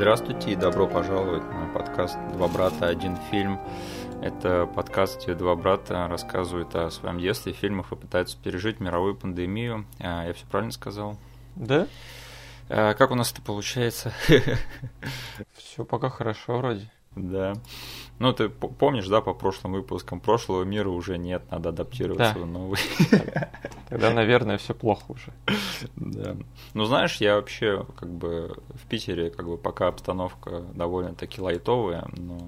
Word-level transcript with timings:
Здравствуйте 0.00 0.52
и 0.52 0.56
добро 0.56 0.86
пожаловать 0.86 1.42
на 1.52 1.66
подкаст 1.74 2.16
«Два 2.32 2.48
брата. 2.48 2.88
Один 2.88 3.18
фильм». 3.30 3.60
Это 4.22 4.64
подкаст, 4.64 5.22
где 5.22 5.34
два 5.34 5.54
брата 5.54 6.08
рассказывают 6.08 6.74
о 6.74 6.90
своем 6.90 7.20
детстве, 7.20 7.52
фильмах 7.52 7.92
и 7.92 7.96
пытаются 7.96 8.38
пережить 8.42 8.80
мировую 8.80 9.14
пандемию. 9.14 9.84
А, 9.98 10.26
я 10.26 10.32
все 10.32 10.46
правильно 10.46 10.72
сказал? 10.72 11.18
Да? 11.54 11.86
А, 12.70 12.94
как 12.94 13.10
у 13.10 13.14
нас 13.14 13.30
это 13.30 13.42
получается? 13.42 14.14
Все 15.58 15.84
пока 15.84 16.08
хорошо 16.08 16.56
вроде. 16.56 16.90
Да. 17.14 17.52
Ну, 18.18 18.32
ты 18.32 18.48
помнишь, 18.48 19.06
да, 19.06 19.20
по 19.20 19.34
прошлым 19.34 19.74
выпускам, 19.74 20.20
прошлого 20.20 20.64
мира 20.64 20.88
уже 20.88 21.18
нет, 21.18 21.42
надо 21.50 21.68
адаптироваться 21.68 22.36
да. 22.36 22.40
в 22.40 22.46
новый. 22.46 22.80
Тогда, 23.90 24.12
наверное, 24.12 24.56
все 24.56 24.72
плохо 24.72 25.04
уже. 25.08 25.32
Да. 25.96 26.36
Ну, 26.74 26.84
знаешь, 26.84 27.16
я 27.16 27.34
вообще 27.34 27.84
как 27.96 28.08
бы 28.08 28.56
в 28.74 28.86
Питере, 28.86 29.30
как 29.30 29.46
бы 29.46 29.58
пока 29.58 29.88
обстановка 29.88 30.60
довольно-таки 30.74 31.40
лайтовая, 31.40 32.08
но 32.16 32.38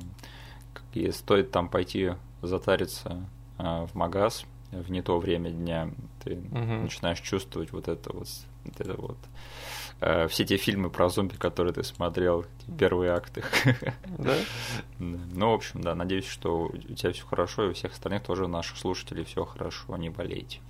и 0.94 1.10
стоит 1.10 1.50
там 1.50 1.68
пойти 1.68 2.12
затариться 2.42 3.26
а, 3.58 3.86
в 3.86 3.94
магаз 3.94 4.44
в 4.72 4.90
не 4.90 5.02
то 5.02 5.18
время 5.18 5.50
дня, 5.50 5.90
ты 6.24 6.36
угу. 6.36 6.82
начинаешь 6.82 7.20
чувствовать 7.20 7.72
вот 7.72 7.88
это 7.88 8.12
вот, 8.12 8.28
вот 8.64 8.80
это 8.80 8.94
вот 9.00 9.18
э, 10.00 10.28
все 10.28 10.44
те 10.44 10.56
фильмы 10.56 10.88
про 10.88 11.08
зомби, 11.10 11.34
которые 11.34 11.74
ты 11.74 11.82
смотрел, 11.84 12.46
первые 12.78 13.12
акты. 13.12 13.44
Да? 14.18 14.36
Ну, 14.98 15.50
в 15.50 15.54
общем, 15.54 15.82
да, 15.82 15.94
надеюсь, 15.94 16.26
что 16.26 16.66
у 16.66 16.76
тебя 16.76 17.12
все 17.12 17.24
хорошо, 17.26 17.66
и 17.66 17.70
у 17.70 17.72
всех 17.74 17.92
остальных 17.92 18.22
тоже 18.22 18.46
наших 18.46 18.78
слушателей 18.78 19.24
все 19.24 19.44
хорошо, 19.44 19.96
не 19.96 20.10
болейте. 20.10 20.60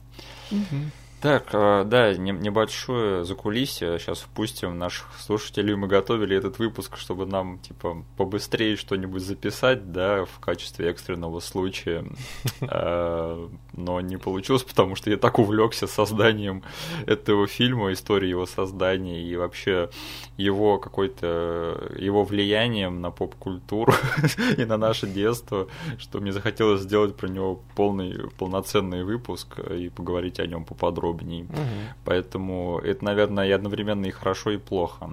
Так, 1.22 1.50
э, 1.52 1.84
да, 1.84 2.14
небольшое 2.14 3.24
закулисье. 3.24 3.96
Сейчас 4.00 4.18
впустим 4.18 4.76
наших 4.76 5.06
слушателей. 5.20 5.76
Мы 5.76 5.86
готовили 5.86 6.36
этот 6.36 6.58
выпуск, 6.58 6.96
чтобы 6.96 7.26
нам, 7.26 7.60
типа, 7.60 8.04
побыстрее 8.16 8.74
что-нибудь 8.74 9.22
записать, 9.22 9.92
да, 9.92 10.24
в 10.24 10.40
качестве 10.40 10.90
экстренного 10.90 11.38
случая. 11.38 12.04
Но 13.74 14.00
не 14.00 14.16
получилось, 14.16 14.62
потому 14.62 14.96
что 14.96 15.10
я 15.10 15.16
так 15.16 15.38
увлекся 15.38 15.86
созданием 15.86 16.62
этого 17.06 17.46
фильма, 17.46 17.92
историей 17.92 18.30
его 18.30 18.46
создания 18.46 19.22
и 19.22 19.36
вообще 19.36 19.88
его 20.36 20.78
какой-то, 20.78 21.90
его 21.96 22.24
влиянием 22.24 23.00
на 23.00 23.10
поп-культуру 23.10 23.94
и 24.56 24.64
на 24.64 24.76
наше 24.76 25.06
детство, 25.06 25.68
что 25.98 26.20
мне 26.20 26.32
захотелось 26.32 26.82
сделать 26.82 27.16
про 27.16 27.28
него 27.28 27.62
полный, 27.74 28.30
полноценный 28.38 29.04
выпуск 29.04 29.58
и 29.58 29.88
поговорить 29.88 30.40
о 30.40 30.46
нем 30.46 30.64
поподробнее. 30.64 31.44
Угу. 31.44 31.60
Поэтому 32.04 32.80
это, 32.84 33.04
наверное, 33.04 33.48
и 33.48 33.52
одновременно 33.52 34.06
и 34.06 34.10
хорошо, 34.10 34.50
и 34.50 34.58
плохо. 34.58 35.12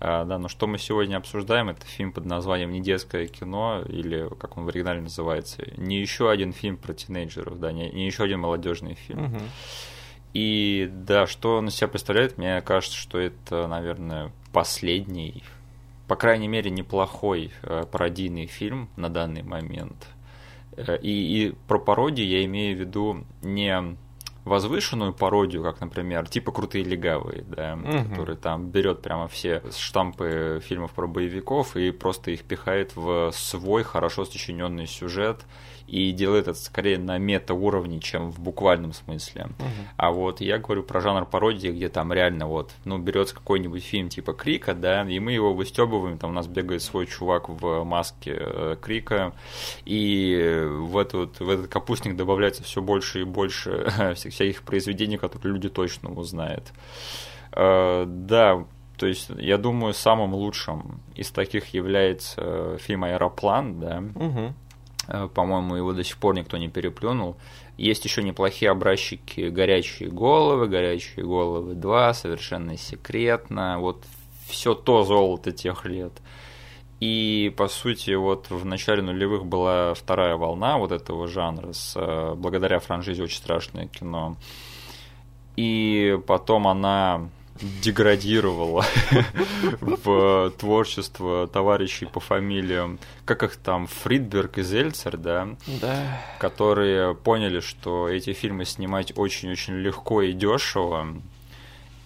А, 0.00 0.24
да, 0.24 0.38
но 0.38 0.48
что 0.48 0.66
мы 0.66 0.78
сегодня 0.78 1.16
обсуждаем, 1.16 1.68
это 1.68 1.86
фильм 1.86 2.12
под 2.12 2.26
названием 2.26 2.70
«Не 2.72 2.80
детское 2.80 3.26
кино», 3.26 3.82
или 3.86 4.28
как 4.38 4.56
он 4.56 4.64
в 4.64 4.68
оригинале 4.68 5.00
называется, 5.00 5.62
не 5.76 6.00
еще 6.00 6.30
один 6.30 6.52
фильм 6.52 6.76
про 6.76 6.92
тинейджеров, 6.92 7.58
да, 7.58 7.72
не, 7.72 7.90
не 7.90 8.06
еще 8.06 8.24
один 8.24 8.40
молодежный 8.40 8.94
фильм. 8.94 9.24
Угу. 9.24 9.40
И 10.34 10.90
да, 10.92 11.26
что 11.26 11.56
он 11.58 11.68
из 11.68 11.76
себя 11.76 11.88
представляет, 11.88 12.38
мне 12.38 12.60
кажется, 12.60 12.98
что 12.98 13.18
это, 13.18 13.68
наверное, 13.68 14.32
последний, 14.52 15.44
по 16.08 16.16
крайней 16.16 16.48
мере, 16.48 16.70
неплохой 16.70 17.52
э, 17.62 17.84
пародийный 17.90 18.46
фильм 18.46 18.90
на 18.96 19.08
данный 19.08 19.42
момент. 19.42 20.08
Э, 20.76 20.98
и, 21.00 21.08
и 21.10 21.54
про 21.68 21.78
пародию 21.78 22.26
я 22.26 22.44
имею 22.44 22.76
в 22.76 22.80
виду 22.80 23.24
не 23.42 23.96
возвышенную 24.44 25.12
пародию, 25.12 25.62
как, 25.62 25.80
например, 25.80 26.28
типа 26.28 26.52
«Крутые 26.52 26.84
легавые», 26.84 27.42
да, 27.42 27.74
угу. 27.74 28.10
который 28.10 28.36
там 28.36 28.70
берет 28.70 29.02
прямо 29.02 29.26
все 29.28 29.62
штампы 29.76 30.60
фильмов 30.62 30.92
про 30.92 31.06
боевиков 31.06 31.76
и 31.76 31.90
просто 31.90 32.30
их 32.30 32.44
пихает 32.44 32.94
в 32.94 33.30
свой 33.32 33.82
хорошо 33.82 34.24
сочиненный 34.24 34.86
сюжет 34.86 35.44
и 35.94 36.10
делает 36.10 36.48
это 36.48 36.58
скорее 36.58 36.98
на 36.98 37.18
мета-уровне, 37.18 38.00
чем 38.00 38.32
в 38.32 38.40
буквальном 38.40 38.92
смысле. 38.92 39.44
Угу. 39.44 39.68
А 39.96 40.10
вот 40.10 40.40
я 40.40 40.58
говорю 40.58 40.82
про 40.82 41.00
жанр 41.00 41.24
пародии, 41.24 41.68
где 41.68 41.88
там 41.88 42.12
реально 42.12 42.48
вот, 42.48 42.72
ну, 42.84 42.98
берется 42.98 43.32
какой-нибудь 43.32 43.84
фильм 43.84 44.08
типа 44.08 44.32
Крика, 44.32 44.74
да, 44.74 45.08
и 45.08 45.20
мы 45.20 45.30
его 45.30 45.54
выстебываем, 45.54 46.18
там 46.18 46.30
у 46.30 46.32
нас 46.32 46.48
бегает 46.48 46.82
свой 46.82 47.06
чувак 47.06 47.48
в 47.48 47.84
маске 47.84 48.36
э, 48.36 48.76
Крика, 48.82 49.34
и 49.84 50.66
в, 50.68 50.98
этот, 50.98 51.38
в 51.38 51.48
этот 51.48 51.68
капустник 51.68 52.16
добавляется 52.16 52.64
все 52.64 52.82
больше 52.82 53.20
и 53.20 53.24
больше 53.24 53.86
всяких 54.16 54.64
произведений, 54.64 55.16
которые 55.16 55.52
люди 55.52 55.68
точно 55.68 56.10
узнают. 56.10 56.72
Э, 57.52 58.04
да, 58.04 58.64
то 58.96 59.06
есть, 59.06 59.30
я 59.38 59.58
думаю, 59.58 59.94
самым 59.94 60.34
лучшим 60.34 61.00
из 61.14 61.30
таких 61.30 61.72
является 61.72 62.78
фильм 62.78 63.04
«Аэроплан», 63.04 63.78
да, 63.78 64.02
угу. 64.14 64.54
Э, 65.08 65.28
по-моему, 65.32 65.76
его 65.76 65.92
до 65.92 66.04
сих 66.04 66.18
пор 66.18 66.34
никто 66.34 66.56
не 66.56 66.68
переплюнул. 66.68 67.36
Есть 67.76 68.04
еще 68.04 68.22
неплохие 68.22 68.70
образчики 68.70 69.48
«Горячие 69.48 70.10
головы», 70.10 70.68
«Горячие 70.68 71.24
головы 71.24 71.74
2», 71.74 72.14
«Совершенно 72.14 72.76
секретно», 72.76 73.78
вот 73.78 74.04
все 74.46 74.74
то 74.74 75.02
золото 75.02 75.52
тех 75.52 75.84
лет. 75.84 76.12
И, 77.00 77.52
по 77.56 77.68
сути, 77.68 78.14
вот 78.14 78.50
в 78.50 78.64
начале 78.64 79.02
нулевых 79.02 79.44
была 79.44 79.94
вторая 79.94 80.36
волна 80.36 80.78
вот 80.78 80.92
этого 80.92 81.26
жанра, 81.26 81.72
с, 81.72 81.94
э, 81.96 82.34
благодаря 82.36 82.78
франшизе 82.78 83.24
«Очень 83.24 83.38
страшное 83.38 83.88
кино». 83.88 84.36
И 85.56 86.18
потом 86.26 86.66
она 86.66 87.28
деградировала 87.82 88.84
в 89.80 90.52
творчество 90.58 91.46
товарищей 91.46 92.06
по 92.06 92.20
фамилиям, 92.20 92.98
как 93.24 93.42
их 93.42 93.56
там, 93.56 93.86
Фридберг 93.86 94.58
и 94.58 94.62
Зельцер, 94.62 95.16
да? 95.16 95.48
Да. 95.80 96.20
Которые 96.38 97.14
поняли, 97.14 97.60
что 97.60 98.08
эти 98.08 98.32
фильмы 98.32 98.64
снимать 98.64 99.12
очень-очень 99.16 99.74
легко 99.74 100.22
и 100.22 100.32
дешево. 100.32 101.06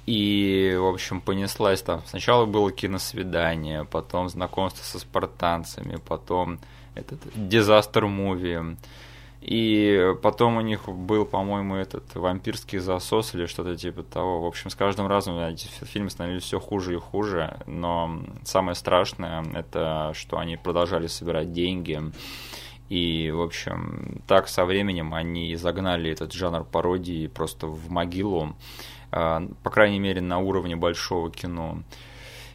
И, 0.07 0.75
в 0.79 0.87
общем, 0.87 1.21
понеслась 1.21 1.83
там. 1.83 2.03
Сначала 2.07 2.47
было 2.47 2.73
киносвидание, 2.73 3.85
потом 3.85 4.29
знакомство 4.29 4.83
со 4.83 4.99
спартанцами, 4.99 5.99
потом 6.07 6.59
этот 6.95 7.21
дизастер 7.35 8.07
муви 8.07 8.77
и 9.41 10.15
потом 10.21 10.57
у 10.57 10.61
них 10.61 10.89
был, 10.89 11.25
по-моему, 11.25 11.77
этот 11.77 12.15
вампирский 12.15 12.79
засос 12.79 13.35
или 13.35 13.47
что-то 13.47 13.77
типа 13.77 14.03
того. 14.03 14.43
В 14.43 14.47
общем, 14.47 14.69
с 14.69 14.75
каждым 14.75 15.07
разом 15.07 15.39
эти 15.39 15.69
фильмы 15.85 16.11
становились 16.11 16.43
все 16.43 16.59
хуже 16.59 16.95
и 16.95 16.99
хуже. 16.99 17.57
Но 17.67 18.21
самое 18.45 18.75
страшное 18.75 19.45
это, 19.55 20.13
что 20.15 20.39
они 20.39 20.57
продолжали 20.57 21.07
собирать 21.07 21.53
деньги. 21.53 22.01
И, 22.89 23.31
в 23.31 23.43
общем, 23.43 24.23
так 24.27 24.49
со 24.49 24.65
временем 24.65 25.15
они 25.15 25.55
загнали 25.55 26.11
этот 26.11 26.33
жанр 26.33 26.65
пародии 26.65 27.27
просто 27.27 27.67
в 27.67 27.91
могилу, 27.91 28.57
а, 29.13 29.43
по 29.63 29.71
крайней 29.71 30.01
мере, 30.01 30.21
на 30.21 30.39
уровне 30.39 30.75
большого 30.75 31.31
кино. 31.31 31.83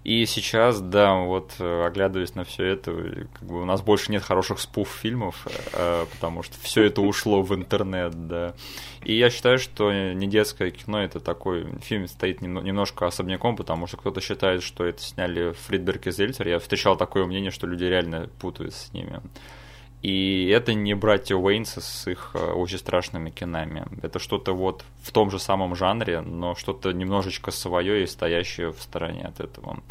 И 0.04 0.26
сейчас, 0.26 0.82
да, 0.82 1.14
вот 1.16 1.54
э, 1.60 1.86
оглядываясь 1.86 2.36
на 2.36 2.44
все 2.44 2.66
это, 2.66 2.92
как 3.34 3.48
бы 3.48 3.62
у 3.62 3.66
нас 3.66 3.82
больше 3.82 4.12
нет 4.12 4.22
хороших 4.22 4.60
спуф-фильмов, 4.60 5.48
э, 5.72 6.06
потому 6.12 6.44
что 6.44 6.58
все 6.60 6.84
это 6.84 7.02
ушло 7.02 7.42
в 7.42 7.56
интернет, 7.56 8.28
да. 8.28 8.54
И 9.06 9.18
я 9.18 9.30
считаю, 9.30 9.60
что 9.60 9.94
не 9.94 10.28
детское 10.28 10.72
кино 10.72 11.02
это 11.02 11.22
такой 11.22 11.68
фильм 11.82 12.08
стоит 12.08 12.42
немножко 12.42 13.08
особняком, 13.08 13.56
потому 13.56 13.88
что 13.88 13.96
кто-то 13.96 14.20
считает, 14.20 14.62
что 14.62 14.86
это 14.86 15.02
сняли 15.02 15.54
Фридберг 15.54 16.08
и 16.08 16.12
Зельцер. 16.12 16.50
Я 16.50 16.60
встречал 16.60 16.98
такое 16.98 17.26
мнение, 17.26 17.52
что 17.52 17.66
люди 17.66 17.86
реально 17.86 18.30
путают 18.40 18.74
с 18.74 18.92
ними. 18.92 19.22
И 20.04 20.50
это 20.50 20.74
не 20.74 20.96
братья 20.96 21.38
Уэйнсы 21.38 21.80
с 21.80 22.08
их 22.12 22.32
э, 22.34 22.38
очень 22.38 22.78
страшными 22.78 23.30
кинами. 23.30 23.86
Это 24.02 24.20
что-то 24.20 24.54
вот 24.54 24.84
в 25.02 25.14
том 25.14 25.32
же 25.32 25.40
самом 25.40 25.76
жанре, 25.76 26.20
но 26.20 26.56
что-то 26.56 26.92
немножечко 26.92 27.52
свое 27.52 28.04
и 28.04 28.06
стоящее 28.06 28.74
в 28.74 28.82
стороне 28.82 29.24
от 29.24 29.40
этого. 29.40 29.82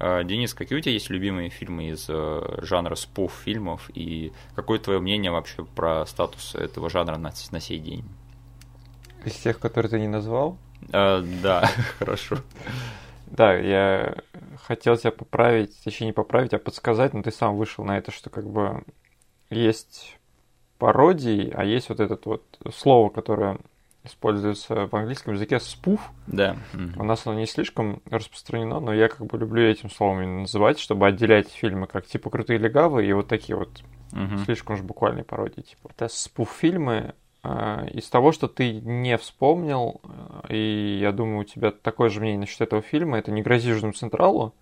Э, 0.00 0.24
Денис, 0.24 0.54
какие 0.54 0.78
у 0.78 0.80
тебя 0.80 0.92
есть 0.92 1.10
любимые 1.10 1.50
фильмы 1.50 1.90
из 1.90 2.06
э, 2.08 2.60
жанра 2.62 2.94
спуф 2.94 3.42
фильмов 3.44 3.90
и 3.94 4.32
какое 4.54 4.78
твое 4.78 5.00
мнение 5.00 5.30
вообще 5.30 5.66
про 5.66 6.06
статус 6.06 6.54
этого 6.54 6.88
жанра 6.88 7.18
на, 7.18 7.30
на 7.50 7.60
сей 7.60 7.78
день? 7.78 8.06
Из 9.26 9.34
тех, 9.34 9.58
которые 9.58 9.90
ты 9.90 10.00
не 10.00 10.08
назвал? 10.08 10.56
А, 10.94 11.20
да, 11.42 11.70
хорошо. 11.98 12.38
Да, 13.26 13.54
я 13.54 14.14
хотел 14.62 14.96
тебя 14.96 15.10
поправить, 15.10 15.76
точнее 15.84 16.06
не 16.06 16.12
поправить, 16.14 16.54
а 16.54 16.58
подсказать, 16.58 17.12
но 17.12 17.22
ты 17.22 17.30
сам 17.30 17.58
вышел 17.58 17.84
на 17.84 17.98
это, 17.98 18.10
что 18.10 18.30
как 18.30 18.48
бы 18.48 18.82
есть 19.50 20.18
пародии, 20.78 21.52
а 21.54 21.64
есть 21.64 21.88
вот 21.88 22.00
это 22.00 22.18
вот 22.24 22.42
слово, 22.74 23.10
которое 23.10 23.58
используется 24.04 24.86
в 24.86 24.94
английском 24.94 25.34
языке 25.34 25.60
спуф. 25.60 26.00
Да. 26.26 26.56
У 26.96 27.04
нас 27.04 27.26
оно 27.26 27.38
не 27.38 27.46
слишком 27.46 28.00
распространено, 28.10 28.80
но 28.80 28.94
я 28.94 29.08
как 29.08 29.26
бы 29.26 29.38
люблю 29.38 29.62
этим 29.62 29.90
словом 29.90 30.42
называть, 30.42 30.78
чтобы 30.78 31.06
отделять 31.06 31.50
фильмы 31.50 31.86
как 31.86 32.06
типа 32.06 32.30
крутые 32.30 32.58
легавые 32.58 33.10
и 33.10 33.12
вот 33.12 33.28
такие 33.28 33.56
вот 33.56 33.82
угу. 34.12 34.38
слишком 34.44 34.76
уж 34.76 34.82
буквальные 34.82 35.24
пародии. 35.24 35.62
Типа. 35.62 35.90
Это 35.94 36.08
спуф-фильмы 36.08 37.14
э, 37.42 37.88
из 37.92 38.08
того, 38.08 38.32
что 38.32 38.48
ты 38.48 38.80
не 38.80 39.16
вспомнил, 39.18 40.00
э, 40.48 40.54
и 40.54 40.98
я 41.00 41.12
думаю, 41.12 41.40
у 41.40 41.44
тебя 41.44 41.70
такое 41.70 42.08
же 42.08 42.20
мнение 42.20 42.40
насчет 42.40 42.60
этого 42.62 42.82
фильма, 42.82 43.18
это 43.18 43.30
«Не 43.30 43.42
грози 43.42 43.68
Южному 43.68 43.92
Централу», 43.92 44.54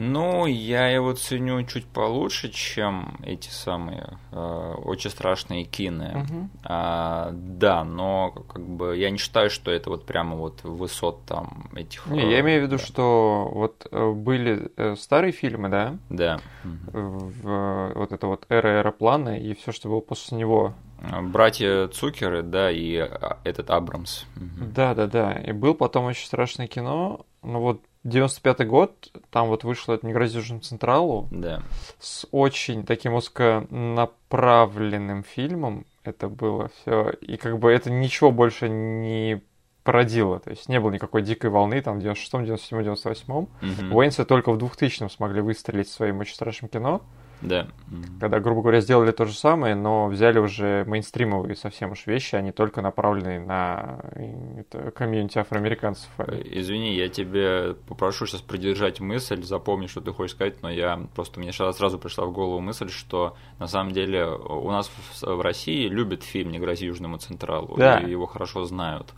Ну, 0.00 0.46
я 0.46 0.88
его 0.88 1.12
ценю 1.12 1.64
чуть 1.64 1.84
получше, 1.84 2.50
чем 2.50 3.18
эти 3.24 3.48
самые 3.48 4.16
э, 4.30 4.74
очень 4.84 5.10
страшные 5.10 5.64
кины. 5.64 6.24
Угу. 6.24 6.48
А, 6.62 7.30
да, 7.32 7.82
но 7.82 8.30
как 8.30 8.64
бы 8.64 8.96
я 8.96 9.10
не 9.10 9.18
считаю, 9.18 9.50
что 9.50 9.72
это 9.72 9.90
вот 9.90 10.06
прямо 10.06 10.36
вот 10.36 10.62
высот 10.62 11.24
там 11.26 11.68
этих. 11.74 12.06
Не, 12.06 12.30
я 12.30 12.38
имею 12.40 12.60
в 12.60 12.64
виду, 12.66 12.76
да. 12.76 12.84
что 12.84 13.50
вот 13.52 13.88
э, 13.90 14.12
были 14.12 14.70
э, 14.76 14.94
старые 14.94 15.32
фильмы, 15.32 15.68
да? 15.68 15.96
Да. 16.10 16.38
В, 16.62 17.92
вот 17.96 18.12
это 18.12 18.28
вот 18.28 18.46
эра 18.48 18.78
аэроплана 18.78 19.36
и 19.36 19.52
все, 19.54 19.72
что 19.72 19.88
было 19.88 20.00
после 20.00 20.38
него. 20.38 20.74
Братья 21.22 21.88
Цукеры, 21.88 22.42
да, 22.42 22.70
и 22.70 22.96
а, 22.96 23.38
этот 23.42 23.70
Абрамс. 23.70 24.24
Да, 24.36 24.94
да, 24.94 25.06
да. 25.06 25.32
И 25.32 25.50
был 25.50 25.74
потом 25.74 26.04
очень 26.04 26.26
страшное 26.26 26.68
кино. 26.68 27.26
Ну 27.42 27.60
вот 27.60 27.82
95-й 28.08 28.66
год, 28.66 29.10
там 29.30 29.48
вот 29.48 29.64
вышло 29.64 29.94
это 29.94 30.06
«Не 30.06 30.12
грози 30.12 30.58
Централу» 30.60 31.28
да. 31.30 31.62
с 31.98 32.26
очень 32.30 32.84
таким 32.84 33.14
узконаправленным 33.14 35.22
фильмом 35.22 35.86
это 36.08 36.28
было 36.28 36.68
все. 36.68 37.10
И 37.20 37.36
как 37.36 37.58
бы 37.58 37.70
это 37.70 37.90
ничего 37.90 38.30
больше 38.30 38.68
не 38.68 39.42
породило. 39.84 40.40
То 40.40 40.50
есть 40.50 40.68
не 40.68 40.80
было 40.80 40.90
никакой 40.90 41.22
дикой 41.22 41.50
волны 41.50 41.80
там 41.80 41.98
в 41.98 42.04
96-м, 42.04 42.44
97-м, 42.44 42.80
98-м. 42.80 43.36
Угу. 43.36 43.96
Уэйнсы 43.96 44.24
только 44.24 44.52
в 44.52 44.58
2000-м 44.58 45.08
смогли 45.08 45.40
выстрелить 45.40 45.88
своим 45.88 46.20
очень 46.20 46.34
страшным 46.34 46.68
кино. 46.68 47.02
Да. 47.40 47.68
Когда, 48.20 48.40
грубо 48.40 48.62
говоря, 48.62 48.80
сделали 48.80 49.12
то 49.12 49.24
же 49.24 49.32
самое, 49.32 49.74
но 49.74 50.08
взяли 50.08 50.38
уже 50.38 50.84
мейнстримовые 50.86 51.56
совсем 51.56 51.92
уж 51.92 52.06
вещи, 52.06 52.34
они 52.34 52.52
только 52.52 52.82
направленные 52.82 53.40
на 53.40 54.00
это, 54.58 54.90
комьюнити 54.90 55.38
афроамериканцев. 55.38 56.10
Извини, 56.44 56.94
я 56.94 57.08
тебе 57.08 57.74
попрошу 57.86 58.26
сейчас 58.26 58.42
придержать 58.42 59.00
мысль, 59.00 59.42
запомни, 59.42 59.86
что 59.86 60.00
ты 60.00 60.12
хочешь 60.12 60.34
сказать, 60.34 60.62
но 60.62 60.70
я 60.70 61.06
просто 61.14 61.40
мне 61.40 61.52
сразу 61.52 61.98
пришла 61.98 62.26
в 62.26 62.32
голову 62.32 62.60
мысль, 62.60 62.90
что 62.90 63.36
на 63.58 63.66
самом 63.68 63.92
деле 63.92 64.26
у 64.26 64.70
нас 64.70 64.88
в, 64.88 65.22
в 65.22 65.40
России 65.40 65.88
любят 65.88 66.22
фильм 66.22 66.50
«Не 66.50 66.58
грози 66.58 66.86
Южному 66.86 67.18
Централу», 67.18 67.76
да. 67.76 67.98
и 67.98 68.10
его 68.10 68.26
хорошо 68.26 68.64
знают 68.64 69.14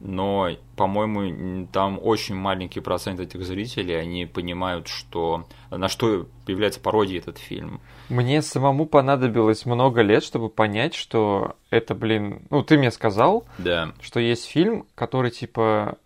но, 0.00 0.50
по-моему, 0.76 1.66
там 1.72 1.98
очень 2.02 2.34
маленький 2.34 2.80
процент 2.80 3.20
этих 3.20 3.44
зрителей, 3.44 3.98
они 3.98 4.26
понимают, 4.26 4.88
что 4.88 5.46
на 5.70 5.88
что 5.88 6.26
является 6.46 6.80
пародией 6.80 7.20
этот 7.20 7.38
фильм. 7.38 7.80
Мне 8.08 8.42
самому 8.42 8.86
понадобилось 8.86 9.66
много 9.66 10.02
лет, 10.02 10.22
чтобы 10.22 10.48
понять, 10.48 10.94
что 10.94 11.56
это, 11.70 11.94
блин, 11.94 12.46
ну 12.50 12.62
ты 12.62 12.78
мне 12.78 12.90
сказал, 12.90 13.44
да. 13.58 13.92
что 14.00 14.20
есть 14.20 14.46
фильм, 14.46 14.86
который 14.94 15.30
типа 15.30 15.98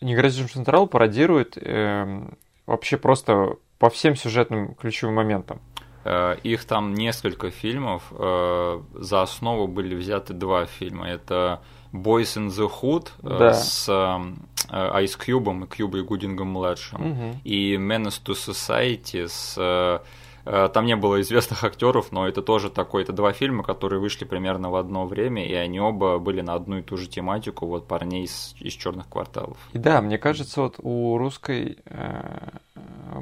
не 0.00 0.14
грозит 0.14 0.50
Централ 0.50 0.86
пародирует 0.86 1.56
э, 1.56 2.28
вообще 2.66 2.96
просто 2.96 3.56
по 3.78 3.90
всем 3.90 4.16
сюжетным 4.16 4.74
ключевым 4.74 5.16
моментам. 5.16 5.60
Э, 6.04 6.36
их 6.42 6.64
там 6.64 6.94
несколько 6.94 7.50
фильмов. 7.50 8.04
Э, 8.12 8.80
за 8.94 9.22
основу 9.22 9.66
были 9.66 9.94
взяты 9.94 10.34
два 10.34 10.66
фильма. 10.66 11.08
Это 11.08 11.62
Boys 11.92 12.36
in 12.36 12.48
the 12.48 12.70
Hood 12.70 13.08
э, 13.22 13.38
да. 13.38 13.54
с 13.54 13.88
э, 13.88 14.70
Ice 14.70 15.18
Cube 15.18 15.64
и 15.64 15.66
Кьюбой 15.66 16.02
Гудингом 16.02 16.48
младшим 16.48 17.12
угу. 17.12 17.40
и 17.44 17.76
Menace 17.76 18.22
to 18.24 18.32
Society 18.34 19.28
с 19.28 19.54
э, 19.56 20.00
там 20.46 20.86
не 20.86 20.94
было 20.94 21.20
известных 21.22 21.64
актеров, 21.64 22.12
но 22.12 22.28
это 22.28 22.40
тоже 22.40 22.70
такой, 22.70 23.02
это 23.02 23.12
два 23.12 23.32
фильма, 23.32 23.64
которые 23.64 23.98
вышли 23.98 24.24
примерно 24.24 24.70
в 24.70 24.76
одно 24.76 25.04
время, 25.04 25.44
и 25.44 25.52
они 25.54 25.80
оба 25.80 26.18
были 26.18 26.40
на 26.40 26.54
одну 26.54 26.78
и 26.78 26.82
ту 26.82 26.96
же 26.96 27.08
тематику, 27.08 27.66
вот 27.66 27.88
парней 27.88 28.24
из, 28.24 28.54
из 28.60 28.74
черных 28.74 29.08
кварталов. 29.08 29.58
И 29.72 29.78
да, 29.78 30.00
мне 30.00 30.18
кажется, 30.18 30.60
вот 30.60 30.76
у 30.78 31.18
русской 31.18 31.78
э, 31.86 32.50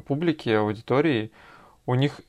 публики, 0.06 0.50
аудитории, 0.50 1.31
у 1.87 1.94
них 1.94 2.20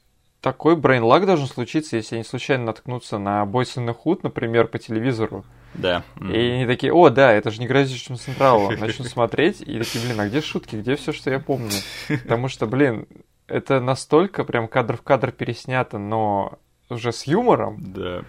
такой 0.46 0.76
брейнлаг 0.76 1.26
должен 1.26 1.48
случиться, 1.48 1.96
если 1.96 2.18
они 2.18 2.24
случайно 2.24 2.66
наткнутся 2.66 3.18
на 3.18 3.42
Boys 3.46 3.78
in 3.78 3.88
the 3.88 3.96
Hood, 4.06 4.20
например, 4.22 4.68
по 4.68 4.78
телевизору. 4.78 5.44
Да. 5.74 6.04
И 6.22 6.38
они 6.38 6.68
такие, 6.68 6.94
о, 6.94 7.10
да, 7.10 7.34
это 7.34 7.50
же 7.50 7.60
не 7.60 7.66
грозящим 7.66 8.16
Централу. 8.16 8.70
Начнут 8.80 9.08
смотреть 9.08 9.62
и 9.62 9.80
такие, 9.80 10.06
блин, 10.06 10.20
а 10.20 10.28
где 10.28 10.42
шутки, 10.42 10.76
где 10.76 10.98
все, 10.98 11.14
что 11.14 11.32
я 11.32 11.40
помню? 11.40 11.72
Потому 12.08 12.48
что, 12.48 12.68
блин, 12.68 13.08
это 13.48 13.80
настолько 13.80 14.44
прям 14.44 14.68
кадр 14.68 14.98
в 14.98 15.02
кадр 15.02 15.32
переснято, 15.32 15.98
но 15.98 16.60
уже 16.92 17.12
с 17.12 17.24
юмором. 17.24 17.78
Да. 17.80 18.22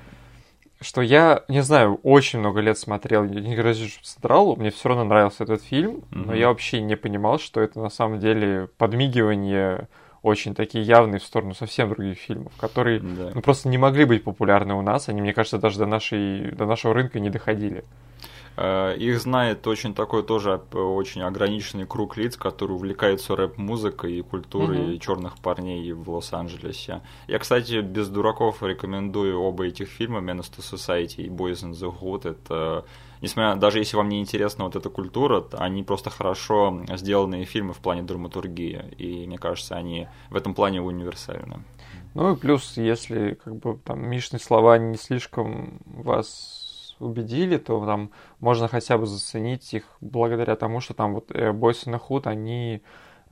Что 0.81 1.03
я, 1.03 1.45
не 1.49 1.61
знаю, 1.63 2.01
очень 2.03 2.39
много 2.39 2.61
лет 2.61 2.79
смотрел 2.79 3.25
«Не 3.25 3.55
грозишь 3.55 3.99
Централу», 4.03 4.57
мне 4.57 4.71
все 4.71 4.89
равно 4.89 5.05
нравился 5.05 5.45
этот 5.45 5.63
фильм, 5.63 5.97
mm-hmm. 5.97 6.25
но 6.27 6.35
я 6.35 6.49
вообще 6.49 6.81
не 6.81 6.97
понимал, 6.97 7.39
что 7.39 7.61
это 7.61 7.79
на 7.79 7.91
самом 7.91 8.21
деле 8.21 8.71
подмигивание 8.79 9.89
очень 10.27 10.55
такие 10.55 10.85
явные 10.85 11.21
в 11.21 11.25
сторону 11.25 11.55
совсем 11.55 11.89
других 11.91 12.19
фильмов, 12.19 12.53
которые 12.59 12.99
да. 12.99 13.31
ну, 13.33 13.41
просто 13.43 13.69
не 13.69 13.79
могли 13.79 14.05
быть 14.05 14.25
популярны 14.25 14.75
у 14.75 14.83
нас, 14.83 15.09
они, 15.09 15.21
мне 15.21 15.33
кажется, 15.33 15.59
даже 15.59 15.79
до, 15.79 15.87
нашей, 15.87 16.51
до 16.51 16.67
нашего 16.67 16.95
рынка 16.95 17.21
не 17.21 17.31
доходили. 17.31 17.85
Э, 18.57 18.97
их 18.97 19.21
знает 19.21 19.65
очень 19.69 19.95
такой 19.95 20.25
тоже 20.25 20.61
очень 20.73 21.23
ограниченный 21.23 21.87
круг 21.87 22.17
лиц, 22.17 22.37
которые 22.37 22.77
увлекаются 22.77 23.37
рэп-музыкой 23.37 24.15
и 24.15 24.23
культурой 24.23 24.79
mm-hmm. 24.79 24.99
черных 24.99 25.39
парней 25.39 25.93
в 25.93 26.11
Лос-Анджелесе. 26.11 27.03
Я, 27.29 27.39
кстати, 27.39 27.81
без 27.81 28.09
дураков 28.09 28.63
рекомендую 28.65 29.41
оба 29.41 29.67
этих 29.67 29.89
фильма 29.89 30.19
«Menace 30.19 30.51
to 30.57 30.59
Society» 30.59 31.23
и 31.23 31.29
«Boys 31.29 31.63
in 31.63 31.71
the 31.71 31.95
Hood». 31.97 32.29
Это 32.29 32.85
несмотря 33.21 33.57
даже 33.57 33.79
если 33.79 33.97
вам 33.97 34.09
не 34.09 34.21
интересна 34.21 34.65
вот 34.65 34.77
эта 34.77 34.89
культура, 34.89 35.45
они 35.53 35.83
просто 35.83 36.11
хорошо 36.11 36.83
сделанные 36.95 37.45
фильмы 37.45 37.73
в 37.73 37.79
плане 37.79 38.03
драматургии, 38.03 38.95
и 38.99 39.27
мне 39.27 39.39
кажется, 39.39 39.77
они 39.77 40.09
в 40.31 40.37
этом 40.37 40.55
плане 40.55 40.81
универсальны. 40.81 41.65
Ну 42.15 42.33
и 42.33 42.37
плюс, 42.37 42.77
если 42.77 43.35
как 43.35 43.57
бы 43.57 43.79
там 43.85 44.09
Мишные 44.09 44.41
слова 44.41 44.79
не 44.79 44.97
слишком 44.97 45.81
вас 45.85 46.95
убедили, 46.99 47.59
то 47.59 47.85
там 47.85 48.11
можно 48.41 48.69
хотя 48.69 48.97
бы 48.97 49.07
заценить 49.07 49.75
их 49.75 49.85
благодаря 50.01 50.57
тому, 50.57 50.81
что 50.81 50.95
там 50.95 51.15
вот 51.15 51.31
Бойс 51.55 51.87
и 51.87 51.93
Худ, 51.93 52.27
они 52.27 52.83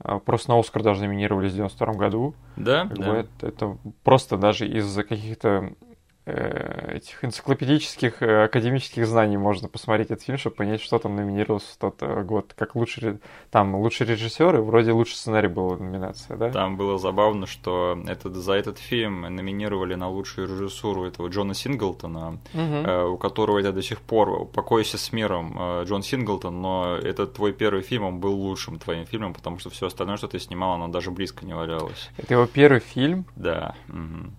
э, 0.03 0.19
просто 0.23 0.51
на 0.51 0.59
Оскар 0.59 0.83
даже 0.83 1.01
номинировались 1.01 1.53
в 1.53 1.55
92 1.55 1.93
году. 1.93 2.35
Да, 2.57 2.85
как 2.85 2.99
да. 2.99 3.09
Бы 3.09 3.17
это, 3.17 3.47
это 3.47 3.77
просто 4.03 4.37
даже 4.37 4.67
из-за 4.67 5.03
каких-то 5.03 5.71
Э, 5.71 5.94
этих 6.25 7.23
энциклопедических 7.23 8.21
э, 8.21 8.45
академических 8.45 9.05
знаний 9.05 9.37
можно 9.37 9.67
посмотреть 9.67 10.09
этот 10.09 10.23
фильм, 10.23 10.37
чтобы 10.37 10.55
понять, 10.55 10.81
что 10.81 10.97
там 10.97 11.15
номинировался 11.15 11.73
в 11.73 11.77
тот 11.77 12.01
э, 12.01 12.23
год. 12.23 12.53
Как 12.57 12.75
лучший, 12.75 13.19
там 13.51 13.75
лучший 13.75 14.07
режиссер 14.07 14.55
и 14.55 14.59
вроде 14.59 14.91
лучший 14.91 15.15
сценарий 15.15 15.47
была 15.47 15.77
номинация, 15.77 16.35
да? 16.35 16.51
Там 16.51 16.77
было 16.77 16.97
забавно, 16.97 17.45
что 17.45 17.97
этот, 18.07 18.35
за 18.35 18.53
этот 18.53 18.79
фильм 18.79 19.21
номинировали 19.21 19.93
на 19.93 20.09
лучшую 20.09 20.47
режиссуру 20.47 21.05
этого 21.05 21.27
Джона 21.27 21.53
Синглтона, 21.53 22.39
угу. 22.53 22.61
э, 22.61 23.05
у 23.05 23.17
которого 23.17 23.59
это 23.59 23.71
до 23.71 23.83
сих 23.83 24.01
пор 24.01 24.45
«Покойся 24.47 24.97
с 24.97 25.11
миром» 25.11 25.55
э, 25.59 25.83
Джон 25.85 26.01
Синглтон, 26.01 26.59
но 26.59 26.95
этот 26.95 27.33
твой 27.33 27.53
первый 27.53 27.83
фильм, 27.83 28.03
он 28.03 28.19
был 28.19 28.33
лучшим 28.33 28.79
твоим 28.79 29.05
фильмом, 29.05 29.35
потому 29.35 29.59
что 29.59 29.69
все 29.69 29.87
остальное, 29.87 30.17
что 30.17 30.27
ты 30.27 30.39
снимал, 30.39 30.73
оно 30.73 30.87
даже 30.87 31.11
близко 31.11 31.45
не 31.45 31.53
валялось. 31.53 32.09
Это 32.17 32.33
его 32.33 32.47
первый 32.47 32.79
фильм? 32.79 33.25
Да. 33.35 33.75
Угу. 33.89 34.31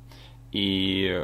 И 0.53 1.23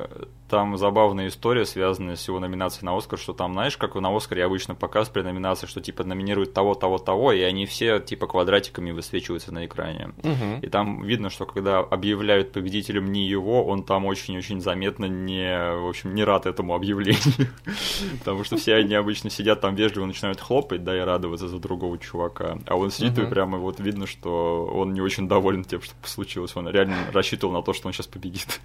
там 0.52 0.76
забавная 0.76 1.28
история, 1.28 1.64
связанная 1.64 2.14
с 2.14 2.28
его 2.28 2.38
номинацией 2.38 2.84
на 2.84 2.94
Оскар, 2.94 3.18
что 3.18 3.32
там, 3.32 3.54
знаешь, 3.54 3.78
как 3.78 3.94
на 3.94 4.14
Оскаре 4.14 4.44
обычно 4.44 4.74
показывают 4.74 5.14
при 5.14 5.22
номинации, 5.22 5.66
что 5.66 5.80
типа 5.80 6.04
номинируют 6.04 6.52
того, 6.52 6.74
того, 6.74 6.98
того, 6.98 7.32
и 7.32 7.40
они 7.40 7.64
все 7.64 8.00
типа 8.00 8.26
квадратиками 8.26 8.90
высвечиваются 8.90 9.50
на 9.50 9.64
экране. 9.64 10.10
Угу. 10.18 10.60
И 10.60 10.66
там 10.66 11.04
видно, 11.04 11.30
что 11.30 11.46
когда 11.46 11.78
объявляют 11.78 12.52
победителем 12.52 13.10
не 13.10 13.26
его, 13.26 13.64
он 13.64 13.82
там 13.82 14.04
очень-очень 14.04 14.60
заметно 14.60 15.06
не, 15.06 15.74
в 15.74 15.88
общем, 15.88 16.14
не 16.14 16.22
рад 16.22 16.44
этому 16.44 16.74
объявлению. 16.74 17.48
Потому 18.18 18.44
что 18.44 18.58
все 18.58 18.74
они 18.74 18.94
обычно 18.94 19.30
сидят 19.30 19.62
там 19.62 19.74
вежливо, 19.74 20.04
начинают 20.04 20.38
хлопать, 20.38 20.84
да, 20.84 20.94
и 20.94 21.00
радоваться 21.00 21.48
за 21.48 21.60
другого 21.60 21.96
чувака. 21.96 22.58
А 22.66 22.76
он 22.76 22.90
сидит 22.90 23.18
и 23.18 23.24
прямо 23.24 23.56
вот 23.56 23.80
видно, 23.80 24.06
что 24.06 24.66
он 24.66 24.92
не 24.92 25.00
очень 25.00 25.28
доволен 25.28 25.64
тем, 25.64 25.80
что 25.80 25.94
случилось. 26.04 26.54
Он 26.56 26.68
реально 26.68 26.96
рассчитывал 27.10 27.54
на 27.54 27.62
то, 27.62 27.72
что 27.72 27.86
он 27.86 27.94
сейчас 27.94 28.06
победит. 28.06 28.60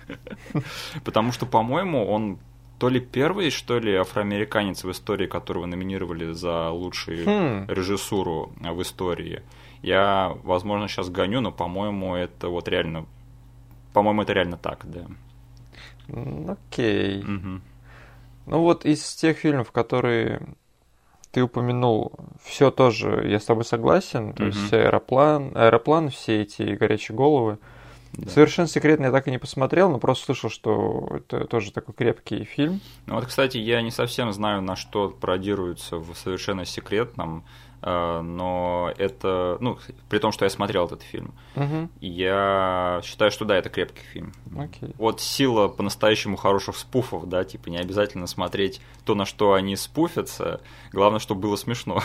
Потому 1.05 1.31
что, 1.31 1.45
по-моему, 1.45 1.76
по-моему, 1.77 2.07
он 2.07 2.39
то 2.79 2.89
ли 2.89 2.99
первый, 2.99 3.51
что 3.51 3.77
ли, 3.77 3.95
афроамериканец 3.95 4.83
в 4.83 4.89
истории, 4.89 5.27
которого 5.27 5.65
номинировали 5.67 6.31
за 6.31 6.69
лучшую 6.69 7.25
хм. 7.25 7.65
режиссуру 7.67 8.51
в 8.59 8.81
истории. 8.81 9.43
Я, 9.83 10.35
возможно, 10.43 10.87
сейчас 10.87 11.09
гоню, 11.09 11.41
но, 11.41 11.51
по-моему, 11.51 12.15
это 12.15 12.49
вот 12.49 12.67
реально... 12.67 13.05
По-моему, 13.93 14.23
это 14.23 14.33
реально 14.33 14.57
так, 14.57 14.85
да. 14.85 15.05
Окей. 16.51 17.19
Угу. 17.19 17.61
Ну 18.47 18.61
вот 18.61 18.85
из 18.85 19.15
тех 19.15 19.37
фильмов, 19.37 19.71
которые 19.71 20.41
ты 21.31 21.43
упомянул, 21.43 22.11
все 22.43 22.71
тоже 22.71 23.27
я 23.27 23.39
с 23.39 23.45
тобой 23.45 23.65
согласен. 23.65 24.33
То 24.33 24.43
угу. 24.43 24.51
есть 24.51 24.73
аэроплан, 24.73 25.51
аэроплан, 25.55 26.09
все 26.09 26.41
эти 26.41 26.63
горячие 26.75 27.15
головы. 27.15 27.59
Да. 28.17 28.31
Совершенно 28.31 28.67
секретно 28.67 29.05
я 29.05 29.11
так 29.11 29.27
и 29.27 29.31
не 29.31 29.37
посмотрел, 29.37 29.91
но 29.91 29.99
просто 29.99 30.25
слышал, 30.25 30.49
что 30.49 31.07
это 31.11 31.45
тоже 31.45 31.71
такой 31.71 31.93
крепкий 31.93 32.45
фильм. 32.45 32.81
Ну 33.05 33.15
вот, 33.15 33.25
кстати, 33.27 33.57
я 33.57 33.81
не 33.81 33.91
совсем 33.91 34.33
знаю, 34.33 34.61
на 34.63 34.75
что 34.75 35.09
пародируется 35.09 35.97
в 35.97 36.15
совершенно 36.15 36.65
секретном. 36.65 37.45
Э, 37.81 38.21
но 38.21 38.91
это, 38.97 39.57
ну, 39.59 39.77
при 40.09 40.17
том, 40.17 40.31
что 40.31 40.45
я 40.45 40.49
смотрел 40.49 40.85
этот 40.85 41.03
фильм, 41.03 41.35
угу. 41.55 41.89
я 42.01 43.01
считаю, 43.03 43.29
что 43.29 43.45
да, 43.45 43.55
это 43.55 43.69
крепкий 43.69 44.03
фильм. 44.11 44.33
Окей. 44.57 44.95
Вот 44.97 45.21
сила 45.21 45.67
по-настоящему 45.67 46.37
хороших 46.37 46.75
спуфов, 46.75 47.29
да, 47.29 47.43
типа 47.43 47.69
не 47.69 47.77
обязательно 47.77 48.25
смотреть 48.25 48.81
то, 49.05 49.13
на 49.13 49.25
что 49.25 49.53
они 49.53 49.75
спуфятся, 49.75 50.61
главное, 50.91 51.19
чтобы 51.19 51.41
было 51.41 51.55
смешно. 51.55 52.01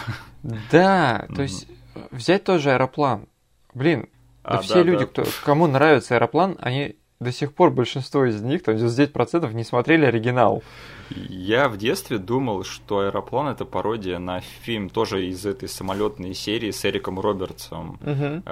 Да, 0.71 1.27
то 1.35 1.43
есть 1.43 1.69
взять 2.11 2.45
тоже 2.45 2.73
аэроплан. 2.73 3.27
Блин, 3.75 4.09
а, 4.43 4.59
все 4.61 4.75
да, 4.75 4.83
люди, 4.83 5.05
да. 5.05 5.07
Кто, 5.07 5.25
кому 5.45 5.67
нравится 5.67 6.15
аэроплан, 6.15 6.57
они 6.61 6.97
до 7.23 7.33
сих 7.33 7.55
пор 7.55 7.71
большинство 7.71 8.25
из 8.25 8.43
них, 8.43 8.63
там 8.63 8.77
99% 8.77 9.53
не 9.55 9.65
смотрели 9.65 10.05
оригинал. 10.05 10.63
Я 11.11 11.69
в 11.69 11.77
детстве 11.77 12.19
думал, 12.19 12.65
что 12.65 13.01
«Аэроплан»— 13.01 13.49
это 13.49 13.65
пародия 13.65 14.19
на 14.19 14.41
фильм 14.41 14.89
тоже 14.89 15.27
из 15.27 15.45
этой 15.45 15.69
самолетной 15.69 16.35
серии 16.35 16.71
с 16.71 16.85
Эриком 16.85 17.21
Робертсом, 17.21 17.99
угу. 18.01 18.43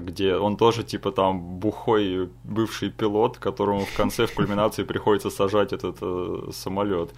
где 0.00 0.34
он 0.34 0.56
тоже 0.56 0.82
типа 0.82 1.12
там 1.12 1.40
бухой 1.40 2.28
бывший 2.44 2.90
пилот, 2.90 3.38
которому 3.38 3.84
в 3.84 3.96
конце 3.96 4.26
в 4.26 4.34
кульминации 4.34 4.82
приходится 4.82 5.30
сажать 5.30 5.72
этот 5.72 5.98
э, 6.00 6.50
самолет 6.52 7.10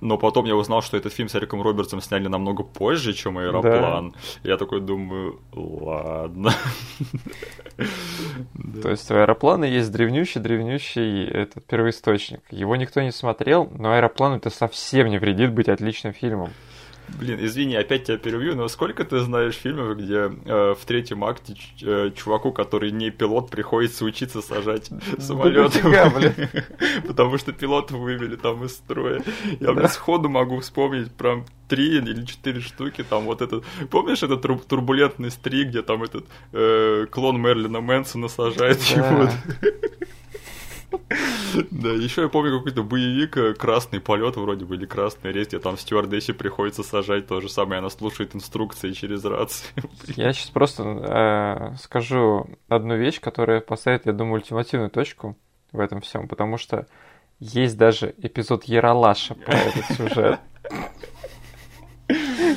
но 0.00 0.18
потом 0.18 0.44
я 0.46 0.54
узнал, 0.54 0.82
что 0.82 0.96
этот 0.96 1.12
фильм 1.12 1.28
с 1.28 1.34
Эриком 1.34 1.62
Робертсом 1.62 2.00
сняли 2.00 2.28
намного 2.28 2.62
позже, 2.62 3.12
чем 3.12 3.38
«Аэроплан». 3.38 4.10
Да. 4.10 4.50
Я 4.50 4.56
такой 4.56 4.80
думаю, 4.80 5.40
ладно. 5.52 6.52
То 8.82 8.90
есть 8.90 9.10
у 9.10 9.14
«Аэроплана» 9.14 9.64
есть 9.64 9.90
древнющий-древнющий 9.90 11.26
этот 11.26 11.64
первоисточник. 11.64 12.40
Его 12.50 12.76
никто 12.76 13.00
не 13.00 13.12
смотрел, 13.12 13.68
но 13.74 13.92
«Аэроплан» 13.92 14.34
это 14.34 14.50
совсем 14.50 15.08
не 15.08 15.18
вредит 15.18 15.52
быть 15.52 15.68
отличным 15.68 16.12
фильмом. 16.12 16.50
Блин, 17.18 17.38
извини, 17.44 17.76
опять 17.76 18.04
тебя 18.04 18.18
перебью, 18.18 18.54
но 18.54 18.68
сколько 18.68 19.04
ты 19.04 19.20
знаешь 19.20 19.54
фильмов, 19.54 19.96
где 19.96 20.30
э, 20.44 20.74
в 20.74 20.84
третьем 20.84 21.24
акте 21.24 21.56
э, 21.82 22.10
чуваку, 22.14 22.52
который 22.52 22.90
не 22.90 23.10
пилот, 23.10 23.50
приходится 23.50 24.04
учиться 24.04 24.42
сажать 24.42 24.90
самолет? 25.18 25.72
Потому 27.06 27.38
что 27.38 27.52
пилотов 27.52 27.98
вывели 27.98 28.36
там 28.36 28.64
из 28.64 28.72
строя. 28.72 29.22
Я 29.60 29.72
да. 29.72 29.88
сходу 29.88 30.28
могу 30.28 30.60
вспомнить 30.60 31.10
прям 31.12 31.46
три 31.68 31.98
или 31.98 32.24
четыре 32.24 32.60
штуки, 32.60 33.04
там 33.08 33.24
вот 33.24 33.42
этот, 33.42 33.64
помнишь 33.90 34.22
этот 34.22 34.42
турбулентный 34.66 35.30
стрик, 35.30 35.68
где 35.68 35.82
там 35.82 36.02
этот 36.02 36.26
э, 36.52 37.06
клон 37.10 37.40
Мерлина 37.40 37.80
Мэнсона 37.80 38.28
сажает 38.28 38.80
его? 38.82 39.28
Да, 41.70 41.90
еще 41.90 42.22
я 42.22 42.28
помню 42.28 42.58
какой-то 42.58 42.82
боевик 42.82 43.36
э, 43.36 43.54
«Красный 43.54 44.00
полет» 44.00 44.36
вроде 44.36 44.64
бы, 44.64 44.76
или 44.76 44.86
«Красный 44.86 45.32
рейс», 45.32 45.48
где 45.48 45.58
там 45.58 45.76
стюардессе 45.76 46.34
приходится 46.34 46.82
сажать 46.82 47.26
то 47.26 47.40
же 47.40 47.48
самое, 47.48 47.78
она 47.78 47.90
слушает 47.90 48.34
инструкции 48.34 48.92
через 48.92 49.24
рацию. 49.24 49.68
Я 50.16 50.32
сейчас 50.32 50.50
просто 50.50 50.82
э, 50.84 51.76
скажу 51.76 52.48
одну 52.68 52.96
вещь, 52.96 53.20
которая 53.20 53.60
поставит, 53.60 54.06
я 54.06 54.12
думаю, 54.12 54.36
ультимативную 54.36 54.90
точку 54.90 55.36
в 55.72 55.80
этом 55.80 56.00
всем, 56.00 56.28
потому 56.28 56.58
что 56.58 56.86
есть 57.40 57.76
даже 57.76 58.14
эпизод 58.18 58.64
Яралаша 58.64 59.34
про 59.34 59.54
этот 59.54 59.84
сюжет. 59.96 60.40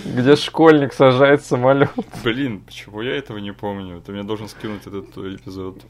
Где 0.06 0.36
школьник 0.36 0.94
сажает 0.94 1.44
самолет. 1.44 1.92
Блин, 2.24 2.62
почему 2.62 3.02
я 3.02 3.16
этого 3.16 3.38
не 3.38 3.52
помню? 3.52 4.02
Ты 4.02 4.14
мне 4.14 4.24
должен 4.24 4.48
скинуть 4.48 4.88
этот 4.88 5.18
эпизод. 5.18 5.84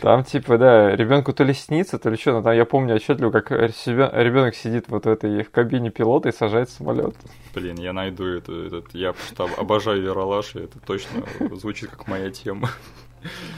Там, 0.00 0.24
типа, 0.24 0.58
да, 0.58 0.96
ребенку 0.96 1.32
то 1.32 1.44
ли 1.44 1.54
снится, 1.54 1.98
то 1.98 2.10
ли 2.10 2.16
что, 2.16 2.32
но 2.32 2.42
там 2.42 2.54
я 2.54 2.64
помню 2.64 2.94
отчетливо, 2.94 3.30
как 3.30 3.50
ребенок 3.50 4.54
сидит 4.54 4.88
вот 4.88 5.04
в 5.04 5.08
этой 5.08 5.42
в 5.42 5.50
кабине 5.50 5.90
пилота 5.90 6.28
и 6.28 6.32
сажает 6.32 6.70
самолет. 6.70 7.14
Блин, 7.54 7.76
я 7.78 7.92
найду 7.92 8.26
это, 8.26 8.52
этот, 8.52 8.94
я 8.94 9.12
просто 9.12 9.48
обожаю 9.56 10.02
Ералаш, 10.02 10.56
и 10.56 10.60
это 10.60 10.78
точно 10.80 11.22
звучит 11.52 11.90
как 11.90 12.08
моя 12.08 12.30
тема. 12.30 12.70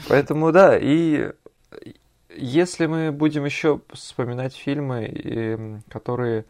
Поэтому, 0.09 0.51
да, 0.51 0.77
и 0.77 1.31
если 2.35 2.85
мы 2.85 3.11
будем 3.11 3.45
еще 3.45 3.81
вспоминать 3.91 4.55
фильмы, 4.55 5.81
которые, 5.89 6.45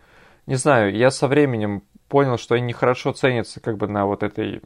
не 0.45 0.55
знаю, 0.55 0.95
я 0.95 1.11
со 1.11 1.27
временем 1.27 1.83
понял, 2.07 2.37
что 2.37 2.55
они 2.55 2.65
нехорошо 2.65 3.11
ценятся 3.11 3.59
как 3.59 3.77
бы 3.77 3.87
на 3.87 4.05
вот 4.05 4.23
этой 4.23 4.61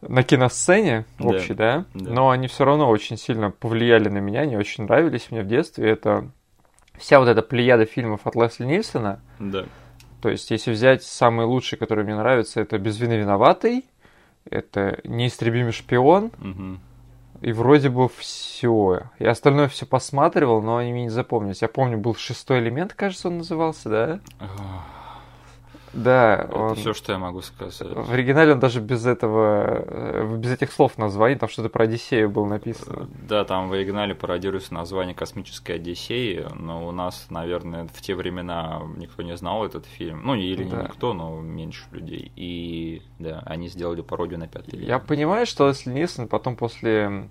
на 0.00 0.22
киносцене 0.22 1.06
общей, 1.18 1.54
да, 1.54 1.84
да, 1.94 2.04
да, 2.04 2.10
но 2.12 2.30
они 2.30 2.46
все 2.46 2.64
равно 2.64 2.88
очень 2.88 3.16
сильно 3.16 3.50
повлияли 3.50 4.08
на 4.08 4.18
меня, 4.18 4.40
они 4.40 4.56
очень 4.56 4.84
нравились 4.84 5.30
мне 5.30 5.42
в 5.42 5.46
детстве. 5.46 5.90
Это 5.90 6.30
вся 6.96 7.18
вот 7.18 7.28
эта 7.28 7.42
плеяда 7.42 7.84
фильмов 7.84 8.20
от 8.24 8.36
Лесли 8.36 8.64
Нильсона. 8.64 9.20
Да. 9.38 9.64
То 10.20 10.28
есть, 10.28 10.50
если 10.50 10.72
взять 10.72 11.02
самые 11.02 11.46
лучшие, 11.46 11.78
которые 11.78 12.04
мне 12.04 12.16
нравятся, 12.16 12.60
это 12.60 12.78
«Без 12.78 12.98
вины 12.98 13.14
виноватый», 13.14 13.84
это 14.50 14.98
«Неистребимый 15.04 15.72
шпион», 15.72 16.32
угу. 16.40 16.78
и 17.40 17.52
вроде 17.52 17.88
бы 17.88 18.08
все. 18.08 19.02
Я 19.20 19.30
остальное 19.30 19.68
все 19.68 19.86
посматривал, 19.86 20.60
но 20.60 20.78
они 20.78 20.92
мне 20.92 21.02
не 21.04 21.08
запомнились. 21.08 21.62
Я 21.62 21.68
помню, 21.68 21.98
был 21.98 22.16
«Шестой 22.16 22.58
элемент», 22.58 22.94
кажется, 22.94 23.28
он 23.28 23.38
назывался, 23.38 23.88
да? 23.88 24.20
Да, 25.92 26.46
это 26.48 26.56
он... 26.56 26.74
все, 26.74 26.92
что 26.92 27.12
я 27.12 27.18
могу 27.18 27.40
сказать. 27.42 27.80
В 27.80 28.12
оригинале 28.12 28.52
он 28.52 28.60
даже 28.60 28.80
без 28.80 29.06
этого, 29.06 29.84
э, 29.86 30.36
без 30.36 30.52
этих 30.52 30.72
слов 30.72 30.98
названий, 30.98 31.36
там 31.36 31.48
что-то 31.48 31.68
про 31.68 31.84
Одиссею 31.84 32.30
было 32.30 32.46
написано. 32.46 33.08
Да, 33.28 33.44
там 33.44 33.68
в 33.68 33.72
оригинале 33.72 34.14
пародируется 34.14 34.74
название 34.74 35.14
«Космической 35.14 35.76
Одиссеи», 35.76 36.46
но 36.54 36.86
у 36.86 36.92
нас, 36.92 37.26
наверное, 37.30 37.88
в 37.92 38.00
те 38.02 38.14
времена 38.14 38.82
никто 38.96 39.22
не 39.22 39.36
знал 39.36 39.64
этот 39.64 39.86
фильм. 39.86 40.22
Ну, 40.24 40.34
или 40.34 40.64
да. 40.64 40.76
не 40.76 40.82
никто, 40.84 41.14
но 41.14 41.40
меньше 41.40 41.84
людей. 41.92 42.32
И, 42.36 43.02
да, 43.18 43.42
они 43.46 43.68
сделали 43.68 44.02
пародию 44.02 44.38
на 44.38 44.48
пятый 44.48 44.78
Я 44.78 44.98
понимаю, 44.98 45.46
что 45.46 45.68
Лесли 45.68 45.92
Нисон 45.92 46.28
потом 46.28 46.56
после 46.56 47.28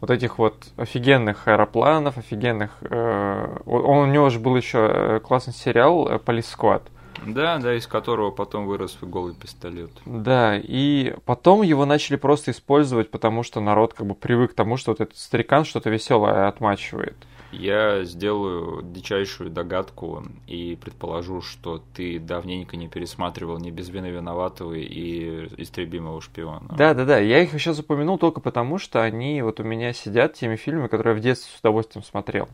вот 0.00 0.10
этих 0.10 0.38
вот 0.38 0.56
офигенных 0.76 1.46
аэропланов, 1.46 2.18
офигенных... 2.18 2.70
Э, 2.82 3.58
он, 3.66 4.08
у 4.08 4.12
него 4.12 4.30
же 4.30 4.40
был 4.40 4.56
еще 4.56 4.78
э, 4.78 5.20
классный 5.20 5.54
сериал 5.54 6.18
«Полис 6.24 6.48
Сквад». 6.48 6.82
Да, 7.26 7.58
да, 7.58 7.74
из 7.74 7.86
которого 7.86 8.30
потом 8.30 8.66
вырос 8.66 8.98
голый 9.00 9.34
пистолет. 9.34 9.90
Да, 10.04 10.58
и 10.58 11.14
потом 11.24 11.62
его 11.62 11.84
начали 11.84 12.16
просто 12.16 12.50
использовать, 12.50 13.10
потому 13.10 13.42
что 13.42 13.60
народ 13.60 13.94
как 13.94 14.06
бы 14.06 14.14
привык 14.14 14.52
к 14.52 14.54
тому, 14.54 14.76
что 14.76 14.92
вот 14.92 15.00
этот 15.00 15.16
старикан 15.16 15.64
что-то 15.64 15.90
веселое 15.90 16.48
отмачивает. 16.48 17.16
Я 17.52 18.04
сделаю 18.04 18.82
дичайшую 18.82 19.50
догадку 19.50 20.24
и 20.46 20.78
предположу, 20.82 21.42
что 21.42 21.82
ты 21.94 22.18
давненько 22.18 22.78
не 22.78 22.88
пересматривал 22.88 23.58
ни 23.58 23.70
«Без 23.70 23.90
вины 23.90 24.06
виноватого» 24.06 24.72
и 24.72 25.48
«Истребимого 25.58 26.22
шпиона». 26.22 26.74
Да-да-да, 26.76 27.18
я 27.18 27.40
их 27.40 27.52
еще 27.52 27.74
запомянул 27.74 28.16
только 28.16 28.40
потому, 28.40 28.78
что 28.78 29.02
они 29.02 29.42
вот 29.42 29.60
у 29.60 29.64
меня 29.64 29.92
сидят 29.92 30.32
теми 30.32 30.56
фильмами, 30.56 30.88
которые 30.88 31.14
я 31.14 31.20
в 31.20 31.22
детстве 31.22 31.52
с 31.54 31.60
удовольствием 31.60 32.02
смотрел. 32.02 32.48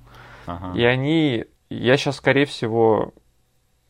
Ага. 0.46 0.76
И 0.76 0.82
они... 0.82 1.44
Я 1.70 1.96
сейчас, 1.96 2.16
скорее 2.16 2.46
всего, 2.46 3.12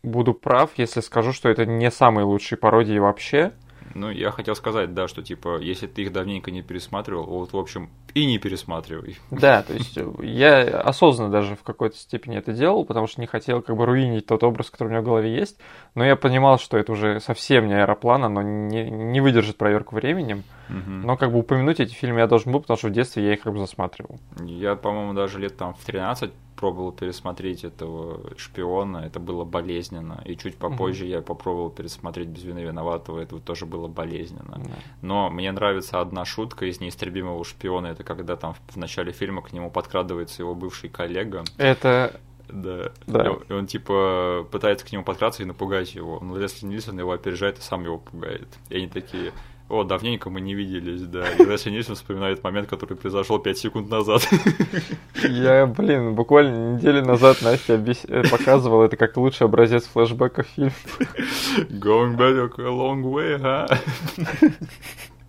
буду 0.02 0.34
прав, 0.34 0.70
если 0.76 1.00
скажу, 1.00 1.32
что 1.32 1.48
это 1.48 1.66
не 1.66 1.90
самые 1.90 2.24
лучшие 2.24 2.58
пародии 2.58 2.98
вообще. 2.98 3.52
Ну, 3.94 4.10
я 4.10 4.30
хотел 4.30 4.54
сказать, 4.54 4.94
да, 4.94 5.08
что, 5.08 5.22
типа, 5.22 5.58
если 5.60 5.86
ты 5.86 6.02
их 6.02 6.12
давненько 6.12 6.50
не 6.50 6.62
пересматривал, 6.62 7.24
вот, 7.24 7.52
в 7.52 7.56
общем, 7.56 7.90
и 8.14 8.26
не 8.26 8.38
пересматривай. 8.38 9.18
Да, 9.30 9.62
то 9.62 9.72
есть 9.72 9.98
я 10.22 10.80
осознанно 10.80 11.30
даже 11.30 11.56
в 11.56 11.62
какой-то 11.62 11.96
степени 11.96 12.36
это 12.36 12.52
делал, 12.52 12.84
потому 12.84 13.06
что 13.06 13.20
не 13.20 13.26
хотел 13.26 13.62
как 13.62 13.76
бы 13.76 13.86
руинить 13.86 14.26
тот 14.26 14.44
образ, 14.44 14.70
который 14.70 14.88
у 14.88 14.90
меня 14.90 15.00
в 15.00 15.04
голове 15.04 15.34
есть, 15.34 15.58
но 15.98 16.04
я 16.04 16.14
понимал, 16.14 16.60
что 16.60 16.78
это 16.78 16.92
уже 16.92 17.18
совсем 17.18 17.66
не 17.66 17.74
аэроплан, 17.74 18.24
оно 18.24 18.40
не, 18.40 18.88
не 18.88 19.20
выдержит 19.20 19.56
проверку 19.56 19.96
временем, 19.96 20.44
угу. 20.68 20.90
но 20.90 21.16
как 21.16 21.32
бы 21.32 21.40
упомянуть 21.40 21.80
эти 21.80 21.92
фильмы 21.92 22.20
я 22.20 22.28
должен 22.28 22.52
был, 22.52 22.60
потому 22.60 22.78
что 22.78 22.86
в 22.86 22.92
детстве 22.92 23.26
я 23.26 23.32
их 23.34 23.40
как 23.40 23.52
бы 23.52 23.58
засматривал. 23.58 24.20
Я, 24.40 24.76
по-моему, 24.76 25.12
даже 25.12 25.40
лет 25.40 25.56
там 25.56 25.74
в 25.74 25.84
13 25.84 26.30
пробовал 26.54 26.92
пересмотреть 26.92 27.64
этого 27.64 28.36
шпиона, 28.36 28.98
это 28.98 29.18
было 29.18 29.44
болезненно. 29.44 30.22
И 30.24 30.36
чуть 30.36 30.56
попозже 30.56 31.04
mm-hmm. 31.04 31.10
я 31.10 31.20
попробовал 31.22 31.70
пересмотреть 31.70 32.28
без 32.28 32.44
вины 32.44 32.60
виноватого, 32.60 33.20
это 33.20 33.40
тоже 33.40 33.66
было 33.66 33.88
болезненно. 33.88 34.54
Mm-hmm. 34.54 34.72
Но 35.02 35.30
мне 35.30 35.50
нравится 35.50 36.00
одна 36.00 36.24
шутка 36.24 36.66
из 36.66 36.80
неистребимого 36.80 37.44
шпиона, 37.44 37.88
это 37.88 38.04
когда 38.04 38.36
там 38.36 38.54
в 38.68 38.76
начале 38.76 39.10
фильма 39.10 39.42
к 39.42 39.52
нему 39.52 39.68
подкрадывается 39.68 40.42
его 40.42 40.54
бывший 40.54 40.90
коллега. 40.90 41.42
Это 41.56 42.20
да. 42.48 42.90
да. 43.06 43.36
И, 43.48 43.52
он, 43.52 43.66
типа 43.66 44.46
пытается 44.50 44.86
к 44.86 44.92
нему 44.92 45.04
подкраться 45.04 45.42
и 45.42 45.46
напугать 45.46 45.94
его. 45.94 46.18
Но 46.20 46.36
Лесли 46.36 46.66
Нильсон 46.66 46.98
его 46.98 47.12
опережает 47.12 47.58
и 47.58 47.62
сам 47.62 47.84
его 47.84 47.98
пугает. 47.98 48.48
И 48.68 48.76
они 48.76 48.88
такие, 48.88 49.32
о, 49.68 49.84
давненько 49.84 50.30
мы 50.30 50.40
не 50.40 50.54
виделись, 50.54 51.02
да. 51.02 51.30
И 51.32 51.44
Лесли 51.44 51.70
Нильсон 51.70 51.94
вспоминает 51.94 52.42
момент, 52.42 52.68
который 52.68 52.96
произошел 52.96 53.38
5 53.38 53.58
секунд 53.58 53.90
назад. 53.90 54.26
Я, 55.22 55.66
блин, 55.66 56.14
буквально 56.14 56.76
неделю 56.76 57.04
назад 57.04 57.42
Настя 57.42 57.74
объяс... 57.74 58.04
Э, 58.08 58.22
показывал 58.30 58.82
это 58.82 58.96
как 58.96 59.16
лучший 59.16 59.46
образец 59.46 59.84
флешбека 59.84 60.42
фильм. 60.42 60.72
Going 61.68 62.16
back 62.16 62.58
a 62.58 62.70
long 62.70 63.02
way, 63.02 63.38
huh? 63.38 63.68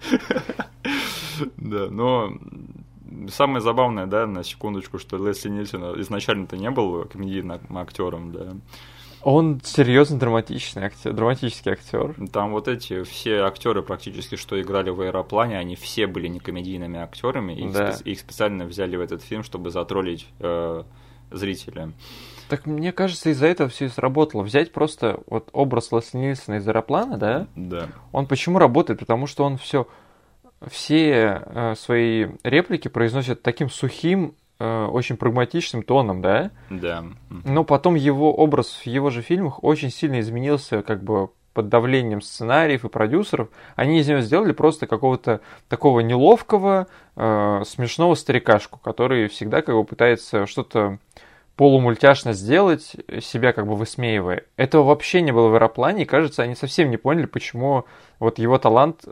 Да, 1.57 1.87
но 1.89 2.33
самое 3.29 3.61
забавное, 3.61 4.05
да, 4.05 4.25
на 4.27 4.43
секундочку, 4.43 4.99
что 4.99 5.17
Лесли 5.17 5.49
Нильсон 5.49 5.99
изначально-то 6.01 6.57
не 6.57 6.69
был 6.69 7.05
комедийным 7.05 7.77
актером, 7.77 8.31
да. 8.31 8.53
Он 9.21 9.59
серьезно 9.63 10.17
драматичный 10.17 10.83
актер, 10.83 11.11
драматический 11.11 11.73
актер. 11.73 12.15
Там 12.31 12.51
вот 12.51 12.69
эти 12.69 13.03
все 13.03 13.41
актеры 13.41 13.81
практически, 13.81 14.35
что 14.35 14.59
играли 14.61 14.91
в 14.91 15.01
аэроплане, 15.01 15.57
они 15.57 15.75
все 15.75 16.07
были 16.07 16.27
не 16.27 16.39
комедийными 16.39 16.99
актерами, 16.99 17.53
их, 17.53 17.73
да. 17.73 17.89
спе- 17.89 18.03
их 18.03 18.19
специально 18.19 18.65
взяли 18.65 18.95
в 18.95 19.01
этот 19.01 19.21
фильм, 19.21 19.43
чтобы 19.43 19.71
затроллить 19.71 20.27
э, 20.39 20.83
зрителя. 21.31 21.91
Так 22.47 22.65
мне 22.65 22.93
кажется, 22.93 23.29
из-за 23.29 23.47
этого 23.47 23.69
все 23.69 23.85
и 23.85 23.89
сработало. 23.89 24.41
Взять 24.41 24.71
просто 24.71 25.19
вот 25.27 25.49
образ 25.51 25.91
Лесли 25.91 26.17
Нильсона 26.17 26.55
из 26.55 26.67
аэроплана, 26.67 27.17
да? 27.17 27.47
Да. 27.55 27.89
Он 28.13 28.25
почему 28.25 28.57
работает? 28.57 28.99
Потому 28.99 29.27
что 29.27 29.43
он 29.43 29.57
все 29.57 29.85
все 30.67 31.41
э, 31.45 31.75
свои 31.75 32.27
реплики 32.43 32.87
произносит 32.87 33.41
таким 33.41 33.69
сухим, 33.69 34.35
э, 34.59 34.85
очень 34.85 35.17
прагматичным 35.17 35.83
тоном, 35.83 36.21
да? 36.21 36.51
Да. 36.69 37.05
Но 37.29 37.63
потом 37.63 37.95
его 37.95 38.33
образ 38.33 38.73
в 38.73 38.85
его 38.85 39.09
же 39.09 39.21
фильмах 39.21 39.63
очень 39.63 39.89
сильно 39.89 40.19
изменился, 40.19 40.81
как 40.81 41.03
бы 41.03 41.29
под 41.53 41.69
давлением 41.69 42.21
сценариев 42.21 42.85
и 42.85 42.89
продюсеров. 42.89 43.49
Они 43.75 43.99
из 43.99 44.07
него 44.07 44.21
сделали 44.21 44.51
просто 44.51 44.87
какого-то 44.87 45.41
такого 45.67 46.01
неловкого, 46.01 46.87
э, 47.15 47.63
смешного 47.65 48.15
старикашку, 48.15 48.79
который 48.79 49.27
всегда 49.27 49.61
как 49.61 49.75
бы 49.75 49.83
пытается 49.83 50.45
что-то 50.45 50.99
полумультяшно 51.59 52.31
сделать, 52.31 52.95
себя 53.21 53.51
как 53.51 53.67
бы 53.67 53.75
высмеивая. 53.75 54.45
Этого 54.55 54.83
вообще 54.83 55.21
не 55.21 55.33
было 55.33 55.49
в 55.49 55.55
аэроплане, 55.55 56.03
и 56.03 56.05
кажется, 56.05 56.43
они 56.43 56.55
совсем 56.55 56.89
не 56.89 56.95
поняли, 56.95 57.25
почему 57.25 57.83
вот 58.19 58.39
его 58.39 58.57
талант 58.57 59.03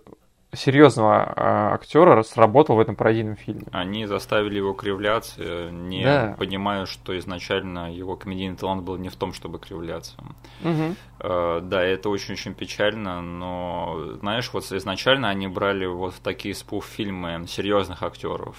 серьезного 0.57 1.33
а, 1.35 1.73
актера 1.75 2.21
сработал 2.23 2.75
в 2.75 2.79
этом 2.79 2.95
пародийном 2.95 3.35
фильме. 3.35 3.63
Они 3.71 4.05
заставили 4.05 4.57
его 4.57 4.73
кривляться, 4.73 5.69
не 5.71 6.03
да. 6.03 6.35
понимая, 6.37 6.85
что 6.85 7.17
изначально 7.17 7.93
его 7.93 8.15
комедийный 8.15 8.57
талант 8.57 8.83
был 8.83 8.97
не 8.97 9.09
в 9.09 9.15
том, 9.15 9.33
чтобы 9.33 9.59
кривляться. 9.59 10.15
Угу. 10.63 10.95
Да, 11.19 11.83
это 11.83 12.09
очень-очень 12.09 12.53
печально, 12.53 13.21
но, 13.21 14.15
знаешь, 14.19 14.49
вот 14.53 14.71
изначально 14.71 15.29
они 15.29 15.47
брали 15.47 15.85
вот 15.85 16.13
в 16.13 16.19
такие 16.19 16.53
спуф-фильмы 16.53 17.45
серьезных 17.47 18.03
актеров. 18.03 18.55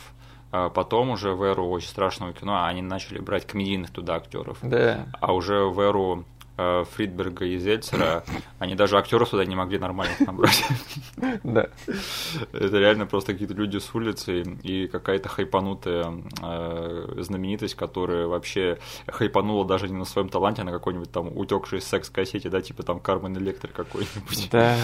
А 0.50 0.70
потом 0.70 1.10
уже 1.10 1.32
в 1.32 1.42
эру 1.42 1.66
очень 1.66 1.88
страшного 1.88 2.32
кино 2.32 2.64
они 2.64 2.80
начали 2.80 3.18
брать 3.18 3.46
комедийных 3.46 3.90
туда 3.90 4.16
актеров. 4.16 4.58
Да. 4.62 5.06
А 5.20 5.34
уже 5.34 5.64
в 5.64 5.78
эру 5.80 6.24
Фридберга 6.58 7.44
и 7.44 7.56
Зельцера, 7.58 8.24
они 8.58 8.74
даже 8.74 8.98
актеров 8.98 9.28
сюда 9.28 9.44
не 9.44 9.54
могли 9.54 9.78
нормально 9.78 10.14
набрать. 10.26 10.64
Да. 11.44 11.68
Это 12.52 12.78
реально 12.78 13.06
просто 13.06 13.32
какие-то 13.32 13.54
люди 13.54 13.78
с 13.78 13.94
улицы 13.94 14.42
и 14.62 14.88
какая-то 14.88 15.28
хайпанутая 15.28 16.12
э, 16.42 17.22
знаменитость, 17.22 17.74
которая 17.74 18.26
вообще 18.26 18.78
хайпанула 19.06 19.64
даже 19.64 19.88
не 19.88 19.96
на 19.96 20.04
своем 20.04 20.28
таланте, 20.28 20.62
а 20.62 20.64
на 20.64 20.72
какой-нибудь 20.72 21.12
там 21.12 21.36
утекшей 21.36 21.80
секс-кассете, 21.80 22.48
да, 22.48 22.60
типа 22.60 22.82
там 22.82 23.00
Кармен 23.00 23.36
Электро 23.38 23.68
какой-нибудь. 23.68 24.48
Да. 24.50 24.76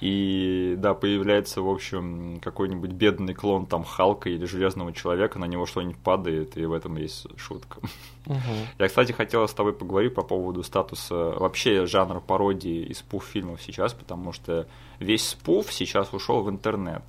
И 0.00 0.74
да, 0.78 0.94
появляется, 0.94 1.62
в 1.62 1.68
общем, 1.68 2.40
какой-нибудь 2.40 2.90
бедный 2.90 3.34
клон 3.34 3.66
там 3.66 3.84
Халка 3.84 4.30
или 4.30 4.44
Железного 4.46 4.92
Человека, 4.92 5.38
на 5.38 5.44
него 5.44 5.66
что-нибудь 5.66 5.98
падает, 5.98 6.56
и 6.56 6.64
в 6.64 6.72
этом 6.72 6.96
есть 6.96 7.26
шутка. 7.36 7.78
Угу. 8.26 8.38
Я, 8.78 8.88
кстати, 8.88 9.12
хотела 9.12 9.46
с 9.46 9.54
тобой 9.54 9.72
поговорить 9.72 10.14
по 10.14 10.22
поводу 10.22 10.62
статуса 10.62 11.14
вообще 11.14 11.86
жанр 11.86 12.20
пародии 12.20 12.84
и 12.84 12.94
спуф 12.94 13.24
фильмов 13.24 13.62
сейчас, 13.62 13.94
потому 13.94 14.32
что 14.32 14.66
весь 14.98 15.28
спуф 15.28 15.72
сейчас 15.72 16.12
ушел 16.12 16.42
в 16.42 16.50
интернет. 16.50 17.02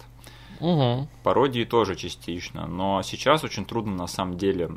Угу. 0.60 1.08
Пародии 1.24 1.64
тоже 1.64 1.96
частично, 1.96 2.68
но 2.68 3.02
сейчас 3.04 3.44
очень 3.44 3.66
трудно 3.66 3.96
на 3.96 4.08
самом 4.08 4.38
деле 4.38 4.72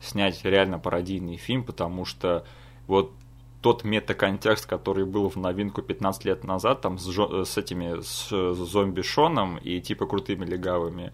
снять 0.00 0.44
реально 0.44 0.78
пародийный 0.78 1.36
фильм, 1.36 1.64
потому 1.64 2.04
что 2.04 2.44
вот 2.86 3.12
тот 3.60 3.82
метаконтекст, 3.82 4.66
который 4.66 5.06
был 5.06 5.30
в 5.30 5.36
новинку 5.36 5.80
15 5.80 6.24
лет 6.26 6.44
назад, 6.44 6.82
там 6.82 6.98
с, 6.98 7.06
с 7.08 7.56
этими 7.56 8.02
с 8.02 8.28
зомби 8.54 9.00
Шоном 9.00 9.56
и 9.56 9.80
типа 9.80 10.06
крутыми 10.06 10.44
легавыми, 10.44 11.12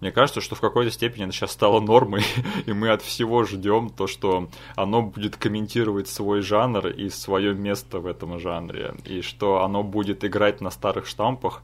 мне 0.00 0.10
кажется, 0.10 0.40
что 0.40 0.54
в 0.54 0.60
какой-то 0.60 0.90
степени 0.90 1.24
это 1.24 1.32
сейчас 1.32 1.52
стало 1.52 1.80
нормой, 1.80 2.22
и 2.66 2.72
мы 2.72 2.90
от 2.90 3.02
всего 3.02 3.44
ждем 3.44 3.90
то, 3.90 4.06
что 4.06 4.48
оно 4.76 5.02
будет 5.02 5.36
комментировать 5.36 6.08
свой 6.08 6.40
жанр 6.40 6.88
и 6.88 7.08
свое 7.08 7.54
место 7.54 8.00
в 8.00 8.06
этом 8.06 8.38
жанре, 8.38 8.94
и 9.04 9.22
что 9.22 9.62
оно 9.62 9.82
будет 9.82 10.24
играть 10.24 10.60
на 10.60 10.70
старых 10.70 11.06
штампах, 11.06 11.62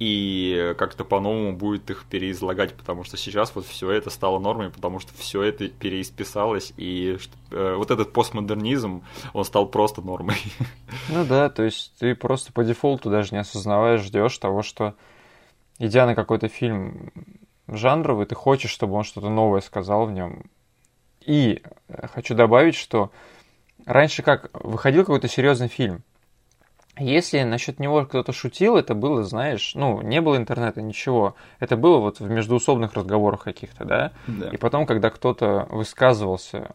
и 0.00 0.74
как-то 0.78 1.04
по-новому 1.04 1.54
будет 1.54 1.90
их 1.90 2.06
переизлагать, 2.08 2.74
потому 2.74 3.04
что 3.04 3.18
сейчас 3.18 3.54
вот 3.54 3.66
все 3.66 3.90
это 3.90 4.08
стало 4.08 4.38
нормой, 4.38 4.70
потому 4.70 4.98
что 4.98 5.12
все 5.14 5.42
это 5.42 5.68
переисписалось, 5.68 6.72
и 6.78 7.18
э, 7.50 7.74
вот 7.76 7.90
этот 7.90 8.14
постмодернизм, 8.14 9.04
он 9.34 9.44
стал 9.44 9.66
просто 9.66 10.00
нормой. 10.00 10.36
Ну 11.10 11.24
да, 11.24 11.50
то 11.50 11.64
есть 11.64 11.92
ты 11.98 12.14
просто 12.14 12.52
по 12.52 12.64
дефолту 12.64 13.10
даже 13.10 13.34
не 13.34 13.40
осознавая 13.40 13.98
ждешь 13.98 14.38
того, 14.38 14.62
что 14.62 14.94
идя 15.78 16.06
на 16.06 16.14
какой-то 16.14 16.48
фильм 16.48 17.12
жанровый, 17.76 18.26
ты 18.26 18.34
хочешь, 18.34 18.70
чтобы 18.70 18.94
он 18.94 19.04
что-то 19.04 19.28
новое 19.28 19.60
сказал 19.60 20.06
в 20.06 20.12
нем. 20.12 20.44
И 21.20 21.62
э, 21.88 22.06
хочу 22.08 22.34
добавить, 22.34 22.74
что 22.74 23.10
раньше 23.86 24.22
как 24.22 24.50
выходил 24.52 25.02
какой-то 25.02 25.28
серьезный 25.28 25.68
фильм, 25.68 26.02
если 26.98 27.42
насчет 27.44 27.78
него 27.78 28.04
кто-то 28.04 28.32
шутил, 28.32 28.76
это 28.76 28.94
было, 28.94 29.22
знаешь, 29.22 29.72
ну, 29.74 30.02
не 30.02 30.20
было 30.20 30.36
интернета, 30.36 30.82
ничего. 30.82 31.34
Это 31.58 31.76
было 31.76 31.98
вот 31.98 32.20
в 32.20 32.28
междуусобных 32.28 32.92
разговорах 32.92 33.42
каких-то, 33.42 33.84
да? 33.84 34.12
да. 34.26 34.48
И 34.50 34.56
потом, 34.56 34.86
когда 34.86 35.08
кто-то 35.08 35.66
высказывался 35.70 36.74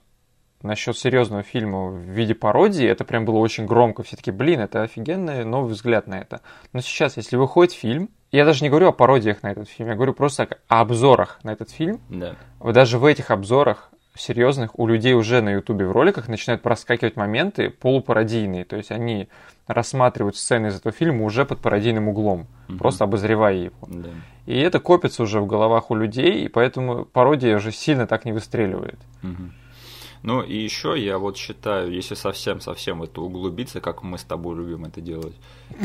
насчет 0.63 0.97
серьезного 0.97 1.43
фильма 1.43 1.89
в 1.89 1.99
виде 1.99 2.34
пародии, 2.34 2.88
это 2.88 3.05
прям 3.05 3.25
было 3.25 3.38
очень 3.38 3.65
громко. 3.65 4.01
Все 4.01 4.15
таки 4.15 4.31
блин, 4.31 4.62
это 4.62 4.81
офигенный 4.81 5.45
новый 5.45 5.73
взгляд 5.73 6.08
на 6.08 6.15
это. 6.15 6.41
Но 6.73 6.81
сейчас, 6.81 7.17
если 7.17 7.36
выходит 7.36 7.73
фильм, 7.73 8.10
я 8.36 8.45
даже 8.45 8.63
не 8.63 8.69
говорю 8.69 8.89
о 8.89 8.91
пародиях 8.91 9.43
на 9.43 9.52
этот 9.52 9.69
фильм, 9.69 9.89
я 9.89 9.95
говорю 9.95 10.13
просто 10.13 10.48
о 10.67 10.82
обзорах 10.82 11.39
на 11.43 11.52
этот 11.52 11.69
фильм. 11.69 12.00
Да. 12.10 12.36
Даже 12.60 12.98
в 12.98 13.06
этих 13.06 13.32
обзорах 13.32 13.89
серьезных 14.17 14.78
у 14.80 14.88
людей 14.88 15.13
уже 15.13 15.41
на 15.41 15.54
Ютубе 15.54 15.86
в 15.86 15.91
роликах 15.91 16.28
начинают 16.28 16.62
проскакивать 16.62 17.15
моменты 17.15 17.69
полупародийные. 17.69 18.65
То 18.65 18.78
есть 18.78 18.91
они 18.91 19.28
рассматривают 19.67 20.38
сцены 20.38 20.67
из 20.67 20.76
этого 20.76 20.93
фильма 20.93 21.26
уже 21.26 21.45
под 21.45 21.60
пародийным 21.60 22.08
углом, 22.08 22.48
угу. 22.69 22.78
просто 22.78 23.04
обозревая 23.04 23.56
его. 23.56 23.88
Да. 23.88 24.10
И 24.45 24.58
это 24.60 24.80
копится 24.80 25.24
уже 25.24 25.39
в 25.39 25.48
головах 25.48 25.91
у 25.91 25.95
людей, 25.95 26.45
и 26.45 26.48
поэтому 26.48 27.06
пародия 27.06 27.58
уже 27.58 27.71
сильно 27.71 28.08
так 28.08 28.26
не 28.26 28.32
выстреливает. 28.32 29.00
Угу. 29.24 29.52
Ну 30.24 30.41
и 30.41 30.58
еще 30.58 30.95
я 30.98 31.19
вот 31.19 31.38
считаю, 31.38 31.91
если 31.91 32.15
совсем-совсем 32.15 33.04
это 33.04 33.21
углубиться, 33.21 33.80
как 33.80 34.02
мы 34.02 34.17
с 34.17 34.24
тобой 34.24 34.56
любим 34.56 34.86
это 34.86 35.00
делать, 35.00 35.36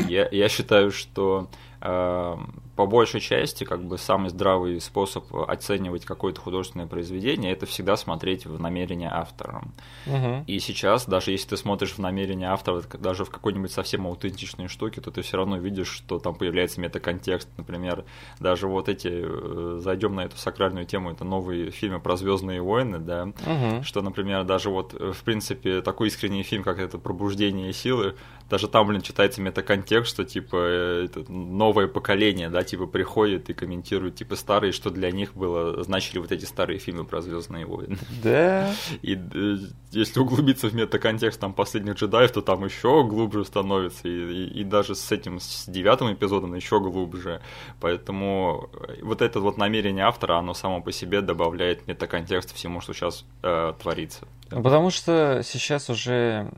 я, 0.07 0.27
я 0.31 0.49
считаю, 0.49 0.91
что 0.91 1.47
по 1.81 2.85
большей 2.85 3.19
части, 3.21 3.63
как 3.63 3.83
бы 3.83 3.97
самый 3.97 4.29
здравый 4.29 4.79
способ 4.79 5.35
оценивать 5.35 6.05
какое-то 6.05 6.41
художественное 6.41 6.87
произведение, 6.87 7.51
это 7.51 7.65
всегда 7.65 7.97
смотреть 7.97 8.45
в 8.45 8.59
намерение 8.59 9.09
автора. 9.11 9.63
Угу. 10.05 10.45
И 10.47 10.59
сейчас, 10.59 11.05
даже 11.05 11.31
если 11.31 11.49
ты 11.49 11.57
смотришь 11.57 11.93
в 11.93 11.99
намерение 11.99 12.49
автора, 12.49 12.81
даже 12.99 13.25
в 13.25 13.29
какой-нибудь 13.29 13.71
совсем 13.71 14.07
аутентичной 14.07 14.67
штуке, 14.67 15.01
то 15.01 15.11
ты 15.11 15.21
все 15.21 15.37
равно 15.37 15.57
видишь, 15.57 15.89
что 15.89 16.19
там 16.19 16.35
появляется 16.35 16.79
метаконтекст. 16.81 17.49
Например, 17.57 18.05
даже 18.39 18.67
вот 18.67 18.89
эти, 18.89 19.09
э, 19.11 19.79
зайдем 19.79 20.15
на 20.15 20.21
эту 20.21 20.37
сакральную 20.37 20.85
тему, 20.85 21.11
это 21.11 21.23
новые 21.23 21.71
фильмы 21.71 21.99
про 21.99 22.15
Звездные 22.15 22.61
войны, 22.61 22.99
да, 22.99 23.23
угу. 23.23 23.83
что, 23.83 24.01
например, 24.01 24.43
даже 24.43 24.69
вот, 24.69 24.93
э, 24.93 25.11
в 25.11 25.23
принципе, 25.23 25.81
такой 25.81 26.07
искренний 26.07 26.43
фильм, 26.43 26.63
как 26.63 26.79
это 26.79 26.97
«Пробуждение 26.97 27.73
силы», 27.73 28.15
даже 28.51 28.67
там, 28.67 28.85
блин, 28.85 29.01
читается 29.01 29.41
метаконтекст, 29.41 30.11
что, 30.11 30.25
типа, 30.25 30.57
э, 30.57 31.05
это 31.05 31.31
новое 31.31 31.87
поколение, 31.87 32.49
да, 32.49 32.63
типа 32.63 32.85
приходит 32.85 33.49
и 33.49 33.53
комментирует 33.53 34.15
типа 34.15 34.35
старые, 34.35 34.73
что 34.73 34.89
для 34.89 35.09
них 35.09 35.35
было, 35.35 35.81
значили 35.83 36.19
вот 36.19 36.33
эти 36.33 36.43
старые 36.43 36.77
фильмы 36.77 37.05
про 37.05 37.21
Звездные 37.21 37.65
войны. 37.65 37.97
Да. 38.21 38.75
И 39.01 39.15
э, 39.15 39.57
если 39.91 40.19
углубиться 40.19 40.67
в 40.67 40.75
метаконтекст 40.75 41.39
там 41.39 41.53
последних 41.53 41.95
джедаев, 41.95 42.31
то 42.31 42.41
там 42.41 42.65
еще 42.65 43.05
глубже 43.05 43.45
становится. 43.45 44.09
И, 44.09 44.11
и, 44.11 44.59
и 44.59 44.63
даже 44.65 44.95
с 44.95 45.11
этим, 45.13 45.39
с 45.39 45.65
девятым 45.67 46.13
эпизодом 46.13 46.53
еще 46.53 46.81
глубже. 46.81 47.41
Поэтому 47.79 48.69
э, 48.73 49.01
вот 49.01 49.21
это 49.21 49.39
вот 49.39 49.57
намерение 49.57 50.03
автора, 50.03 50.37
оно 50.37 50.53
само 50.53 50.81
по 50.81 50.91
себе 50.91 51.21
добавляет 51.21 51.87
метаконтекст 51.87 52.53
всему, 52.53 52.81
что 52.81 52.91
сейчас 52.91 53.23
э, 53.43 53.71
творится. 53.81 54.27
Потому 54.49 54.89
что 54.89 55.41
сейчас 55.45 55.89
уже 55.89 56.51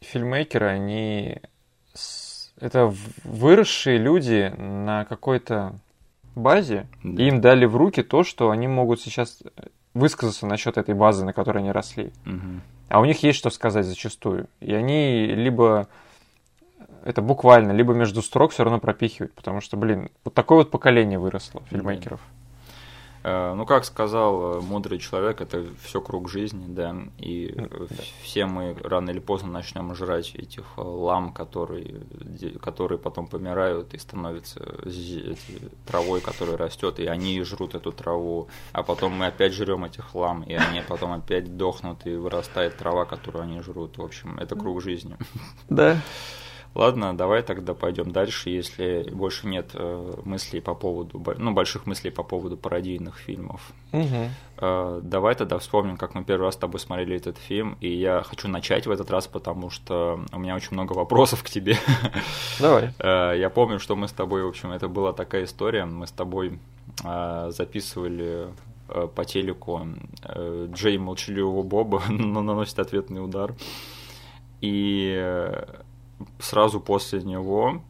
фильмейкеры, 0.00 0.66
они 0.66 1.40
это 2.60 2.92
выросшие 3.24 3.98
люди 3.98 4.52
на 4.56 5.04
какой-то 5.04 5.74
базе, 6.34 6.86
да. 7.02 7.22
и 7.22 7.28
им 7.28 7.40
дали 7.40 7.64
в 7.66 7.76
руки 7.76 8.02
то, 8.02 8.24
что 8.24 8.50
они 8.50 8.68
могут 8.68 9.00
сейчас 9.00 9.42
высказаться 9.94 10.46
насчет 10.46 10.78
этой 10.78 10.94
базы, 10.94 11.24
на 11.24 11.32
которой 11.32 11.58
они 11.58 11.72
росли. 11.72 12.12
Угу. 12.26 12.60
А 12.88 13.00
у 13.00 13.04
них 13.04 13.22
есть 13.22 13.38
что 13.38 13.50
сказать 13.50 13.86
зачастую. 13.86 14.48
И 14.60 14.72
они 14.72 15.26
либо 15.26 15.88
это 17.04 17.22
буквально, 17.22 17.72
либо 17.72 17.94
между 17.94 18.22
строк 18.22 18.52
все 18.52 18.64
равно 18.64 18.80
пропихивают, 18.80 19.34
потому 19.34 19.60
что, 19.60 19.76
блин, 19.76 20.10
вот 20.24 20.34
такое 20.34 20.58
вот 20.58 20.70
поколение 20.70 21.18
выросло 21.18 21.62
фильмейкеров. 21.70 22.20
Да. 22.20 22.47
Э, 23.28 23.52
ну, 23.54 23.66
как 23.66 23.84
сказал 23.84 24.58
э, 24.58 24.60
мудрый 24.60 24.98
человек, 24.98 25.42
это 25.42 25.66
все 25.82 26.00
круг 26.00 26.30
жизни, 26.30 26.64
да, 26.66 26.96
и 27.18 27.52
да. 27.54 27.96
все 28.22 28.46
мы 28.46 28.74
рано 28.82 29.10
или 29.10 29.18
поздно 29.18 29.50
начнем 29.50 29.94
жрать 29.94 30.34
этих 30.34 30.64
э, 30.78 30.80
лам, 30.80 31.34
которые, 31.34 32.00
которые 32.62 32.98
потом 32.98 33.26
помирают 33.26 33.92
и 33.92 33.98
становятся 33.98 34.60
травой, 35.86 36.22
которая 36.22 36.56
растет, 36.56 36.98
и 37.00 37.06
они 37.06 37.42
жрут 37.42 37.74
эту 37.74 37.92
траву, 37.92 38.48
а 38.72 38.82
потом 38.82 39.12
мы 39.12 39.26
опять 39.26 39.52
жрем 39.52 39.84
этих 39.84 40.14
лам, 40.14 40.42
и 40.42 40.54
они 40.54 40.80
потом 40.88 41.12
опять 41.12 41.56
дохнут, 41.56 42.06
и 42.06 42.16
вырастает 42.16 42.78
трава, 42.78 43.04
которую 43.04 43.42
они 43.42 43.60
жрут. 43.60 43.98
В 43.98 44.02
общем, 44.02 44.38
это 44.38 44.56
круг 44.56 44.80
жизни. 44.80 45.16
Да. 45.68 46.00
Ладно, 46.74 47.16
давай 47.16 47.42
тогда 47.42 47.74
пойдем 47.74 48.12
дальше, 48.12 48.50
если 48.50 49.08
больше 49.10 49.46
нет 49.46 49.70
э, 49.74 50.14
мыслей 50.24 50.60
по 50.60 50.74
поводу, 50.74 51.22
ну, 51.38 51.52
больших 51.52 51.86
мыслей 51.86 52.10
по 52.10 52.22
поводу 52.22 52.56
пародийных 52.56 53.16
фильмов. 53.16 53.72
Угу. 53.92 55.00
Давай 55.02 55.34
тогда 55.34 55.58
вспомним, 55.58 55.96
как 55.96 56.14
мы 56.14 56.24
первый 56.24 56.44
раз 56.44 56.54
с 56.54 56.58
тобой 56.58 56.78
смотрели 56.78 57.16
этот 57.16 57.38
фильм, 57.38 57.76
и 57.80 57.88
я 57.88 58.22
хочу 58.22 58.48
начать 58.48 58.86
в 58.86 58.90
этот 58.90 59.10
раз, 59.10 59.26
потому 59.26 59.70
что 59.70 60.20
у 60.32 60.38
меня 60.38 60.54
очень 60.54 60.72
много 60.72 60.92
вопросов 60.92 61.42
к 61.42 61.48
тебе. 61.48 61.76
Давай. 62.60 62.92
Э, 62.98 63.34
я 63.36 63.50
помню, 63.50 63.78
что 63.78 63.96
мы 63.96 64.06
с 64.06 64.12
тобой, 64.12 64.44
в 64.44 64.48
общем, 64.48 64.70
это 64.70 64.88
была 64.88 65.12
такая 65.12 65.44
история, 65.44 65.84
мы 65.84 66.06
с 66.06 66.12
тобой 66.12 66.58
записывали 67.02 68.48
по 69.14 69.24
телеку 69.24 69.86
Джей 70.72 70.98
Молчаливого 70.98 71.62
Боба 71.62 72.02
наносит 72.08 72.78
ответный 72.78 73.24
удар. 73.24 73.54
И 74.60 75.54
сразу 76.38 76.80
после 76.80 77.22
него 77.22 77.82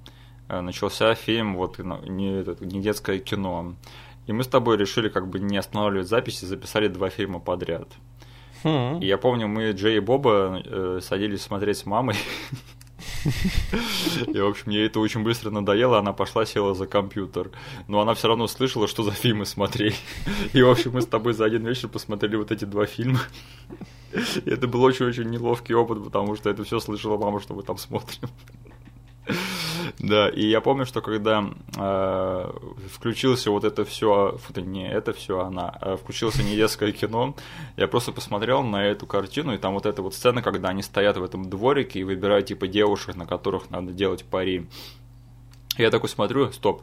э, 0.48 0.60
начался 0.60 1.14
фильм 1.14 1.56
вот 1.56 1.78
не, 1.78 2.64
не 2.64 2.80
детское 2.80 3.18
кино. 3.18 3.74
И 4.26 4.32
мы 4.32 4.44
с 4.44 4.48
тобой 4.48 4.76
решили 4.76 5.08
как 5.08 5.28
бы 5.28 5.38
не 5.38 5.56
останавливать 5.56 6.08
записи, 6.08 6.44
записали 6.44 6.88
два 6.88 7.10
фильма 7.10 7.40
подряд. 7.40 7.88
Mm-hmm. 8.64 9.00
И 9.00 9.06
я 9.06 9.18
помню, 9.18 9.48
мы 9.48 9.70
Джей 9.72 9.96
и 9.96 10.00
Боба 10.00 10.62
э, 10.64 11.00
садились 11.02 11.42
смотреть 11.42 11.78
с 11.78 11.86
мамой. 11.86 12.16
И, 14.26 14.38
в 14.38 14.46
общем, 14.46 14.70
ей 14.70 14.86
это 14.86 15.00
очень 15.00 15.22
быстро 15.22 15.50
надоело, 15.50 15.98
она 15.98 16.12
пошла, 16.12 16.44
села 16.44 16.74
за 16.74 16.86
компьютер. 16.86 17.50
Но 17.86 18.00
она 18.00 18.14
все 18.14 18.28
равно 18.28 18.46
слышала, 18.46 18.88
что 18.88 19.02
за 19.02 19.12
фильмы 19.12 19.46
смотреть. 19.46 20.00
И, 20.52 20.62
в 20.62 20.70
общем, 20.70 20.92
мы 20.92 21.02
с 21.02 21.06
тобой 21.06 21.32
за 21.32 21.44
один 21.44 21.66
вечер 21.66 21.88
посмотрели 21.88 22.36
вот 22.36 22.50
эти 22.50 22.64
два 22.64 22.86
фильма. 22.86 23.20
И 24.44 24.50
это 24.50 24.66
был 24.66 24.82
очень-очень 24.82 25.28
неловкий 25.28 25.74
опыт, 25.74 26.02
потому 26.02 26.36
что 26.36 26.50
это 26.50 26.64
все 26.64 26.80
слышала 26.80 27.16
мама, 27.18 27.40
что 27.40 27.54
мы 27.54 27.62
там 27.62 27.78
смотрим. 27.78 28.28
Да, 29.98 30.28
и 30.28 30.46
я 30.46 30.60
помню, 30.60 30.86
что 30.86 31.00
когда 31.00 31.44
э, 31.76 32.50
включился 32.92 33.50
вот 33.50 33.64
это 33.64 33.84
все, 33.84 34.38
не 34.56 34.88
это 34.88 35.12
все 35.12 35.40
она, 35.40 35.68
а 35.68 35.96
включился 35.96 36.42
не 36.42 36.56
детское 36.56 36.92
кино, 36.92 37.34
я 37.76 37.88
просто 37.88 38.12
посмотрел 38.12 38.62
на 38.62 38.84
эту 38.84 39.06
картину, 39.06 39.54
и 39.54 39.58
там 39.58 39.74
вот 39.74 39.86
эта 39.86 40.02
вот 40.02 40.14
сцена, 40.14 40.42
когда 40.42 40.68
они 40.68 40.82
стоят 40.82 41.16
в 41.16 41.22
этом 41.22 41.48
дворике 41.48 42.00
и 42.00 42.04
выбирают 42.04 42.46
типа 42.46 42.66
девушек, 42.66 43.16
на 43.16 43.26
которых 43.26 43.70
надо 43.70 43.92
делать 43.92 44.24
пари. 44.24 44.66
Я 45.76 45.90
такой 45.90 46.08
смотрю, 46.08 46.50
стоп, 46.52 46.82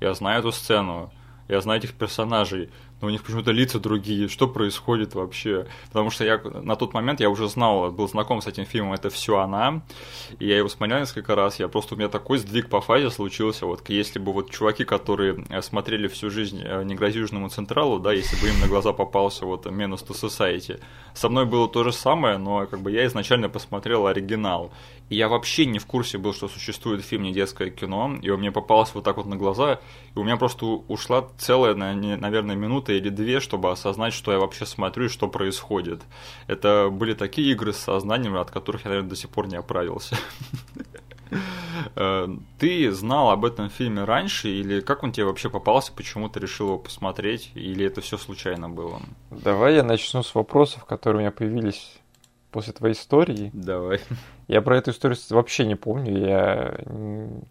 я 0.00 0.14
знаю 0.14 0.40
эту 0.40 0.52
сцену, 0.52 1.12
я 1.48 1.60
знаю 1.60 1.80
этих 1.80 1.94
персонажей, 1.94 2.70
но 3.00 3.08
у 3.08 3.10
них 3.10 3.22
почему-то 3.22 3.50
лица 3.50 3.78
другие, 3.78 4.28
что 4.28 4.48
происходит 4.48 5.14
вообще? 5.14 5.66
Потому 5.88 6.10
что 6.10 6.24
я 6.24 6.38
на 6.38 6.76
тот 6.76 6.94
момент 6.94 7.20
я 7.20 7.28
уже 7.28 7.48
знал, 7.48 7.90
был 7.90 8.08
знаком 8.08 8.40
с 8.40 8.46
этим 8.46 8.64
фильмом, 8.64 8.94
это 8.94 9.10
все 9.10 9.38
она, 9.38 9.82
и 10.38 10.46
я 10.46 10.56
его 10.56 10.68
смотрел 10.68 11.00
несколько 11.00 11.34
раз, 11.34 11.58
я 11.58 11.68
просто, 11.68 11.94
у 11.94 11.98
меня 11.98 12.08
такой 12.08 12.38
сдвиг 12.38 12.68
по 12.68 12.80
фазе 12.80 13.10
случился, 13.10 13.66
вот 13.66 13.86
если 13.88 14.18
бы 14.18 14.32
вот 14.32 14.50
чуваки, 14.50 14.84
которые 14.84 15.44
э, 15.50 15.62
смотрели 15.62 16.08
всю 16.08 16.30
жизнь 16.30 16.62
э, 16.62 16.84
«Не 16.84 16.94
грози 16.94 17.18
Южному 17.18 17.48
Централу», 17.48 17.98
да, 17.98 18.12
если 18.12 18.40
бы 18.40 18.48
им 18.48 18.60
на 18.60 18.68
глаза 18.68 18.92
попался 18.92 19.46
вот 19.46 19.66
«Menace 19.66 20.06
to 20.06 20.14
Society», 20.14 20.80
со 21.14 21.28
мной 21.28 21.46
было 21.46 21.68
то 21.68 21.84
же 21.84 21.92
самое, 21.92 22.38
но 22.38 22.66
как 22.66 22.80
бы 22.80 22.90
я 22.90 23.06
изначально 23.06 23.48
посмотрел 23.48 24.06
оригинал, 24.06 24.72
я 25.08 25.28
вообще 25.28 25.66
не 25.66 25.78
в 25.78 25.86
курсе 25.86 26.18
был, 26.18 26.34
что 26.34 26.48
существует 26.48 27.04
фильм 27.04 27.22
«Не 27.22 27.32
детское 27.32 27.70
кино», 27.70 28.16
и 28.20 28.28
он 28.28 28.40
мне 28.40 28.50
попался 28.50 28.92
вот 28.94 29.04
так 29.04 29.16
вот 29.16 29.26
на 29.26 29.36
глаза, 29.36 29.80
и 30.14 30.18
у 30.18 30.24
меня 30.24 30.36
просто 30.36 30.66
ушла 30.66 31.28
целая, 31.38 31.74
наверное, 31.74 32.56
минута 32.56 32.92
или 32.92 33.08
две, 33.08 33.40
чтобы 33.40 33.70
осознать, 33.70 34.14
что 34.14 34.32
я 34.32 34.38
вообще 34.38 34.66
смотрю 34.66 35.06
и 35.06 35.08
что 35.08 35.28
происходит. 35.28 36.02
Это 36.48 36.88
были 36.90 37.14
такие 37.14 37.52
игры 37.52 37.72
с 37.72 37.78
сознанием, 37.78 38.36
от 38.36 38.50
которых 38.50 38.84
я, 38.84 38.90
наверное, 38.90 39.10
до 39.10 39.16
сих 39.16 39.30
пор 39.30 39.46
не 39.46 39.56
оправился. 39.56 40.16
Э, 41.96 42.28
ты 42.58 42.90
знал 42.92 43.30
об 43.30 43.44
этом 43.44 43.68
фильме 43.68 44.04
раньше, 44.04 44.48
или 44.48 44.80
как 44.80 45.02
он 45.02 45.12
тебе 45.12 45.26
вообще 45.26 45.50
попался, 45.50 45.92
почему 45.92 46.28
ты 46.28 46.40
решил 46.40 46.68
его 46.68 46.78
посмотреть, 46.78 47.50
или 47.54 47.84
это 47.84 48.00
все 48.00 48.16
случайно 48.16 48.70
было? 48.70 49.00
Давай 49.30 49.74
я 49.74 49.82
начну 49.82 50.22
с 50.22 50.34
вопросов, 50.34 50.84
которые 50.84 51.18
у 51.18 51.20
меня 51.22 51.32
появились 51.32 51.98
после 52.50 52.72
твоей 52.72 52.94
истории. 52.94 53.50
Давай. 53.52 54.00
Я 54.48 54.62
про 54.62 54.76
эту 54.76 54.90
историю 54.90 55.18
вообще 55.30 55.66
не 55.66 55.74
помню. 55.74 56.18
Я 56.18 56.78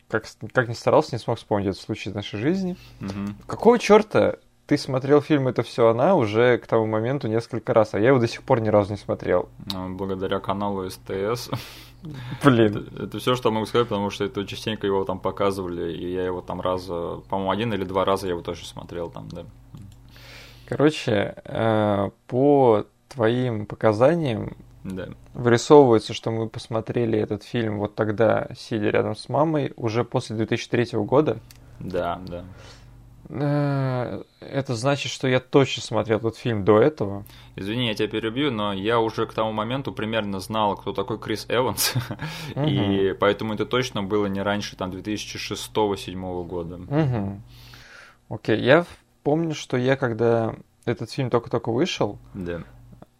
как, 0.07 0.25
как 0.53 0.67
ни 0.69 0.73
старался, 0.73 1.15
не 1.15 1.19
смог 1.19 1.37
вспомнить 1.37 1.67
этот 1.67 1.81
случай 1.81 2.09
из 2.09 2.15
нашей 2.15 2.39
жизни. 2.39 2.77
Угу. 3.01 3.47
Какого 3.47 3.79
черта 3.79 4.37
ты 4.65 4.77
смотрел 4.77 5.21
фильм 5.21 5.47
«Это 5.47 5.61
все 5.61 5.89
она» 5.89 6.15
уже 6.15 6.57
к 6.57 6.65
тому 6.65 6.87
моменту 6.87 7.27
несколько 7.27 7.73
раз, 7.73 7.93
а 7.93 7.99
я 7.99 8.07
его 8.07 8.19
до 8.19 8.27
сих 8.27 8.41
пор 8.41 8.61
ни 8.61 8.69
разу 8.69 8.91
не 8.91 8.97
смотрел. 8.97 9.49
Ну, 9.71 9.95
благодаря 9.95 10.39
каналу 10.39 10.89
СТС. 10.89 11.51
Блин. 12.43 12.87
Это, 12.87 13.03
это 13.03 13.19
все, 13.19 13.35
что 13.35 13.51
могу 13.51 13.65
сказать, 13.65 13.87
потому 13.87 14.09
что 14.09 14.23
это 14.23 14.45
частенько 14.45 14.87
его 14.87 15.03
там 15.05 15.19
показывали, 15.19 15.93
и 15.93 16.13
я 16.13 16.25
его 16.25 16.41
там 16.41 16.61
раз, 16.61 16.85
по-моему, 16.85 17.51
один 17.51 17.73
или 17.73 17.83
два 17.83 18.05
раза 18.05 18.27
я 18.27 18.33
его 18.33 18.41
тоже 18.41 18.65
смотрел 18.65 19.09
там, 19.09 19.29
да. 19.29 19.45
Короче, 20.67 21.35
э, 21.43 22.09
по 22.27 22.85
твоим 23.07 23.65
показаниям, 23.67 24.57
да. 24.85 25.09
Вырисовывается, 25.33 26.13
что 26.13 26.29
мы 26.29 26.47
посмотрели 26.47 27.17
этот 27.17 27.43
фильм 27.43 27.79
вот 27.79 27.95
тогда, 27.95 28.49
сидя 28.55 28.91
рядом 28.91 29.15
с 29.15 29.29
мамой, 29.29 29.73
уже 29.77 30.03
после 30.03 30.35
2003 30.35 30.99
года. 30.99 31.39
Да, 31.79 32.21
да. 32.27 32.45
Э, 33.29 34.21
это 34.39 34.75
значит, 34.75 35.11
что 35.11 35.27
я 35.27 35.39
точно 35.39 35.81
смотрел 35.81 36.19
этот 36.19 36.37
фильм 36.37 36.63
до 36.63 36.79
этого. 36.79 37.25
Извини, 37.55 37.87
я 37.87 37.95
тебя 37.95 38.07
перебью, 38.07 38.51
но 38.51 38.73
я 38.73 38.99
уже 38.99 39.25
к 39.25 39.33
тому 39.33 39.51
моменту 39.51 39.91
примерно 39.91 40.39
знал, 40.39 40.75
кто 40.75 40.93
такой 40.93 41.17
Крис 41.17 41.47
Эванс, 41.49 41.95
угу. 42.55 42.65
и 42.67 43.13
поэтому 43.13 43.55
это 43.55 43.65
точно 43.65 44.03
было 44.03 44.27
не 44.27 44.43
раньше 44.43 44.75
там 44.75 44.91
2006-2007 44.91 46.45
года. 46.45 46.75
Угу. 46.75 47.41
Окей, 48.29 48.59
я 48.61 48.85
помню, 49.23 49.55
что 49.55 49.77
я 49.77 49.95
когда 49.95 50.55
этот 50.85 51.09
фильм 51.09 51.31
только-только 51.31 51.71
вышел, 51.71 52.19
да. 52.35 52.61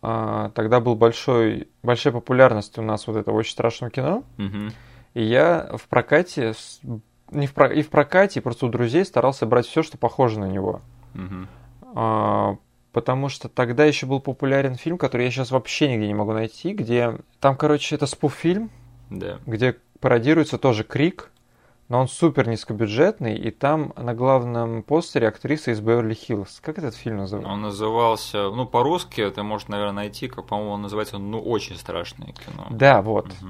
А, 0.07 0.49
тогда 0.49 0.81
был 0.81 0.95
большой, 0.95 1.67
большая 1.81 2.13
популярность 2.13 2.77
у 2.77 2.83
нас 2.83 3.07
вот 3.07 3.15
этого 3.15 3.35
очень 3.35 3.53
страшного 3.53 3.89
кино. 3.89 4.23
Угу. 4.37 4.71
И 5.15 5.23
я 5.23 5.71
в 5.75 5.87
прокате, 5.87 6.53
не 7.31 7.47
в 7.47 7.53
про, 7.55 7.73
и 7.73 7.81
в 7.81 7.89
прокате, 7.89 8.39
и 8.39 8.43
просто 8.43 8.67
у 8.67 8.69
друзей 8.69 9.03
старался 9.03 9.47
брать 9.47 9.65
все, 9.65 9.81
что 9.81 9.97
похоже 9.97 10.39
на 10.39 10.45
него. 10.45 10.81
Угу. 11.15 11.47
А, 11.95 12.57
потому 12.91 13.29
что 13.29 13.49
тогда 13.49 13.83
еще 13.85 14.05
был 14.05 14.19
популярен 14.19 14.75
фильм, 14.75 14.99
который 14.99 15.25
я 15.25 15.31
сейчас 15.31 15.49
вообще 15.49 15.89
нигде 15.89 16.05
не 16.05 16.13
могу 16.13 16.33
найти, 16.33 16.73
где... 16.73 17.17
Там, 17.39 17.57
короче, 17.57 17.95
это 17.95 18.05
спуф-фильм, 18.05 18.69
да. 19.09 19.39
где 19.47 19.75
пародируется 20.01 20.59
тоже 20.59 20.83
Крик, 20.83 21.31
но 21.87 21.99
он 21.99 22.07
супер 22.07 22.47
низкобюджетный, 22.47 23.35
и 23.35 23.51
там 23.51 23.93
на 23.95 24.15
главном 24.15 24.81
постере 24.81 25.27
актриса 25.27 25.71
из 25.71 25.79
Беверли-Хиллз. 25.81 26.59
Как 26.61 26.79
этот 26.79 26.95
фильм 26.95 27.17
называется? 27.17 27.51
Он 27.51 27.61
назывался, 27.61 28.49
ну, 28.49 28.65
по-русски 28.65 29.29
ты 29.29 29.43
можешь, 29.43 29.67
наверное, 29.67 29.93
найти, 29.93 30.27
как, 30.27 30.47
по-моему, 30.47 30.71
он 30.71 30.81
называется, 30.81 31.19
ну, 31.19 31.39
очень 31.39 31.75
страшное 31.75 32.33
кино. 32.33 32.67
Да, 32.71 33.01
вот. 33.01 33.27
Угу. 33.27 33.49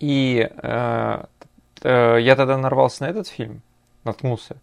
И 0.00 0.50
э, 0.50 1.24
э, 1.82 2.18
я 2.20 2.36
тогда 2.36 2.58
нарвался 2.58 3.04
на 3.04 3.08
этот 3.08 3.28
фильм, 3.28 3.62
наткнулся. 4.02 4.56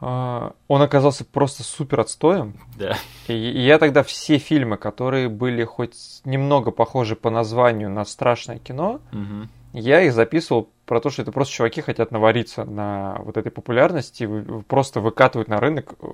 Э, 0.00 0.50
он 0.66 0.82
оказался 0.82 1.24
просто 1.24 1.62
супер 1.62 2.00
отстоем. 2.00 2.54
Да. 2.76 2.96
И, 3.28 3.32
и 3.32 3.60
я 3.60 3.78
тогда 3.78 4.02
все 4.02 4.38
фильмы, 4.38 4.76
которые 4.76 5.28
были 5.28 5.62
хоть 5.62 5.94
немного 6.24 6.72
похожи 6.72 7.14
по 7.14 7.30
названию 7.30 7.90
на 7.90 8.04
страшное 8.04 8.58
кино, 8.58 9.00
угу 9.12 9.48
я 9.72 10.00
их 10.00 10.12
записывал 10.12 10.70
про 10.88 11.00
то, 11.00 11.10
что 11.10 11.22
это 11.22 11.30
просто 11.30 11.54
чуваки 11.54 11.82
хотят 11.82 12.10
навариться 12.10 12.64
на 12.64 13.18
вот 13.20 13.36
этой 13.36 13.52
популярности, 13.52 14.28
просто 14.66 15.00
выкатывают 15.00 15.48
на 15.48 15.60
рынок 15.60 15.94
э, 16.00 16.06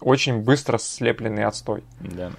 очень 0.00 0.40
быстро 0.40 0.76
слепленный 0.76 1.44
отстой. 1.44 1.84
Да. 2.00 2.32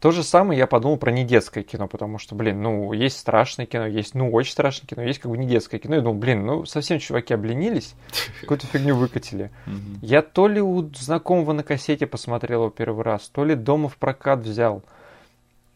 То 0.00 0.10
же 0.10 0.24
самое 0.24 0.58
я 0.58 0.66
подумал 0.66 0.96
про 0.96 1.12
недетское 1.12 1.62
кино, 1.62 1.86
потому 1.86 2.18
что, 2.18 2.34
блин, 2.34 2.60
ну, 2.60 2.92
есть 2.92 3.20
страшное 3.20 3.66
кино, 3.66 3.86
есть, 3.86 4.14
ну, 4.14 4.32
очень 4.32 4.50
страшное 4.50 4.88
кино, 4.88 5.02
есть 5.02 5.20
как 5.20 5.30
бы 5.30 5.38
недетское 5.38 5.78
кино. 5.78 5.94
Я 5.94 6.00
думал, 6.00 6.18
блин, 6.18 6.44
ну, 6.44 6.64
совсем 6.64 6.98
чуваки 6.98 7.34
обленились, 7.34 7.94
какую-то 8.40 8.66
фигню 8.66 8.96
выкатили. 8.96 9.52
Я 10.00 10.22
то 10.22 10.48
ли 10.48 10.60
у 10.60 10.92
знакомого 10.94 11.52
на 11.52 11.62
кассете 11.62 12.08
посмотрел 12.08 12.62
его 12.62 12.70
первый 12.70 13.04
раз, 13.04 13.28
то 13.28 13.44
ли 13.44 13.54
дома 13.54 13.88
в 13.88 13.96
прокат 13.96 14.40
взял. 14.40 14.82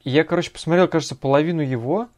Я, 0.02 0.24
короче, 0.24 0.50
посмотрел, 0.50 0.88
кажется, 0.88 1.14
половину 1.14 1.60
его, 1.60 2.08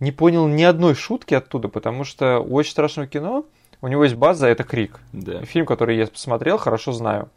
не 0.00 0.12
понял 0.12 0.46
ни 0.46 0.62
одной 0.62 0.94
шутки 0.94 1.34
оттуда, 1.34 1.68
потому 1.68 2.04
что 2.04 2.38
у 2.38 2.54
очень 2.54 2.72
страшного 2.72 3.08
кино 3.08 3.46
у 3.80 3.88
него 3.88 4.04
есть 4.04 4.16
база, 4.16 4.46
это 4.46 4.64
Крик. 4.64 5.00
Да. 5.12 5.42
Фильм, 5.42 5.66
который 5.66 5.96
я 5.96 6.06
посмотрел, 6.06 6.58
хорошо 6.58 6.92
знаю. 6.92 7.28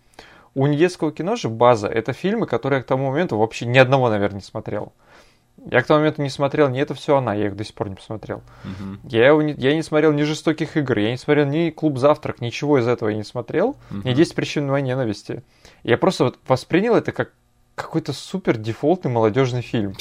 у 0.55 0.67
недетского 0.67 1.11
кино 1.11 1.35
же 1.35 1.49
база— 1.49 1.87
это 1.89 2.13
фильмы, 2.13 2.47
которые 2.47 2.79
я 2.79 2.83
к 2.83 2.87
тому 2.87 3.09
моменту 3.09 3.37
вообще 3.37 3.65
ни 3.65 3.77
одного, 3.77 4.09
наверное, 4.09 4.39
не 4.39 4.43
смотрел. 4.45 4.93
Я 5.65 5.81
к 5.81 5.87
тому 5.87 5.99
моменту 5.99 6.21
не 6.21 6.29
смотрел 6.29 6.69
ни 6.69 6.79
это 6.79 6.93
все 6.93 7.17
она, 7.17 7.33
я 7.33 7.47
их 7.47 7.55
до 7.55 7.63
сих 7.65 7.75
пор 7.75 7.89
не 7.89 7.95
посмотрел. 7.95 8.41
Uh-huh. 8.63 8.97
Я, 9.03 9.33
не, 9.33 9.53
я 9.53 9.75
не 9.75 9.83
смотрел 9.83 10.13
ни 10.13 10.23
жестоких 10.23 10.77
игр, 10.77 10.97
я 10.97 11.11
не 11.11 11.17
смотрел 11.17 11.45
ни 11.45 11.69
клуб 11.69 11.97
завтрак, 11.97 12.39
ничего 12.39 12.79
из 12.79 12.87
этого 12.87 13.09
я 13.09 13.17
не 13.17 13.23
смотрел. 13.23 13.75
Uh-huh. 13.91 14.01
Ни 14.05 14.13
10 14.13 14.35
причин 14.35 14.67
моей 14.67 14.85
ненависти. 14.85 15.43
Я 15.83 15.97
просто 15.97 16.25
вот 16.25 16.39
воспринял 16.47 16.95
это 16.95 17.11
как 17.11 17.33
какой-то 17.81 18.13
супер 18.13 18.57
дефолтный 18.57 19.11
молодежный 19.11 19.61
фильм. 19.61 19.95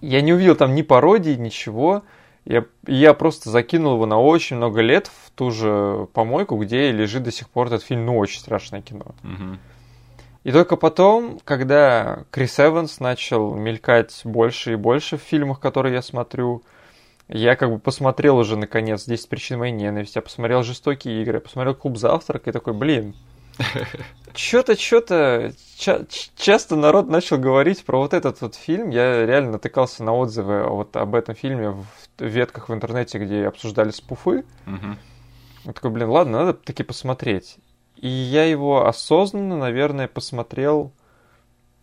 Я 0.00 0.20
не 0.22 0.32
увидел 0.32 0.56
там 0.56 0.74
ни 0.74 0.82
пародии, 0.82 1.34
ничего. 1.34 2.02
Я, 2.44 2.66
я 2.86 3.14
просто 3.14 3.50
закинул 3.50 3.94
его 3.94 4.06
на 4.06 4.20
очень 4.20 4.56
много 4.56 4.80
лет 4.80 5.08
в 5.08 5.30
ту 5.30 5.50
же 5.50 6.08
помойку, 6.12 6.56
где 6.56 6.92
лежит 6.92 7.22
до 7.22 7.32
сих 7.32 7.48
пор 7.48 7.68
этот 7.68 7.82
фильм, 7.82 8.04
ну, 8.04 8.18
очень 8.18 8.40
страшное 8.40 8.82
кино. 8.82 9.14
Uh-huh. 9.22 9.56
И 10.44 10.52
только 10.52 10.76
потом, 10.76 11.40
когда 11.42 12.24
Крис 12.30 12.60
Эванс 12.60 13.00
начал 13.00 13.54
мелькать 13.54 14.20
больше 14.24 14.74
и 14.74 14.76
больше 14.76 15.16
в 15.16 15.22
фильмах, 15.22 15.58
которые 15.58 15.94
я 15.94 16.02
смотрю, 16.02 16.62
я 17.28 17.56
как 17.56 17.70
бы 17.70 17.78
посмотрел 17.78 18.36
уже, 18.36 18.56
наконец, 18.56 19.06
10 19.06 19.26
причин 19.30 19.58
моей 19.58 19.72
ненависти, 19.72 20.18
я 20.18 20.22
посмотрел 20.22 20.62
«Жестокие 20.62 21.22
игры», 21.22 21.36
я 21.36 21.40
посмотрел 21.40 21.74
«Клуб 21.74 21.96
завтрак» 21.96 22.46
и 22.46 22.52
такой, 22.52 22.74
блин, 22.74 23.14
что-то, 24.34 24.78
что-то 24.78 25.52
ча- 25.76 26.04
часто 26.36 26.76
народ 26.76 27.08
начал 27.08 27.38
говорить 27.38 27.84
про 27.84 27.98
вот 27.98 28.14
этот 28.14 28.40
вот 28.40 28.54
фильм. 28.54 28.90
Я 28.90 29.26
реально 29.26 29.52
натыкался 29.52 30.02
на 30.04 30.12
отзывы 30.12 30.64
вот 30.68 30.96
об 30.96 31.14
этом 31.14 31.34
фильме 31.34 31.70
в 31.70 31.86
ветках 32.18 32.68
в 32.68 32.74
интернете, 32.74 33.18
где 33.18 33.46
обсуждали 33.46 33.90
спуфы. 33.90 34.44
Угу. 34.66 34.96
Я 35.64 35.72
такой, 35.72 35.90
блин, 35.90 36.10
ладно, 36.10 36.38
надо 36.38 36.54
таки 36.54 36.82
посмотреть. 36.82 37.56
И 37.96 38.08
я 38.08 38.44
его 38.44 38.86
осознанно, 38.86 39.56
наверное, 39.56 40.08
посмотрел 40.08 40.92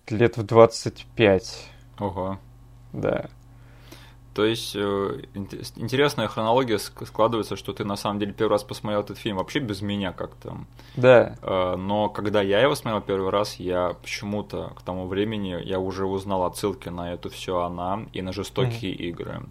лет 0.09 0.37
в 0.37 0.43
25. 0.43 1.69
Ого. 1.99 2.39
Да. 2.93 3.29
То 4.33 4.45
есть 4.45 4.75
э, 4.75 5.21
интересная 5.75 6.27
хронология 6.27 6.77
складывается, 6.77 7.57
что 7.57 7.73
ты 7.73 7.83
на 7.83 7.97
самом 7.97 8.19
деле 8.19 8.31
первый 8.31 8.51
раз 8.51 8.63
посмотрел 8.63 9.01
этот 9.01 9.17
фильм 9.17 9.37
вообще 9.37 9.59
без 9.59 9.81
меня 9.81 10.13
как-то. 10.13 10.57
Да. 10.95 11.35
Э, 11.41 11.75
но 11.75 12.07
когда 12.07 12.41
я 12.41 12.61
его 12.61 12.75
смотрел 12.75 13.01
первый 13.01 13.29
раз, 13.29 13.55
я 13.55 13.93
почему-то 14.01 14.71
к 14.77 14.83
тому 14.83 15.07
времени 15.07 15.59
я 15.63 15.79
уже 15.79 16.05
узнал 16.05 16.45
отсылки 16.45 16.87
на 16.87 17.13
эту 17.13 17.29
все 17.29 17.59
она 17.59 18.05
и 18.13 18.21
на 18.21 18.31
жестокие 18.31 18.93
mm-hmm. 18.93 19.09
игры. 19.09 19.41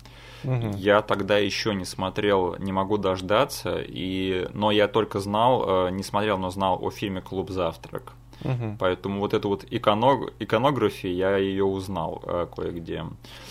Mm-hmm. 0.45 0.77
Я 0.79 1.03
тогда 1.03 1.37
еще 1.37 1.75
не 1.75 1.85
смотрел, 1.85 2.57
не 2.59 2.73
могу 2.73 2.97
дождаться, 2.97 3.81
и 3.87 4.49
но 4.55 4.71
я 4.71 4.89
только 4.89 5.21
знал, 5.21 5.89
э, 5.89 5.91
не 5.91 6.03
смотрел, 6.03 6.39
но 6.39 6.51
знал 6.51 6.79
о 6.83 6.91
фильме 6.91 7.21
Клуб 7.21 7.51
завтрак. 7.51 8.15
Угу. 8.45 8.77
Поэтому 8.79 9.21
вот 9.21 9.35
эту 9.35 9.49
вот 9.49 9.65
иконог... 9.71 10.33
иконографию 10.39 11.15
я 11.15 11.37
ее 11.37 11.65
узнал 11.65 12.23
э, 12.25 12.47
кое-где. 12.55 13.05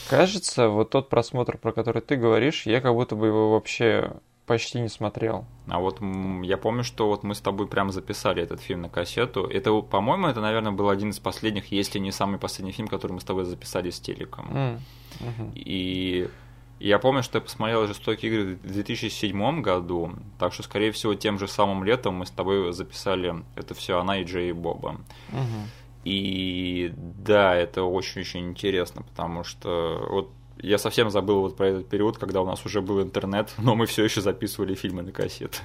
Кажется, 0.10 0.70
вот 0.70 0.90
тот 0.90 1.10
просмотр, 1.10 1.58
про 1.58 1.72
который 1.72 2.02
ты 2.02 2.16
говоришь, 2.16 2.66
я 2.66 2.82
как 2.82 2.94
будто 2.94 3.16
бы 3.16 3.28
его 3.28 3.52
вообще 3.52 4.14
почти 4.50 4.80
не 4.80 4.90
смотрел. 4.90 5.46
А 5.68 5.80
вот 5.80 6.02
я 6.02 6.58
помню, 6.58 6.84
что 6.84 7.08
вот 7.08 7.22
мы 7.22 7.36
с 7.36 7.40
тобой 7.40 7.68
прям 7.68 7.92
записали 7.92 8.42
этот 8.42 8.62
фильм 8.62 8.82
на 8.82 8.90
кассету. 8.90 9.46
Это, 9.46 9.80
по-моему, 9.82 10.26
это, 10.26 10.42
наверное, 10.42 10.72
был 10.72 10.90
один 10.90 11.12
из 11.12 11.20
последних, 11.20 11.72
если 11.72 12.00
не 12.00 12.12
самый 12.12 12.40
последний 12.40 12.72
фильм, 12.72 12.88
который 12.88 13.12
мы 13.12 13.22
с 13.22 13.24
тобой 13.24 13.46
записали 13.46 13.92
с 13.92 14.00
телеком. 14.00 14.48
Mm. 14.52 15.52
И 15.54 16.30
я 16.80 17.00
помню, 17.00 17.24
что 17.24 17.38
я 17.38 17.42
посмотрел 17.42 17.88
«Жестокие 17.88 18.32
игры» 18.32 18.56
в 18.56 18.72
2007 18.72 19.62
году, 19.62 20.14
так 20.38 20.54
что, 20.54 20.64
скорее 20.64 20.92
всего, 20.92 21.14
тем 21.14 21.38
же 21.38 21.48
самым 21.48 21.84
летом 21.84 22.16
мы 22.16 22.26
с 22.26 22.32
тобой 22.32 22.72
записали 22.74 23.44
«Это 23.56 23.74
все 23.74 24.00
она 24.00 24.20
и 24.20 24.24
Джей 24.24 24.50
и 24.50 24.54
Боба». 24.54 25.02
Угу. 25.32 25.68
И 26.06 26.94
да, 26.96 27.56
это 27.56 27.84
очень-очень 27.84 28.50
интересно, 28.50 29.04
потому 29.04 29.44
что 29.44 30.08
вот 30.10 30.32
я 30.62 30.78
совсем 30.78 31.10
забыл 31.10 31.42
вот 31.42 31.58
про 31.58 31.68
этот 31.68 31.90
период, 31.90 32.18
когда 32.18 32.42
у 32.42 32.46
нас 32.46 32.66
уже 32.66 32.82
был 32.82 33.02
интернет, 33.02 33.54
но 33.58 33.76
мы 33.76 33.86
все 33.86 34.04
еще 34.04 34.22
записывали 34.22 34.76
фильмы 34.76 35.04
на 35.04 35.12
кассеты. 35.12 35.58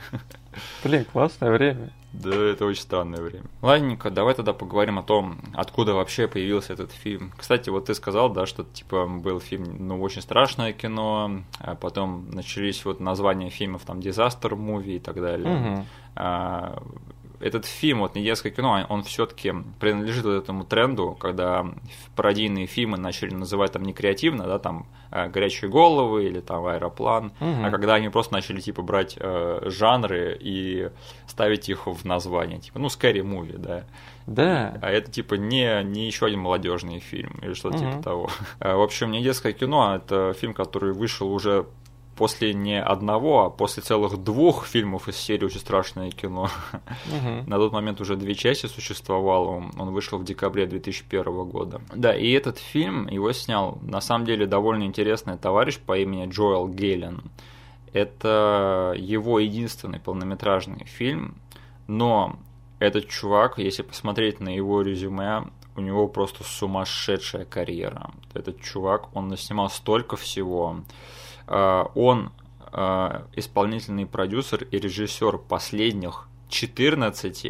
Блин, 0.85 1.05
классное 1.05 1.51
время. 1.51 1.93
Да, 2.23 2.35
это 2.35 2.65
очень 2.65 2.83
странное 2.83 3.21
время. 3.21 3.47
Ладненько, 3.61 4.11
давай 4.11 4.35
тогда 4.35 4.53
поговорим 4.53 4.99
о 4.99 5.03
том, 5.03 5.39
откуда 5.53 5.95
вообще 5.95 6.29
появился 6.29 6.73
этот 6.73 6.93
фильм. 6.93 7.33
Кстати, 7.37 7.71
вот 7.71 7.87
ты 7.87 7.95
сказал, 7.95 8.31
да, 8.31 8.47
что 8.47 8.65
типа 8.65 9.07
был 9.07 9.41
фильм, 9.41 9.89
ну, 9.89 10.01
очень 10.01 10.23
страшное 10.23 10.73
кино, 10.73 11.43
а 11.59 11.75
потом 11.75 12.31
начались 12.31 12.85
вот 12.85 13.01
названия 13.01 13.51
фильмов, 13.51 13.83
там, 13.85 13.99
Disaster 13.99 14.51
Movie 14.51 14.97
и 14.97 14.99
так 15.01 15.17
далее. 15.17 15.57
Угу. 15.57 15.85
А, 16.17 16.83
этот 17.41 17.67
фильм, 17.67 18.01
вот 18.01 18.15
недетское 18.15 18.51
кино, 18.51 18.87
он 18.89 19.03
все-таки 19.03 19.53
принадлежит 19.79 20.25
вот 20.25 20.33
этому 20.33 20.65
тренду, 20.65 21.17
когда 21.21 21.67
пародийные 22.17 22.67
фильмы 22.67 22.97
начали 22.97 23.35
называть 23.35 23.73
там 23.73 23.83
не 23.83 23.93
креативно, 23.93 24.47
да, 24.47 24.59
там 24.59 24.87
э, 25.11 25.29
горячие 25.29 25.71
головы 25.71 26.25
или 26.25 26.41
там 26.41 26.65
аэроплан, 26.65 27.27
угу. 27.41 27.65
а 27.65 27.71
когда 27.71 27.95
они 27.95 28.09
просто 28.09 28.33
начали 28.33 28.61
типа 28.61 28.81
брать 28.81 29.17
э, 29.19 29.61
жанры 29.67 30.39
и 30.41 30.91
ставить 31.35 31.69
их 31.69 31.89
в 31.89 32.05
название, 32.05 32.61
типа, 32.61 32.79
ну, 32.79 32.87
scary 32.87 33.23
movie, 33.23 33.59
да. 33.59 33.85
Да. 34.27 34.79
А 34.81 34.91
это 34.91 35.11
типа 35.11 35.35
не, 35.35 35.83
не 35.83 36.07
еще 36.07 36.27
один 36.27 36.41
молодежный 36.41 37.01
фильм 37.01 37.39
или 37.43 37.55
что-то 37.55 37.77
угу. 37.77 37.91
типа 37.91 38.03
того. 38.03 38.31
Э, 38.61 38.75
в 38.75 38.83
общем, 38.83 39.11
не 39.11 39.23
детское 39.23 39.53
кино, 39.53 39.97
это 39.97 40.33
фильм, 40.35 40.55
который 40.55 40.93
вышел 40.93 41.33
уже 41.33 41.67
после 42.17 42.55
не 42.55 42.81
одного, 42.81 43.45
а 43.45 43.51
после 43.51 43.83
целых 43.83 44.17
двух 44.23 44.67
фильмов 44.67 45.09
из 45.09 45.17
серии 45.17 45.45
«Очень 45.45 45.59
страшное 45.59 46.13
кино». 46.13 46.49
Угу. 46.73 47.51
На 47.51 47.57
тот 47.57 47.73
момент 47.73 48.01
уже 48.01 48.15
две 48.15 48.35
части 48.35 48.67
существовало, 48.67 49.65
он 49.77 49.91
вышел 49.91 50.19
в 50.19 50.25
декабре 50.25 50.67
2001 50.67 51.25
года. 51.49 51.81
Да, 51.93 52.15
и 52.15 52.31
этот 52.31 52.59
фильм, 52.59 53.09
его 53.09 53.33
снял, 53.33 53.79
на 53.83 54.01
самом 54.01 54.25
деле, 54.25 54.47
довольно 54.47 54.85
интересный 54.85 55.37
товарищ 55.37 55.79
по 55.79 55.99
имени 55.99 56.31
Джоэл 56.31 56.69
Гейлен. 56.69 57.23
Это 57.95 58.93
его 58.99 59.39
единственный 59.39 60.01
полнометражный 60.01 60.85
фильм, 60.85 61.37
но 61.87 62.37
этот 62.81 63.09
чувак, 63.09 63.59
если 63.59 63.83
посмотреть 63.83 64.41
на 64.41 64.49
его 64.49 64.83
резюме, 64.83 65.45
у 65.77 65.81
него 65.81 66.09
просто 66.09 66.43
сумасшедшая 66.43 67.45
карьера. 67.45 68.11
Этот 68.35 68.61
чувак, 68.61 69.15
он 69.17 69.29
наснимал 69.29 69.71
столько 69.71 70.17
всего. 70.17 70.81
Э, 71.47 71.85
он 71.95 72.33
э, 72.73 73.23
исполнительный 73.37 74.07
продюсер 74.07 74.65
и 74.65 74.79
режиссер 74.79 75.39
последних 75.39 76.29
14 76.49 77.47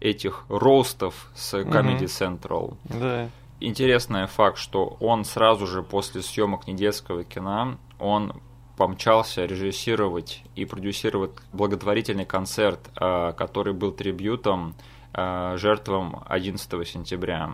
этих 0.00 0.44
ростов 0.48 1.30
с 1.34 1.54
Comedy 1.54 2.04
Central. 2.04 2.76
Да. 2.84 3.28
Интересный 3.58 4.26
факт, 4.26 4.58
что 4.58 4.96
он 5.00 5.24
сразу 5.24 5.66
же 5.66 5.82
после 5.82 6.22
съемок 6.22 6.68
недетского 6.68 7.24
кино, 7.24 7.76
он 7.98 8.40
помчался 8.76 9.44
режиссировать 9.44 10.42
и 10.56 10.64
продюсировать 10.64 11.32
благотворительный 11.52 12.24
концерт, 12.24 12.80
э, 13.00 13.32
который 13.36 13.72
был 13.72 13.92
трибютом 13.92 14.74
жертвам 15.16 16.24
11 16.26 16.84
сентября 16.84 17.52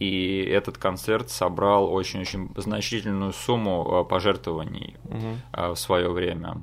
и 0.00 0.42
этот 0.42 0.78
концерт 0.78 1.30
собрал 1.30 1.92
очень-очень 1.92 2.50
значительную 2.56 3.32
сумму 3.32 3.86
э, 3.86 4.08
пожертвований 4.08 4.96
угу. 5.04 5.74
в 5.74 5.76
свое 5.76 6.10
время. 6.10 6.60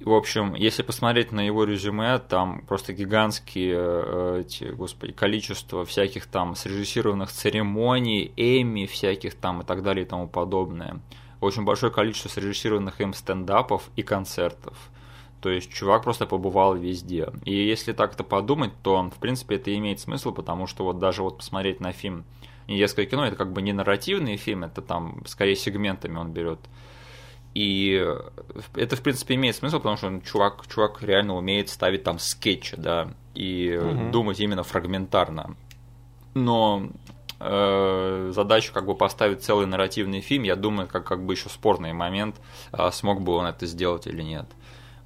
В 0.00 0.12
общем, 0.12 0.54
если 0.54 0.82
посмотреть 0.82 1.32
на 1.32 1.40
его 1.40 1.64
резюме, 1.64 2.18
там 2.18 2.62
просто 2.66 2.92
гигантские 2.92 3.76
э, 3.76 4.40
эти, 4.40 4.64
господи, 4.64 5.12
количество 5.12 5.84
всяких 5.84 6.26
там 6.26 6.56
срежиссированных 6.56 7.30
церемоний, 7.30 8.32
Эми 8.36 8.86
всяких 8.86 9.34
там 9.34 9.62
и 9.62 9.64
так 9.64 9.82
далее 9.82 10.04
и 10.04 10.08
тому 10.08 10.28
подобное. 10.28 11.00
Очень 11.44 11.64
большое 11.64 11.92
количество 11.92 12.28
срежиссированных 12.28 13.00
им 13.00 13.12
стендапов 13.12 13.90
и 13.96 14.02
концертов. 14.02 14.76
То 15.40 15.50
есть 15.50 15.70
чувак 15.70 16.04
просто 16.04 16.24
побывал 16.24 16.74
везде. 16.74 17.28
И 17.44 17.54
если 17.54 17.92
так-то 17.92 18.24
подумать, 18.24 18.72
то, 18.82 19.10
в 19.10 19.18
принципе, 19.20 19.56
это 19.56 19.76
имеет 19.76 20.00
смысл, 20.00 20.32
потому 20.32 20.66
что 20.66 20.84
вот 20.84 20.98
даже 20.98 21.22
вот 21.22 21.36
посмотреть 21.36 21.80
на 21.80 21.92
фильм 21.92 22.24
«Недетское 22.66 23.04
кино»— 23.04 23.26
это 23.26 23.36
как 23.36 23.52
бы 23.52 23.60
не 23.60 23.74
нарративный 23.74 24.38
фильм, 24.38 24.64
это 24.64 24.80
там 24.80 25.22
скорее 25.26 25.54
сегментами 25.54 26.16
он 26.16 26.32
берет. 26.32 26.60
И 27.52 28.02
это, 28.74 28.96
в 28.96 29.02
принципе, 29.02 29.34
имеет 29.34 29.54
смысл, 29.54 29.76
потому 29.76 29.96
что 29.98 30.06
он, 30.06 30.22
чувак, 30.22 30.64
чувак 30.66 31.02
реально 31.02 31.36
умеет 31.36 31.68
ставить 31.68 32.04
там 32.04 32.18
скетчи, 32.18 32.76
да, 32.76 33.12
и 33.34 33.78
угу. 33.80 34.10
думать 34.10 34.40
именно 34.40 34.62
фрагментарно. 34.62 35.56
Но 36.32 36.88
э, 37.40 38.30
задачу 38.32 38.72
как 38.72 38.86
бы 38.86 38.94
поставить 38.94 39.42
целый 39.42 39.66
нарративный 39.66 40.20
фильм, 40.20 40.44
я 40.44 40.56
думаю, 40.56 40.88
как, 40.88 41.04
как 41.04 41.24
бы 41.24 41.34
еще 41.34 41.48
спорный 41.48 41.92
момент, 41.92 42.36
э, 42.72 42.90
смог 42.92 43.22
бы 43.22 43.32
он 43.32 43.46
это 43.46 43.66
сделать 43.66 44.06
или 44.06 44.22
нет. 44.22 44.46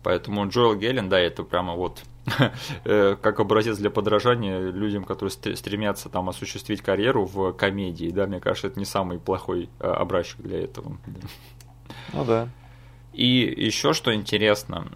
Поэтому 0.03 0.49
Джоэл 0.49 0.77
Гелен, 0.77 1.09
да, 1.09 1.19
это 1.19 1.43
прямо 1.43 1.75
вот 1.75 2.03
э, 2.85 3.17
как 3.21 3.41
образец 3.41 3.79
для 3.79 3.91
подражания 3.91 4.71
людям, 4.71 5.05
которые 5.05 5.31
стремятся 5.57 6.09
там 6.09 6.29
осуществить 6.29 6.83
карьеру 6.83 7.25
в 7.25 7.53
комедии, 7.53 8.11
да, 8.11 8.27
мне 8.27 8.41
кажется, 8.41 8.69
это 8.69 8.79
не 8.79 8.85
самый 8.85 9.19
плохой 9.19 9.69
э, 9.81 9.87
образчик 9.87 10.41
для 10.41 10.62
этого. 10.62 10.97
Ну 12.12 12.25
да. 12.25 12.49
И 13.12 13.27
еще 13.27 13.93
что 13.93 14.14
интересно, 14.14 14.88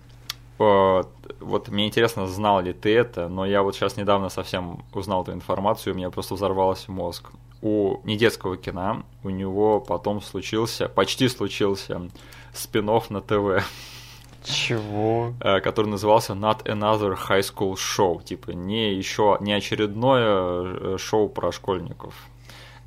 вот 1.41 1.69
мне 1.69 1.87
интересно, 1.87 2.27
знал 2.27 2.61
ли 2.61 2.73
ты 2.73 2.95
это, 2.97 3.29
но 3.29 3.45
я 3.47 3.63
вот 3.63 3.75
сейчас 3.75 3.97
недавно 3.97 4.29
совсем 4.29 4.85
узнал 4.93 5.23
эту 5.23 5.33
информацию, 5.33 5.95
у 5.95 5.97
меня 5.97 6.11
просто 6.11 6.35
взорвался 6.35 6.91
мозг. 6.93 7.31
У 7.61 7.99
недетского 8.05 8.57
кино 8.57 9.05
у 9.23 9.31
него 9.31 9.81
потом 9.81 10.21
случился, 10.21 10.89
почти 10.89 11.29
случился 11.29 12.11
спин 12.53 12.87
на 12.87 13.21
ТВ. 13.21 13.65
Чего? 14.45 15.35
Э, 15.41 15.61
который 15.61 15.87
назывался 15.87 16.33
Not 16.33 16.65
Another 16.65 17.17
High 17.17 17.43
School 17.43 17.75
Show. 17.75 18.23
Типа 18.23 18.51
не 18.51 18.93
еще 18.93 19.37
не 19.41 19.53
очередное 19.53 20.25
э, 20.25 20.97
шоу 20.99 21.29
про 21.29 21.53
школьников. 21.53 22.15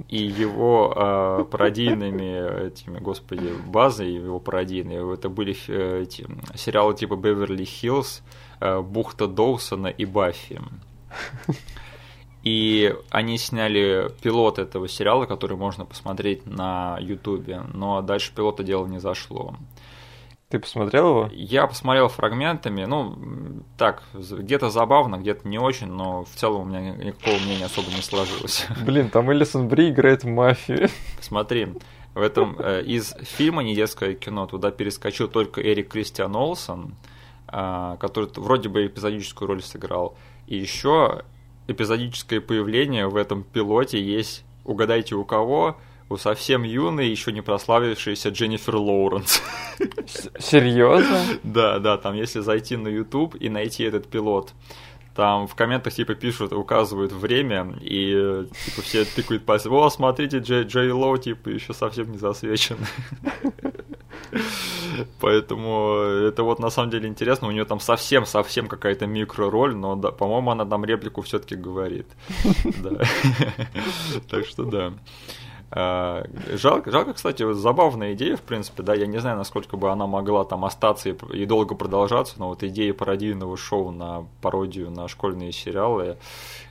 И 0.09 0.17
его 0.17 0.93
э, 0.95 1.45
пародийными 1.49 2.67
этими, 2.67 2.99
господи, 2.99 3.49
базой, 3.65 4.13
его 4.13 4.39
пародийные, 4.39 5.13
это 5.13 5.29
были 5.29 5.55
э, 5.67 6.01
эти 6.03 6.27
сериалы 6.55 6.93
типа 6.95 7.15
Беверли 7.15 7.63
Хиллз, 7.63 8.21
э, 8.59 8.81
Бухта 8.81 9.27
Доусона 9.27 9.87
и 9.87 10.05
Баффи. 10.05 10.61
И 12.43 12.95
они 13.09 13.39
сняли 13.39 14.11
пилот 14.21 14.59
этого 14.59 14.87
сериала, 14.87 15.25
который 15.25 15.57
можно 15.57 15.83
посмотреть 15.83 16.45
на 16.45 16.97
Ютубе, 16.99 17.63
но 17.73 18.01
дальше 18.03 18.31
пилота 18.35 18.63
дело 18.63 18.85
не 18.85 18.99
зашло. 18.99 19.55
Ты 20.55 20.59
посмотрел 20.59 21.09
его? 21.09 21.29
Я 21.33 21.67
посмотрел 21.67 22.07
фрагментами, 22.07 22.85
ну, 22.85 23.61
так, 23.77 24.03
где-то 24.13 24.69
забавно, 24.69 25.17
где-то 25.17 25.45
не 25.45 25.59
очень, 25.59 25.87
но 25.87 26.23
в 26.23 26.29
целом 26.29 26.61
у 26.61 26.63
меня 26.63 26.91
никакого 26.91 27.37
мнения 27.39 27.65
особо 27.65 27.89
не 27.89 28.01
сложилось. 28.01 28.65
Блин, 28.85 29.09
там 29.09 29.29
Элисон 29.33 29.67
Бри 29.67 29.89
играет 29.89 30.23
в 30.23 30.27
мафию. 30.27 30.87
Смотри, 31.19 31.73
в 32.13 32.21
этом 32.21 32.55
э, 32.57 32.83
из 32.83 33.13
фильма 33.23 33.63
«Недетское 33.63 34.13
кино» 34.13 34.47
туда 34.47 34.71
перескочил 34.71 35.27
только 35.27 35.59
Эрик 35.61 35.89
Кристиан 35.89 36.33
Олсон, 36.33 36.95
э, 37.51 37.97
который 37.99 38.29
вроде 38.37 38.69
бы 38.69 38.85
эпизодическую 38.85 39.49
роль 39.49 39.61
сыграл. 39.61 40.15
И 40.47 40.55
еще 40.55 41.23
эпизодическое 41.67 42.39
появление 42.39 43.09
в 43.09 43.17
этом 43.17 43.43
пилоте 43.43 44.01
есть, 44.01 44.45
угадайте 44.63 45.15
у 45.15 45.25
кого, 45.25 45.75
у 46.09 46.17
совсем 46.17 46.63
юной, 46.63 47.09
еще 47.09 47.31
не 47.31 47.41
прославившейся 47.41 48.29
Дженнифер 48.29 48.75
Лоуренс. 48.75 49.41
Серьезно? 50.39 51.23
Да, 51.43 51.79
да, 51.79 51.97
там 51.97 52.15
если 52.15 52.41
зайти 52.41 52.77
на 52.77 52.87
YouTube 52.87 53.35
и 53.35 53.49
найти 53.49 53.83
этот 53.83 54.07
пилот, 54.07 54.53
там 55.15 55.47
в 55.47 55.55
комментах 55.55 55.93
типа 55.93 56.13
пишут, 56.13 56.51
указывают 56.51 57.13
время, 57.13 57.75
и 57.81 58.45
типа 58.65 58.81
все 58.81 59.05
тыкают 59.05 59.45
пальцем, 59.45 59.73
о, 59.73 59.89
смотрите, 59.89 60.39
Джей, 60.39 60.63
Джей 60.63 60.91
Лоу, 60.91 61.17
типа, 61.17 61.49
еще 61.49 61.73
совсем 61.73 62.11
не 62.11 62.17
засвечен. 62.17 62.77
Поэтому 65.19 65.95
это 65.97 66.43
вот 66.43 66.59
на 66.59 66.69
самом 66.69 66.89
деле 66.89 67.07
интересно, 67.07 67.47
у 67.47 67.51
нее 67.51 67.65
там 67.65 67.79
совсем-совсем 67.79 68.67
какая-то 68.67 69.07
микро-роль, 69.07 69.73
но, 69.73 69.95
да, 69.95 70.11
по-моему, 70.11 70.51
она 70.51 70.65
там 70.65 70.83
реплику 70.83 71.21
все-таки 71.21 71.55
говорит. 71.55 72.07
Так 74.29 74.45
что 74.45 74.63
да. 74.65 74.93
А, 75.77 76.23
жалко, 76.53 76.89
жалко, 76.89 77.13
кстати, 77.13 77.51
забавная 77.53 78.13
идея, 78.13 78.37
в 78.37 78.41
принципе, 78.41 78.81
да, 78.81 78.93
я 78.93 79.07
не 79.07 79.17
знаю, 79.17 79.37
насколько 79.37 79.75
бы 79.75 79.91
она 79.91 80.07
могла 80.07 80.45
там 80.45 80.63
остаться 80.63 81.09
и, 81.09 81.15
и 81.33 81.45
долго 81.45 81.75
продолжаться, 81.75 82.35
но 82.37 82.47
вот 82.47 82.63
идея 82.63 82.93
пародийного 82.93 83.57
шоу 83.57 83.91
на 83.91 84.25
пародию 84.41 84.89
на 84.89 85.09
школьные 85.09 85.51
сериалы, 85.51 86.15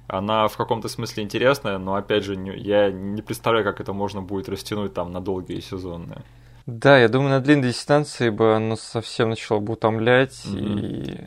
она 0.06 0.48
в 0.48 0.56
каком-то 0.56 0.88
смысле 0.88 1.22
интересная, 1.22 1.76
но, 1.76 1.96
опять 1.96 2.24
же, 2.24 2.34
не, 2.34 2.56
я 2.56 2.90
не 2.90 3.20
представляю, 3.20 3.62
как 3.66 3.78
это 3.78 3.92
можно 3.92 4.22
будет 4.22 4.48
растянуть 4.48 4.94
там 4.94 5.12
на 5.12 5.20
долгие 5.20 5.60
сезоны. 5.60 6.22
Да, 6.64 6.98
я 6.98 7.10
думаю, 7.10 7.28
на 7.28 7.40
длинной 7.40 7.68
дистанции 7.68 8.30
бы 8.30 8.54
оно 8.54 8.76
совсем 8.76 9.28
начало 9.28 9.60
бы 9.60 9.74
утомлять, 9.74 10.46
mm-hmm. 10.46 10.80
и 10.80 11.26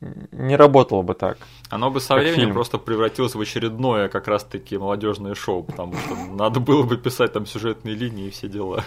не 0.00 0.56
работало 0.56 1.02
бы 1.02 1.14
так. 1.14 1.38
Оно 1.70 1.90
бы 1.90 2.00
со 2.00 2.14
временем 2.14 2.36
фильм. 2.36 2.52
просто 2.52 2.78
превратилось 2.78 3.34
в 3.34 3.40
очередное 3.40 4.08
как 4.08 4.28
раз-таки 4.28 4.78
молодежное 4.78 5.34
шоу, 5.34 5.64
потому 5.64 5.94
что 5.94 6.14
надо 6.14 6.60
было 6.60 6.84
бы 6.84 6.96
писать 6.96 7.32
там 7.32 7.46
сюжетные 7.46 7.94
линии 7.94 8.28
и 8.28 8.30
все 8.30 8.48
дела. 8.48 8.84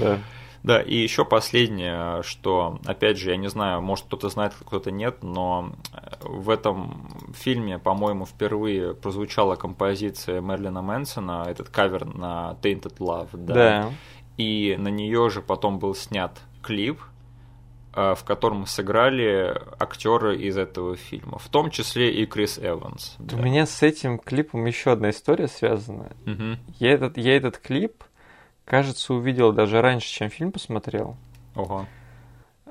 Да. 0.00 0.18
Да, 0.62 0.82
и 0.82 0.94
еще 0.94 1.24
последнее, 1.24 2.22
что, 2.22 2.80
опять 2.84 3.16
же, 3.16 3.30
я 3.30 3.38
не 3.38 3.48
знаю, 3.48 3.80
может 3.80 4.04
кто-то 4.04 4.28
знает, 4.28 4.52
кто-то 4.62 4.90
нет, 4.90 5.22
но 5.22 5.72
в 6.20 6.50
этом 6.50 7.08
фильме, 7.32 7.78
по-моему, 7.78 8.26
впервые 8.26 8.92
прозвучала 8.92 9.56
композиция 9.56 10.42
Мерлина 10.42 10.82
Мэнсона, 10.82 11.46
этот 11.48 11.70
кавер 11.70 12.04
на 12.04 12.58
Tainted 12.60 12.98
Love, 12.98 13.28
да. 13.32 13.54
да. 13.54 13.90
И 14.36 14.76
на 14.78 14.88
нее 14.88 15.30
же 15.30 15.40
потом 15.40 15.78
был 15.78 15.94
снят 15.94 16.38
клип, 16.62 17.00
Э, 17.00 17.09
в 17.92 18.20
котором 18.24 18.66
сыграли 18.66 19.60
актеры 19.78 20.38
из 20.38 20.56
этого 20.56 20.96
фильма, 20.96 21.38
в 21.38 21.48
том 21.48 21.70
числе 21.70 22.12
и 22.12 22.26
Крис 22.26 22.58
Эванс. 22.58 23.16
Да. 23.18 23.36
У 23.36 23.40
меня 23.40 23.66
с 23.66 23.82
этим 23.82 24.18
клипом 24.18 24.64
еще 24.66 24.92
одна 24.92 25.10
история 25.10 25.48
связана. 25.48 26.12
Угу. 26.26 26.58
Я, 26.78 26.92
этот, 26.92 27.18
я 27.18 27.36
этот 27.36 27.58
клип, 27.58 28.04
кажется, 28.64 29.12
увидел 29.12 29.52
даже 29.52 29.80
раньше, 29.80 30.08
чем 30.08 30.30
фильм 30.30 30.52
посмотрел. 30.52 31.16
Ого. 31.56 31.86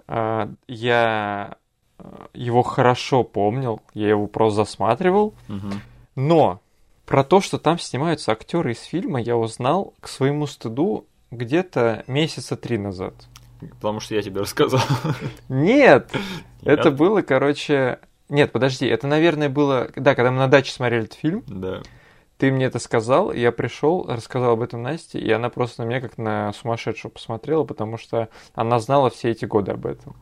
А, 0.08 0.50
я 0.68 1.58
э, 1.98 2.04
его 2.34 2.64
хорошо 2.64 3.24
помнил, 3.24 3.82
я 3.94 4.10
его 4.10 4.28
просто 4.28 4.64
засматривал, 4.64 5.36
угу. 5.50 5.74
но 6.16 6.62
про 7.06 7.24
то, 7.24 7.42
что 7.42 7.58
там 7.58 7.78
снимаются 7.78 8.32
актеры 8.32 8.72
из 8.72 8.82
фильма, 8.84 9.20
я 9.20 9.36
узнал 9.36 9.94
к 10.00 10.08
своему 10.08 10.48
стыду 10.48 11.08
где-то 11.32 12.04
месяца 12.08 12.56
три 12.56 12.78
назад. 12.78 13.16
Потому 13.60 14.00
что 14.00 14.16
я 14.16 14.22
тебе 14.22 14.42
рассказал. 14.42 14.82
Нет! 15.50 16.12
Это 16.64 16.92
было, 16.92 17.22
короче... 17.22 18.00
Нет, 18.30 18.52
подожди, 18.52 18.86
это, 18.86 19.08
наверное, 19.08 19.50
было... 19.50 19.90
Да, 19.96 20.14
когда 20.14 20.32
мы 20.32 20.38
на 20.38 20.48
даче 20.48 20.72
смотрели 20.72 21.06
этот 21.06 21.18
фильм. 21.18 21.44
Да. 21.48 21.82
Ты 22.40 22.54
мне 22.54 22.68
это 22.68 22.80
сказал, 22.80 23.34
я 23.34 23.52
пришел, 23.52 24.06
рассказал 24.08 24.54
об 24.54 24.62
этом 24.62 24.82
Насте, 24.82 25.20
и 25.20 25.30
она 25.30 25.50
просто 25.50 25.84
на 25.84 25.88
меня 25.88 26.00
как 26.00 26.18
на 26.18 26.54
сумасшедшую 26.54 27.12
посмотрела, 27.12 27.66
потому 27.66 27.98
что 27.98 28.30
она 28.56 28.80
знала 28.80 29.10
все 29.10 29.32
эти 29.32 29.44
годы 29.44 29.74
об 29.74 29.86
этом. 29.86 30.16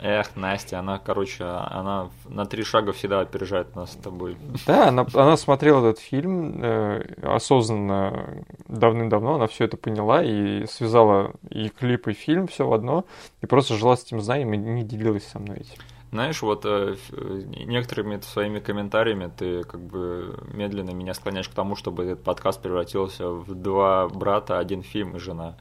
Эх, 0.00 0.34
Настя, 0.34 0.80
она, 0.80 0.98
короче, 0.98 1.44
она 1.44 2.10
на 2.28 2.46
три 2.46 2.64
шага 2.64 2.92
всегда 2.92 3.20
опережает 3.20 3.76
нас 3.76 3.92
с 3.92 3.94
тобой. 3.94 4.36
Да, 4.66 4.88
она, 4.88 5.06
она 5.14 5.36
смотрела 5.36 5.88
этот 5.88 6.02
фильм 6.02 6.60
э, 6.60 7.14
осознанно 7.22 8.44
давным-давно, 8.66 9.36
она 9.36 9.46
все 9.46 9.66
это 9.66 9.76
поняла 9.76 10.24
и 10.24 10.66
связала 10.66 11.30
и 11.48 11.68
клип, 11.68 12.08
и 12.08 12.12
фильм, 12.12 12.48
все 12.48 12.66
в 12.66 12.72
одно, 12.72 13.04
и 13.40 13.46
просто 13.46 13.74
жила 13.74 13.96
с 13.96 14.02
этим 14.02 14.20
знанием 14.20 14.52
и 14.52 14.56
не 14.56 14.82
делилась 14.82 15.28
со 15.28 15.38
мной 15.38 15.58
этим. 15.58 15.80
Знаешь, 16.12 16.40
вот 16.40 16.64
э, 16.64 16.96
некоторыми 17.10 18.20
своими 18.20 18.60
комментариями 18.60 19.30
ты 19.36 19.64
как 19.64 19.80
бы 19.80 20.38
медленно 20.52 20.90
меня 20.90 21.14
склоняешь 21.14 21.48
к 21.48 21.54
тому, 21.54 21.74
чтобы 21.74 22.04
этот 22.04 22.22
подкаст 22.22 22.62
превратился 22.62 23.28
в 23.28 23.54
два 23.54 24.08
брата, 24.08 24.58
один 24.58 24.82
фильм 24.82 25.16
и 25.16 25.18
жена. 25.18 25.56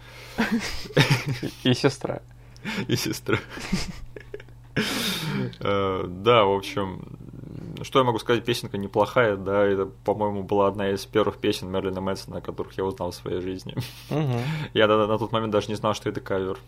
И 1.64 1.74
сестра. 1.74 2.22
И 2.88 2.96
сестра. 2.96 3.38
Э, 5.60 6.04
да, 6.08 6.44
в 6.44 6.54
общем, 6.54 7.02
что 7.82 8.00
я 8.00 8.06
могу 8.06 8.20
сказать, 8.20 8.44
песенка 8.44 8.78
неплохая, 8.78 9.36
да, 9.38 9.66
это, 9.66 9.86
по-моему, 9.86 10.44
была 10.44 10.68
одна 10.68 10.92
из 10.92 11.06
первых 11.06 11.38
песен 11.38 11.72
Мерлина 11.72 12.02
Мэнсона, 12.02 12.42
которых 12.42 12.78
я 12.78 12.86
узнал 12.86 13.12
в 13.12 13.16
своей 13.16 13.42
жизни. 13.42 13.76
Я 14.74 14.88
на 14.88 15.18
тот 15.18 15.32
момент 15.32 15.52
даже 15.52 15.68
не 15.68 15.76
знал, 15.76 15.94
что 15.94 16.10
это 16.10 16.22
кавер. 16.22 16.60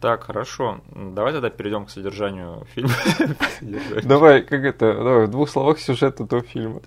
Так, 0.00 0.24
хорошо. 0.24 0.80
Давай 0.94 1.32
тогда 1.32 1.50
перейдем 1.50 1.86
к 1.86 1.90
содержанию 1.90 2.66
фильма. 2.74 2.92
Давай, 4.04 4.42
как 4.42 4.64
это, 4.64 4.94
давай, 4.94 5.26
в 5.26 5.30
двух 5.30 5.48
словах 5.48 5.78
сюжет 5.78 6.20
этого 6.20 6.42
фильма. 6.42 6.80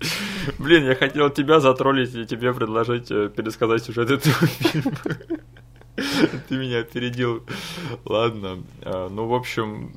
Блин, 0.58 0.84
я 0.84 0.94
хотел 0.94 1.30
тебя 1.30 1.60
затроллить 1.60 2.14
и 2.14 2.26
тебе 2.26 2.54
предложить 2.54 3.10
э, 3.10 3.28
пересказать 3.28 3.82
сюжет 3.82 4.10
этого 4.10 4.46
фильма. 4.46 4.92
Ты 6.48 6.56
меня 6.56 6.80
опередил. 6.80 7.44
Ладно. 8.04 8.58
А, 8.82 9.08
ну, 9.08 9.26
в 9.26 9.34
общем... 9.34 9.92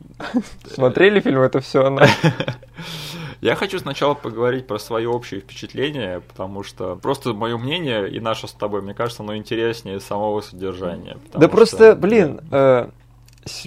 Смотрели 0.66 1.20
фильм 1.20 1.42
«Это 1.42 1.60
все 1.60 1.86
она»? 1.86 2.08
Я 3.42 3.56
хочу 3.56 3.80
сначала 3.80 4.14
поговорить 4.14 4.68
про 4.68 4.78
свое 4.78 5.10
общее 5.10 5.42
впечатление, 5.42 6.22
потому 6.22 6.62
что 6.62 6.96
просто 6.96 7.34
мое 7.34 7.58
мнение 7.58 8.08
и 8.08 8.20
наше 8.20 8.48
с 8.48 8.52
тобой, 8.52 8.84
мне 8.84 8.94
кажется, 8.94 9.24
оно 9.24 9.36
интереснее 9.36 10.00
самого 10.00 10.42
содержания. 10.42 11.18
Да 11.34 11.48
просто, 11.48 11.96
блин, 11.96 12.40
э, 12.52 12.90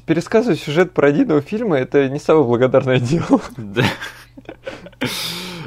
пересказывать 0.06 0.60
сюжет 0.60 0.92
пародийного 0.92 1.40
фильма 1.40 1.76
это 1.76 2.08
не 2.08 2.20
самое 2.20 2.46
благодарное 2.46 3.00
дело. 3.00 3.40
Да. 3.56 3.84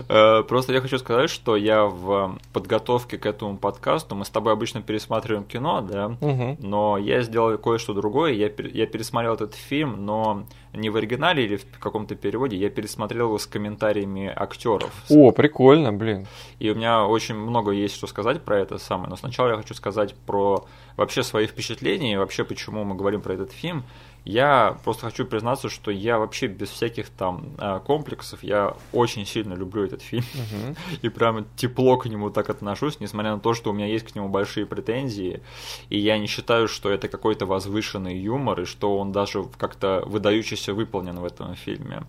Э, 0.09 0.43
просто 0.43 0.73
я 0.73 0.81
хочу 0.81 0.97
сказать, 0.97 1.29
что 1.29 1.55
я 1.55 1.85
в 1.85 2.37
подготовке 2.53 3.17
к 3.17 3.25
этому 3.25 3.57
подкасту, 3.57 4.15
мы 4.15 4.25
с 4.25 4.29
тобой 4.29 4.53
обычно 4.53 4.81
пересматриваем 4.81 5.43
кино, 5.43 5.81
да, 5.81 6.17
но 6.59 6.97
я 6.97 7.21
сделал 7.21 7.57
кое-что 7.57 7.93
другое, 7.93 8.33
я, 8.33 8.51
я 8.73 8.85
пересмотрел 8.87 9.33
этот 9.33 9.55
фильм, 9.55 10.05
но 10.05 10.45
не 10.73 10.89
в 10.89 10.95
оригинале 10.95 11.43
или 11.45 11.55
в 11.57 11.79
каком-то 11.79 12.15
переводе, 12.15 12.55
я 12.57 12.69
пересмотрел 12.69 13.27
его 13.27 13.37
с 13.37 13.47
комментариями 13.47 14.31
актеров. 14.33 14.91
О, 15.09 15.31
прикольно, 15.31 15.91
блин. 15.91 16.27
И 16.59 16.69
у 16.69 16.75
меня 16.75 17.05
очень 17.05 17.35
много 17.35 17.71
есть 17.71 17.95
что 17.95 18.07
сказать 18.07 18.41
про 18.41 18.59
это 18.59 18.77
самое, 18.77 19.09
но 19.09 19.15
сначала 19.15 19.49
я 19.49 19.55
хочу 19.55 19.73
сказать 19.73 20.15
про 20.25 20.65
вообще 20.95 21.23
свои 21.23 21.47
впечатления, 21.47 22.17
вообще 22.19 22.43
почему 22.43 22.83
мы 22.83 22.95
говорим 22.95 23.21
про 23.21 23.33
этот 23.33 23.51
фильм. 23.51 23.83
Я 24.27 24.77
просто 24.83 25.05
хочу 25.05 25.25
признаться, 25.25 25.69
что 25.69 25.89
я 25.89 26.19
вообще 26.19 26.47
без 26.47 26.69
всяких 26.69 27.07
там 27.09 27.51
а, 27.57 27.79
комплексов, 27.79 28.43
я 28.43 28.75
очень 28.91 29.25
сильно 29.25 29.53
люблю 29.53 29.85
этот 29.85 30.01
фильм. 30.01 30.25
Uh-huh. 30.33 30.77
И 31.01 31.07
прямо 31.07 31.45
тепло 31.55 31.95
к 31.95 32.07
нему 32.07 32.29
так 32.29 32.49
отношусь, 32.49 32.99
несмотря 32.99 33.31
на 33.31 33.39
то, 33.39 33.53
что 33.53 33.69
у 33.69 33.73
меня 33.73 33.85
есть 33.85 34.05
к 34.11 34.15
нему 34.15 34.27
большие 34.27 34.65
претензии. 34.65 35.41
И 35.87 35.97
я 35.97 36.17
не 36.17 36.27
считаю, 36.27 36.67
что 36.67 36.89
это 36.89 37.07
какой-то 37.07 37.45
возвышенный 37.45 38.17
юмор, 38.17 38.59
и 38.59 38.65
что 38.65 38.97
он 38.97 39.13
даже 39.13 39.45
как-то 39.57 40.03
выдающийся 40.05 40.73
выполнен 40.73 41.15
в 41.15 41.23
этом 41.23 41.55
фильме. 41.55 42.03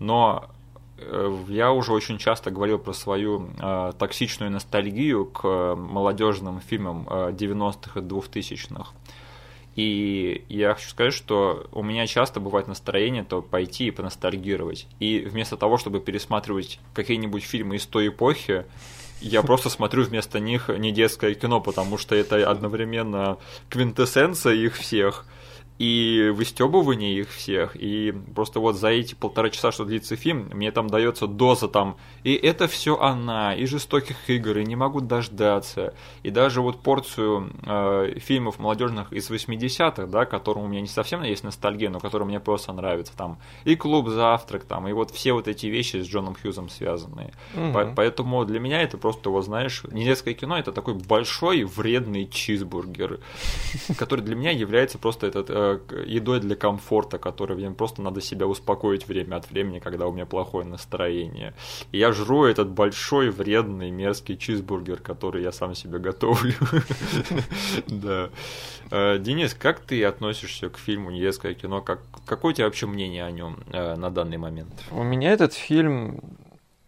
Но 0.00 0.50
э, 0.98 1.36
я 1.46 1.70
уже 1.70 1.92
очень 1.92 2.18
часто 2.18 2.50
говорил 2.50 2.80
про 2.80 2.94
свою 2.94 3.48
э, 3.60 3.92
токсичную 3.96 4.50
ностальгию 4.50 5.24
к 5.24 5.76
молодежным 5.76 6.60
фильмам 6.60 7.06
э, 7.08 7.30
90-х 7.30 8.00
и 8.00 8.02
2000-х. 8.02 8.90
И 9.76 10.44
я 10.48 10.74
хочу 10.74 10.90
сказать, 10.90 11.14
что 11.14 11.68
у 11.72 11.82
меня 11.82 12.06
часто 12.06 12.40
бывает 12.40 12.66
настроение 12.66 13.24
то 13.24 13.40
пойти 13.40 13.86
и 13.86 13.90
поностальгировать. 13.90 14.86
И 14.98 15.20
вместо 15.20 15.56
того, 15.56 15.78
чтобы 15.78 16.00
пересматривать 16.00 16.80
какие-нибудь 16.94 17.44
фильмы 17.44 17.76
из 17.76 17.86
той 17.86 18.08
эпохи, 18.08 18.64
я 19.20 19.42
просто 19.44 19.70
смотрю 19.70 20.02
вместо 20.04 20.40
них 20.40 20.68
не 20.68 20.92
детское 20.92 21.34
кино, 21.34 21.60
потому 21.60 21.98
что 21.98 22.14
это 22.14 22.50
одновременно 22.50 23.38
квинтэссенция 23.68 24.54
их 24.54 24.76
всех– 24.76 25.26
и 25.80 26.28
выстебывание 26.28 27.20
их 27.20 27.30
всех, 27.30 27.74
и 27.74 28.12
просто 28.34 28.60
вот 28.60 28.76
за 28.76 28.88
эти 28.88 29.14
полтора 29.14 29.48
часа, 29.48 29.72
что 29.72 29.86
длится 29.86 30.14
фильм, 30.14 30.50
мне 30.52 30.70
там 30.72 30.90
дается 30.90 31.26
доза 31.26 31.68
там, 31.68 31.96
и 32.22 32.34
это 32.34 32.68
все 32.68 32.98
она, 32.98 33.54
и 33.54 33.64
жестоких 33.64 34.28
игр, 34.28 34.58
и 34.58 34.66
не 34.66 34.76
могу 34.76 35.00
дождаться, 35.00 35.94
и 36.22 36.28
даже 36.28 36.60
вот 36.60 36.80
порцию 36.80 37.50
э, 37.64 38.18
фильмов 38.18 38.58
молодежных 38.58 39.10
из 39.10 39.30
80-х, 39.30 40.04
да, 40.04 40.26
которым 40.26 40.64
у 40.64 40.68
меня 40.68 40.82
не 40.82 40.86
совсем 40.86 41.22
есть 41.22 41.44
ностальгия, 41.44 41.88
но 41.88 41.98
которые 41.98 42.28
мне 42.28 42.40
просто 42.40 42.74
нравятся, 42.74 43.16
там, 43.16 43.38
и 43.64 43.74
клуб 43.74 44.10
завтрак, 44.10 44.64
там, 44.64 44.86
и 44.86 44.92
вот 44.92 45.10
все 45.10 45.32
вот 45.32 45.48
эти 45.48 45.64
вещи 45.64 45.96
с 45.96 46.06
Джоном 46.06 46.34
Хьюзом 46.34 46.68
связанные. 46.68 47.32
Угу. 47.54 47.72
По 47.72 47.86
поэтому 47.96 48.44
для 48.44 48.60
меня 48.60 48.82
это 48.82 48.98
просто, 48.98 49.30
вот 49.30 49.46
знаешь, 49.46 49.84
не 49.90 50.04
детское 50.04 50.34
кино, 50.34 50.58
это 50.58 50.72
такой 50.72 50.92
большой 50.92 51.64
вредный 51.64 52.28
чизбургер, 52.28 53.20
который 53.96 54.20
для 54.20 54.36
меня 54.36 54.50
является 54.50 54.98
просто 54.98 55.26
этот 55.26 55.48
э, 55.48 55.69
едой 56.06 56.40
для 56.40 56.56
комфорта, 56.56 57.18
который 57.18 57.56
мне 57.56 57.70
просто 57.70 58.02
надо 58.02 58.20
себя 58.20 58.46
успокоить 58.46 59.06
время 59.06 59.36
от 59.36 59.50
времени, 59.50 59.78
когда 59.78 60.06
у 60.06 60.12
меня 60.12 60.26
плохое 60.26 60.66
настроение. 60.66 61.54
И 61.92 61.98
я 61.98 62.12
жру 62.12 62.44
этот 62.44 62.70
большой, 62.70 63.30
вредный, 63.30 63.90
мерзкий 63.90 64.36
чизбургер, 64.36 64.98
который 64.98 65.42
я 65.42 65.52
сам 65.52 65.74
себе 65.74 65.98
готовлю. 65.98 66.54
Да. 67.86 68.30
Э, 68.90 69.18
Денис, 69.18 69.54
как 69.54 69.80
ты 69.80 70.04
относишься 70.04 70.68
к 70.68 70.78
фильму 70.78 71.10
«Недетское 71.10 71.54
кино»? 71.54 71.80
Как, 71.80 72.00
какое 72.26 72.52
у 72.52 72.54
тебя 72.54 72.66
вообще 72.66 72.86
мнение 72.86 73.24
о 73.24 73.30
нем 73.30 73.58
э, 73.72 73.96
на 73.96 74.10
данный 74.10 74.36
момент? 74.36 74.70
У 74.90 75.02
меня 75.02 75.32
этот 75.32 75.54
фильм 75.54 76.20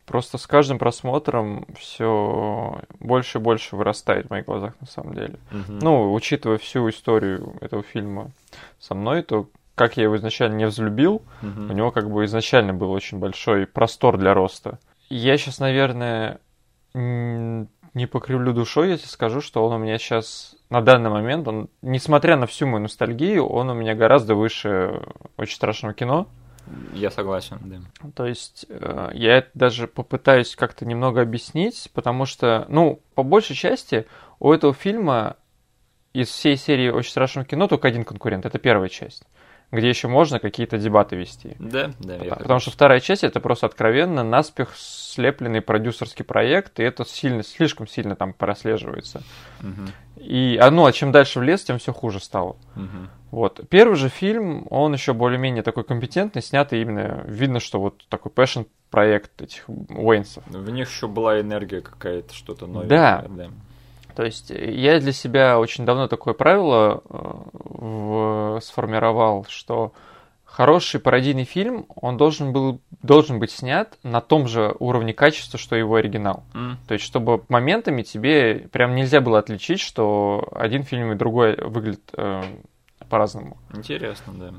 просто 0.07 0.39
с 0.39 0.47
каждым 0.47 0.79
просмотром 0.79 1.67
все 1.79 2.81
больше 2.99 3.39
и 3.39 3.41
больше 3.41 3.77
вырастает 3.77 4.27
в 4.27 4.31
моих 4.31 4.47
глазах 4.47 4.75
на 4.81 4.87
самом 4.87 5.15
деле. 5.15 5.39
Угу. 5.51 5.73
Ну, 5.81 6.13
учитывая 6.13 6.59
всю 6.59 6.89
историю 6.89 7.55
этого 7.61 7.83
фильма 7.83 8.31
со 8.79 8.95
мной, 8.95 9.23
то 9.23 9.49
как 9.75 9.97
я 9.97 10.05
его 10.05 10.17
изначально 10.17 10.57
не 10.57 10.67
взлюбил, 10.67 11.23
угу. 11.43 11.63
у 11.71 11.73
него 11.73 11.91
как 11.91 12.11
бы 12.11 12.25
изначально 12.25 12.75
был 12.75 12.91
очень 12.93 13.19
большой 13.19 13.67
простор 13.67 14.19
для 14.19 14.35
роста. 14.35 14.79
Я 15.09 15.37
сейчас, 15.37 15.59
наверное, 15.59 16.41
не 16.95 18.07
покривлю 18.07 18.53
душой, 18.53 18.91
если 18.91 19.07
скажу, 19.07 19.41
что 19.41 19.67
он 19.67 19.75
у 19.75 19.79
меня 19.79 19.99
сейчас 19.99 20.57
на 20.71 20.81
данный 20.81 21.11
момент, 21.11 21.47
он, 21.49 21.69
несмотря 21.83 22.37
на 22.37 22.47
всю 22.47 22.67
мою 22.67 22.83
ностальгию, 22.83 23.47
он 23.47 23.71
у 23.71 23.75
меня 23.75 23.95
гораздо 23.95 24.35
выше 24.35 25.03
очень 25.37 25.57
страшного 25.57 25.95
кино. 25.95 26.27
Я 26.95 27.11
согласен, 27.11 27.59
да. 27.63 28.11
То 28.15 28.27
есть 28.27 28.67
э, 28.69 29.11
я 29.15 29.39
это 29.39 29.51
даже 29.55 29.87
попытаюсь 29.87 30.57
как-то 30.57 30.85
немного 30.85 31.21
объяснить, 31.21 31.91
потому 31.93 32.27
что, 32.27 32.67
ну, 32.69 33.01
по 33.15 33.23
большей 33.23 33.57
части 33.57 34.07
у 34.39 34.53
этого 34.53 34.73
фильма 34.73 35.37
из 36.13 36.29
всей 36.29 36.57
серии 36.57 36.91
«Очень 36.91 37.11
страшного 37.11 37.47
кино» 37.47 37.69
только 37.69 37.89
один 37.89 38.05
конкурент. 38.05 38.47
Это 38.47 38.59
первая 38.59 38.89
часть 38.89 39.25
где 39.73 39.89
еще 39.89 40.07
можно 40.07 40.39
какие-то 40.39 40.77
дебаты 40.77 41.17
вести. 41.17 41.57
Да, 41.59 41.93
да. 41.99 42.19
Потому, 42.19 42.37
потому 42.37 42.61
что 42.61 42.71
вторая 42.71 43.01
часть 43.01 43.25
это 43.25 43.41
просто 43.41 43.67
откровенно 43.67 44.23
наспех 44.23 44.75
слепленный 44.77 45.63
продюсерский 45.63 46.27
проект, 46.27 46.79
и 46.79 46.83
это 46.83 47.07
сильно, 47.07 47.43
слишком 47.43 47.89
сильно 47.89 48.15
там 48.15 48.35
прослеживается. 48.35 49.23
Угу. 49.61 50.23
И, 50.25 50.59
а, 50.61 50.71
ну, 50.71 50.85
а 50.85 50.93
чем 50.93 51.11
дальше 51.11 51.41
в 51.41 51.43
лес, 51.43 51.65
тем 51.65 51.79
все 51.79 51.95
хуже 51.95 52.21
стало. 52.21 52.57
Угу. 52.77 53.09
Вот. 53.33 53.63
Первый 53.71 53.97
же 53.97 54.11
фильм, 54.11 54.67
он 54.69 54.93
еще 54.93 55.15
более-менее 55.15 55.63
такой 55.63 55.85
компетентный, 55.85 56.43
снятый 56.43 56.83
именно, 56.83 57.25
видно, 57.27 57.61
что 57.61 57.81
вот 57.81 58.05
такой 58.11 58.31
passion 58.31 58.67
проект 58.91 59.41
этих 59.41 59.65
Уэйнсов. 59.69 60.45
В 60.47 60.71
них 60.71 60.89
еще 60.89 61.09
была 61.09 61.41
энергия 61.41 61.81
какая-то, 61.81 62.35
что-то 62.35 62.67
новое. 62.67 62.87
Да. 62.87 63.25
да. 63.31 63.49
То 64.15 64.25
есть 64.25 64.51
я 64.51 65.01
для 65.01 65.13
себя 65.13 65.59
очень 65.59 65.87
давно 65.87 66.09
такое 66.09 66.35
правило 66.35 67.03
э, 67.09 67.19
в, 67.55 68.61
сформировал, 68.63 69.47
что 69.49 69.95
хороший 70.45 71.01
пародийный 71.01 71.45
фильм, 71.45 71.87
он 71.97 72.19
должен, 72.19 72.53
был, 72.53 72.83
должен 73.03 73.39
быть 73.39 73.51
снят 73.51 73.97
на 74.03 74.21
том 74.21 74.47
же 74.47 74.77
уровне 74.79 75.15
качества, 75.15 75.59
что 75.59 75.75
его 75.75 75.95
оригинал. 75.95 76.45
Mm. 76.53 76.75
То 76.87 76.93
есть, 76.93 77.07
чтобы 77.07 77.43
моментами 77.49 78.03
тебе 78.03 78.69
прям 78.71 78.95
нельзя 78.95 79.23
было 79.23 79.39
отличить, 79.39 79.81
что 79.81 80.47
один 80.55 80.83
фильм 80.83 81.13
и 81.13 81.15
другой 81.15 81.57
выглядит 81.57 82.11
э, 82.15 82.43
по-разному. 83.13 83.59
Интересно, 83.75 84.33
да. 84.33 84.55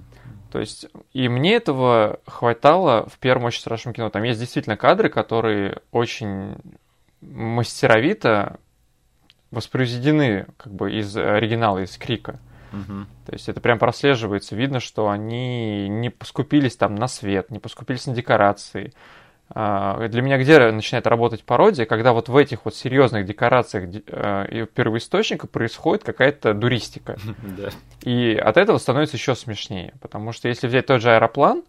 То 0.51 0.59
есть, 0.59 0.85
и 1.11 1.27
мне 1.27 1.55
этого 1.55 2.19
хватало 2.27 3.09
в 3.09 3.17
первом 3.17 3.45
очень 3.45 3.61
страшном 3.61 3.95
кино. 3.95 4.11
Там 4.11 4.21
есть 4.21 4.39
действительно 4.39 4.77
кадры, 4.77 5.09
которые 5.09 5.81
очень 5.91 6.55
мастеровито 7.21 8.59
воспроизведены 9.49 10.45
как 10.57 10.71
бы 10.71 10.93
из 10.93 11.17
оригинала, 11.17 11.79
из 11.79 11.97
Крика. 11.97 12.39
Угу. 12.71 13.05
То 13.25 13.33
есть 13.33 13.49
это 13.49 13.59
прям 13.59 13.79
прослеживается. 13.79 14.55
Видно, 14.55 14.79
что 14.79 15.09
они 15.09 15.89
не 15.89 16.11
поскупились 16.11 16.75
там 16.75 16.93
на 16.93 17.07
свет, 17.07 17.49
не 17.49 17.57
поскупились 17.57 18.05
на 18.05 18.13
декорации. 18.13 18.93
А, 19.55 20.07
для 20.07 20.21
меня 20.21 20.37
где 20.37 20.71
начинает 20.71 21.05
работать 21.07 21.43
пародия, 21.43 21.85
когда 21.85 22.11
вот 22.13 22.27
в 22.29 22.35
этих 22.35 22.65
вот 22.65 22.75
серьезных 22.75 23.25
декорациях 23.25 23.89
э, 24.07 24.65
первоисточника 24.73 25.47
происходит 25.47 26.03
какая-то 26.03 26.53
дуристика. 26.53 27.17
И 28.03 28.35
от 28.35 28.57
этого 28.57 28.77
становится 28.77 29.17
еще 29.17 29.35
смешнее. 29.35 29.93
Потому 30.01 30.31
что 30.31 30.47
если 30.47 30.67
взять 30.67 30.87
тот 30.87 31.01
же 31.01 31.11
аэроплан, 31.11 31.63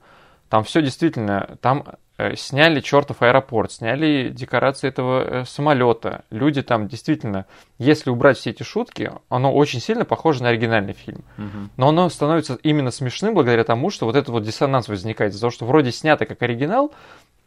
там 0.49 0.65
все 0.65 0.83
действительно, 0.83 1.59
там 1.61 1.85
Э, 2.17 2.37
сняли 2.37 2.79
чертов 2.79 3.23
аэропорт, 3.23 3.73
сняли 3.73 4.29
декорации 4.29 4.87
этого 4.87 5.41
э, 5.41 5.45
самолета. 5.47 6.25
Люди 6.31 6.63
там 6.63 6.87
действительно, 6.87 7.47
если 7.79 8.09
убрать 8.09 8.39
все 8.39 8.51
эти 8.51 8.63
шутки, 8.63 9.11
оно 9.29 9.53
очень 9.53 9.81
сильно 9.81 10.05
похоже 10.05 10.45
на 10.45 10.51
оригинальный 10.51 10.93
фильм. 10.93 11.25
Угу. 11.39 11.71
Но 11.77 11.89
оно 11.89 12.09
становится 12.09 12.57
именно 12.63 12.93
смешным 12.93 13.35
благодаря 13.35 13.65
тому, 13.65 13.91
что 13.91 14.07
вот 14.07 14.15
этот 14.15 14.29
вот 14.29 14.45
диссонанс 14.45 14.87
возникает 14.87 15.33
из-за 15.33 15.41
того, 15.41 15.51
что 15.51 15.67
вроде 15.67 15.91
снято 15.91 16.25
как 16.25 16.41
оригинал, 16.41 16.93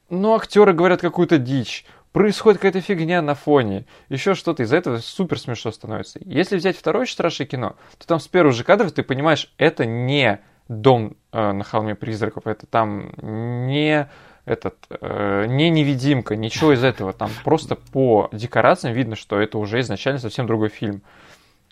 но 0.09 0.35
актеры 0.35 0.73
говорят 0.73 1.01
какую-то 1.01 1.37
дичь, 1.37 1.85
происходит 2.11 2.59
какая-то 2.59 2.81
фигня 2.81 3.21
на 3.21 3.35
фоне, 3.35 3.85
еще 4.09 4.33
что-то, 4.33 4.63
из-за 4.63 4.77
этого 4.77 4.97
супер 4.99 5.39
смешно 5.39 5.71
становится. 5.71 6.19
Если 6.23 6.57
взять 6.57 6.77
второе 6.77 7.05
страшное 7.05 7.47
кино, 7.47 7.75
то 7.97 8.07
там 8.07 8.19
с 8.19 8.27
первых 8.27 8.55
же 8.55 8.63
кадров 8.63 8.91
ты 8.91 9.03
понимаешь, 9.03 9.53
это 9.57 9.85
не 9.85 10.39
дом 10.67 11.15
э, 11.31 11.51
на 11.51 11.63
холме 11.63 11.95
призраков, 11.95 12.47
это 12.47 12.65
там 12.65 13.11
не 13.21 14.09
этот, 14.45 14.75
э, 14.89 15.45
не 15.47 15.69
невидимка, 15.69 16.35
ничего 16.35 16.73
из 16.73 16.83
этого. 16.83 17.11
Там 17.13 17.29
просто 17.43 17.75
по 17.75 18.29
декорациям 18.31 18.95
видно, 18.95 19.15
что 19.15 19.39
это 19.39 19.57
уже 19.57 19.81
изначально 19.81 20.19
совсем 20.19 20.47
другой 20.47 20.69
фильм. 20.69 21.01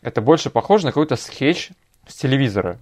Это 0.01 0.21
больше 0.21 0.49
похоже 0.49 0.85
на 0.85 0.91
какой-то 0.91 1.15
скетч 1.15 1.71
с 2.05 2.15
телевизора. 2.15 2.77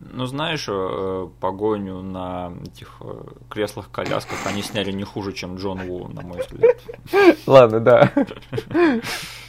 Ну, 0.00 0.26
знаешь, 0.26 0.66
э, 0.68 1.28
погоню 1.40 2.02
на 2.02 2.52
этих 2.64 2.96
э, 3.00 3.24
креслах-колясках 3.50 4.46
они 4.46 4.62
сняли 4.62 4.92
не 4.92 5.02
хуже, 5.02 5.32
чем 5.32 5.56
Джон 5.56 5.80
Ву, 5.86 6.08
на 6.08 6.22
мой 6.22 6.40
взгляд. 6.40 6.78
Ладно, 7.46 7.80
да. 7.80 8.12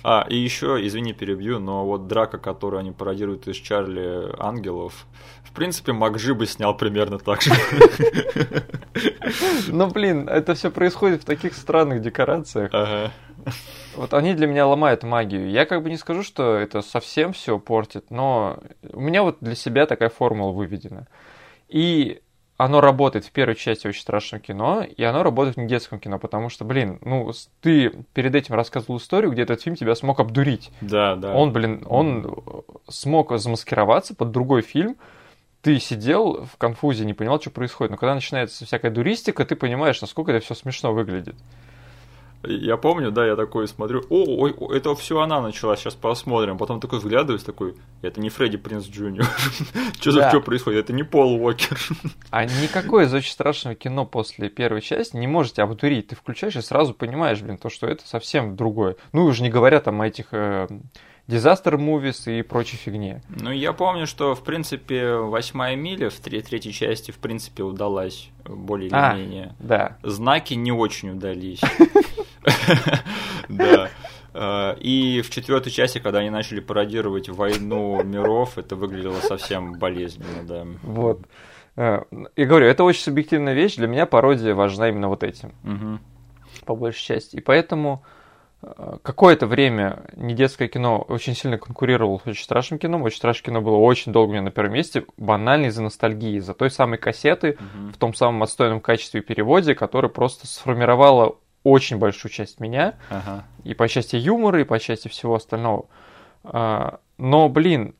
А, 0.01 0.25
и 0.29 0.37
еще, 0.37 0.79
извини, 0.81 1.13
перебью, 1.13 1.59
но 1.59 1.85
вот 1.85 2.07
драка, 2.07 2.37
которую 2.37 2.79
они 2.79 2.91
пародируют 2.91 3.47
из 3.47 3.57
Чарли 3.57 4.33
Ангелов, 4.39 5.05
в 5.43 5.51
принципе, 5.51 5.93
Макжи 5.93 6.33
бы 6.33 6.45
снял 6.45 6.75
примерно 6.75 7.19
так 7.19 7.41
же. 7.41 7.51
Ну, 9.67 9.87
блин, 9.87 10.27
это 10.27 10.55
все 10.55 10.71
происходит 10.71 11.23
в 11.23 11.25
таких 11.25 11.53
странных 11.53 12.01
декорациях. 12.01 12.69
Ага. 12.73 13.11
Вот 13.95 14.13
они 14.13 14.33
для 14.33 14.47
меня 14.47 14.65
ломают 14.65 15.03
магию. 15.03 15.49
Я 15.49 15.65
как 15.65 15.83
бы 15.83 15.89
не 15.89 15.97
скажу, 15.97 16.23
что 16.23 16.55
это 16.55 16.81
совсем 16.81 17.33
все 17.33 17.59
портит, 17.59 18.11
но 18.11 18.59
у 18.93 18.99
меня 18.99 19.23
вот 19.23 19.37
для 19.41 19.55
себя 19.55 19.85
такая 19.85 20.09
формула 20.09 20.51
выведена. 20.51 21.07
И 21.67 22.21
оно 22.57 22.81
работает 22.81 23.25
в 23.25 23.31
первой 23.31 23.55
части 23.55 23.87
очень 23.87 24.01
страшного 24.01 24.43
кино, 24.43 24.83
и 24.83 25.01
оно 25.03 25.23
работает 25.23 25.55
в 25.55 25.61
недетском 25.61 25.97
кино, 25.97 26.19
потому 26.19 26.49
что, 26.49 26.65
блин, 26.65 26.99
ну, 27.01 27.31
ты 27.61 27.89
перед 28.13 28.35
этим 28.35 28.55
рассказывал 28.55 28.97
историю, 28.97 29.31
где 29.31 29.43
этот 29.43 29.61
фильм 29.61 29.77
тебя 29.77 29.95
смог 29.95 30.19
обдурить. 30.19 30.69
Да, 30.81 31.15
да. 31.15 31.33
Он, 31.33 31.53
блин, 31.53 31.85
он 31.87 32.63
смог 32.89 33.37
замаскироваться 33.37 34.13
под 34.13 34.31
другой 34.31 34.61
фильм, 34.61 34.97
ты 35.61 35.79
сидел 35.79 36.45
в 36.45 36.57
конфузе, 36.57 37.05
не 37.05 37.13
понимал, 37.13 37.39
что 37.39 37.49
происходит. 37.49 37.91
Но 37.91 37.97
когда 37.97 38.15
начинается 38.15 38.65
всякая 38.65 38.91
дуристика, 38.91 39.45
ты 39.45 39.55
понимаешь, 39.55 40.01
насколько 40.01 40.31
это 40.31 40.43
все 40.43 40.53
смешно 40.53 40.93
выглядит. 40.93 41.35
Я 42.43 42.77
помню, 42.77 43.11
да, 43.11 43.25
я 43.25 43.35
такой 43.35 43.67
смотрю, 43.67 44.03
о, 44.09 44.23
ой, 44.23 44.55
это 44.75 44.95
все 44.95 45.19
она 45.19 45.41
начала, 45.41 45.75
сейчас 45.75 45.95
посмотрим. 45.95 46.57
Потом 46.57 46.79
такой 46.79 46.99
взглядываюсь, 46.99 47.43
такой, 47.43 47.75
это 48.01 48.21
не 48.21 48.29
Фредди 48.29 48.57
Принц 48.57 48.85
Джуниор. 48.87 49.27
Что 49.99 50.11
за 50.11 50.29
что 50.29 50.39
происходит? 50.39 50.85
Это 50.85 50.93
не 50.93 51.03
Пол 51.03 51.35
Уокер. 51.35 51.77
А 52.31 52.45
никакое 52.45 53.05
из 53.05 53.13
очень 53.13 53.31
страшного 53.31 53.75
кино 53.75 54.05
после 54.05 54.49
первой 54.49 54.81
части 54.81 55.17
не 55.17 55.27
можете 55.27 55.63
обдурить. 55.63 56.07
Ты 56.07 56.15
включаешь 56.15 56.55
и 56.55 56.61
сразу 56.61 56.93
понимаешь, 56.93 57.41
блин, 57.41 57.57
то, 57.57 57.69
что 57.69 57.87
это 57.87 58.07
совсем 58.07 58.55
другое. 58.55 58.95
Ну, 59.11 59.25
уже 59.25 59.43
не 59.43 59.49
говоря 59.49 59.81
там 59.81 59.99
о 59.99 60.07
этих 60.07 60.27
э, 60.31 60.67
дизастер 61.29 61.77
мувис 61.77 62.27
и 62.27 62.41
прочей 62.41 62.77
фигне. 62.77 63.21
Ну, 63.29 63.51
я 63.51 63.71
помню, 63.73 64.07
что, 64.07 64.33
в 64.33 64.43
принципе, 64.43 65.13
восьмая 65.13 65.75
миля 65.75 66.09
в 66.09 66.19
третьей 66.19 66.73
части, 66.73 67.11
в 67.11 67.17
принципе, 67.17 67.63
удалась 67.63 68.29
более 68.45 68.87
или 68.87 68.95
а, 68.95 69.13
менее. 69.13 69.55
Да. 69.59 69.97
Знаки 70.01 70.55
не 70.55 70.71
очень 70.71 71.11
удались. 71.11 71.61
Да. 73.49 73.89
А, 74.33 74.75
и 74.79 75.21
в 75.21 75.29
четвертой 75.31 75.71
части, 75.71 75.97
когда 75.97 76.19
они 76.19 76.29
начали 76.29 76.59
пародировать 76.59 77.29
войну 77.29 78.03
миров, 78.03 78.57
это 78.57 78.75
выглядело 78.75 79.19
совсем 79.21 79.79
болезненно, 79.79 80.43
да. 80.43 80.65
Вот. 80.83 81.21
И 82.35 82.45
говорю, 82.45 82.67
это 82.67 82.83
очень 82.83 83.01
субъективная 83.01 83.53
вещь. 83.53 83.75
Для 83.75 83.87
меня 83.87 84.05
пародия 84.05 84.53
важна 84.53 84.89
именно 84.89 85.07
вот 85.07 85.23
этим. 85.23 85.53
Угу. 85.63 85.99
По 86.65 86.75
большей 86.75 87.01
части. 87.01 87.37
И 87.37 87.41
поэтому 87.41 88.03
какое-то 89.01 89.47
время 89.47 90.03
недетское 90.15 90.67
кино 90.67 90.99
очень 91.07 91.35
сильно 91.35 91.57
конкурировало 91.57 92.17
с 92.17 92.27
очень 92.27 92.43
страшным 92.43 92.79
кино. 92.79 93.01
Очень 93.01 93.17
страшное 93.17 93.45
кино 93.45 93.61
было 93.61 93.77
очень 93.77 94.11
долго 94.11 94.29
у 94.29 94.33
меня 94.33 94.41
на 94.41 94.51
первом 94.51 94.73
месте, 94.73 95.05
банально 95.17 95.67
из-за 95.67 95.81
ностальгии, 95.81 96.37
из-за 96.37 96.53
той 96.53 96.69
самой 96.69 96.97
кассеты 96.97 97.51
угу. 97.51 97.93
в 97.93 97.97
том 97.97 98.13
самом 98.13 98.43
отстойном 98.43 98.81
качестве 98.81 99.21
и 99.21 99.23
переводе, 99.23 99.75
которая 99.75 100.11
просто 100.11 100.47
сформировала 100.47 101.37
очень 101.63 101.97
большую 101.97 102.31
часть 102.31 102.59
меня, 102.59 102.95
ага. 103.09 103.45
и 103.63 103.73
по 103.73 103.87
части 103.87 104.15
юмора, 104.15 104.61
и 104.61 104.65
по 104.65 104.79
части 104.79 105.07
всего 105.07 105.35
остального. 105.35 105.87
А, 106.43 106.99
но, 107.17 107.49
блин, 107.49 107.95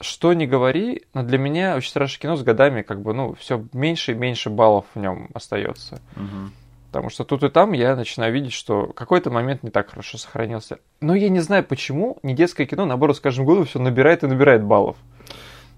что 0.00 0.32
не 0.32 0.46
говори, 0.46 1.02
но 1.12 1.22
для 1.22 1.38
меня 1.38 1.76
очень 1.76 1.90
страшное 1.90 2.20
кино 2.20 2.36
с 2.36 2.42
годами 2.42 2.82
как 2.82 3.02
бы, 3.02 3.12
ну, 3.12 3.34
все 3.34 3.64
меньше 3.72 4.12
и 4.12 4.14
меньше 4.14 4.50
баллов 4.50 4.86
в 4.94 4.98
нем 4.98 5.28
остается. 5.34 6.00
Угу. 6.16 6.52
Потому 6.90 7.10
что 7.10 7.24
тут 7.24 7.44
и 7.44 7.48
там 7.48 7.72
я 7.72 7.94
начинаю 7.94 8.32
видеть, 8.32 8.52
что 8.52 8.86
какой-то 8.86 9.30
момент 9.30 9.62
не 9.62 9.70
так 9.70 9.90
хорошо 9.90 10.18
сохранился. 10.18 10.78
Но 11.00 11.14
я 11.14 11.28
не 11.28 11.38
знаю, 11.38 11.62
почему 11.62 12.18
не 12.22 12.34
детское 12.34 12.66
кино, 12.66 12.84
наоборот, 12.84 13.16
с 13.16 13.20
каждым 13.20 13.44
годом 13.44 13.64
все 13.64 13.78
набирает 13.78 14.24
и 14.24 14.26
набирает 14.26 14.64
баллов. 14.64 14.96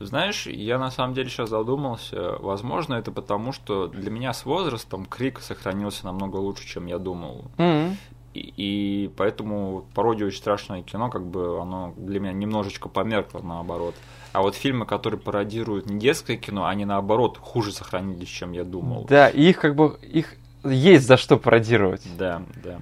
Знаешь, 0.06 0.46
я 0.46 0.78
на 0.78 0.90
самом 0.90 1.14
деле 1.14 1.28
сейчас 1.28 1.50
задумался. 1.50 2.36
Возможно, 2.38 2.94
это 2.94 3.10
потому, 3.10 3.52
что 3.52 3.86
для 3.86 4.10
меня 4.10 4.32
с 4.32 4.44
возрастом 4.44 5.06
крик 5.06 5.40
сохранился 5.40 6.06
намного 6.06 6.36
лучше, 6.36 6.66
чем 6.66 6.86
я 6.86 6.98
думал. 6.98 7.44
Mm-hmm. 7.58 7.96
И, 8.34 8.52
и 8.56 9.08
поэтому 9.16 9.84
пародия 9.94 10.26
очень 10.26 10.38
страшное 10.38 10.82
кино, 10.82 11.10
как 11.10 11.24
бы 11.26 11.60
оно 11.60 11.92
для 11.96 12.20
меня 12.20 12.32
немножечко 12.32 12.88
померкло 12.88 13.40
наоборот. 13.40 13.94
А 14.32 14.40
вот 14.40 14.54
фильмы, 14.54 14.86
которые 14.86 15.20
пародируют 15.20 15.90
не 15.90 15.98
детское 15.98 16.36
кино, 16.36 16.66
они 16.66 16.84
наоборот 16.84 17.38
хуже 17.38 17.72
сохранились, 17.72 18.28
чем 18.28 18.52
я 18.52 18.64
думал. 18.64 19.04
Да, 19.08 19.28
и 19.28 19.50
их 19.50 19.58
как 19.58 19.76
бы 19.76 19.98
их 20.00 20.36
есть 20.64 21.06
за 21.06 21.16
что 21.16 21.36
пародировать. 21.36 22.02
Да, 22.16 22.42
да. 22.62 22.78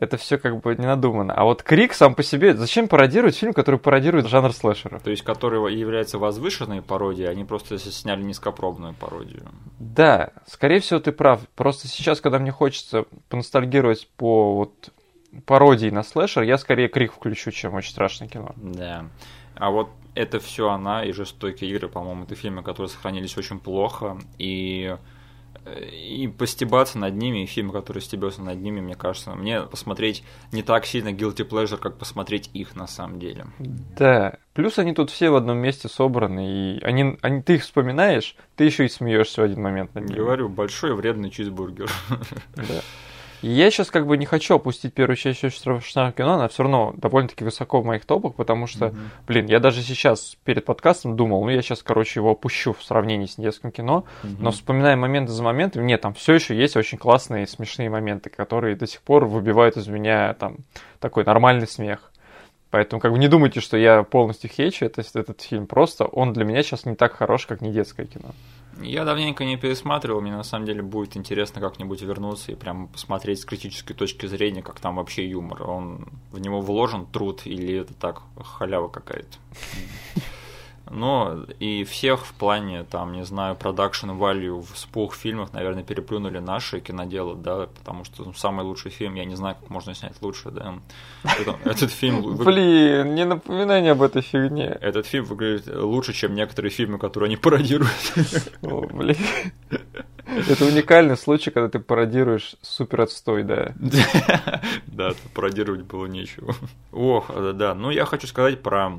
Это 0.00 0.16
все 0.16 0.38
как 0.38 0.60
бы 0.60 0.76
не 0.76 0.86
надумано. 0.86 1.34
А 1.34 1.44
вот 1.44 1.62
Крик 1.62 1.92
сам 1.92 2.14
по 2.14 2.22
себе... 2.22 2.54
Зачем 2.54 2.88
пародировать 2.88 3.36
фильм, 3.36 3.52
который 3.52 3.80
пародирует 3.80 4.28
жанр 4.28 4.52
слэшера? 4.52 5.00
То 5.00 5.10
есть, 5.10 5.22
который 5.22 5.74
является 5.74 6.18
возвышенной 6.18 6.82
пародией, 6.82 7.28
они 7.28 7.44
просто 7.44 7.78
сняли 7.78 8.22
низкопробную 8.22 8.94
пародию. 8.94 9.48
Да, 9.78 10.30
скорее 10.46 10.80
всего, 10.80 11.00
ты 11.00 11.10
прав. 11.10 11.40
Просто 11.56 11.88
сейчас, 11.88 12.20
когда 12.20 12.38
мне 12.38 12.52
хочется 12.52 13.06
поностальгировать 13.28 14.08
по 14.16 14.54
вот 14.54 14.90
пародии 15.46 15.90
на 15.90 16.04
слэшер, 16.04 16.44
я 16.44 16.58
скорее 16.58 16.88
Крик 16.88 17.12
включу, 17.12 17.50
чем 17.50 17.74
очень 17.74 17.90
страшное 17.90 18.28
кино. 18.28 18.52
Да. 18.56 19.06
А 19.56 19.70
вот 19.70 19.90
это 20.14 20.38
все 20.38 20.68
она 20.68 21.04
и 21.04 21.12
жестокие 21.12 21.70
игры, 21.70 21.88
по-моему, 21.88 22.24
это 22.24 22.36
фильмы, 22.36 22.62
которые 22.62 22.88
сохранились 22.88 23.36
очень 23.36 23.58
плохо. 23.58 24.18
И 24.38 24.96
и 25.66 26.28
постебаться 26.28 26.98
над 26.98 27.14
ними, 27.14 27.44
и 27.44 27.46
фильм, 27.46 27.70
который 27.70 28.00
стебется 28.00 28.42
над 28.42 28.58
ними, 28.58 28.80
мне 28.80 28.94
кажется, 28.94 29.34
мне 29.34 29.62
посмотреть 29.62 30.22
не 30.52 30.62
так 30.62 30.86
сильно 30.86 31.10
guilty 31.10 31.48
pleasure, 31.48 31.78
как 31.78 31.98
посмотреть 31.98 32.50
их 32.54 32.76
на 32.76 32.86
самом 32.86 33.18
деле. 33.18 33.46
Да, 33.58 34.38
плюс 34.54 34.78
они 34.78 34.94
тут 34.94 35.10
все 35.10 35.30
в 35.30 35.36
одном 35.36 35.58
месте 35.58 35.88
собраны, 35.88 36.76
и 36.76 36.82
они, 36.82 37.18
они, 37.22 37.42
ты 37.42 37.56
их 37.56 37.62
вспоминаешь, 37.62 38.36
ты 38.56 38.64
еще 38.64 38.86
и 38.86 38.88
смеешься 38.88 39.42
в 39.42 39.44
один 39.44 39.62
момент 39.62 39.94
над 39.94 40.08
ними. 40.08 40.16
Говорю, 40.16 40.48
большой 40.48 40.94
вредный 40.94 41.30
чизбургер. 41.30 41.90
Да. 42.56 42.82
Я 43.42 43.70
сейчас 43.70 43.90
как 43.90 44.06
бы 44.06 44.16
не 44.16 44.26
хочу 44.26 44.56
опустить 44.56 44.94
первую 44.94 45.16
часть 45.16 45.38
страшного 45.56 46.12
кино, 46.12 46.34
она 46.34 46.48
все 46.48 46.64
равно 46.64 46.92
довольно-таки 46.96 47.44
высоко 47.44 47.80
в 47.80 47.84
моих 47.84 48.04
топах, 48.04 48.34
потому 48.34 48.66
что, 48.66 48.86
mm-hmm. 48.86 48.96
блин, 49.26 49.46
я 49.46 49.60
даже 49.60 49.82
сейчас 49.82 50.36
перед 50.44 50.64
подкастом 50.64 51.16
думал, 51.16 51.44
ну 51.44 51.50
я 51.50 51.62
сейчас, 51.62 51.82
короче, 51.82 52.20
его 52.20 52.32
опущу 52.32 52.72
в 52.72 52.82
сравнении 52.82 53.26
с 53.26 53.36
детским 53.36 53.70
кино, 53.70 54.04
mm-hmm. 54.22 54.36
но 54.40 54.50
вспоминая 54.50 54.96
моменты 54.96 55.32
за 55.32 55.42
моментами, 55.42 55.84
нет, 55.84 56.00
там 56.00 56.14
все 56.14 56.34
еще 56.34 56.56
есть 56.56 56.76
очень 56.76 56.98
классные 56.98 57.46
смешные 57.46 57.90
моменты, 57.90 58.30
которые 58.30 58.74
до 58.76 58.86
сих 58.86 59.02
пор 59.02 59.24
выбивают 59.24 59.76
из 59.76 59.86
меня 59.86 60.34
там 60.34 60.56
такой 60.98 61.24
нормальный 61.24 61.68
смех. 61.68 62.10
Поэтому 62.70 63.00
как 63.00 63.12
бы 63.12 63.18
не 63.18 63.28
думайте, 63.28 63.60
что 63.60 63.76
я 63.76 64.02
полностью 64.02 64.50
хейчу 64.50 64.84
этот, 64.84 65.16
этот 65.16 65.40
фильм, 65.40 65.66
просто 65.66 66.04
он 66.04 66.32
для 66.34 66.44
меня 66.44 66.62
сейчас 66.62 66.84
не 66.84 66.94
так 66.94 67.14
хорош, 67.14 67.46
как 67.46 67.62
не 67.62 67.72
детское 67.72 68.04
кино. 68.04 68.30
Я 68.80 69.04
давненько 69.04 69.44
не 69.44 69.56
пересматривал, 69.56 70.20
мне 70.20 70.36
на 70.36 70.44
самом 70.44 70.66
деле 70.66 70.82
будет 70.82 71.16
интересно 71.16 71.60
как-нибудь 71.60 72.00
вернуться 72.02 72.52
и 72.52 72.54
прям 72.54 72.88
посмотреть 72.88 73.40
с 73.40 73.44
критической 73.44 73.96
точки 73.96 74.26
зрения, 74.26 74.62
как 74.62 74.78
там 74.78 74.96
вообще 74.96 75.28
юмор. 75.28 75.68
Он 75.68 76.06
в 76.30 76.38
него 76.38 76.60
вложен 76.60 77.06
труд 77.06 77.42
или 77.44 77.74
это 77.78 77.94
так 77.94 78.22
халява 78.36 78.88
какая-то. 78.88 79.38
Но 80.90 81.44
и 81.58 81.84
всех 81.84 82.26
в 82.26 82.32
плане, 82.34 82.84
там, 82.84 83.12
не 83.12 83.24
знаю, 83.24 83.56
продакшн 83.56 84.10
value 84.10 84.60
в 84.60 84.78
спух 84.78 85.14
фильмах, 85.14 85.52
наверное, 85.52 85.82
переплюнули 85.82 86.38
наши 86.38 86.80
киноделы, 86.80 87.36
да, 87.36 87.68
потому 87.78 88.04
что 88.04 88.24
ну, 88.24 88.32
самый 88.32 88.64
лучший 88.64 88.90
фильм, 88.90 89.14
я 89.14 89.24
не 89.24 89.34
знаю, 89.34 89.56
как 89.60 89.70
можно 89.70 89.94
снять 89.94 90.20
лучше, 90.20 90.50
да. 90.50 90.74
Этот 91.64 91.90
фильм... 91.90 92.36
Блин, 92.36 93.14
не 93.14 93.24
напоминай 93.24 93.90
об 93.90 94.02
этой 94.02 94.22
фигне. 94.22 94.66
Этот 94.80 95.06
фильм 95.06 95.24
выглядит 95.24 95.66
лучше, 95.74 96.12
чем 96.12 96.34
некоторые 96.34 96.70
фильмы, 96.70 96.98
которые 96.98 97.28
они 97.28 97.36
пародируют. 97.36 97.92
О, 98.62 98.86
блин. 98.86 99.16
Это 100.26 100.64
уникальный 100.66 101.16
случай, 101.16 101.50
когда 101.50 101.68
ты 101.68 101.78
пародируешь 101.78 102.56
супер 102.62 103.02
отстой, 103.02 103.42
да. 103.42 103.74
Да, 104.86 105.12
пародировать 105.32 105.82
было 105.82 106.06
нечего. 106.06 106.54
Ох, 106.92 107.30
да, 107.34 107.52
да. 107.52 107.74
Ну, 107.74 107.90
я 107.90 108.04
хочу 108.04 108.26
сказать 108.26 108.62
про 108.62 108.98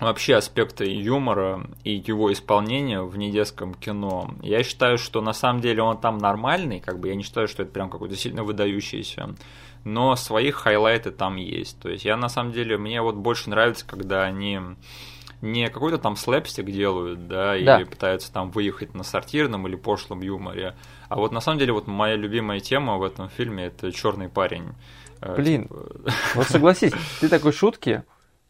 вообще 0.00 0.36
аспекты 0.36 0.84
юмора 0.84 1.66
и 1.84 2.02
его 2.06 2.32
исполнения 2.32 3.00
в 3.02 3.16
недетском 3.16 3.74
кино. 3.74 4.34
Я 4.42 4.62
считаю, 4.62 4.98
что 4.98 5.20
на 5.20 5.32
самом 5.32 5.60
деле 5.60 5.82
он 5.82 5.98
там 5.98 6.18
нормальный, 6.18 6.80
как 6.80 7.00
бы 7.00 7.08
я 7.08 7.14
не 7.14 7.22
считаю, 7.22 7.48
что 7.48 7.62
это 7.62 7.72
прям 7.72 7.90
какой-то 7.90 8.16
сильно 8.16 8.44
выдающийся, 8.44 9.34
но 9.84 10.16
свои 10.16 10.50
хайлайты 10.50 11.10
там 11.10 11.36
есть. 11.36 11.78
То 11.80 11.88
есть 11.88 12.04
я 12.04 12.16
на 12.16 12.28
самом 12.28 12.52
деле, 12.52 12.76
мне 12.76 13.00
вот 13.00 13.14
больше 13.14 13.48
нравится, 13.50 13.86
когда 13.86 14.24
они 14.24 14.60
не 15.40 15.68
какой-то 15.68 15.98
там 15.98 16.16
слэпстик 16.16 16.66
делают, 16.66 17.28
да, 17.28 17.52
да, 17.52 17.56
или 17.56 17.84
пытаются 17.84 18.32
там 18.32 18.50
выехать 18.50 18.94
на 18.94 19.04
сортирном 19.04 19.66
или 19.66 19.76
пошлом 19.76 20.20
юморе, 20.22 20.74
а 21.08 21.16
вот 21.16 21.32
на 21.32 21.40
самом 21.40 21.58
деле 21.58 21.72
вот 21.72 21.86
моя 21.86 22.16
любимая 22.16 22.60
тема 22.60 22.96
в 22.96 23.04
этом 23.04 23.28
фильме 23.28 23.66
это 23.66 23.92
черный 23.92 24.28
парень. 24.28 24.72
Э, 25.20 25.36
Блин, 25.36 25.64
типа... 25.64 25.88
вот 26.34 26.46
согласись, 26.46 26.92
ты 27.20 27.28
такой 27.28 27.52
шутки 27.52 28.02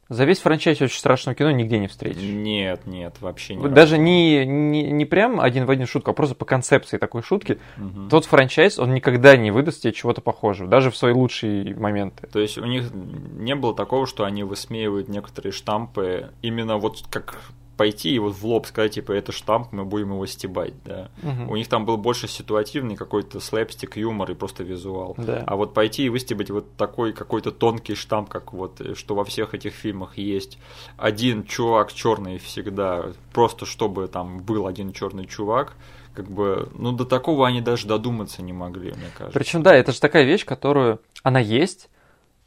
за 0.09 0.25
весь 0.25 0.39
франчайз 0.39 0.81
очень 0.81 0.99
страшного 0.99 1.35
кино 1.35 1.51
нигде 1.51 1.79
не 1.79 1.89
встретишь. 1.89 2.23
Нет, 2.23 2.87
нет, 2.87 3.17
вообще 3.21 3.57
не. 3.57 3.69
Даже 3.69 3.99
не, 3.99 4.47
не, 4.47 4.91
не 4.93 5.05
прям 5.05 5.41
один 5.41 5.67
в 5.67 5.71
один 5.71 5.87
шутку, 5.87 6.13
а 6.13 6.15
просто 6.15 6.35
по 6.37 6.45
концепции 6.45 6.97
такой 6.97 7.23
шутки. 7.23 7.59
Угу. 7.77 8.09
Тот 8.09 8.25
франчайз, 8.25 8.79
он 8.79 8.95
никогда 8.95 9.37
не 9.37 9.51
выдаст 9.51 9.83
тебе 9.83 9.93
чего-то 9.93 10.21
похожего, 10.21 10.69
даже 10.69 10.91
в 10.91 10.97
свои 10.97 11.13
лучшие 11.13 11.75
моменты. 11.75 12.29
То 12.29 12.39
есть 12.39 12.57
у 12.57 12.65
них 12.65 12.93
не 12.93 13.55
было 13.57 13.75
такого, 13.75 14.07
что 14.07 14.25
они 14.25 14.45
высмеивают 14.45 15.09
некоторые 15.09 15.53
штампы 15.53 16.31
именно 16.41 16.77
вот 16.77 17.03
как 17.11 17.41
пойти 17.77 18.15
и 18.15 18.19
вот 18.19 18.35
в 18.35 18.47
лоб 18.47 18.67
сказать, 18.67 18.95
типа, 18.95 19.13
это 19.13 19.33
штамп, 19.33 19.73
мы 19.73 19.85
будем 19.85 20.13
его 20.13 20.27
стебать, 20.27 20.75
да. 20.85 21.11
Угу. 21.23 21.53
У 21.53 21.57
них 21.57 21.69
там 21.69 21.85
был 21.85 21.97
больше 21.97 22.29
ситуативный 22.29 22.97
какой-то 22.97 23.41
слэпстик, 23.41 23.97
юмор 23.97 24.31
и 24.31 24.35
просто 24.35 24.63
визуал. 24.63 25.15
Да. 25.19 25.45
А 25.47 25.57
вот 25.57 25.75
пойти 25.75 26.05
и 26.05 26.09
выстебать 26.09 26.51
вот 26.51 26.77
такой 26.77 27.13
какой-то 27.13 27.51
тонкий 27.53 27.95
штамп, 27.95 28.29
как 28.29 28.53
вот, 28.53 28.81
что 28.97 29.15
во 29.15 29.25
всех 29.25 29.55
этих 29.55 29.75
фильмах 29.75 30.19
есть 30.19 30.59
один 30.97 31.45
чувак 31.45 31.93
черный 31.93 32.39
всегда, 32.39 33.13
просто 33.33 33.67
чтобы 33.67 34.09
там 34.09 34.41
был 34.41 34.67
один 34.67 34.93
черный 34.93 35.27
чувак, 35.27 35.77
как 36.15 36.31
бы, 36.31 36.71
ну, 36.75 36.93
до 36.93 37.05
такого 37.05 37.47
они 37.47 37.61
даже 37.61 37.87
додуматься 37.87 38.43
не 38.43 38.53
могли, 38.53 38.93
мне 38.93 39.11
кажется. 39.17 39.39
Причем, 39.39 39.63
да, 39.63 39.75
это 39.75 39.93
же 39.93 40.01
такая 40.01 40.25
вещь, 40.25 40.47
которую, 40.47 41.01
она 41.23 41.41
есть, 41.41 41.91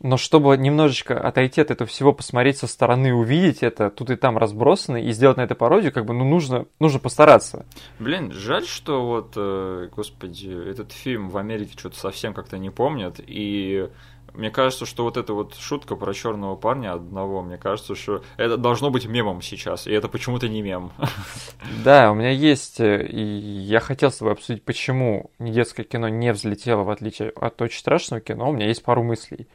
но 0.01 0.17
чтобы 0.17 0.57
немножечко 0.57 1.19
отойти 1.19 1.61
от 1.61 1.71
этого 1.71 1.87
всего, 1.87 2.13
посмотреть 2.13 2.57
со 2.57 2.67
стороны, 2.67 3.13
увидеть 3.13 3.63
это, 3.63 3.89
тут 3.89 4.09
и 4.09 4.15
там 4.15 4.37
разбросано, 4.37 4.97
и 4.97 5.11
сделать 5.11 5.37
на 5.37 5.41
это 5.41 5.55
пародию, 5.55 5.91
как 5.91 6.05
бы, 6.05 6.13
ну, 6.13 6.23
нужно, 6.23 6.65
нужно 6.79 6.99
постараться. 6.99 7.65
Блин, 7.99 8.31
жаль, 8.31 8.65
что 8.65 9.05
вот, 9.05 9.33
э, 9.35 9.89
господи, 9.95 10.49
этот 10.69 10.91
фильм 10.91 11.29
в 11.29 11.37
Америке 11.37 11.73
что-то 11.77 11.99
совсем 11.99 12.33
как-то 12.33 12.57
не 12.57 12.69
помнят, 12.69 13.19
и 13.25 13.89
мне 14.33 14.51
кажется, 14.51 14.85
что 14.85 15.03
вот 15.03 15.17
эта 15.17 15.33
вот 15.33 15.55
шутка 15.55 15.95
про 15.95 16.13
черного 16.13 16.55
парня 16.55 16.93
одного, 16.93 17.41
мне 17.41 17.57
кажется, 17.57 17.95
что 17.95 18.23
это 18.37 18.57
должно 18.57 18.89
быть 18.91 19.05
мемом 19.05 19.41
сейчас, 19.41 19.87
и 19.87 19.91
это 19.91 20.07
почему-то 20.07 20.47
не 20.47 20.61
мем. 20.61 20.91
Да, 21.83 22.11
у 22.11 22.15
меня 22.15 22.29
есть, 22.31 22.79
э, 22.79 23.05
и 23.05 23.21
я 23.21 23.79
хотел 23.79 24.11
с 24.11 24.17
тобой 24.17 24.33
обсудить, 24.33 24.63
почему 24.63 25.31
недетское 25.39 25.85
кино 25.85 26.07
не 26.07 26.31
взлетело, 26.31 26.83
в 26.83 26.89
отличие 26.89 27.29
от 27.29 27.61
очень 27.61 27.79
страшного 27.79 28.21
кино, 28.21 28.49
у 28.49 28.53
меня 28.53 28.67
есть 28.67 28.83
пару 28.83 29.03
мыслей. 29.03 29.47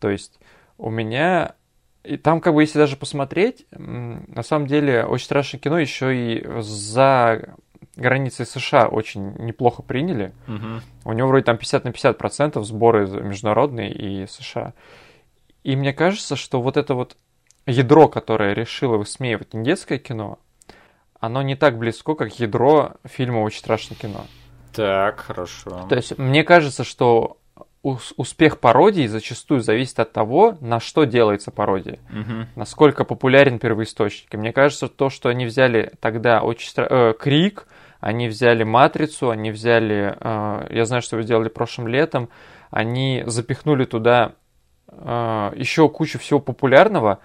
То 0.00 0.10
есть 0.10 0.40
у 0.78 0.90
меня... 0.90 1.54
И 2.02 2.16
там, 2.16 2.40
как 2.40 2.54
бы, 2.54 2.62
если 2.62 2.78
даже 2.78 2.96
посмотреть, 2.96 3.66
на 3.70 4.42
самом 4.42 4.66
деле, 4.66 5.04
очень 5.04 5.26
страшное 5.26 5.60
кино 5.60 5.78
еще 5.78 6.16
и 6.16 6.46
за 6.60 7.54
границей 7.96 8.46
США 8.46 8.88
очень 8.88 9.34
неплохо 9.34 9.82
приняли. 9.82 10.32
Угу. 10.48 11.10
У 11.10 11.12
него 11.12 11.28
вроде 11.28 11.44
там 11.44 11.58
50 11.58 11.84
на 11.84 11.92
50 11.92 12.16
процентов 12.16 12.64
сборы 12.64 13.06
международные 13.06 13.92
и 13.92 14.26
США. 14.26 14.72
И 15.62 15.76
мне 15.76 15.92
кажется, 15.92 16.36
что 16.36 16.62
вот 16.62 16.78
это 16.78 16.94
вот 16.94 17.16
ядро, 17.66 18.08
которое 18.08 18.54
решило 18.54 18.96
высмеивать 18.96 19.48
индийское 19.52 19.98
кино, 19.98 20.38
оно 21.18 21.42
не 21.42 21.54
так 21.54 21.76
близко, 21.76 22.14
как 22.14 22.40
ядро 22.40 22.94
фильма 23.04 23.40
«Очень 23.40 23.58
страшное 23.58 23.96
кино». 23.96 24.24
Так, 24.72 25.20
хорошо. 25.20 25.86
То 25.88 25.96
есть 25.96 26.16
мне 26.16 26.44
кажется, 26.44 26.84
что 26.84 27.36
успех 27.82 28.60
пародии 28.60 29.06
зачастую 29.06 29.60
зависит 29.60 29.98
от 30.00 30.12
того, 30.12 30.58
на 30.60 30.80
что 30.80 31.04
делается 31.04 31.50
пародия, 31.50 31.98
угу. 32.10 32.46
насколько 32.54 33.04
популярен 33.04 33.58
первоисточник. 33.58 34.32
И 34.34 34.36
мне 34.36 34.52
кажется, 34.52 34.88
то, 34.88 35.08
что 35.08 35.28
они 35.30 35.46
взяли 35.46 35.92
тогда 36.00 36.42
очень 36.42 36.68
стра... 36.68 36.86
э, 36.90 37.14
Крик, 37.18 37.66
они 38.00 38.28
взяли 38.28 38.64
Матрицу, 38.64 39.30
они 39.30 39.50
взяли, 39.50 40.14
э, 40.18 40.66
я 40.70 40.84
знаю, 40.84 41.02
что 41.02 41.16
вы 41.16 41.22
сделали 41.22 41.48
прошлым 41.48 41.88
летом, 41.88 42.28
они 42.70 43.22
запихнули 43.26 43.86
туда 43.86 44.32
э, 44.88 45.52
еще 45.56 45.88
кучу 45.88 46.18
всего 46.18 46.38
популярного, 46.38 47.20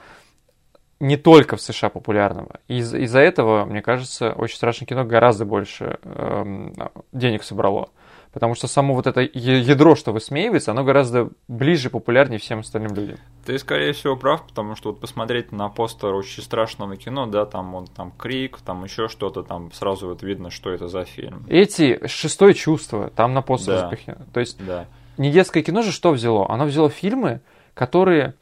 не 1.02 1.18
только 1.18 1.58
в 1.58 1.62
США 1.62 1.90
популярного. 1.90 2.62
Из- 2.70 2.94
из-за 2.94 3.20
этого, 3.20 3.66
мне 3.66 3.82
кажется, 3.82 4.32
очень 4.32 4.56
страшное 4.56 4.88
кино 4.88 5.04
гораздо 5.04 5.44
больше 5.44 6.00
э, 6.02 6.72
денег 7.12 7.44
собрало. 7.44 7.90
Потому 8.36 8.54
что 8.54 8.68
само 8.68 8.94
вот 8.94 9.08
это 9.08 9.22
ядро, 9.22 9.96
что 9.96 10.12
высмеивается, 10.12 10.72
оно 10.72 10.84
гораздо 10.84 11.30
ближе, 11.48 11.90
популярнее 11.90 12.38
всем 12.38 12.60
остальным 12.60 12.94
людям. 12.94 13.18
Ты, 13.46 13.58
скорее 13.58 13.94
всего, 13.94 14.18
прав, 14.18 14.46
потому 14.46 14.76
что 14.76 14.90
вот 14.90 15.00
посмотреть 15.00 15.54
на 15.54 15.70
постер 15.70 16.14
очень 16.14 16.44
страшного 16.44 16.98
кино, 16.98 17.28
да, 17.28 17.46
там 17.46 17.74
он 17.76 17.88
там 17.88 18.12
крик, 18.12 18.60
там 18.60 18.84
еще 18.84 19.08
что-то, 19.08 19.42
там 19.44 19.72
сразу 19.72 20.10
вот 20.10 20.22
видно, 20.22 20.50
что 20.50 20.70
это 20.70 20.90
за 20.90 21.06
фильм. 21.06 21.46
Эти 21.48 22.06
шестое 22.08 22.54
чувство, 22.54 23.10
там 23.10 23.34
на 23.34 23.42
постер 23.42 23.76
да. 23.76 23.80
запихнено. 23.90 24.26
То 24.34 24.42
есть 24.42 24.58
да. 24.60 24.88
не 25.16 25.32
детское 25.32 25.64
кино 25.64 25.82
же 25.82 25.94
что 25.94 26.12
взяло? 26.12 26.52
Оно 26.52 26.66
взяло 26.66 26.90
фильмы, 26.90 27.40
которые 27.74 28.34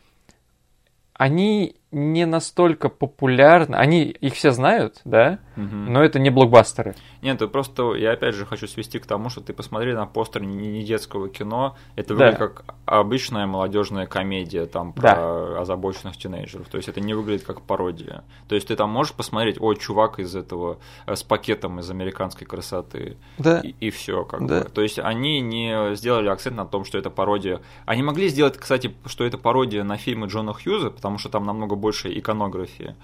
они 1.14 1.76
не 1.94 2.26
настолько 2.26 2.90
популярны. 2.90 3.76
Они 3.76 4.04
их 4.04 4.34
все 4.34 4.52
знают, 4.52 5.02
да, 5.06 5.40
угу. 5.56 5.76
но 5.76 6.04
это 6.04 6.20
не 6.20 6.30
блокбастеры. 6.30 6.96
Нет, 7.22 7.36
это 7.36 7.48
просто 7.48 7.94
я 7.94 8.12
опять 8.12 8.36
же 8.36 8.46
хочу 8.46 8.68
свести 8.68 9.00
к 9.00 9.06
тому, 9.06 9.30
что 9.30 9.42
ты 9.42 9.54
посмотри 9.54 9.94
на 9.94 10.06
постер 10.06 10.44
не 10.44 10.84
детского 10.84 11.30
кино, 11.30 11.78
это 11.96 12.14
выглядит 12.14 12.40
да. 12.40 12.48
как 12.48 12.76
обычная 12.86 13.46
молодежная 13.46 14.08
комедия 14.08 14.66
там 14.66 14.94
про 14.94 15.16
да. 15.16 15.62
озабоченных 15.62 16.18
тинейджеров. 16.18 16.68
То 16.68 16.78
есть 16.78 16.90
это 16.90 17.00
не 17.00 17.14
выглядит 17.14 17.46
как 17.46 17.62
пародия. 17.62 18.24
То 18.48 18.56
есть 18.56 18.68
ты 18.68 18.76
там 18.76 18.90
можешь 18.90 19.14
посмотреть, 19.14 19.58
ой, 19.60 19.78
чувак 19.78 20.20
из 20.20 20.36
этого 20.36 20.80
э, 21.06 21.16
с 21.16 21.24
пакетом 21.24 21.80
из 21.80 21.90
американской 21.90 22.46
красоты. 22.48 23.18
Да. 23.38 23.60
И, 23.60 23.76
и 23.80 23.90
все, 23.90 24.24
как 24.26 24.46
да. 24.46 24.62
бы. 24.62 24.70
То 24.70 24.82
есть 24.82 25.00
они 25.00 25.40
не 25.42 25.96
сделали 25.96 26.28
акцент 26.30 26.58
на 26.58 26.66
том, 26.66 26.86
что 26.86 26.98
это 26.98 27.10
пародия. 27.10 27.62
Они 27.86 28.04
могли 28.04 28.28
сделать, 28.28 28.58
кстати, 28.58 28.94
что 29.06 29.24
это 29.24 29.38
пародия 29.38 29.84
на 29.84 29.98
фильмы 29.98 30.28
Джона 30.28 30.54
Хьюза, 30.54 30.90
потому 30.90 31.18
что 31.18 31.30
там 31.30 31.46
намного 31.46 31.76
больше 31.84 32.18
иконографии. 32.18 32.96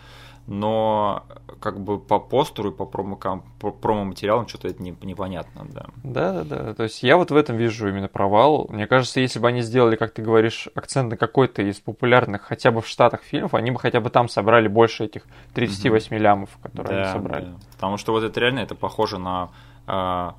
Но 0.47 1.25
как 1.59 1.79
бы 1.79 1.99
по 1.99 2.19
постеру 2.19 2.71
и 2.71 2.73
по 2.73 2.85
промо-материалам 2.85 4.47
что-то 4.47 4.67
это 4.67 4.81
не, 4.81 4.95
непонятно, 5.03 5.67
да. 5.69 5.85
Да, 6.03 6.43
да, 6.43 6.43
да. 6.43 6.73
То 6.73 6.83
есть 6.83 7.03
я 7.03 7.17
вот 7.17 7.29
в 7.29 7.35
этом 7.35 7.55
вижу 7.55 7.87
именно 7.87 8.07
провал. 8.07 8.65
Мне 8.69 8.87
кажется, 8.87 9.19
если 9.19 9.37
бы 9.37 9.47
они 9.47 9.61
сделали, 9.61 9.95
как 9.95 10.11
ты 10.11 10.23
говоришь, 10.23 10.67
акцент 10.73 11.11
на 11.11 11.17
какой-то 11.17 11.61
из 11.61 11.79
популярных 11.79 12.41
хотя 12.41 12.71
бы 12.71 12.81
в 12.81 12.87
Штатах 12.87 13.21
фильмов, 13.21 13.53
они 13.53 13.69
бы 13.69 13.77
хотя 13.77 13.99
бы 14.01 14.09
там 14.09 14.27
собрали 14.27 14.67
больше 14.67 15.05
этих 15.05 15.23
38 15.53 16.15
угу. 16.15 16.23
лямов, 16.23 16.49
которые 16.63 16.95
да, 16.95 17.03
они 17.03 17.13
собрали. 17.13 17.45
Да. 17.45 17.55
Потому 17.73 17.97
что 17.97 18.13
вот 18.13 18.23
это 18.23 18.39
реально 18.39 18.59
это 18.61 18.73
похоже 18.73 19.19
на 19.19 19.51
а, 19.85 20.35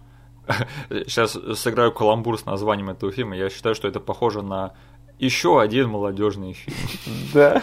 сейчас 0.91 1.38
сыграю 1.55 1.93
каламбур 1.93 2.36
с 2.36 2.47
названием 2.47 2.91
этого 2.91 3.12
фильма. 3.12 3.36
Я 3.36 3.49
считаю, 3.51 3.76
что 3.76 3.86
это 3.86 4.01
похоже 4.01 4.43
на 4.43 4.72
еще 5.20 5.61
один 5.61 5.88
молодежный 5.88 6.55
фильм. 6.55 6.76
Да. 7.32 7.62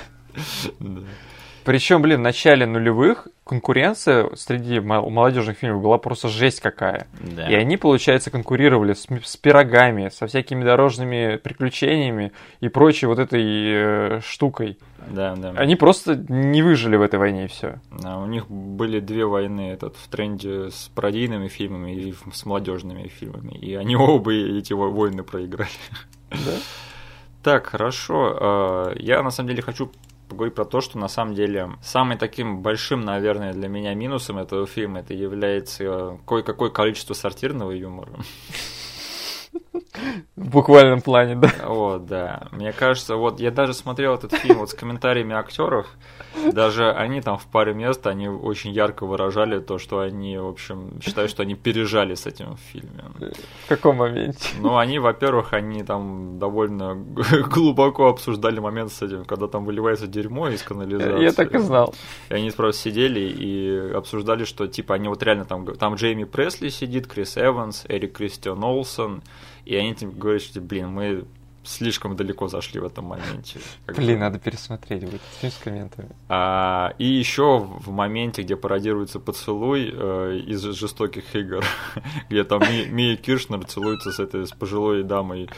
Причем, 1.68 2.02
блин, 2.02 2.20
в 2.20 2.24
начале 2.24 2.66
нулевых 2.66 3.28
конкуренция 3.44 4.34
среди 4.36 4.80
молодежных 4.80 5.58
фильмов 5.58 5.82
была 5.82 5.98
просто 5.98 6.30
жесть 6.30 6.62
какая. 6.62 7.08
Да. 7.20 7.46
И 7.50 7.56
они, 7.56 7.76
получается, 7.76 8.32
конкурировали 8.32 8.94
с, 8.94 9.06
с 9.26 9.36
пирогами, 9.36 10.08
со 10.08 10.28
всякими 10.28 10.64
дорожными 10.64 11.36
приключениями 11.36 12.32
и 12.62 12.70
прочей 12.70 13.08
вот 13.08 13.20
этой 13.20 13.44
э, 13.44 14.22
штукой. 14.22 14.78
Да, 15.10 15.36
да. 15.36 15.50
Они 15.58 15.76
просто 15.76 16.16
не 16.30 16.62
выжили 16.62 16.96
в 16.96 17.02
этой 17.02 17.20
войне 17.20 17.44
и 17.44 17.48
все. 17.48 17.82
Да, 17.92 18.18
у 18.18 18.28
них 18.28 18.50
были 18.50 19.02
две 19.02 19.26
войны 19.26 19.72
этот 19.72 19.98
в 19.98 20.08
тренде 20.08 20.72
с 20.72 20.90
пародийными 20.96 21.50
фильмами 21.50 21.92
и 21.92 22.16
с 22.32 22.46
молодежными 22.46 23.10
фильмами. 23.10 23.58
И 23.58 23.76
они 23.76 23.96
оба 23.98 24.32
эти 24.32 24.72
войны 24.72 25.24
проиграли. 25.24 25.70
Да? 26.30 26.54
Так, 27.44 27.68
хорошо. 27.68 28.94
Э, 28.94 28.96
я 29.00 29.22
на 29.22 29.32
самом 29.32 29.50
деле 29.50 29.62
хочу 29.62 29.92
поговорить 30.28 30.56
про 30.56 30.66
то, 30.66 30.82
что 30.82 30.98
на 30.98 31.08
самом 31.08 31.34
деле 31.34 31.72
самым 31.82 32.18
таким 32.18 32.62
большим, 32.62 33.02
наверное, 33.02 33.54
для 33.54 33.68
меня 33.68 33.94
минусом 33.94 34.38
этого 34.38 34.66
фильма 34.68 35.00
это 35.00 35.14
является 35.14 36.20
кое-какое 36.28 36.70
количество 36.70 37.14
сортирного 37.14 37.72
юмора. 37.72 38.12
В 40.36 40.50
буквальном 40.50 41.02
плане, 41.02 41.36
да. 41.36 41.52
О, 41.66 41.98
да. 41.98 42.48
Мне 42.52 42.72
кажется, 42.72 43.16
вот 43.16 43.40
я 43.40 43.52
даже 43.52 43.74
смотрел 43.74 44.16
этот 44.16 44.34
фильм 44.34 44.60
вот 44.60 44.70
с 44.70 44.74
комментариями 44.74 45.36
актеров. 45.36 45.88
Даже 46.52 46.92
они 46.92 47.22
там 47.22 47.38
в 47.38 47.46
паре 47.48 47.74
мест, 47.74 48.06
они 48.06 48.28
очень 48.30 48.72
ярко 48.72 49.06
выражали 49.06 49.60
то, 49.60 49.80
что 49.80 50.00
они, 50.00 50.38
в 50.38 50.48
общем, 50.48 51.02
считают, 51.02 51.32
что 51.32 51.44
они 51.44 51.56
пережали 51.56 52.14
с 52.14 52.26
этим 52.26 52.56
в 52.56 52.60
фильме. 52.72 53.04
В 53.66 53.70
каком 53.70 53.98
моменте? 53.98 54.50
Ну, 54.60 54.78
они, 54.78 55.00
во-первых, 55.00 55.54
они 55.54 55.84
там 55.84 56.38
довольно 56.40 56.96
глубоко 57.50 58.08
обсуждали 58.08 58.60
момент 58.60 58.92
с 58.92 59.02
этим, 59.02 59.26
когда 59.26 59.48
там 59.48 59.66
выливается 59.66 60.08
дерьмо 60.08 60.50
из 60.50 60.62
канализации. 60.62 61.24
Я 61.24 61.32
так 61.32 61.54
и 61.54 61.58
знал. 61.58 61.96
И 62.30 62.34
они 62.34 62.52
просто 62.52 62.84
сидели 62.84 63.20
и 63.20 63.92
обсуждали, 63.94 64.46
что, 64.46 64.68
типа, 64.68 64.96
они 64.96 65.08
вот 65.08 65.24
реально 65.24 65.46
там, 65.46 65.66
там 65.76 65.96
Джейми 65.96 66.26
Пресли 66.26 66.70
сидит, 66.70 67.08
Крис 67.08 67.38
Эванс, 67.38 67.86
Эрик 67.88 68.18
Кристиан 68.18 68.64
Олсон, 68.64 69.22
и 69.68 69.76
они 69.76 69.94
типа, 69.94 70.14
говорят, 70.14 70.42
что, 70.42 70.62
блин, 70.62 70.90
мы 70.90 71.26
слишком 71.68 72.16
далеко 72.16 72.48
зашли 72.48 72.80
в 72.80 72.86
этом 72.86 73.06
моменте. 73.06 73.60
Блин, 73.88 74.20
надо 74.20 74.40
пересмотреть 74.40 75.04
будет 75.04 75.22
с 75.42 75.58
комментами. 75.62 76.10
А, 76.30 76.94
и 76.98 77.06
еще 77.06 77.60
в 77.60 77.90
моменте, 77.90 78.44
где 78.44 78.56
пародируется 78.56 79.20
поцелуй 79.20 79.92
э, 79.94 80.40
из 80.48 80.62
жестоких 80.62 81.36
игр, 81.36 81.66
где 82.30 82.46
там 82.46 82.62
Ми, 82.62 82.86
Мия 82.86 83.18
Киршнер 83.18 83.66
целуется 83.66 84.12
с 84.12 84.20
этой 84.22 84.48
с 84.48 84.52
пожилой 84.52 85.04
дамой. 85.04 85.50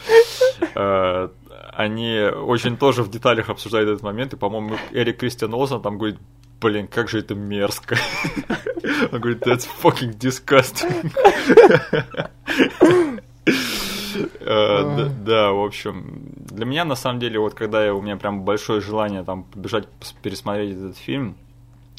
Э, 0.73 1.29
они 1.73 2.19
очень 2.19 2.77
тоже 2.77 3.03
в 3.03 3.11
деталях 3.11 3.49
обсуждают 3.49 3.89
этот 3.89 4.01
момент, 4.01 4.33
и, 4.33 4.37
по-моему, 4.37 4.75
Эрик 4.91 5.19
Кристиан 5.19 5.53
Олсен 5.53 5.81
там 5.83 5.99
говорит, 5.99 6.17
блин, 6.59 6.87
как 6.87 7.09
же 7.09 7.19
это 7.19 7.35
мерзко. 7.35 7.95
Он 9.11 9.19
говорит, 9.21 9.45
that's 9.45 9.67
fucking 9.83 10.17
disgusting. 10.17 11.11
Э, 14.15 15.09
да, 15.25 15.51
в 15.51 15.63
общем, 15.63 16.21
для 16.35 16.65
меня 16.65 16.85
на 16.85 16.95
самом 16.95 17.19
деле, 17.19 17.39
вот 17.39 17.53
когда 17.53 17.93
у 17.93 18.01
меня 18.01 18.17
прям 18.17 18.43
большое 18.43 18.81
желание 18.81 19.23
там 19.23 19.43
побежать 19.43 19.87
пересмотреть 20.21 20.77
этот 20.77 20.97
фильм, 20.97 21.35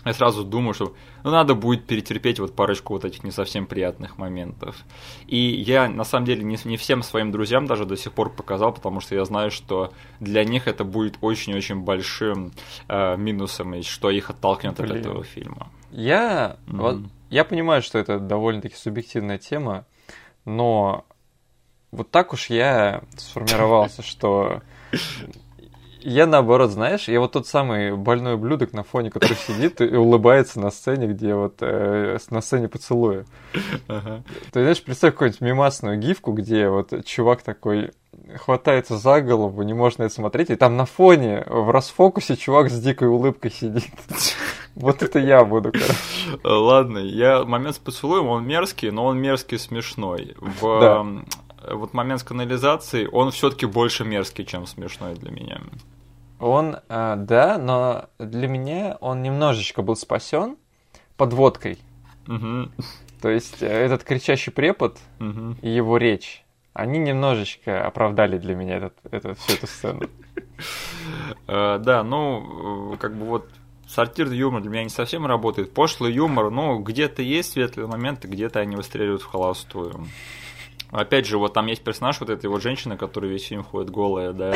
я 0.04 0.14
сразу 0.14 0.44
думаю, 0.44 0.72
что 0.72 0.94
ну, 1.24 1.30
надо 1.30 1.54
будет 1.54 1.84
перетерпеть 1.86 2.40
вот 2.40 2.54
парочку 2.54 2.94
вот 2.94 3.04
этих 3.04 3.22
не 3.22 3.30
совсем 3.30 3.66
приятных 3.66 4.16
моментов. 4.16 4.76
И 5.26 5.36
я, 5.36 5.88
на 5.88 6.04
самом 6.04 6.24
деле, 6.24 6.42
не, 6.42 6.56
не 6.64 6.76
всем 6.78 7.02
своим 7.02 7.30
друзьям 7.30 7.66
даже 7.66 7.84
до 7.84 7.96
сих 7.96 8.12
пор 8.12 8.30
показал, 8.30 8.72
потому 8.72 9.00
что 9.00 9.14
я 9.14 9.24
знаю, 9.26 9.50
что 9.50 9.92
для 10.18 10.44
них 10.44 10.68
это 10.68 10.84
будет 10.84 11.18
очень-очень 11.20 11.80
большим 11.80 12.52
э, 12.88 13.16
минусом, 13.18 13.74
и 13.74 13.82
что 13.82 14.11
их 14.11 14.30
оттолкнет 14.30 14.76
Блин. 14.76 14.90
от 14.90 14.96
этого 14.96 15.22
фильма. 15.22 15.68
Я, 15.90 16.56
mm-hmm. 16.66 16.76
вот, 16.76 16.96
я 17.28 17.44
понимаю, 17.44 17.82
что 17.82 17.98
это 17.98 18.18
довольно-таки 18.18 18.76
субъективная 18.76 19.36
тема, 19.36 19.84
но 20.46 21.04
вот 21.91 22.11
так 22.11 22.32
уж 22.32 22.51
я 22.51 23.03
сформировался, 23.16 24.03
что 24.03 24.62
я 26.03 26.26
наоборот, 26.26 26.70
знаешь, 26.70 27.09
я 27.09 27.20
вот 27.20 27.32
тот 27.32 27.47
самый 27.47 27.97
больной 27.97 28.34
ублюдок 28.34 28.72
на 28.72 28.82
фоне, 28.82 29.11
который 29.11 29.36
сидит 29.36 29.80
и 29.80 29.95
улыбается 29.95 30.61
на 30.61 30.70
сцене, 30.70 31.07
где 31.07 31.34
вот 31.34 31.57
э, 31.61 32.18
на 32.30 32.41
сцене 32.41 32.68
поцелуя. 32.68 33.26
Ага. 33.88 34.22
Ты 34.53 34.61
знаешь, 34.61 34.82
представь 34.82 35.12
какую-нибудь 35.12 35.41
мимасную 35.41 35.99
гифку, 35.99 36.32
где 36.32 36.68
вот 36.68 37.05
чувак 37.05 37.43
такой 37.43 37.91
хватается 38.36 38.97
за 38.97 39.20
голову, 39.20 39.62
не 39.62 39.74
может 39.74 39.99
на 39.99 40.05
это 40.05 40.14
смотреть, 40.14 40.51
и 40.51 40.57
там 40.57 40.76
на 40.76 40.86
фоне 40.86 41.45
в 41.47 41.70
расфокусе 41.70 42.36
чувак 42.36 42.70
с 42.70 42.80
дикой 42.80 43.09
улыбкой 43.09 43.51
сидит. 43.51 43.84
Вот 44.76 45.03
это 45.03 45.18
я 45.18 45.45
буду, 45.45 45.72
короче. 45.72 45.93
Ладно, 46.45 46.99
я 46.99 47.45
момент 47.45 47.74
с 47.74 47.78
поцелуем, 47.80 48.28
он 48.28 48.47
мерзкий, 48.47 48.93
но 48.93 49.07
он 49.07 49.18
мерзкий 49.18 49.59
смешной. 49.59 50.36
В 50.38 51.24
вот 51.68 51.94
момент 51.94 52.20
с 52.20 52.24
канализацией, 52.24 53.08
он 53.08 53.30
все-таки 53.30 53.66
больше 53.66 54.04
мерзкий, 54.04 54.44
чем 54.44 54.66
смешной 54.66 55.14
для 55.14 55.30
меня. 55.30 55.61
Он, 56.38 56.76
э, 56.88 57.14
да, 57.18 57.58
но 57.58 58.08
для 58.18 58.48
меня 58.48 58.96
он 59.00 59.22
немножечко 59.22 59.82
был 59.82 59.96
спасен 59.96 60.56
подводкой. 61.16 61.78
Угу. 62.26 62.70
То 63.20 63.28
есть 63.28 63.62
э, 63.62 63.66
этот 63.66 64.04
кричащий 64.04 64.50
препод 64.50 64.98
угу. 65.18 65.56
и 65.61 65.68
его 65.68 65.98
речь, 65.98 66.44
они 66.72 66.98
немножечко 66.98 67.86
оправдали 67.86 68.38
для 68.38 68.54
меня 68.54 68.78
этот, 68.78 68.94
этот, 69.11 69.38
всю 69.38 69.52
эту 69.52 69.66
сцену. 69.66 70.02
Э, 71.46 71.78
да, 71.78 72.04
ну, 72.04 72.96
как 73.00 73.16
бы 73.16 73.24
вот 73.24 73.48
сортир 73.86 74.30
юмор 74.30 74.62
для 74.62 74.70
меня 74.70 74.84
не 74.84 74.90
совсем 74.90 75.26
работает. 75.26 75.72
Пошлый 75.72 76.12
юмор, 76.12 76.50
ну, 76.50 76.78
где-то 76.78 77.22
есть 77.22 77.52
светлые 77.52 77.86
моменты, 77.86 78.28
где-то 78.28 78.61
они 78.61 78.76
выстреливают 78.76 79.22
в 79.22 79.26
холостую. 79.26 80.06
Опять 80.91 81.26
же, 81.26 81.38
вот 81.38 81.53
там 81.53 81.66
есть 81.66 81.82
персонаж 81.82 82.18
вот 82.20 82.30
этой 82.30 82.47
вот 82.47 82.62
женщины, 82.62 82.97
которая 82.97 83.30
весь 83.30 83.47
фильм 83.47 83.62
ходит 83.62 83.91
голая, 83.91 84.32
да. 84.32 84.55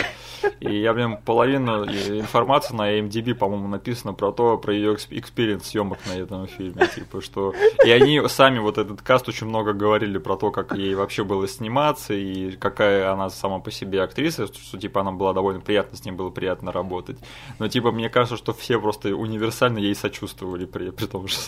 И 0.61 0.81
я, 0.81 0.93
блин, 0.93 1.19
половину 1.25 1.85
информации 1.85 2.75
на 2.75 2.99
IMDb, 2.99 3.35
по-моему, 3.35 3.69
написано 3.69 4.15
про 4.15 4.33
то, 4.33 4.59
про 4.59 4.75
ее 4.75 4.95
experience 4.95 5.67
съемок 5.67 5.99
на 6.07 6.13
этом 6.19 6.47
фильме, 6.47 6.89
типа, 6.95 7.21
что... 7.21 7.55
И 7.85 7.91
они 7.91 8.21
сами, 8.29 8.59
вот 8.59 8.79
этот 8.79 9.03
каст, 9.03 9.29
очень 9.29 9.47
много 9.47 9.73
говорили 9.73 10.19
про 10.19 10.37
то, 10.37 10.51
как 10.51 10.77
ей 10.77 10.95
вообще 10.95 11.23
было 11.25 11.47
сниматься, 11.47 12.15
и 12.15 12.53
какая 12.53 13.13
она 13.13 13.31
сама 13.31 13.61
по 13.61 13.71
себе 13.71 14.03
актриса, 14.03 14.47
что, 14.47 14.79
типа, 14.79 15.03
она 15.03 15.13
была 15.13 15.33
довольно 15.33 15.61
приятна, 15.61 15.97
с 15.97 16.05
ней 16.05 16.13
было 16.13 16.31
приятно 16.31 16.73
работать. 16.73 17.19
Но, 17.59 17.69
типа, 17.69 17.93
мне 17.93 18.09
кажется, 18.09 18.37
что 18.37 18.53
все 18.53 18.81
просто 18.81 19.15
универсально 19.15 19.79
ей 19.79 19.95
сочувствовали 19.95 20.65
при, 20.65 20.91
при 20.91 21.07
том, 21.07 21.29
что... 21.29 21.41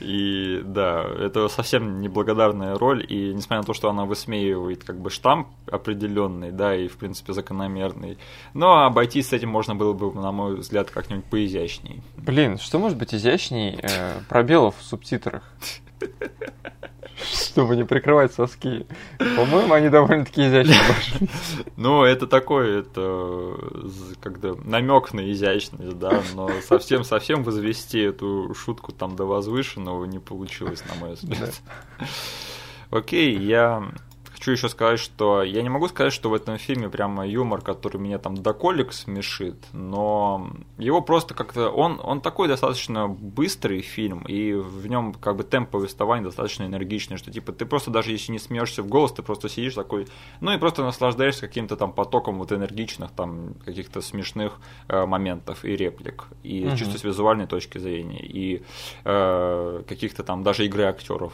И, 0.00 0.60
да, 0.64 1.02
это 1.02 1.48
совсем 1.48 2.00
неблагодарная 2.00 2.78
роль, 2.78 3.04
и 3.08 3.34
несмотря 3.34 3.58
на 3.58 3.64
то, 3.64 3.74
что 3.74 3.87
она 3.88 4.04
высмеивает 4.04 4.84
как 4.84 5.00
бы 5.00 5.10
штамп 5.10 5.48
определенный, 5.70 6.50
да, 6.50 6.74
и 6.74 6.88
в 6.88 6.96
принципе 6.96 7.32
закономерный. 7.32 8.18
Но 8.54 8.84
обойтись 8.84 9.28
с 9.28 9.32
этим 9.32 9.48
можно 9.48 9.74
было 9.74 9.92
бы, 9.92 10.12
на 10.12 10.32
мой 10.32 10.56
взгляд, 10.56 10.90
как-нибудь 10.90 11.24
поизящней. 11.24 12.02
Блин, 12.16 12.58
что 12.58 12.78
может 12.78 12.98
быть 12.98 13.14
изящней 13.14 13.78
э, 13.82 14.20
пробелов 14.28 14.76
в 14.78 14.82
субтитрах? 14.82 15.42
Чтобы 17.20 17.74
не 17.74 17.84
прикрывать 17.84 18.32
соски. 18.32 18.86
По-моему, 19.18 19.74
они 19.74 19.88
довольно-таки 19.88 20.46
изящные. 20.46 21.28
Ну, 21.76 22.04
это 22.04 22.28
такой, 22.28 22.80
это 22.80 23.56
когда 24.20 24.54
намек 24.64 25.12
на 25.12 25.28
изящность, 25.32 25.98
да, 25.98 26.22
но 26.34 26.48
совсем-совсем 26.68 27.42
возвести 27.42 27.98
эту 27.98 28.54
шутку 28.54 28.92
там 28.92 29.16
до 29.16 29.24
возвышенного 29.24 30.04
не 30.04 30.20
получилось, 30.20 30.84
на 30.88 30.94
мой 30.94 31.14
взгляд. 31.14 31.60
Окей, 32.90 33.36
я 33.36 33.92
хочу 34.38 34.52
еще 34.52 34.68
сказать, 34.68 35.00
что 35.00 35.42
я 35.42 35.62
не 35.62 35.68
могу 35.68 35.88
сказать, 35.88 36.12
что 36.12 36.30
в 36.30 36.34
этом 36.34 36.58
фильме 36.58 36.88
прямо 36.88 37.26
юмор, 37.26 37.60
который 37.60 37.98
меня 37.98 38.18
там 38.18 38.36
до 38.36 38.54
колик 38.54 38.92
смешит, 38.92 39.56
но 39.72 40.50
его 40.78 41.00
просто 41.00 41.34
как-то... 41.34 41.70
Он, 41.70 42.00
он 42.02 42.20
такой 42.20 42.46
достаточно 42.46 43.08
быстрый 43.08 43.82
фильм, 43.82 44.22
и 44.28 44.52
в 44.52 44.86
нем 44.86 45.12
как 45.12 45.36
бы 45.36 45.42
темп 45.42 45.70
повествования 45.70 46.24
достаточно 46.24 46.64
энергичный, 46.64 47.16
что 47.16 47.32
типа 47.32 47.52
ты 47.52 47.66
просто 47.66 47.90
даже 47.90 48.12
если 48.12 48.32
не 48.32 48.38
смеешься 48.38 48.82
в 48.82 48.86
голос, 48.86 49.12
ты 49.12 49.22
просто 49.22 49.48
сидишь 49.48 49.74
такой, 49.74 50.06
ну 50.40 50.52
и 50.52 50.58
просто 50.58 50.82
наслаждаешься 50.82 51.48
каким-то 51.48 51.76
там 51.76 51.92
потоком 51.92 52.38
вот 52.38 52.52
энергичных 52.52 53.10
там 53.10 53.54
каких-то 53.64 54.00
смешных 54.00 54.60
э, 54.88 55.04
моментов 55.04 55.64
и 55.64 55.76
реплик, 55.76 56.26
и 56.44 56.66
угу. 56.66 56.76
чисто 56.76 56.96
с 56.96 57.04
визуальной 57.04 57.46
точки 57.46 57.78
зрения, 57.78 58.20
и 58.20 58.62
э, 59.04 59.82
каких-то 59.88 60.22
там 60.22 60.42
даже 60.42 60.64
игры 60.64 60.84
актеров. 60.84 61.32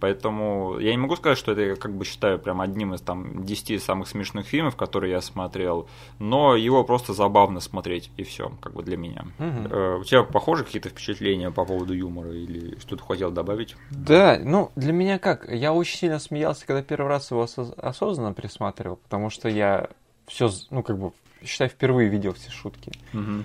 Поэтому 0.00 0.78
я 0.78 0.90
не 0.90 0.96
могу 0.96 1.16
сказать, 1.16 1.38
что 1.38 1.52
это 1.52 1.60
я 1.60 1.76
как 1.76 1.92
бы 1.92 2.04
считаю 2.04 2.38
прям 2.38 2.60
одним 2.60 2.94
из 2.94 3.02
там 3.02 3.44
10 3.44 3.82
самых 3.82 4.08
смешных 4.08 4.46
фильмов, 4.46 4.76
которые 4.76 5.12
я 5.12 5.20
смотрел, 5.20 5.88
но 6.18 6.56
его 6.56 6.82
просто 6.84 7.12
забавно 7.12 7.60
смотреть, 7.60 8.10
и 8.16 8.22
все, 8.22 8.52
как 8.60 8.72
бы 8.72 8.82
для 8.82 8.96
меня. 8.96 9.26
Угу. 9.38 10.00
у 10.00 10.04
тебя 10.04 10.22
похожи 10.22 10.64
какие-то 10.64 10.88
впечатления 10.88 11.50
по 11.50 11.64
поводу 11.64 11.92
юмора 11.94 12.32
или 12.32 12.78
что-то 12.78 13.04
хотел 13.04 13.30
добавить? 13.30 13.76
Да, 13.90 14.38
ну 14.42 14.70
для 14.76 14.92
меня 14.92 15.18
как, 15.18 15.48
я 15.48 15.72
очень 15.72 15.98
сильно 15.98 16.18
смеялся, 16.18 16.66
когда 16.66 16.82
первый 16.82 17.08
раз 17.08 17.30
его 17.30 17.46
осознанно 17.76 18.32
присматривал, 18.32 18.96
потому 18.96 19.30
что 19.30 19.48
я 19.48 19.90
все, 20.26 20.50
ну 20.70 20.82
как 20.82 20.98
бы, 20.98 21.12
считай, 21.44 21.68
впервые 21.68 22.08
видел 22.08 22.32
все 22.32 22.50
шутки. 22.50 22.92
Угу. 23.12 23.44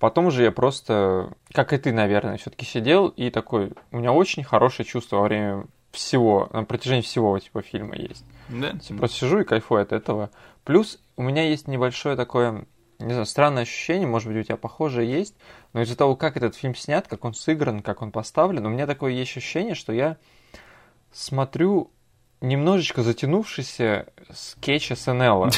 Потом 0.00 0.26
уже 0.26 0.44
я 0.44 0.50
просто, 0.50 1.30
как 1.52 1.74
и 1.74 1.78
ты, 1.78 1.92
наверное, 1.92 2.38
все-таки 2.38 2.64
сидел 2.64 3.08
и 3.08 3.28
такой, 3.28 3.74
у 3.92 3.98
меня 3.98 4.12
очень 4.12 4.42
хорошее 4.42 4.88
чувство 4.88 5.16
во 5.16 5.24
время 5.24 5.66
всего, 5.92 6.48
на 6.54 6.64
протяжении 6.64 7.02
всего 7.02 7.38
типа 7.38 7.60
фильма 7.60 7.96
есть. 7.96 8.24
Да. 8.48 8.78
Я 8.88 8.96
просто 8.96 9.18
сижу 9.18 9.40
и 9.40 9.44
кайфую 9.44 9.82
от 9.82 9.92
этого. 9.92 10.30
Плюс 10.64 10.98
у 11.18 11.22
меня 11.22 11.46
есть 11.46 11.68
небольшое 11.68 12.16
такое, 12.16 12.64
не 12.98 13.12
знаю, 13.12 13.26
странное 13.26 13.64
ощущение, 13.64 14.08
может 14.08 14.26
быть, 14.28 14.38
у 14.38 14.42
тебя 14.42 14.56
похожее 14.56 15.10
есть, 15.10 15.34
но 15.74 15.82
из-за 15.82 15.98
того, 15.98 16.16
как 16.16 16.38
этот 16.38 16.56
фильм 16.56 16.74
снят, 16.74 17.06
как 17.06 17.26
он 17.26 17.34
сыгран, 17.34 17.82
как 17.82 18.00
он 18.00 18.10
поставлен, 18.10 18.64
у 18.64 18.70
меня 18.70 18.86
такое 18.86 19.12
есть 19.12 19.36
ощущение, 19.36 19.74
что 19.74 19.92
я 19.92 20.16
смотрю 21.12 21.90
немножечко 22.40 23.02
затянувшийся 23.02 24.06
скетч 24.32 24.92
СНЛ. 24.94 25.50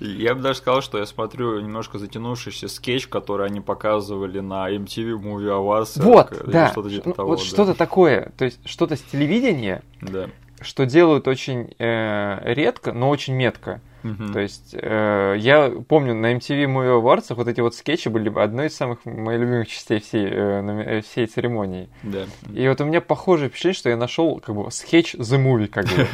Я 0.00 0.34
бы 0.34 0.42
даже 0.42 0.58
сказал, 0.58 0.82
что 0.82 0.98
я 0.98 1.06
смотрю 1.06 1.60
немножко 1.60 1.98
затянувшийся 1.98 2.68
скетч, 2.68 3.06
который 3.06 3.46
они 3.46 3.60
показывали 3.60 4.40
на 4.40 4.70
MTV 4.70 5.20
Movie 5.20 5.48
Awards. 5.48 6.02
Вот, 6.02 6.42
да. 6.46 6.70
Что-то 6.70 6.90
типа 6.90 7.12
того, 7.12 7.28
вот 7.30 7.38
да. 7.38 7.44
что-то 7.44 7.74
такое, 7.74 8.32
то 8.36 8.44
есть 8.44 8.58
что-то 8.68 8.96
с 8.96 9.02
телевидения, 9.02 9.82
да. 10.00 10.28
что 10.60 10.84
делают 10.84 11.28
очень 11.28 11.74
э, 11.78 12.52
редко, 12.52 12.92
но 12.92 13.08
очень 13.08 13.34
метко. 13.34 13.80
То 14.02 14.40
есть 14.40 14.74
э, 14.74 15.36
я 15.38 15.72
помню 15.88 16.14
на 16.14 16.34
MTV 16.34 16.64
Movie 16.66 17.00
Awards 17.00 17.34
вот 17.34 17.48
эти 17.48 17.60
вот 17.60 17.74
скетчи 17.74 18.08
были 18.08 18.36
одной 18.38 18.66
из 18.66 18.76
самых 18.76 19.04
моих 19.04 19.40
любимых 19.40 19.68
частей 19.68 20.00
всей, 20.00 20.26
э, 20.26 20.98
э, 20.98 21.00
всей 21.02 21.26
церемонии. 21.26 21.88
Да. 22.02 22.26
И 22.52 22.66
вот 22.68 22.80
у 22.80 22.84
меня 22.84 23.00
похожее 23.00 23.48
впечатление, 23.48 23.78
что 23.78 23.90
я 23.90 23.96
нашел 23.96 24.40
как 24.40 24.54
бы 24.54 24.70
скетч 24.70 25.14
The 25.14 25.42
Movie 25.42 25.68
как 25.68 25.86
бы. 25.86 26.06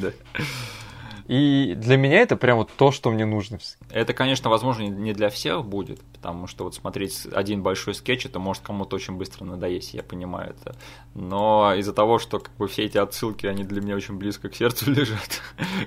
Да. 1.26 1.34
И 1.34 1.74
для 1.74 1.96
меня 1.96 2.20
это 2.20 2.36
прям 2.36 2.58
вот 2.58 2.70
то, 2.76 2.90
что 2.92 3.10
мне 3.10 3.24
нужно. 3.24 3.58
Это, 3.90 4.12
конечно, 4.12 4.50
возможно, 4.50 4.82
не 4.82 5.12
для 5.12 5.28
всех 5.28 5.64
будет, 5.64 6.00
потому 6.12 6.46
что 6.46 6.64
вот 6.64 6.74
смотреть 6.74 7.26
один 7.32 7.62
большой 7.62 7.94
скетч, 7.94 8.26
это 8.26 8.38
может 8.38 8.62
кому-то 8.62 8.96
очень 8.96 9.16
быстро 9.16 9.44
надоесть, 9.44 9.94
я 9.94 10.02
понимаю 10.02 10.50
это. 10.50 10.76
Но 11.14 11.74
из-за 11.74 11.92
того, 11.92 12.18
что 12.18 12.38
как 12.38 12.54
бы 12.56 12.68
все 12.68 12.84
эти 12.84 12.98
отсылки, 12.98 13.46
они 13.46 13.64
для 13.64 13.80
меня 13.80 13.96
очень 13.96 14.16
близко 14.16 14.48
к 14.48 14.54
сердцу 14.54 14.90
лежат, 14.90 15.42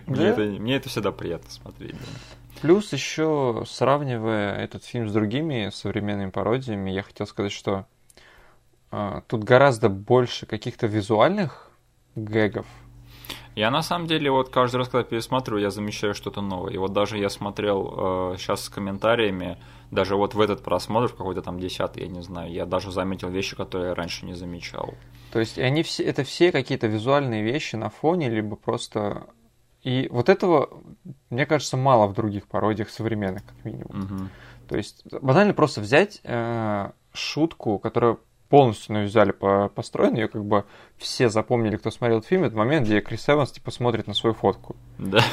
мне, 0.06 0.26
это, 0.26 0.42
мне 0.42 0.76
это 0.76 0.90
всегда 0.90 1.12
приятно 1.12 1.50
смотреть. 1.50 1.94
Да. 1.94 2.40
Плюс 2.62 2.92
еще, 2.92 3.64
сравнивая 3.66 4.56
этот 4.56 4.84
фильм 4.84 5.08
с 5.08 5.14
другими 5.14 5.70
современными 5.74 6.30
пародиями, 6.30 6.90
я 6.90 7.04
хотел 7.04 7.26
сказать, 7.26 7.54
что 7.54 7.86
э, 8.92 9.22
тут 9.28 9.46
гораздо 9.46 9.88
больше 9.88 10.46
каких-то 10.46 10.88
визуальных 10.88 11.72
гэгов, 12.16 12.66
я 13.60 13.72
на 13.72 13.82
самом 13.82 14.08
деле 14.08 14.32
вот 14.32 14.50
каждый 14.50 14.78
раз, 14.78 14.88
когда 14.88 15.04
пересматриваю, 15.04 15.62
я 15.62 15.70
замечаю 15.70 16.14
что-то 16.14 16.42
новое. 16.42 16.72
И 16.72 16.78
вот 16.78 16.94
даже 16.94 17.18
я 17.18 17.30
смотрел 17.30 18.34
э, 18.34 18.38
сейчас 18.38 18.64
с 18.64 18.70
комментариями, 18.70 19.58
даже 19.92 20.16
вот 20.16 20.34
в 20.34 20.40
этот 20.40 20.64
просмотр, 20.64 21.12
какой-то 21.12 21.42
там 21.42 21.60
десятый, 21.60 22.04
я 22.04 22.10
не 22.10 22.22
знаю, 22.22 22.52
я 22.54 22.66
даже 22.66 22.90
заметил 22.90 23.30
вещи, 23.30 23.58
которые 23.58 23.90
я 23.90 23.96
раньше 23.96 24.26
не 24.26 24.34
замечал. 24.34 24.94
То 25.34 25.40
есть 25.40 25.60
они 25.60 25.84
все, 25.84 26.04
это 26.04 26.24
все 26.24 26.54
какие-то 26.54 26.88
визуальные 26.88 27.44
вещи 27.44 27.76
на 27.76 27.90
фоне, 27.90 28.30
либо 28.30 28.56
просто... 28.56 29.28
И 29.84 30.08
вот 30.10 30.30
этого, 30.30 30.70
мне 31.30 31.46
кажется, 31.46 31.76
мало 31.76 32.08
в 32.08 32.14
других 32.14 32.48
пародиях 32.48 32.90
современных, 32.90 33.46
как 33.46 33.66
минимум. 33.66 34.04
Угу. 34.04 34.30
То 34.70 34.78
есть 34.78 35.04
банально 35.22 35.54
просто 35.54 35.82
взять 35.82 36.22
э, 36.24 36.92
шутку, 37.12 37.78
которая 37.78 38.18
полностью 38.50 38.94
на 38.94 39.04
визуале 39.04 39.34
построен, 39.34 40.16
ее 40.16 40.28
как 40.28 40.44
бы 40.44 40.66
все 40.98 41.30
запомнили, 41.30 41.78
кто 41.78 41.92
смотрел 41.92 42.22
фильм, 42.22 42.44
это 42.44 42.58
момент, 42.58 42.88
где 42.88 43.00
Крис 43.00 43.30
Эванс 43.30 43.52
типа 43.52 43.72
смотрит 43.72 44.08
на 44.08 44.14
свою 44.14 44.34
фотку. 44.34 44.76
Да. 44.98 45.24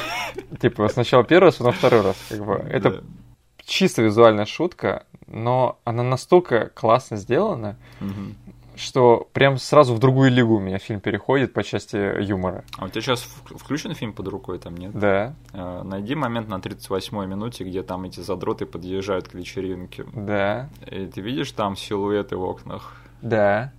Типа 0.61 0.87
сначала 0.87 1.23
первый 1.23 1.45
раз, 1.45 1.55
потом 1.55 1.73
второй 1.73 2.01
раз. 2.01 2.17
Как 2.29 2.45
бы. 2.45 2.53
Это 2.69 2.89
да. 2.89 2.97
чисто 3.65 4.03
визуальная 4.03 4.45
шутка, 4.45 5.05
но 5.25 5.79
она 5.83 6.03
настолько 6.03 6.69
классно 6.73 7.17
сделана, 7.17 7.77
угу 7.99 8.35
что 8.77 9.27
прям 9.33 9.57
сразу 9.57 9.93
в 9.93 9.99
другую 9.99 10.31
лигу 10.31 10.55
у 10.55 10.59
меня 10.59 10.77
фильм 10.77 10.99
переходит 10.99 11.53
по 11.53 11.63
части 11.63 12.21
юмора. 12.23 12.63
А 12.77 12.85
у 12.85 12.89
тебя 12.89 13.01
сейчас 13.01 13.21
включен 13.21 13.93
фильм 13.93 14.13
под 14.13 14.27
рукой 14.27 14.59
там, 14.59 14.77
нет? 14.77 14.97
Да. 14.97 15.35
А, 15.53 15.83
найди 15.83 16.15
момент 16.15 16.47
на 16.47 16.55
38-й 16.55 17.27
минуте, 17.27 17.63
где 17.63 17.83
там 17.83 18.05
эти 18.05 18.19
задроты 18.19 18.65
подъезжают 18.65 19.27
к 19.27 19.33
вечеринке. 19.33 20.05
Да. 20.13 20.69
И 20.89 21.07
ты 21.07 21.21
видишь 21.21 21.51
там 21.51 21.75
силуэты 21.75 22.37
в 22.37 22.43
окнах? 22.43 23.01
Да. 23.21 23.71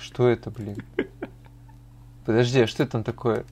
Что 0.00 0.28
это, 0.28 0.50
блин? 0.50 0.76
Подожди, 2.24 2.60
а 2.60 2.66
что 2.66 2.82
это 2.82 2.92
там 2.92 3.04
такое? 3.04 3.44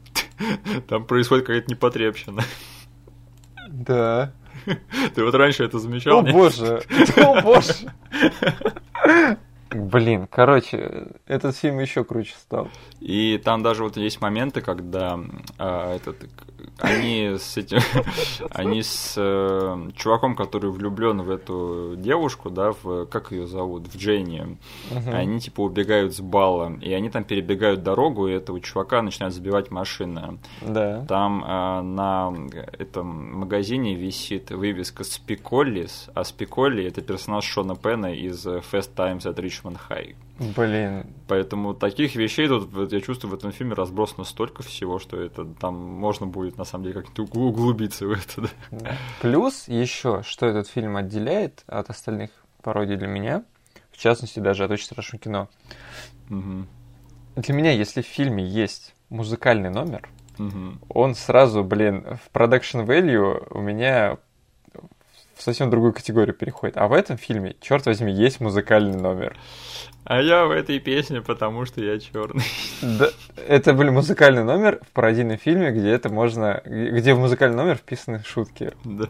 Там 0.88 1.04
происходит 1.04 1.46
какая-то 1.46 1.70
непотребщина. 1.70 2.42
Да. 3.68 4.32
Ты 5.14 5.24
вот 5.24 5.34
раньше 5.34 5.64
это 5.64 5.78
замечал? 5.78 6.18
О 6.18 6.22
боже! 6.22 6.82
О 7.16 7.40
боже! 7.42 7.92
Блин, 9.70 10.26
короче, 10.26 11.06
этот 11.26 11.56
фильм 11.56 11.78
еще 11.78 12.04
круче 12.04 12.34
стал. 12.34 12.68
И 12.98 13.40
там 13.42 13.62
даже 13.62 13.84
вот 13.84 13.96
есть 13.96 14.20
моменты, 14.20 14.60
когда 14.62 15.20
э, 15.58 15.96
этот, 15.96 16.16
они 16.78 17.36
с 17.38 17.56
этим, 17.56 17.78
они 18.50 18.82
с 18.82 19.14
э, 19.16 19.90
чуваком, 19.96 20.34
который 20.34 20.70
влюблен 20.70 21.22
в 21.22 21.30
эту 21.30 21.94
девушку, 21.96 22.50
да, 22.50 22.72
в 22.82 23.06
как 23.06 23.32
ее 23.32 23.46
зовут, 23.46 23.88
в 23.88 23.96
Дженни, 23.96 24.58
uh-huh. 24.90 25.14
они 25.14 25.40
типа 25.40 25.62
убегают 25.62 26.14
с 26.14 26.20
бала, 26.20 26.72
и 26.80 26.92
они 26.92 27.10
там 27.10 27.24
перебегают 27.24 27.82
дорогу, 27.82 28.28
и 28.28 28.32
этого 28.32 28.60
чувака 28.60 29.02
начинают 29.02 29.34
забивать 29.34 29.70
машины. 29.70 30.38
Да. 30.60 31.04
Там 31.06 31.44
э, 31.44 31.82
на 31.82 32.32
этом 32.78 33.38
магазине 33.38 33.94
висит 33.94 34.50
вывеска 34.50 35.04
Спиколлис, 35.04 36.08
а 36.14 36.24
Спиколли 36.24 36.84
это 36.84 37.00
персонаж 37.00 37.44
Шона 37.44 37.76
Пена 37.76 38.14
из 38.14 38.46
Fast 38.46 38.94
Times 38.94 39.24
at 39.24 39.36
Richmond 39.36 39.78
High. 39.88 40.14
Блин. 40.56 41.04
Поэтому 41.28 41.74
таких 41.74 42.16
вещей 42.16 42.48
тут, 42.48 42.70
я 42.90 43.00
чувствую, 43.02 43.30
в 43.30 43.34
этом 43.34 43.52
фильме 43.52 43.74
разбросано 43.74 44.24
столько 44.24 44.62
всего, 44.62 44.98
что 44.98 45.20
это 45.20 45.44
там 45.44 45.74
можно 45.74 46.26
будет, 46.26 46.49
на 46.56 46.64
самом 46.64 46.84
деле, 46.84 47.02
как-то 47.02 47.22
углубиться 47.22 48.06
в 48.06 48.12
это. 48.12 48.50
Да. 48.70 48.96
Плюс 49.20 49.68
еще, 49.68 50.22
что 50.22 50.46
этот 50.46 50.68
фильм 50.68 50.96
отделяет 50.96 51.62
от 51.66 51.90
остальных 51.90 52.30
пародий 52.62 52.96
для 52.96 53.08
меня, 53.08 53.44
в 53.92 53.98
частности, 53.98 54.40
даже 54.40 54.64
от 54.64 54.70
очень 54.70 54.86
страшного 54.86 55.22
кино. 55.22 55.48
Угу. 56.28 56.66
Для 57.36 57.54
меня, 57.54 57.72
если 57.72 58.02
в 58.02 58.06
фильме 58.06 58.44
есть 58.44 58.94
музыкальный 59.08 59.70
номер, 59.70 60.08
угу. 60.38 60.78
он 60.88 61.14
сразу, 61.14 61.64
блин, 61.64 62.18
в 62.22 62.34
production 62.34 62.86
value 62.86 63.46
у 63.50 63.60
меня 63.60 64.18
в 65.40 65.42
совсем 65.42 65.70
другую 65.70 65.94
категорию 65.94 66.34
переходит. 66.34 66.76
А 66.76 66.86
в 66.86 66.92
этом 66.92 67.16
фильме, 67.16 67.56
черт 67.60 67.86
возьми, 67.86 68.12
есть 68.12 68.40
музыкальный 68.40 68.98
номер. 68.98 69.36
А 70.04 70.20
я 70.20 70.46
в 70.46 70.50
этой 70.50 70.78
песне, 70.78 71.20
потому 71.20 71.64
что 71.66 71.82
я 71.82 71.98
черный. 71.98 72.44
Да, 72.82 73.10
это 73.46 73.74
был 73.74 73.90
музыкальный 73.92 74.44
номер 74.44 74.80
в 74.88 74.92
пародийном 74.92 75.36
фильме, 75.36 75.70
где 75.70 75.90
это 75.90 76.08
можно, 76.08 76.62
где 76.64 77.14
в 77.14 77.18
музыкальный 77.18 77.56
номер 77.56 77.76
вписаны 77.76 78.22
шутки. 78.24 78.72
Да. 78.84 79.08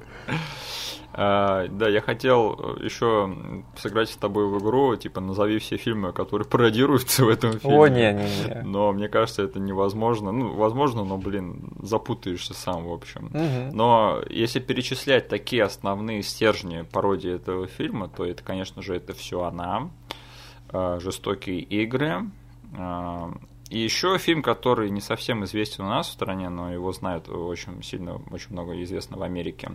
А, 1.12 1.66
да, 1.68 1.88
я 1.88 2.00
хотел 2.00 2.76
еще 2.80 3.34
сыграть 3.76 4.10
с 4.10 4.16
тобой 4.16 4.46
в 4.46 4.58
игру, 4.58 4.94
типа 4.96 5.20
назови 5.20 5.58
все 5.58 5.76
фильмы, 5.76 6.12
которые 6.12 6.46
пародируются 6.46 7.24
в 7.24 7.28
этом 7.28 7.58
фильме. 7.58 7.76
О, 7.76 7.88
не, 7.88 8.12
не, 8.12 8.22
не. 8.22 8.62
Но 8.62 8.92
мне 8.92 9.08
кажется, 9.08 9.42
это 9.42 9.58
невозможно. 9.58 10.30
Ну, 10.30 10.54
возможно, 10.54 11.04
но, 11.04 11.18
блин, 11.18 11.72
запутаешься 11.82 12.54
сам, 12.54 12.84
в 12.84 12.92
общем. 12.92 13.26
Угу. 13.26 13.76
Но 13.76 14.22
если 14.30 14.60
перечислять 14.60 15.28
такие 15.28 15.64
основные 15.64 16.22
стержни 16.22 16.82
пародии 16.82 17.34
этого 17.34 17.66
фильма, 17.66 18.08
то 18.08 18.24
это, 18.24 18.44
конечно 18.44 18.80
же, 18.80 18.94
это 18.94 19.12
все 19.12 19.42
она. 19.42 19.90
Э, 20.72 20.98
жестокие 21.00 21.60
игры. 21.60 22.30
Э, 22.76 23.32
и 23.70 23.78
еще 23.78 24.18
фильм, 24.18 24.42
который 24.42 24.90
не 24.90 25.00
совсем 25.00 25.44
известен 25.44 25.84
у 25.84 25.88
нас 25.88 26.08
в 26.08 26.12
стране, 26.12 26.48
но 26.48 26.72
его 26.72 26.92
знают 26.92 27.28
очень 27.28 27.82
сильно, 27.82 28.20
очень 28.30 28.52
много 28.52 28.80
известно 28.82 29.16
в 29.16 29.22
Америке. 29.22 29.72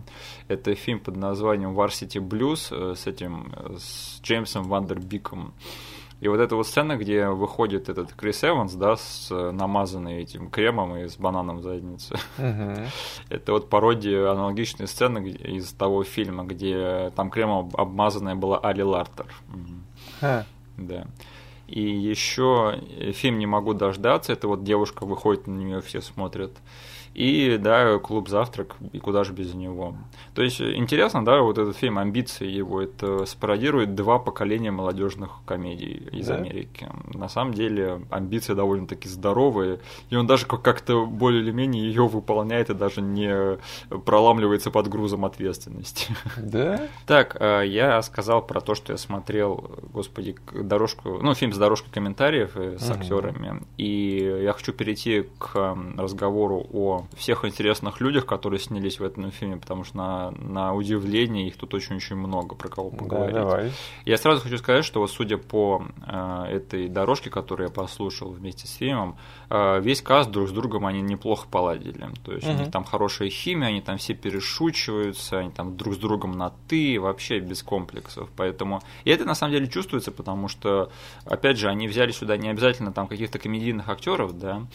Это 0.48 0.74
фильм 0.74 1.00
под 1.00 1.16
названием 1.16 1.78
Varsity 1.78 2.20
Blues 2.20 2.68
э, 2.70 2.94
с 2.94 3.06
этим, 3.06 3.52
с 3.78 4.20
Джеймсом 4.22 4.64
Вандербиком. 4.64 5.54
И 6.20 6.28
вот 6.28 6.40
эта 6.40 6.56
вот 6.56 6.66
сцена, 6.66 6.96
где 6.96 7.28
выходит 7.28 7.90
этот 7.90 8.14
Крис 8.14 8.42
Эванс, 8.42 8.72
да, 8.72 8.96
с 8.96 9.28
намазанной 9.30 10.22
этим 10.22 10.48
кремом 10.48 10.96
и 10.96 11.08
с 11.08 11.18
бананом 11.18 11.58
в 11.58 11.62
заднице. 11.62 12.16
Uh-huh. 12.38 12.88
Это 13.28 13.52
вот 13.52 13.68
пародия 13.68 14.30
аналогичной 14.30 14.86
сцены 14.86 15.28
из 15.28 15.70
того 15.74 16.04
фильма, 16.04 16.44
где 16.44 17.12
там 17.14 17.30
кремом 17.30 17.70
обмазанная 17.74 18.34
была 18.34 18.58
Али 18.58 18.82
Лартер. 18.82 19.26
Uh-huh. 20.22 20.46
Да. 20.76 21.06
И 21.66 21.80
еще 21.80 22.80
фильм 23.14 23.38
«Не 23.38 23.46
могу 23.46 23.74
дождаться», 23.74 24.32
это 24.32 24.46
вот 24.46 24.62
девушка 24.62 25.04
выходит, 25.04 25.46
на 25.46 25.52
нее 25.52 25.80
все 25.80 26.00
смотрят. 26.00 26.52
И, 27.16 27.56
да, 27.58 27.98
клуб 27.98 28.28
«Завтрак», 28.28 28.76
и 28.92 28.98
куда 28.98 29.24
же 29.24 29.32
без 29.32 29.54
него. 29.54 29.94
То 30.34 30.42
есть, 30.42 30.60
интересно, 30.60 31.24
да, 31.24 31.40
вот 31.40 31.56
этот 31.56 31.74
фильм 31.74 31.98
«Амбиции» 31.98 32.46
его, 32.46 32.82
это 32.82 33.24
спародирует 33.24 33.94
два 33.94 34.18
поколения 34.18 34.70
молодежных 34.70 35.30
комедий 35.46 36.08
из 36.12 36.26
да? 36.26 36.36
Америки. 36.36 36.90
На 37.14 37.30
самом 37.30 37.54
деле, 37.54 38.02
амбиции 38.10 38.52
довольно-таки 38.52 39.08
здоровые, 39.08 39.80
и 40.10 40.16
он 40.16 40.26
даже 40.26 40.44
как-то 40.44 41.06
более 41.06 41.40
или 41.40 41.52
менее 41.52 41.86
ее 41.86 42.06
выполняет 42.06 42.68
и 42.68 42.74
даже 42.74 43.00
не 43.00 43.56
проламливается 44.04 44.70
под 44.70 44.88
грузом 44.88 45.24
ответственности. 45.24 46.14
Да? 46.36 46.82
Так, 47.06 47.38
э, 47.40 47.62
я 47.66 48.02
сказал 48.02 48.42
про 48.42 48.60
то, 48.60 48.74
что 48.74 48.92
я 48.92 48.98
смотрел, 48.98 49.70
господи, 49.90 50.36
дорожку, 50.52 51.18
ну, 51.22 51.32
фильм 51.32 51.54
с 51.54 51.56
дорожкой 51.56 51.90
комментариев 51.92 52.50
э, 52.56 52.76
с 52.78 52.90
актерами, 52.90 53.62
и 53.78 54.40
я 54.42 54.52
хочу 54.52 54.74
перейти 54.74 55.24
к 55.38 55.78
разговору 55.96 56.66
о 56.74 57.05
всех 57.16 57.44
интересных 57.44 58.00
людях, 58.00 58.26
которые 58.26 58.60
снялись 58.60 58.98
в 59.00 59.04
этом 59.04 59.30
фильме, 59.30 59.56
потому 59.56 59.84
что 59.84 59.96
на, 59.96 60.30
на 60.30 60.74
удивление 60.74 61.48
их 61.48 61.56
тут 61.56 61.74
очень-очень 61.74 62.16
много 62.16 62.54
про 62.54 62.68
кого 62.68 62.90
поговорить. 62.90 63.34
Да, 63.34 63.40
давай. 63.42 63.72
Я 64.04 64.16
сразу 64.16 64.40
хочу 64.40 64.58
сказать, 64.58 64.84
что 64.84 65.00
вот 65.00 65.10
судя 65.10 65.38
по 65.38 65.84
э, 66.06 66.44
этой 66.50 66.88
дорожке, 66.88 67.30
которую 67.30 67.68
я 67.68 67.72
послушал 67.72 68.30
вместе 68.30 68.66
с 68.66 68.74
фильмом, 68.74 69.16
э, 69.50 69.80
весь 69.80 70.02
каст 70.02 70.30
друг 70.30 70.48
с 70.48 70.52
другом 70.52 70.86
они 70.86 71.02
неплохо 71.02 71.46
поладили. 71.50 72.08
То 72.24 72.32
есть 72.32 72.46
угу. 72.46 72.56
у 72.56 72.58
них 72.58 72.70
там 72.70 72.84
хорошая 72.84 73.30
химия, 73.30 73.68
они 73.68 73.80
там 73.80 73.98
все 73.98 74.14
перешучиваются, 74.14 75.38
они 75.38 75.50
там 75.50 75.76
друг 75.76 75.94
с 75.94 75.98
другом 75.98 76.32
на 76.32 76.52
ты, 76.68 76.98
вообще 77.00 77.38
без 77.40 77.62
комплексов. 77.62 78.28
Поэтому 78.36 78.82
и 79.04 79.10
это 79.10 79.24
на 79.24 79.34
самом 79.34 79.52
деле 79.52 79.68
чувствуется, 79.68 80.10
потому 80.10 80.48
что, 80.48 80.90
опять 81.24 81.58
же, 81.58 81.68
они 81.68 81.88
взяли 81.88 82.12
сюда 82.12 82.36
не 82.36 82.48
обязательно 82.48 82.92
там 82.92 83.06
каких-то 83.06 83.38
комедийных 83.38 83.88
актеров, 83.88 84.38
да, 84.38 84.66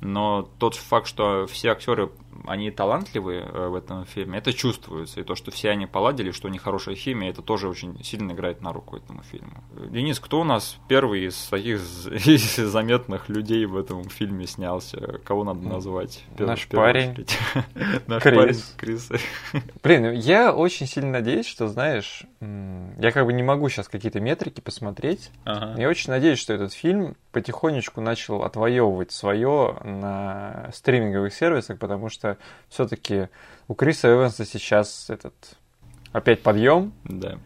но 0.00 0.48
тот 0.58 0.74
факт, 0.74 1.06
что 1.06 1.46
все 1.46 1.72
актеры 1.80 2.10
они 2.46 2.70
талантливые 2.70 3.42
э, 3.42 3.68
в 3.68 3.74
этом 3.74 4.04
фильме, 4.04 4.38
это 4.38 4.52
чувствуется. 4.52 5.20
И 5.20 5.24
то, 5.24 5.34
что 5.34 5.50
все 5.50 5.70
они 5.70 5.86
поладили, 5.86 6.30
что 6.30 6.48
у 6.48 6.50
них 6.50 6.62
хорошая 6.62 6.94
химия, 6.94 7.30
это 7.30 7.42
тоже 7.42 7.68
очень 7.68 8.02
сильно 8.04 8.32
играет 8.32 8.60
на 8.60 8.72
руку 8.72 8.96
этому 8.96 9.22
фильму. 9.22 9.62
Денис, 9.90 10.20
кто 10.20 10.40
у 10.40 10.44
нас 10.44 10.78
первый 10.88 11.26
из 11.26 11.36
таких 11.46 11.80
из 12.26 12.56
заметных 12.56 13.28
людей 13.28 13.64
в 13.66 13.76
этом 13.76 14.04
фильме 14.04 14.46
снялся? 14.46 15.20
Кого 15.24 15.44
надо 15.44 15.66
назвать? 15.66 16.24
Наш 16.38 16.66
парень. 16.68 17.26
Наш 18.06 18.22
парень 18.22 18.60
Крис. 18.76 19.10
Блин, 19.82 20.12
я 20.12 20.52
очень 20.52 20.86
сильно 20.86 21.10
надеюсь, 21.10 21.46
что, 21.46 21.68
знаешь, 21.68 22.24
я 22.40 23.10
как 23.12 23.26
бы 23.26 23.32
не 23.32 23.42
могу 23.42 23.68
сейчас 23.68 23.88
какие-то 23.88 24.20
метрики 24.20 24.60
посмотреть. 24.60 25.30
Я 25.44 25.88
очень 25.88 26.10
надеюсь, 26.10 26.38
что 26.38 26.52
этот 26.52 26.72
фильм 26.72 27.16
потихонечку 27.32 28.00
начал 28.00 28.42
отвоевывать 28.42 29.12
свое 29.12 29.76
на 29.84 30.70
стриминговых 30.74 31.32
сервисах, 31.32 31.78
потому 31.78 32.08
что 32.08 32.29
все-таки 32.68 33.28
у 33.68 33.74
Криса 33.74 34.12
Эванса 34.12 34.44
сейчас 34.44 35.10
этот 35.10 35.34
опять 36.12 36.42
подъем. 36.42 36.92
Да. 37.04 37.38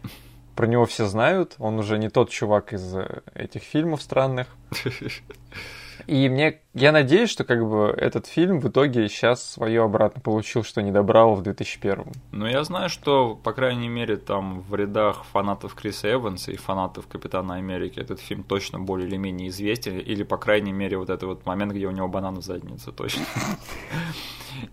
Про 0.55 0.67
него 0.67 0.85
все 0.85 1.05
знают. 1.05 1.55
Он 1.59 1.77
уже 1.79 1.97
не 1.97 2.09
тот 2.09 2.29
чувак 2.29 2.73
из 2.73 2.95
этих 3.33 3.63
фильмов 3.63 4.01
странных. 4.01 4.47
И 6.07 6.29
мне, 6.29 6.59
я 6.75 6.91
надеюсь, 6.91 7.29
что 7.29 7.45
как 7.45 7.65
бы 7.65 7.95
этот 7.97 8.27
фильм 8.27 8.59
в 8.59 8.67
итоге 8.67 9.07
сейчас 9.07 9.53
свое 9.53 9.81
обратно 9.81 10.19
получил, 10.19 10.63
что 10.63 10.81
не 10.81 10.91
добрал 10.91 11.35
в 11.35 11.41
2001. 11.41 12.03
Ну, 12.33 12.45
я 12.45 12.65
знаю, 12.65 12.89
что, 12.89 13.33
по 13.33 13.53
крайней 13.53 13.87
мере, 13.87 14.17
там 14.17 14.59
в 14.59 14.75
рядах 14.75 15.23
фанатов 15.31 15.73
Криса 15.73 16.11
Эванса 16.11 16.51
и 16.51 16.57
фанатов 16.57 17.07
Капитана 17.07 17.55
Америки 17.55 17.97
этот 17.97 18.19
фильм 18.19 18.43
точно 18.43 18.79
более 18.79 19.07
или 19.07 19.15
менее 19.15 19.47
известен, 19.47 19.97
или, 19.99 20.23
по 20.23 20.37
крайней 20.37 20.73
мере, 20.73 20.97
вот 20.97 21.09
этот 21.09 21.23
вот 21.23 21.45
момент, 21.45 21.71
где 21.71 21.87
у 21.87 21.91
него 21.91 22.09
банан 22.09 22.35
в 22.35 22.43
заднице, 22.43 22.91
точно. 22.91 23.23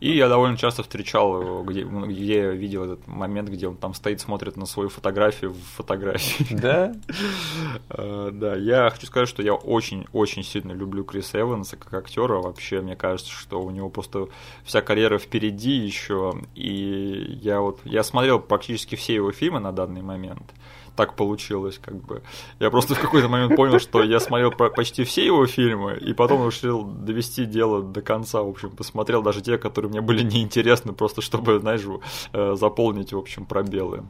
И 0.00 0.16
я 0.16 0.28
довольно 0.28 0.56
часто 0.56 0.82
встречал 0.82 1.40
его, 1.40 1.62
где, 1.62 1.82
где 1.82 2.36
я 2.36 2.50
видел 2.50 2.84
этот 2.84 3.06
момент, 3.06 3.48
где 3.48 3.68
он 3.68 3.76
там 3.76 3.94
стоит, 3.94 4.20
смотрит 4.20 4.56
на 4.56 4.66
свою 4.66 4.88
фотографию 4.88 5.52
в 5.52 5.60
фотографии. 5.76 6.54
Да? 6.54 6.94
Э, 7.90 8.30
да, 8.32 8.56
я 8.56 8.90
хочу 8.90 9.06
сказать, 9.06 9.28
что 9.28 9.42
я 9.42 9.54
очень-очень 9.54 10.42
сильно 10.44 10.72
люблю 10.72 11.04
Криса 11.04 11.40
Эванса 11.40 11.76
как 11.76 11.91
актера. 11.98 12.40
Вообще, 12.40 12.80
мне 12.80 12.96
кажется, 12.96 13.30
что 13.30 13.60
у 13.60 13.70
него 13.70 13.88
просто 13.90 14.28
вся 14.64 14.82
карьера 14.82 15.18
впереди 15.18 15.72
еще. 15.72 16.34
И 16.54 17.38
я 17.42 17.60
вот, 17.60 17.80
я 17.84 18.02
смотрел 18.02 18.40
практически 18.40 18.94
все 18.94 19.14
его 19.14 19.32
фильмы 19.32 19.60
на 19.60 19.72
данный 19.72 20.02
момент 20.02 20.52
так 20.96 21.16
получилось, 21.16 21.78
как 21.82 21.94
бы. 21.94 22.22
Я 22.60 22.70
просто 22.70 22.94
в 22.94 23.00
какой-то 23.00 23.28
момент 23.28 23.56
понял, 23.56 23.78
что 23.78 24.02
я 24.02 24.20
смотрел 24.20 24.50
почти 24.50 25.04
все 25.04 25.24
его 25.24 25.46
фильмы, 25.46 25.96
и 25.96 26.12
потом 26.12 26.46
решил 26.46 26.84
довести 26.84 27.46
дело 27.46 27.82
до 27.82 28.02
конца, 28.02 28.42
в 28.42 28.48
общем, 28.48 28.70
посмотрел 28.70 29.22
даже 29.22 29.40
те, 29.40 29.58
которые 29.58 29.90
мне 29.90 30.00
были 30.00 30.22
неинтересны, 30.22 30.92
просто 30.92 31.22
чтобы, 31.22 31.60
знаешь, 31.60 31.82
э, 32.32 32.54
заполнить, 32.56 33.12
в 33.12 33.18
общем, 33.18 33.46
пробелы. 33.46 34.04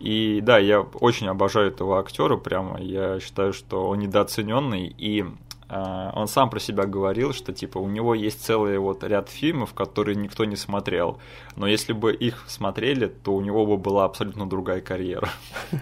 И 0.00 0.40
да, 0.42 0.58
я 0.58 0.80
очень 0.80 1.26
обожаю 1.26 1.68
этого 1.68 1.98
актера, 1.98 2.36
прямо 2.36 2.80
я 2.80 3.18
считаю, 3.20 3.52
что 3.52 3.88
он 3.88 3.98
недооцененный, 3.98 4.94
и 4.96 5.26
он 5.68 6.28
сам 6.28 6.48
про 6.48 6.60
себя 6.60 6.84
говорил, 6.84 7.32
что 7.32 7.52
типа 7.52 7.78
у 7.78 7.88
него 7.88 8.14
есть 8.14 8.42
целый 8.42 8.78
вот 8.78 9.04
ряд 9.04 9.28
фильмов, 9.28 9.74
которые 9.74 10.16
никто 10.16 10.44
не 10.44 10.56
смотрел, 10.56 11.18
но 11.56 11.66
если 11.66 11.92
бы 11.92 12.14
их 12.14 12.44
смотрели, 12.48 13.06
то 13.06 13.34
у 13.34 13.40
него 13.40 13.66
бы 13.66 13.76
была 13.76 14.04
абсолютно 14.04 14.48
другая 14.48 14.80
карьера. 14.80 15.28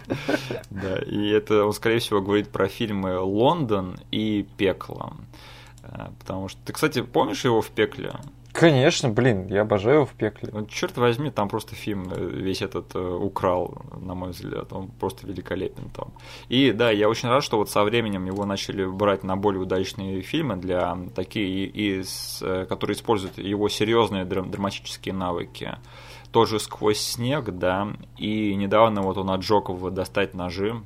Да, 0.70 0.98
и 0.98 1.28
это 1.28 1.64
он, 1.64 1.72
скорее 1.72 2.00
всего, 2.00 2.20
говорит 2.20 2.50
про 2.50 2.68
фильмы 2.68 3.18
«Лондон» 3.18 3.98
и 4.10 4.46
«Пекло». 4.56 5.14
А, 5.82 6.12
потому 6.18 6.48
что 6.48 6.60
ты, 6.64 6.72
кстати, 6.72 7.02
помнишь 7.02 7.44
его 7.44 7.62
в 7.62 7.70
«Пекле»? 7.70 8.12
Конечно, 8.58 9.10
блин, 9.10 9.48
я 9.48 9.62
обожаю 9.62 9.96
его 9.96 10.06
в 10.06 10.14
пекле. 10.14 10.48
Ну, 10.50 10.64
черт 10.64 10.96
возьми, 10.96 11.30
там 11.30 11.50
просто 11.50 11.74
фильм 11.74 12.10
э, 12.10 12.18
весь 12.18 12.62
этот 12.62 12.94
э, 12.94 12.98
украл, 12.98 13.82
на 14.00 14.14
мой 14.14 14.30
взгляд. 14.30 14.72
Он 14.72 14.88
просто 14.88 15.26
великолепен 15.26 15.90
там. 15.90 16.14
И 16.48 16.72
да, 16.72 16.90
я 16.90 17.10
очень 17.10 17.28
рад, 17.28 17.44
что 17.44 17.58
вот 17.58 17.68
со 17.68 17.84
временем 17.84 18.24
его 18.24 18.46
начали 18.46 18.86
брать 18.86 19.24
на 19.24 19.36
более 19.36 19.60
удачные 19.60 20.22
фильмы 20.22 20.56
для 20.56 20.96
такие, 21.14 21.66
и, 21.66 22.02
э, 22.40 22.66
которые 22.66 22.94
используют 22.96 23.36
его 23.36 23.68
серьезные 23.68 24.24
драм- 24.24 24.50
драматические 24.50 25.12
навыки. 25.12 25.76
Тоже 26.32 26.58
сквозь 26.58 27.00
снег, 27.00 27.50
да. 27.50 27.88
И 28.16 28.54
недавно 28.54 29.02
вот 29.02 29.18
он 29.18 29.30
отжег 29.32 29.68
его 29.68 29.90
достать 29.90 30.32
ножи 30.32 30.82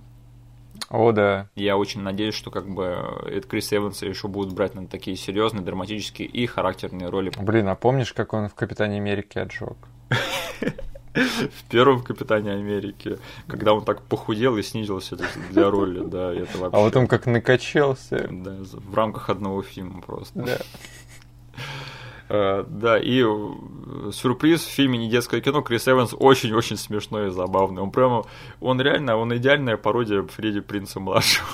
о, 0.88 1.12
да. 1.12 1.48
Я 1.54 1.76
очень 1.76 2.00
надеюсь, 2.00 2.34
что 2.34 2.50
как 2.50 2.68
бы 2.68 2.96
это 3.26 3.46
Крис 3.46 3.72
Эванса 3.72 4.06
еще 4.06 4.28
будут 4.28 4.54
брать 4.54 4.74
на 4.74 4.86
такие 4.86 5.16
серьезные, 5.16 5.64
драматические 5.64 6.28
и 6.28 6.46
характерные 6.46 7.08
роли. 7.08 7.32
Блин, 7.38 7.68
а 7.68 7.74
помнишь, 7.74 8.12
как 8.12 8.32
он 8.32 8.48
в 8.48 8.54
Капитане 8.54 8.96
Америки 8.96 9.38
отжег? 9.38 9.76
В 11.12 11.68
первом 11.68 12.04
Капитане 12.04 12.52
Америки, 12.52 13.18
когда 13.48 13.74
он 13.74 13.84
так 13.84 14.00
похудел 14.02 14.56
и 14.56 14.62
снизился 14.62 15.16
для 15.50 15.68
роли, 15.68 16.04
да, 16.04 16.32
это 16.32 16.56
вообще... 16.58 16.80
А 16.80 16.84
потом 16.84 17.08
как 17.08 17.26
накачался. 17.26 18.28
Да, 18.30 18.58
в 18.60 18.94
рамках 18.94 19.28
одного 19.28 19.62
фильма 19.62 20.00
просто. 20.02 20.40
Да. 20.40 20.58
Э, 22.32 22.64
да, 22.68 22.96
и 22.96 23.24
э, 23.24 24.10
сюрприз 24.12 24.62
в 24.62 24.70
фильме 24.70 24.98
«Не 24.98 25.10
детское 25.10 25.40
кино» 25.40 25.62
Крис 25.62 25.88
Эванс 25.88 26.14
очень-очень 26.16 26.76
смешной 26.76 27.26
и 27.26 27.30
забавный. 27.30 27.82
Он 27.82 27.90
прямо, 27.90 28.24
он 28.60 28.80
реально, 28.80 29.16
он 29.16 29.36
идеальная 29.36 29.76
пародия 29.76 30.22
Фредди 30.22 30.60
Принца 30.60 31.00
младшего, 31.00 31.48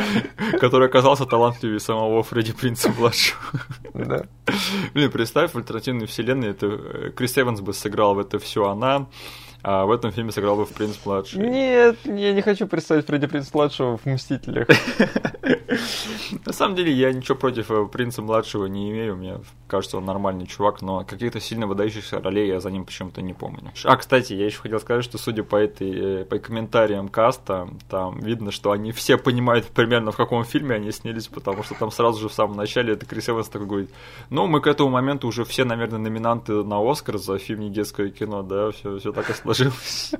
который 0.58 0.88
оказался 0.88 1.26
талантливее 1.26 1.80
самого 1.80 2.22
Фредди 2.22 2.54
Принца 2.54 2.90
младшего. 2.98 3.42
Да. 3.92 4.24
Блин, 4.94 5.10
представь, 5.10 5.52
в 5.52 5.58
альтернативной 5.58 6.06
вселенной 6.06 6.48
это 6.48 6.66
э, 6.66 7.10
Крис 7.14 7.36
Эванс 7.36 7.60
бы 7.60 7.74
сыграл 7.74 8.14
в 8.14 8.18
это 8.18 8.38
все 8.38 8.64
она, 8.70 9.08
а 9.62 9.86
в 9.86 9.92
этом 9.92 10.10
фильме 10.10 10.32
сыграл 10.32 10.56
бы 10.56 10.64
в 10.64 10.70
Принц 10.70 10.96
младший. 11.04 11.40
Нет, 11.40 11.96
я 12.04 12.32
не 12.32 12.42
хочу 12.42 12.66
представить 12.66 13.06
Фредди 13.06 13.26
Принц 13.26 13.52
младшего 13.52 13.96
в 13.96 14.06
Мстителях. 14.06 14.68
На 16.46 16.52
самом 16.52 16.74
деле 16.74 16.92
я 16.92 17.12
ничего 17.12 17.36
против 17.36 17.70
э, 17.70 17.86
Принца 17.86 18.22
младшего 18.22 18.66
не 18.66 18.90
имею. 18.90 19.16
Мне 19.16 19.40
кажется, 19.68 19.98
он 19.98 20.04
нормальный 20.04 20.46
чувак, 20.46 20.82
но 20.82 21.04
каких-то 21.04 21.40
сильно 21.40 21.66
выдающихся 21.66 22.20
ролей 22.20 22.48
я 22.48 22.60
за 22.60 22.70
ним 22.70 22.84
почему-то 22.84 23.22
не 23.22 23.34
помню. 23.34 23.72
А, 23.84 23.96
кстати, 23.96 24.32
я 24.32 24.46
еще 24.46 24.58
хотел 24.58 24.80
сказать, 24.80 25.04
что 25.04 25.18
судя 25.18 25.44
по 25.44 25.56
этой 25.56 26.22
э, 26.22 26.24
по 26.24 26.38
комментариям 26.38 27.08
каста, 27.08 27.68
там 27.88 28.18
видно, 28.20 28.50
что 28.50 28.72
они 28.72 28.90
все 28.92 29.16
понимают 29.16 29.66
примерно 29.66 30.10
в 30.10 30.16
каком 30.16 30.44
фильме 30.44 30.76
они 30.76 30.90
снялись, 30.90 31.28
потому 31.28 31.62
что 31.62 31.74
там 31.74 31.90
сразу 31.90 32.20
же 32.20 32.28
в 32.28 32.32
самом 32.32 32.56
начале 32.56 32.94
это 32.94 33.06
Крис 33.06 33.28
Эванс 33.28 33.48
такой 33.48 33.66
говорит, 33.66 33.90
ну, 34.28 34.46
мы 34.46 34.60
к 34.60 34.66
этому 34.66 34.90
моменту 34.90 35.28
уже 35.28 35.44
все, 35.44 35.64
наверное, 35.64 35.98
номинанты 35.98 36.64
на 36.64 36.78
Оскар 36.90 37.18
за 37.18 37.38
фильм 37.38 37.60
«Не 37.60 37.70
детское 37.70 38.10
кино», 38.10 38.42
да, 38.42 38.72
все, 38.72 38.98
все 38.98 39.12
так 39.12 39.30
и 39.30 39.32
сложилось. 39.54 40.12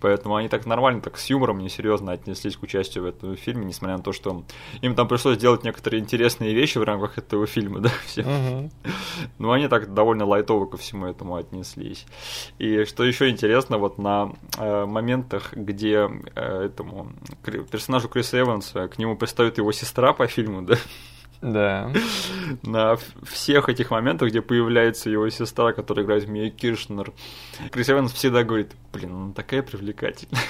Поэтому 0.00 0.36
они 0.36 0.48
так 0.48 0.66
нормально, 0.66 1.00
так 1.00 1.18
с 1.18 1.26
юмором, 1.26 1.58
несерьезно 1.58 2.12
отнеслись 2.12 2.56
к 2.56 2.62
участию 2.62 3.04
в 3.04 3.06
этом 3.06 3.36
фильме, 3.36 3.64
несмотря 3.64 3.96
на 3.96 4.02
то, 4.02 4.12
что 4.12 4.44
им 4.80 4.94
там 4.94 5.08
пришлось 5.08 5.38
делать 5.38 5.64
некоторые 5.64 6.00
интересные 6.00 6.54
вещи 6.54 6.78
в 6.78 6.82
рамках 6.82 7.18
этого 7.18 7.46
фильма, 7.46 7.80
да, 7.80 7.90
все. 8.06 8.70
Но 9.38 9.52
они 9.52 9.68
так 9.68 9.94
довольно 9.94 10.24
лайтово 10.24 10.66
ко 10.66 10.76
всему 10.76 11.06
этому 11.06 11.36
отнеслись. 11.36 12.06
И 12.58 12.84
что 12.84 13.04
еще 13.04 13.30
интересно, 13.30 13.78
вот 13.78 13.98
на 13.98 14.32
э, 14.58 14.84
моментах, 14.86 15.52
где 15.54 16.08
э, 16.34 16.64
этому 16.66 17.12
персонажу 17.44 18.08
Криса 18.08 18.40
Эванса 18.40 18.88
к 18.88 18.98
нему 18.98 19.16
пристает 19.16 19.58
его 19.58 19.72
сестра 19.72 20.12
по 20.12 20.26
фильму, 20.26 20.62
да, 20.62 20.76
да. 21.42 21.92
На 22.62 22.96
всех 23.24 23.68
этих 23.68 23.90
моментах, 23.90 24.28
где 24.28 24.40
появляется 24.40 25.10
его 25.10 25.28
сестра, 25.28 25.72
которая 25.72 26.04
играет 26.04 26.28
Мия 26.28 26.50
Киршнер, 26.50 27.12
Крис 27.72 27.90
Эванс 27.90 28.12
всегда 28.12 28.44
говорит, 28.44 28.72
блин, 28.92 29.12
она 29.12 29.32
такая 29.32 29.62
привлекательная. 29.62 30.42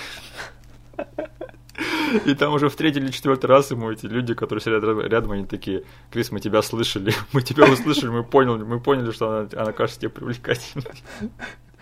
И 2.26 2.34
там 2.34 2.52
уже 2.52 2.68
в 2.68 2.76
третий 2.76 3.00
или 3.00 3.10
четвертый 3.10 3.46
раз 3.46 3.70
ему 3.70 3.90
эти 3.90 4.04
люди, 4.04 4.34
которые 4.34 4.62
сидят 4.62 4.84
рядом, 4.84 5.32
они 5.32 5.46
такие, 5.46 5.84
Крис, 6.10 6.30
мы 6.30 6.40
тебя 6.40 6.60
слышали, 6.60 7.14
мы 7.32 7.40
тебя 7.40 7.64
услышали, 7.64 8.10
мы 8.10 8.22
поняли, 8.22 8.62
мы 8.62 8.78
поняли, 8.78 9.10
что 9.12 9.30
она, 9.30 9.48
она 9.62 9.72
кажется 9.72 10.00
тебе 10.00 10.10
привлекательной. 10.10 10.92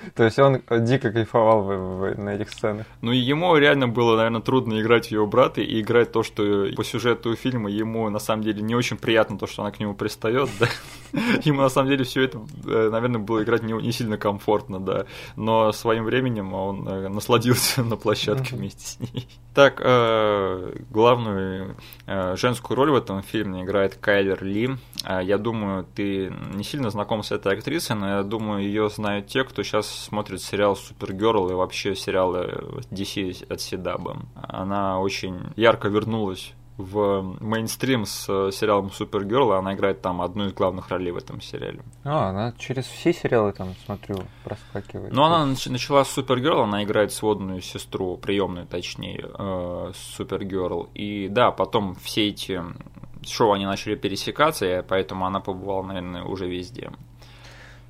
То 0.15 0.25
есть 0.25 0.39
он 0.39 0.63
дико 0.71 1.11
кайфовал 1.13 1.63
в, 1.63 1.67
в, 1.67 2.19
на 2.19 2.31
этих 2.31 2.51
сценах. 2.51 2.87
Ну, 3.03 3.13
ему 3.13 3.57
реально 3.57 3.89
было, 3.89 4.17
наверное, 4.17 4.41
трудно 4.41 4.81
играть 4.81 5.11
ее 5.11 5.27
брата 5.27 5.61
и 5.61 5.81
играть 5.81 6.13
то, 6.13 6.23
что 6.23 6.67
по 6.77 6.85
сюжету 6.85 7.35
фильма 7.37 7.71
ему 7.71 8.09
на 8.11 8.19
самом 8.19 8.43
деле 8.43 8.63
не 8.63 8.75
очень 8.75 8.97
приятно 8.97 9.39
то, 9.39 9.47
что 9.47 9.63
она 9.63 9.71
к 9.71 9.81
нему 9.81 9.95
пристает, 9.95 10.49
да. 10.59 10.67
Ему 11.45 11.63
на 11.63 11.69
самом 11.69 11.89
деле 11.89 12.05
все 12.05 12.23
это, 12.23 12.41
э, 12.67 12.89
наверное, 12.91 13.21
было 13.21 13.43
играть 13.43 13.63
не, 13.63 13.73
не 13.73 13.93
сильно 13.93 14.17
комфортно, 14.17 14.81
да. 14.81 15.07
Но 15.37 15.73
своим 15.73 16.05
временем 16.05 16.55
он 16.55 16.89
э, 16.89 17.09
насладился 17.09 17.83
на 17.85 17.97
площадке 17.97 18.57
вместе 18.57 18.87
с 18.87 19.01
ней. 19.01 19.29
Так, 19.55 19.81
э, 19.83 20.77
главную 20.91 21.77
женскую 22.07 22.77
роль 22.77 22.91
в 22.91 22.95
этом 22.95 23.23
фильме 23.23 23.63
играет 23.63 23.97
Кайлер 23.97 24.43
Ли. 24.43 24.71
Я 25.05 25.39
думаю, 25.39 25.87
ты 25.95 26.33
не 26.55 26.65
сильно 26.65 26.91
знаком 26.91 27.23
с 27.23 27.33
этой 27.33 27.55
актрисой, 27.55 27.97
но 27.97 28.09
я 28.09 28.23
думаю, 28.23 28.63
ее 28.63 28.89
знают 28.89 29.27
те, 29.27 29.45
кто 29.45 29.63
сейчас 29.63 29.90
смотрит 29.91 30.43
сериал 30.43 30.77
Супергерл 30.77 31.51
и 31.51 31.55
вообще 31.55 31.95
сериалы 31.95 32.83
DC 32.91 33.47
от 33.53 33.61
Седаба. 33.61 34.19
Она 34.35 35.01
очень 35.01 35.53
ярко 35.57 35.89
вернулась 35.89 36.55
в 36.81 37.37
мейнстрим 37.41 38.07
с 38.07 38.27
э, 38.29 38.51
сериалом 38.53 38.91
Супергерл, 38.91 39.53
и 39.53 39.57
она 39.57 39.75
играет 39.75 40.01
там 40.01 40.23
одну 40.23 40.47
из 40.47 40.53
главных 40.53 40.89
ролей 40.89 41.11
в 41.11 41.17
этом 41.17 41.41
сериале. 41.41 41.83
А, 42.05 42.31
она 42.31 42.53
через 42.59 42.87
все 42.87 43.13
сериалы 43.13 43.53
там, 43.53 43.75
смотрю, 43.85 44.23
проскакивает. 44.45 45.13
Ну, 45.13 45.23
она 45.23 45.47
начала 45.47 46.05
с 46.05 46.11
Супергерл, 46.11 46.63
она 46.63 46.83
играет 46.83 47.13
сводную 47.13 47.61
сестру, 47.61 48.17
приемную 48.17 48.67
точнее, 48.67 49.29
э, 49.39 49.93
Супергерл. 49.95 50.89
И 50.95 51.29
да, 51.29 51.51
потом 51.51 51.95
все 51.97 52.29
эти 52.29 52.63
шоу, 53.27 53.53
они 53.53 53.67
начали 53.67 53.95
пересекаться, 53.95 54.67
и 54.67 54.83
поэтому 54.83 55.27
она 55.27 55.41
побывала, 55.41 55.83
наверное, 55.83 56.25
уже 56.25 56.49
везде. 56.49 56.91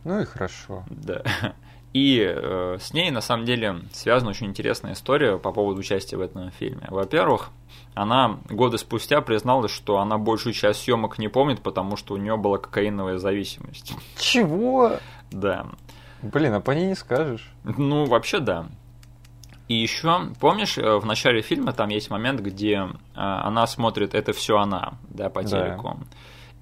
Ну 0.04 0.20
и 0.20 0.24
хорошо. 0.24 0.84
Да. 0.88 1.22
И 1.92 2.20
э, 2.24 2.76
с 2.80 2.92
ней, 2.92 3.10
на 3.10 3.20
самом 3.20 3.44
деле, 3.44 3.80
связана 3.92 4.30
очень 4.30 4.46
интересная 4.46 4.92
история 4.92 5.38
по 5.38 5.50
поводу 5.50 5.80
участия 5.80 6.16
в 6.16 6.20
этом 6.20 6.50
фильме. 6.52 6.86
Во-первых, 6.88 7.50
она 7.94 8.38
годы 8.48 8.78
спустя 8.78 9.20
призналась, 9.20 9.72
что 9.72 9.98
она 9.98 10.16
большую 10.16 10.52
часть 10.52 10.82
съемок 10.82 11.18
не 11.18 11.28
помнит, 11.28 11.60
потому 11.62 11.96
что 11.96 12.14
у 12.14 12.16
нее 12.16 12.36
была 12.36 12.58
кокаиновая 12.58 13.18
зависимость. 13.18 13.92
Чего? 14.16 14.98
Да. 15.32 15.66
Блин, 16.22 16.54
а 16.54 16.60
по 16.60 16.70
ней 16.70 16.86
не 16.86 16.94
скажешь. 16.94 17.50
Ну, 17.64 18.04
вообще 18.04 18.38
да. 18.38 18.66
И 19.66 19.74
еще, 19.74 20.32
помнишь, 20.38 20.78
э, 20.78 20.98
в 20.98 21.06
начале 21.06 21.42
фильма 21.42 21.72
там 21.72 21.88
есть 21.88 22.10
момент, 22.10 22.40
где 22.40 22.74
э, 22.74 22.88
она 23.14 23.66
смотрит 23.66 24.14
«Это 24.14 24.32
все 24.32 24.58
она», 24.58 24.94
да, 25.08 25.28
по 25.28 25.42
телеку. 25.42 25.96
Да. 25.98 26.06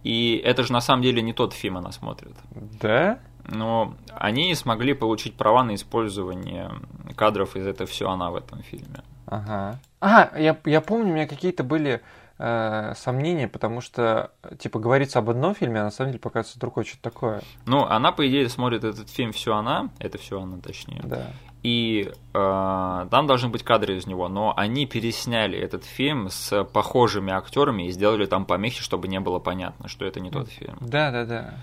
И 0.04 0.40
это 0.44 0.62
же 0.62 0.72
на 0.72 0.80
самом 0.80 1.02
деле 1.02 1.20
не 1.22 1.32
тот 1.32 1.52
фильм 1.52 1.78
она 1.78 1.92
смотрит. 1.92 2.36
Да? 2.80 3.18
Но 3.48 3.94
они 4.16 4.46
не 4.48 4.54
смогли 4.54 4.94
получить 4.94 5.34
права 5.34 5.64
на 5.64 5.74
использование 5.74 6.70
кадров 7.16 7.56
из 7.56 7.66
«Это 7.66 7.86
все 7.86 8.08
она» 8.08 8.30
в 8.30 8.36
этом 8.36 8.62
фильме. 8.62 9.02
Ага. 9.26 9.78
А, 10.00 10.30
я, 10.38 10.56
я 10.64 10.80
помню, 10.80 11.10
у 11.10 11.14
меня 11.14 11.26
какие-то 11.26 11.64
были 11.64 12.00
э, 12.38 12.92
сомнения, 12.96 13.48
потому 13.48 13.80
что, 13.80 14.32
типа, 14.58 14.78
говорится 14.78 15.18
об 15.18 15.30
одном 15.30 15.54
фильме, 15.54 15.80
а 15.80 15.84
на 15.84 15.90
самом 15.90 16.12
деле 16.12 16.20
показывается 16.20 16.58
другое, 16.58 16.84
что-то 16.84 17.02
такое. 17.02 17.42
Ну, 17.66 17.84
она, 17.84 18.12
по 18.12 18.26
идее, 18.28 18.48
смотрит 18.48 18.84
этот 18.84 19.10
фильм 19.10 19.32
«Все 19.32 19.54
она», 19.54 19.90
это 19.98 20.18
«Все 20.18 20.40
она», 20.40 20.58
точнее. 20.58 21.00
Да. 21.04 21.26
И 21.62 22.12
э, 22.34 23.06
там 23.10 23.26
должны 23.26 23.48
быть 23.48 23.64
кадры 23.64 23.96
из 23.96 24.06
него, 24.06 24.28
но 24.28 24.54
они 24.56 24.86
пересняли 24.86 25.58
этот 25.58 25.84
фильм 25.84 26.30
с 26.30 26.64
похожими 26.64 27.32
актерами 27.32 27.88
и 27.88 27.90
сделали 27.90 28.26
там 28.26 28.46
помехи, 28.46 28.80
чтобы 28.80 29.08
не 29.08 29.18
было 29.18 29.40
понятно, 29.40 29.88
что 29.88 30.04
это 30.04 30.20
не 30.20 30.30
тот 30.30 30.48
фильм. 30.48 30.78
Да, 30.80 31.10
да, 31.10 31.24
да. 31.24 31.54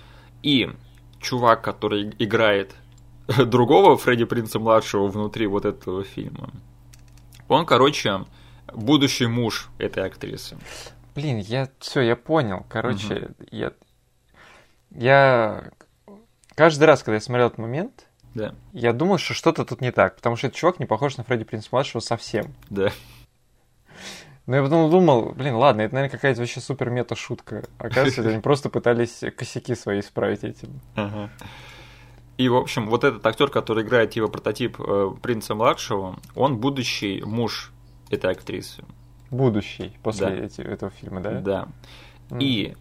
И 0.42 0.70
чувак, 1.26 1.62
который 1.62 2.14
играет 2.18 2.74
другого 3.46 3.96
Фредди 3.96 4.24
Принца 4.24 4.58
младшего 4.58 5.08
внутри 5.08 5.46
вот 5.46 5.64
этого 5.64 6.04
фильма. 6.04 6.50
Он, 7.48 7.66
короче, 7.66 8.24
будущий 8.72 9.26
муж 9.26 9.68
этой 9.78 10.04
актрисы. 10.04 10.56
Блин, 11.14 11.38
я 11.38 11.68
все, 11.80 12.00
я 12.00 12.16
понял. 12.16 12.64
Короче, 12.68 13.14
угу. 13.14 13.46
я 13.50 13.72
я 14.90 15.70
каждый 16.54 16.84
раз, 16.84 17.02
когда 17.02 17.14
я 17.14 17.20
смотрел 17.20 17.48
этот 17.48 17.58
момент, 17.58 18.06
да. 18.34 18.54
я 18.72 18.92
думал, 18.92 19.18
что 19.18 19.34
что-то 19.34 19.64
тут 19.64 19.80
не 19.80 19.92
так, 19.92 20.16
потому 20.16 20.36
что 20.36 20.46
этот 20.46 20.58
чувак 20.58 20.78
не 20.78 20.86
похож 20.86 21.16
на 21.16 21.24
Фредди 21.24 21.44
Принц 21.44 21.70
младшего 21.70 22.00
совсем. 22.00 22.54
Да. 22.70 22.92
Но 24.46 24.56
я 24.56 24.62
потом 24.62 24.90
думал, 24.90 25.32
блин, 25.36 25.56
ладно, 25.56 25.82
это, 25.82 25.94
наверное, 25.94 26.16
какая-то 26.16 26.40
вообще 26.40 26.60
супер 26.60 26.90
мета-шутка. 26.90 27.64
Оказывается, 27.78 28.22
они 28.28 28.40
просто 28.40 28.70
пытались 28.70 29.22
косяки 29.36 29.74
свои 29.74 30.00
исправить 30.00 30.44
этим. 30.44 30.80
Ага. 30.94 31.30
И, 32.38 32.48
в 32.48 32.56
общем, 32.56 32.88
вот 32.88 33.02
этот 33.02 33.26
актер, 33.26 33.48
который 33.48 33.82
играет 33.82 34.12
его 34.12 34.28
прототип 34.28 34.78
э, 34.78 35.10
принца 35.22 35.54
младшего, 35.54 36.16
он 36.34 36.58
будущий 36.58 37.22
муж 37.24 37.72
этой 38.10 38.30
актрисы. 38.30 38.84
Будущий 39.30 39.92
после 40.02 40.26
да. 40.26 40.34
эти, 40.34 40.60
этого 40.60 40.92
фильма, 40.92 41.20
да? 41.20 41.40
Да. 41.40 41.68
Mm. 42.30 42.42
И 42.42 42.76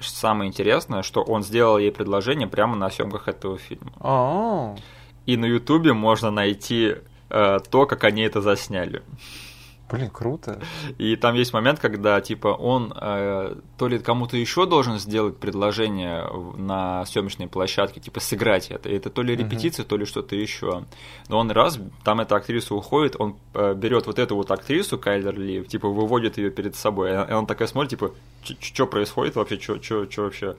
самое 0.00 0.48
интересное, 0.48 1.02
что 1.02 1.22
он 1.22 1.42
сделал 1.42 1.78
ей 1.78 1.92
предложение 1.92 2.48
прямо 2.48 2.76
на 2.76 2.90
съемках 2.90 3.28
этого 3.28 3.58
фильма. 3.58 3.92
Oh. 3.98 4.78
И 5.26 5.36
на 5.36 5.46
Ютубе 5.46 5.92
можно 5.92 6.30
найти 6.30 6.96
э, 7.28 7.58
то, 7.70 7.86
как 7.86 8.04
они 8.04 8.22
это 8.22 8.40
засняли. 8.40 9.02
Блин, 9.92 10.08
круто. 10.08 10.58
И 10.96 11.16
там 11.16 11.34
есть 11.34 11.52
момент, 11.52 11.78
когда 11.78 12.18
типа 12.22 12.48
он 12.48 12.94
э, 12.98 13.56
то 13.76 13.88
ли 13.88 13.98
кому-то 13.98 14.38
еще 14.38 14.64
должен 14.64 14.98
сделать 14.98 15.36
предложение 15.36 16.26
на 16.56 17.04
съемочной 17.04 17.46
площадке, 17.46 18.00
типа 18.00 18.18
сыграть 18.20 18.70
это. 18.70 18.88
Это 18.88 19.10
то 19.10 19.22
ли 19.22 19.36
репетиция, 19.36 19.84
uh-huh. 19.84 19.88
то 19.88 19.96
ли 19.98 20.06
что-то 20.06 20.34
еще. 20.34 20.84
Но 21.28 21.38
он 21.38 21.50
раз, 21.50 21.78
там 22.04 22.20
эта 22.20 22.36
актриса 22.36 22.74
уходит, 22.74 23.16
он 23.18 23.36
э, 23.52 23.74
берет 23.74 24.06
вот 24.06 24.18
эту 24.18 24.34
вот 24.34 24.50
актрису, 24.50 24.98
Кайлер 24.98 25.38
Ли, 25.38 25.62
типа 25.62 25.88
выводит 25.88 26.38
ее 26.38 26.50
перед 26.50 26.74
собой. 26.74 27.10
И 27.10 27.32
он 27.32 27.46
такая 27.46 27.68
смотрит, 27.68 27.90
типа, 27.90 28.12
что 28.60 28.86
происходит 28.86 29.36
вообще, 29.36 29.60
что 29.60 30.06
вообще. 30.22 30.56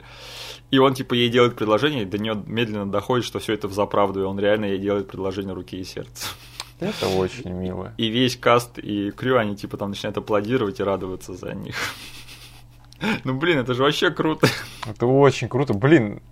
И 0.70 0.78
он 0.78 0.94
типа 0.94 1.14
ей 1.14 1.28
делает 1.28 1.56
предложение, 1.56 2.02
и 2.02 2.06
до 2.06 2.18
нее 2.18 2.40
медленно 2.46 2.88
доходит, 2.88 3.26
что 3.26 3.40
все 3.40 3.54
это 3.54 3.66
в 3.66 3.72
заправду, 3.72 4.20
и 4.20 4.24
он 4.24 4.38
реально 4.38 4.66
ей 4.66 4.78
делает 4.78 5.08
предложение 5.08 5.54
руки 5.54 5.76
и 5.76 5.82
сердца. 5.84 6.28
Это 6.80 7.08
очень 7.08 7.50
мило. 7.50 7.92
И 7.96 8.08
весь 8.08 8.36
каст 8.36 8.78
и 8.78 9.10
крю, 9.10 9.38
они 9.38 9.56
типа 9.56 9.76
там 9.76 9.90
начинают 9.90 10.16
аплодировать 10.18 10.80
и 10.80 10.82
радоваться 10.82 11.34
за 11.34 11.54
них. 11.54 11.76
Ну, 13.24 13.34
блин, 13.34 13.58
это 13.58 13.74
же 13.74 13.82
вообще 13.82 14.10
круто. 14.10 14.46
Это 14.86 15.04
очень 15.04 15.48
круто. 15.48 15.74
Блин, 15.74 16.22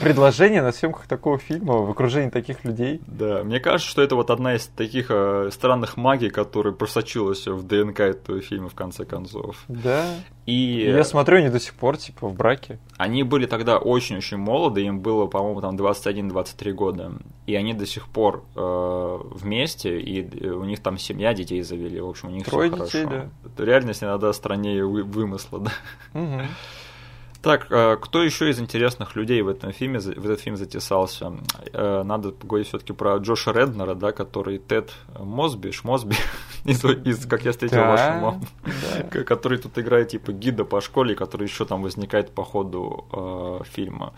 предложение 0.00 0.62
на 0.62 0.72
съемках 0.72 1.06
такого 1.06 1.38
фильма 1.38 1.74
в 1.78 1.90
окружении 1.90 2.30
таких 2.30 2.64
людей. 2.64 3.00
Да, 3.06 3.42
мне 3.44 3.60
кажется, 3.60 3.90
что 3.90 4.02
это 4.02 4.14
вот 4.16 4.30
одна 4.30 4.54
из 4.56 4.66
таких 4.66 5.06
э, 5.10 5.50
странных 5.52 5.96
магий, 5.96 6.30
которая 6.30 6.72
просочилась 6.72 7.46
в 7.46 7.66
ДНК 7.66 8.00
этого 8.00 8.40
фильма 8.40 8.68
в 8.68 8.74
конце 8.74 9.04
концов. 9.04 9.56
Да. 9.68 10.06
И 10.46 10.86
я 10.86 11.04
смотрю, 11.04 11.38
они 11.38 11.50
до 11.50 11.60
сих 11.60 11.74
пор 11.74 11.98
типа 11.98 12.26
в 12.28 12.34
браке. 12.34 12.78
Они 12.96 13.22
были 13.22 13.44
тогда 13.46 13.76
очень-очень 13.78 14.38
молоды, 14.38 14.82
им 14.82 15.00
было, 15.00 15.26
по-моему, 15.26 15.60
там 15.60 15.76
21-23 15.76 16.72
года. 16.72 17.12
И 17.46 17.54
они 17.54 17.74
до 17.74 17.84
сих 17.86 18.08
пор 18.08 18.44
э, 18.56 19.18
вместе, 19.34 20.00
и 20.00 20.48
у 20.48 20.64
них 20.64 20.80
там 20.82 20.96
семья, 20.98 21.34
детей 21.34 21.62
завели. 21.62 22.00
В 22.00 22.08
общем, 22.08 22.28
у 22.28 22.30
них 22.32 22.46
Трое 22.46 22.70
все 22.70 22.84
детей, 22.84 23.04
хорошо. 23.04 23.30
да. 23.56 23.64
Реальность 23.64 24.02
иногда 24.02 24.32
страннее 24.32 24.86
вы- 24.86 25.04
вымысла, 25.04 25.60
да. 25.60 25.72
Угу. 26.14 26.42
Так, 27.40 27.68
э, 27.70 27.96
кто 28.00 28.22
еще 28.22 28.50
из 28.50 28.58
интересных 28.58 29.14
людей 29.14 29.42
в 29.42 29.48
этом 29.48 29.72
фильме, 29.72 30.00
в 30.00 30.24
этот 30.24 30.40
фильм 30.40 30.56
затесался? 30.56 31.32
Э, 31.72 32.02
надо 32.02 32.32
поговорить 32.32 32.66
все-таки 32.68 32.92
про 32.92 33.16
Джоша 33.18 33.52
Реднера, 33.52 33.94
да, 33.94 34.10
который 34.10 34.58
Тед 34.58 34.92
Мосби, 35.16 35.70
Шмосби, 35.70 36.16
из, 36.64 36.84
из 36.84 37.26
«Как 37.26 37.44
я 37.44 37.52
встретил 37.52 37.76
да, 37.76 37.88
вашу 37.90 38.20
маму», 38.20 38.40
да. 38.64 39.24
который 39.24 39.58
тут 39.58 39.78
играет 39.78 40.08
типа 40.08 40.32
гида 40.32 40.64
по 40.64 40.80
школе, 40.80 41.14
который 41.14 41.46
еще 41.46 41.64
там 41.64 41.82
возникает 41.82 42.32
по 42.32 42.42
ходу 42.42 43.04
э, 43.12 43.60
фильма. 43.70 44.14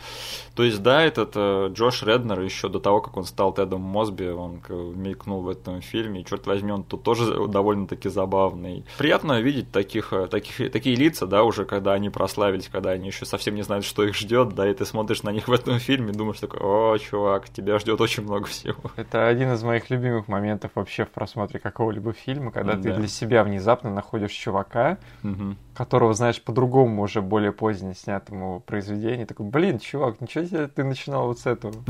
То 0.55 0.62
есть, 0.62 0.83
да, 0.83 1.03
этот 1.03 1.33
э, 1.35 1.68
Джош 1.75 2.03
Реднер 2.03 2.41
еще 2.41 2.68
до 2.71 2.81
того, 2.81 3.03
как 3.03 3.18
он 3.18 3.25
стал 3.25 3.53
Тедом 3.53 3.83
Мосби, 3.83 4.29
он 4.29 4.62
мелькнул 4.97 5.43
в 5.43 5.49
этом 5.51 5.83
фильме, 5.83 6.23
и, 6.23 6.25
черт 6.25 6.47
возьми, 6.47 6.73
он 6.73 6.85
тут 6.85 7.03
тоже 7.03 7.47
довольно-таки 7.49 8.09
забавный. 8.09 8.87
Приятно 8.97 9.43
видеть 9.43 9.71
таких, 9.71 10.14
э, 10.14 10.27
таких, 10.27 10.73
такие 10.73 10.97
лица, 10.97 11.27
да, 11.27 11.45
уже 11.45 11.66
когда 11.66 11.93
они 11.93 12.09
прославились, 12.09 12.68
когда 12.68 12.91
они 12.91 13.11
еще 13.11 13.20
совсем 13.25 13.55
не 13.55 13.62
знают, 13.62 13.85
что 13.85 14.05
их 14.05 14.14
ждет, 14.14 14.55
да, 14.55 14.68
и 14.68 14.75
ты 14.75 14.85
смотришь 14.85 15.23
на 15.23 15.31
них 15.31 15.49
в 15.49 15.53
этом 15.53 15.79
фильме, 15.79 16.12
думаешь 16.12 16.41
такой, 16.41 16.61
о, 16.61 16.97
чувак, 16.99 17.49
тебя 17.51 17.79
ждет 17.79 18.01
очень 18.01 18.23
много 18.23 18.47
всего. 18.47 18.91
Это 18.97 19.27
один 19.27 19.53
из 19.53 19.62
моих 19.62 19.91
любимых 19.91 20.29
моментов 20.29 20.73
вообще 20.75 21.05
в 21.05 21.11
просмотре 21.11 21.61
какого-либо 21.61 22.12
фильма, 22.12 22.51
когда 22.53 22.75
да. 22.75 22.83
ты 22.83 22.93
для 22.95 23.09
себя 23.09 23.45
внезапно 23.45 23.91
находишь 23.91 24.33
чувака, 24.33 24.99
угу. 25.23 25.57
которого 25.75 26.14
знаешь 26.14 26.43
по-другому 26.43 27.03
уже 27.03 27.23
более 27.23 27.53
поздне 27.53 27.95
снятому 27.95 28.61
произведению, 28.61 29.27
такой, 29.27 29.47
блин, 29.47 29.79
чувак, 29.79 30.21
ничего 30.21 30.45
себе 30.45 30.66
ты 30.66 30.85
начинал 30.85 31.27
вот 31.27 31.39
с 31.39 31.47
этого. 31.47 31.75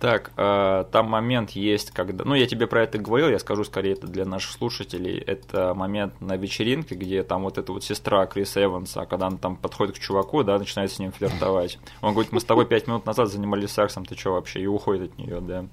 Так, 0.00 0.32
э, 0.38 0.84
там 0.90 1.10
момент 1.10 1.50
есть, 1.50 1.90
когда... 1.90 2.24
Ну, 2.24 2.34
я 2.34 2.46
тебе 2.46 2.66
про 2.66 2.84
это 2.84 2.96
говорил, 2.96 3.28
я 3.28 3.38
скажу 3.38 3.64
скорее 3.64 3.92
это 3.92 4.06
для 4.06 4.24
наших 4.24 4.52
слушателей. 4.52 5.18
Это 5.18 5.74
момент 5.74 6.18
на 6.22 6.38
вечеринке, 6.38 6.94
где 6.94 7.22
там 7.22 7.42
вот 7.42 7.58
эта 7.58 7.70
вот 7.70 7.84
сестра 7.84 8.24
Криса 8.24 8.64
Эванса, 8.64 9.04
когда 9.04 9.26
она 9.26 9.36
там 9.36 9.56
подходит 9.56 9.96
к 9.96 9.98
чуваку, 9.98 10.42
да, 10.42 10.58
начинает 10.58 10.90
с 10.90 10.98
ним 10.98 11.12
флиртовать. 11.12 11.78
Он 12.00 12.14
говорит, 12.14 12.32
мы 12.32 12.40
с 12.40 12.44
тобой 12.44 12.64
пять 12.64 12.86
минут 12.86 13.04
назад 13.04 13.28
занимались 13.28 13.72
сексом, 13.72 14.06
ты 14.06 14.16
что 14.16 14.32
вообще? 14.32 14.60
И 14.62 14.66
уходит 14.66 15.12
от 15.12 15.18
нее, 15.18 15.40
да. 15.42 15.66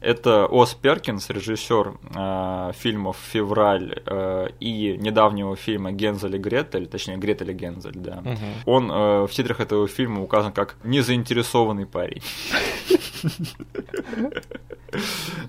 Это 0.00 0.46
Ос 0.46 0.74
Перкинс, 0.74 1.28
режиссер 1.28 1.94
э, 2.14 2.72
фильмов 2.74 3.18
«Февраль» 3.32 4.02
э, 4.06 4.48
и 4.58 4.96
недавнего 4.98 5.56
фильма 5.56 5.92
«Гензель 5.92 6.36
и 6.36 6.38
Гретель», 6.38 6.86
точнее, 6.86 7.18
«Гретель 7.18 7.50
и 7.50 7.54
Гензель», 7.54 7.96
да. 7.96 8.22
Угу. 8.24 8.72
Он 8.72 8.90
э, 8.90 9.26
в 9.26 9.30
титрах 9.30 9.60
этого 9.60 9.86
фильма 9.88 10.22
указан 10.22 10.52
как 10.52 10.76
«незаинтересованный 10.84 11.86
парень». 11.86 12.22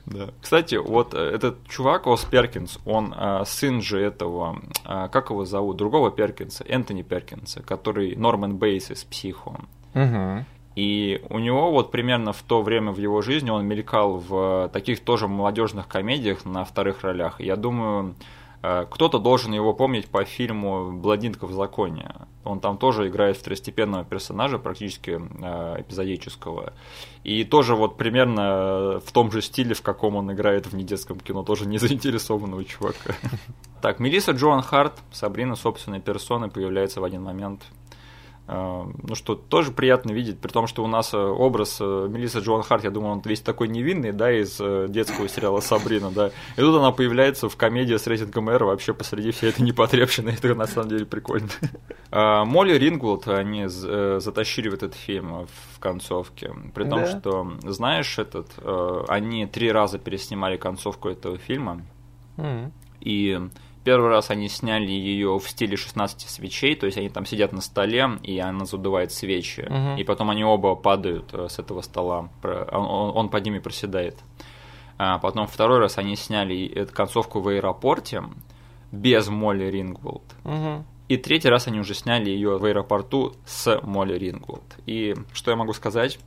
Да. 0.06 0.30
Кстати, 0.40 0.76
вот 0.76 1.16
этот 1.16 1.68
чувак 1.68 2.06
Ос 2.06 2.26
Перкинс, 2.26 2.78
он 2.86 3.12
а, 3.18 3.44
сын 3.46 3.82
же 3.82 4.00
этого, 4.00 4.62
а, 4.86 5.08
как 5.08 5.32
его 5.32 5.46
зовут, 5.46 5.78
другого 5.78 6.12
Перкинса, 6.12 6.64
Энтони 6.64 7.02
Перкинса, 7.02 7.64
который 7.64 8.16
Норман 8.16 8.58
Бейс 8.58 8.92
из 8.92 9.04
Психо. 9.04 9.62
Угу. 9.96 10.46
И 10.76 11.22
у 11.30 11.40
него 11.40 11.72
вот 11.72 11.92
примерно 11.92 12.32
в 12.34 12.42
то 12.44 12.62
время 12.62 12.92
в 12.92 12.98
его 12.98 13.22
жизни 13.22 13.50
он 13.50 13.66
мелькал 13.66 14.18
в 14.18 14.70
таких 14.72 15.02
тоже 15.02 15.28
молодежных 15.28 15.88
комедиях 15.88 16.46
на 16.46 16.64
вторых 16.64 17.02
ролях. 17.04 17.42
Я 17.42 17.56
думаю, 17.56 18.16
Э, 18.64 18.86
кто-то 18.90 19.20
должен 19.20 19.54
его 19.54 19.74
помнить 19.74 20.08
по 20.08 20.24
фильму 20.24 20.92
«Блондинка 20.92 21.48
в 21.48 21.54
законе». 21.54 22.14
Он 22.44 22.60
там 22.60 22.78
тоже 22.78 23.08
играет 23.08 23.38
второстепенного 23.38 24.04
персонажа, 24.04 24.60
практически 24.60 25.20
э, 25.20 25.82
эпизодического. 25.82 26.74
И 27.24 27.44
тоже 27.44 27.76
вот 27.76 27.98
примерно 27.98 29.00
в 29.04 29.12
том 29.12 29.32
же 29.32 29.42
стиле, 29.42 29.74
в 29.74 29.82
каком 29.82 30.16
он 30.16 30.32
играет 30.32 30.68
в 30.68 30.76
недетском 30.76 31.20
кино, 31.20 31.44
тоже 31.44 31.68
не 31.68 31.78
заинтересованного 31.78 32.64
чувака. 32.66 33.16
Так, 33.82 34.00
Мелисса 34.00 34.34
Джоан 34.34 34.62
Харт, 34.62 34.94
Сабрина 35.12 35.56
собственной 35.56 36.00
персоной, 36.00 36.50
появляется 36.50 37.02
в 37.02 37.04
один 37.04 37.24
момент 37.24 37.64
Э, 37.64 37.81
ну 38.54 39.16
что 39.16 39.36
тоже 39.36 39.72
приятно 39.72 40.12
видеть, 40.12 40.40
при 40.40 40.50
том, 40.52 40.68
что 40.68 40.84
у 40.84 40.88
нас 40.88 41.14
э, 41.14 41.18
образ 41.18 41.78
э, 41.80 42.08
Мелисса 42.10 42.40
Джоан 42.40 42.64
Харт, 42.64 42.84
я 42.84 42.92
думаю, 42.92 43.14
он 43.14 43.22
весь 43.24 43.40
такой 43.40 43.70
невинный, 43.70 44.12
да, 44.12 44.32
из 44.32 44.58
детского 44.92 45.30
сериала 45.30 45.62
Сабрина, 45.62 46.12
да, 46.12 46.28
и 46.28 46.60
тут 46.60 46.76
она 46.76 46.92
появляется 46.92 47.48
в 47.48 47.56
комедии 47.56 47.96
с 47.96 48.08
рейтингом 48.08 48.50
R 48.50 48.66
вообще 48.66 48.94
посреди 48.94 49.32
всей 49.32 49.50
этой 49.50 49.62
непотребщины, 49.62 50.30
это 50.42 50.54
на 50.54 50.68
самом 50.68 50.90
деле 50.90 51.06
прикольно. 51.06 51.48
Молли 52.12 52.74
Рингвуд 52.74 53.28
они 53.28 53.68
затащили 53.68 54.68
в 54.68 54.74
этот 54.74 54.96
фильм 54.96 55.48
в 55.74 55.80
концовке, 55.80 56.54
при 56.74 56.84
том, 56.84 57.00
да. 57.02 57.20
что, 57.20 57.54
знаешь, 57.64 58.20
этот, 58.20 58.48
они 59.08 59.46
три 59.46 59.72
раза 59.72 59.98
переснимали 59.98 60.58
концовку 60.58 61.10
этого 61.10 61.38
фильма, 61.38 61.82
и 63.00 63.40
Первый 63.84 64.10
раз 64.10 64.30
они 64.30 64.48
сняли 64.48 64.92
ее 64.92 65.40
в 65.40 65.50
стиле 65.50 65.76
16 65.76 66.30
свечей, 66.30 66.76
то 66.76 66.86
есть 66.86 66.98
они 66.98 67.10
там 67.10 67.26
сидят 67.26 67.52
на 67.52 67.62
столе, 67.62 68.20
и 68.22 68.38
она 68.38 68.66
задувает 68.66 69.12
свечи. 69.12 69.62
Угу. 69.62 70.00
И 70.00 70.04
потом 70.04 70.30
они 70.30 70.44
оба 70.44 70.76
падают 70.76 71.34
э, 71.34 71.48
с 71.50 71.58
этого 71.58 71.82
стола. 71.82 72.30
Он, 72.44 73.18
он 73.18 73.30
под 73.30 73.44
ними 73.44 73.60
проседает. 73.60 74.20
А 74.98 75.18
потом 75.18 75.48
второй 75.48 75.80
раз 75.80 75.98
они 75.98 76.16
сняли 76.16 76.68
эту 76.68 76.94
концовку 76.94 77.40
в 77.40 77.48
аэропорте 77.48 78.24
без 78.92 79.30
Молли 79.30 79.66
Рингволд. 79.66 80.24
Угу. 80.44 80.86
И 81.08 81.18
третий 81.18 81.50
раз 81.50 81.68
они 81.68 81.80
уже 81.80 81.96
сняли 81.96 82.30
ее 82.30 82.58
в 82.58 82.66
аэропорту 82.66 83.34
с 83.46 83.82
Молли 83.82 84.18
Рингволд. 84.18 84.78
И 84.86 85.16
что 85.34 85.50
я 85.52 85.58
могу 85.58 85.74
сказать? 85.74 86.20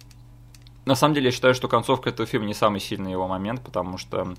На 0.85 0.95
самом 0.95 1.15
деле, 1.15 1.27
я 1.27 1.33
считаю, 1.33 1.55
что 1.55 1.69
концовка 1.69 2.11
этого 2.11 2.27
фильма 2.27 2.47
не 2.47 2.55
самый 2.55 2.81
сильный 2.81 3.13
его 3.13 3.27
момент, 3.27 3.63
потому 3.63 3.97
что 3.97 4.35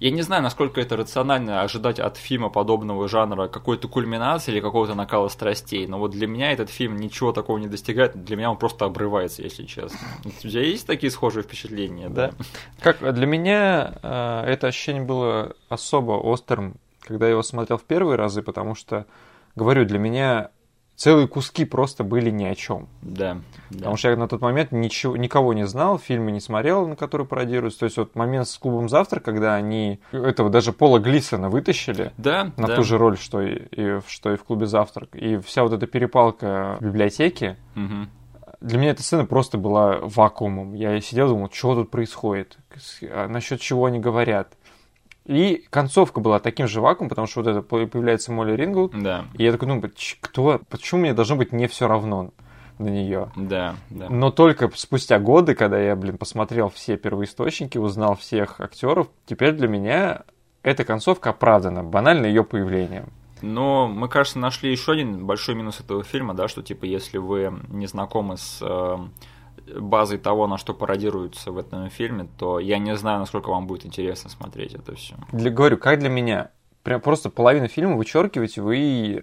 я 0.00 0.10
не 0.10 0.22
знаю, 0.22 0.42
насколько 0.42 0.80
это 0.80 0.96
рационально 0.96 1.62
ожидать 1.62 1.98
от 1.98 2.16
фильма 2.16 2.50
подобного 2.50 3.08
жанра 3.08 3.48
какой-то 3.48 3.88
кульминации 3.88 4.52
или 4.52 4.60
какого-то 4.60 4.94
накала 4.94 5.28
страстей, 5.28 5.86
но 5.86 5.98
вот 5.98 6.10
для 6.10 6.26
меня 6.26 6.52
этот 6.52 6.70
фильм 6.70 6.96
ничего 6.96 7.32
такого 7.32 7.58
не 7.58 7.66
достигает, 7.66 8.24
для 8.24 8.36
меня 8.36 8.50
он 8.50 8.56
просто 8.56 8.84
обрывается, 8.84 9.42
если 9.42 9.64
честно. 9.64 9.98
У 10.24 10.30
тебя 10.30 10.62
есть 10.62 10.86
такие 10.86 11.10
схожие 11.10 11.42
впечатления? 11.42 12.08
Да. 12.08 12.32
Как 12.80 13.14
для 13.14 13.26
меня 13.26 13.94
э, 14.02 14.44
это 14.46 14.68
ощущение 14.68 15.02
было 15.02 15.54
особо 15.68 16.12
острым, 16.12 16.76
когда 17.00 17.26
я 17.26 17.32
его 17.32 17.42
смотрел 17.42 17.78
в 17.78 17.84
первые 17.84 18.16
разы, 18.16 18.42
потому 18.42 18.74
что, 18.74 19.06
говорю, 19.54 19.84
для 19.84 19.98
меня 19.98 20.50
целые 20.96 21.26
куски 21.26 21.64
просто 21.64 22.04
были 22.04 22.30
ни 22.30 22.44
о 22.44 22.54
чем. 22.54 22.88
Да, 23.02 23.38
да. 23.70 23.76
Потому 23.78 23.96
что 23.96 24.10
я 24.10 24.16
на 24.16 24.28
тот 24.28 24.40
момент 24.40 24.72
ничего, 24.72 25.16
никого 25.16 25.52
не 25.52 25.66
знал, 25.66 25.98
фильмы 25.98 26.30
не 26.30 26.40
смотрел, 26.40 26.86
на 26.86 26.96
которые 26.96 27.26
пародируются. 27.26 27.80
То 27.80 27.84
есть 27.86 27.96
вот 27.96 28.14
момент 28.14 28.48
с 28.48 28.56
клубом 28.58 28.88
завтра, 28.88 29.20
когда 29.20 29.54
они 29.54 30.00
этого 30.12 30.50
даже 30.50 30.72
Пола 30.72 30.98
Глисона 30.98 31.50
вытащили 31.50 32.12
да, 32.16 32.52
на 32.56 32.68
да. 32.68 32.76
ту 32.76 32.84
же 32.84 32.98
роль, 32.98 33.18
что 33.18 33.40
и, 33.42 33.62
и, 33.70 34.00
что 34.06 34.32
и 34.32 34.36
в 34.36 34.44
клубе 34.44 34.66
завтрак. 34.66 35.14
И 35.14 35.38
вся 35.38 35.62
вот 35.62 35.72
эта 35.72 35.86
перепалка 35.86 36.76
в 36.80 36.84
библиотеке, 36.84 37.56
угу. 37.74 38.08
для 38.60 38.78
меня 38.78 38.90
эта 38.92 39.02
сцена 39.02 39.24
просто 39.24 39.58
была 39.58 39.98
вакуумом. 40.00 40.74
Я 40.74 41.00
сидел 41.00 41.26
и 41.26 41.30
думал, 41.30 41.50
что 41.52 41.74
тут 41.74 41.90
происходит, 41.90 42.58
а 43.02 43.28
насчет 43.28 43.60
чего 43.60 43.86
они 43.86 43.98
говорят. 43.98 44.54
И 45.26 45.64
концовка 45.70 46.20
была 46.20 46.38
таким 46.38 46.68
же 46.68 46.80
вакуумом, 46.80 47.08
потому 47.08 47.26
что 47.26 47.42
вот 47.42 47.48
это 47.48 47.62
появляется 47.62 48.30
Молли 48.30 48.52
Рингл. 48.52 48.90
Да. 48.92 49.24
И 49.34 49.44
я 49.44 49.52
такой, 49.52 49.68
ну, 49.68 49.82
кто, 50.20 50.60
почему 50.68 51.02
мне 51.02 51.14
должно 51.14 51.36
быть 51.36 51.52
не 51.52 51.66
все 51.66 51.88
равно 51.88 52.30
на 52.78 52.88
нее? 52.88 53.30
Да, 53.34 53.76
да. 53.88 54.10
Но 54.10 54.30
только 54.30 54.70
спустя 54.74 55.18
годы, 55.18 55.54
когда 55.54 55.80
я, 55.80 55.96
блин, 55.96 56.18
посмотрел 56.18 56.68
все 56.68 56.98
первоисточники, 56.98 57.78
узнал 57.78 58.16
всех 58.16 58.60
актеров, 58.60 59.08
теперь 59.24 59.52
для 59.52 59.68
меня 59.68 60.22
эта 60.62 60.84
концовка 60.84 61.30
оправдана, 61.30 61.82
банально 61.82 62.26
ее 62.26 62.44
появлением. 62.44 63.06
Но 63.40 63.88
мы, 63.88 64.08
кажется, 64.08 64.38
нашли 64.38 64.70
еще 64.70 64.92
один 64.92 65.26
большой 65.26 65.54
минус 65.54 65.80
этого 65.80 66.02
фильма, 66.02 66.34
да, 66.34 66.48
что 66.48 66.62
типа 66.62 66.84
если 66.84 67.18
вы 67.18 67.52
не 67.68 67.86
знакомы 67.86 68.36
с 68.36 68.58
э, 68.62 68.96
базой 69.78 70.18
того, 70.18 70.46
на 70.46 70.58
что 70.58 70.74
пародируется 70.74 71.52
в 71.52 71.58
этом 71.58 71.88
фильме, 71.90 72.28
то 72.38 72.58
я 72.58 72.78
не 72.78 72.96
знаю, 72.96 73.20
насколько 73.20 73.50
вам 73.50 73.66
будет 73.66 73.86
интересно 73.86 74.30
смотреть 74.30 74.74
это 74.74 74.94
все. 74.94 75.14
Для, 75.32 75.50
говорю, 75.50 75.78
как 75.78 75.98
для 75.98 76.08
меня. 76.08 76.50
Прям 76.82 77.00
просто 77.00 77.30
половину 77.30 77.68
фильма 77.68 77.96
вычеркиваете, 77.96 78.60
вы 78.60 79.22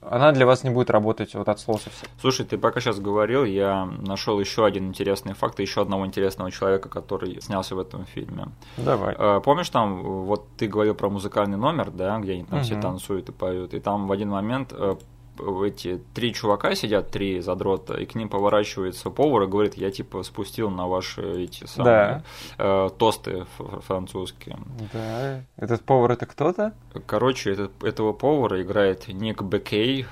она 0.00 0.32
для 0.32 0.46
вас 0.46 0.64
не 0.64 0.70
будет 0.70 0.90
работать 0.90 1.34
вот 1.34 1.48
от 1.48 1.60
слова 1.60 1.78
совсем. 1.78 2.08
Слушай, 2.20 2.46
ты 2.46 2.58
пока 2.58 2.80
сейчас 2.80 2.98
говорил, 2.98 3.44
я 3.44 3.84
нашел 3.84 4.40
еще 4.40 4.64
один 4.64 4.88
интересный 4.88 5.34
факт, 5.34 5.60
еще 5.60 5.82
одного 5.82 6.06
интересного 6.06 6.50
человека, 6.50 6.88
который 6.88 7.40
снялся 7.40 7.74
в 7.74 7.78
этом 7.78 8.04
фильме. 8.06 8.48
Давай. 8.76 9.14
Э, 9.18 9.40
помнишь 9.44 9.70
там, 9.70 10.02
вот 10.24 10.46
ты 10.56 10.66
говорил 10.66 10.94
про 10.94 11.08
музыкальный 11.08 11.56
номер, 11.56 11.90
да, 11.90 12.18
где 12.18 12.32
они 12.32 12.44
там 12.44 12.58
угу. 12.58 12.64
все 12.64 12.80
танцуют 12.80 13.28
и 13.28 13.32
поют, 13.32 13.74
и 13.74 13.80
там 13.80 14.06
в 14.06 14.12
один 14.12 14.30
момент 14.30 14.72
э, 14.72 14.96
эти 15.64 16.00
три 16.14 16.32
чувака 16.34 16.74
сидят, 16.74 17.10
три 17.10 17.40
задрота, 17.40 17.94
и 17.94 18.06
к 18.06 18.14
ним 18.14 18.28
поворачивается 18.28 19.10
повар 19.10 19.42
и 19.44 19.46
говорит, 19.46 19.74
я 19.74 19.90
типа 19.90 20.22
спустил 20.22 20.70
на 20.70 20.86
ваши 20.86 21.22
эти 21.44 21.64
самые 21.66 22.24
да. 22.58 22.86
э, 22.86 22.90
тосты 22.98 23.46
французские. 23.58 24.58
Да. 24.92 25.42
Этот 25.56 25.82
повар 25.82 26.12
это 26.12 26.26
кто-то? 26.26 26.74
Короче, 27.06 27.52
этот, 27.52 27.82
этого 27.84 28.12
повара 28.12 28.62
играет 28.62 29.08
Ник 29.08 29.42
Бекей. 29.42 30.06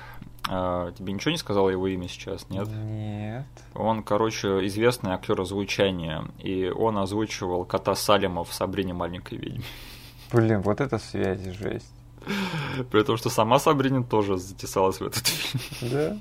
А, 0.47 0.91
тебе 0.91 1.13
ничего 1.13 1.31
не 1.31 1.37
сказал 1.37 1.69
его 1.69 1.87
имя 1.87 2.07
сейчас, 2.07 2.49
нет? 2.49 2.67
Нет. 2.67 3.45
Он, 3.73 4.03
короче, 4.03 4.65
известный 4.67 5.11
актер 5.11 5.41
озвучания, 5.41 6.23
и 6.37 6.69
он 6.69 6.97
озвучивал 6.99 7.65
кота 7.65 7.95
Салима 7.95 8.43
в 8.43 8.53
Сабрине 8.53 8.93
маленькой 8.93 9.39
ведьме. 9.39 9.63
Блин, 10.31 10.61
вот 10.61 10.81
это 10.81 10.99
связь, 10.99 11.41
жесть. 11.41 11.91
При 12.91 13.03
том, 13.03 13.17
что 13.17 13.29
сама 13.29 13.59
Сабрина 13.59 14.03
тоже 14.03 14.37
затесалась 14.37 14.99
в 14.99 15.03
этот 15.03 15.27
фильм. 15.27 15.91
Да? 15.91 16.17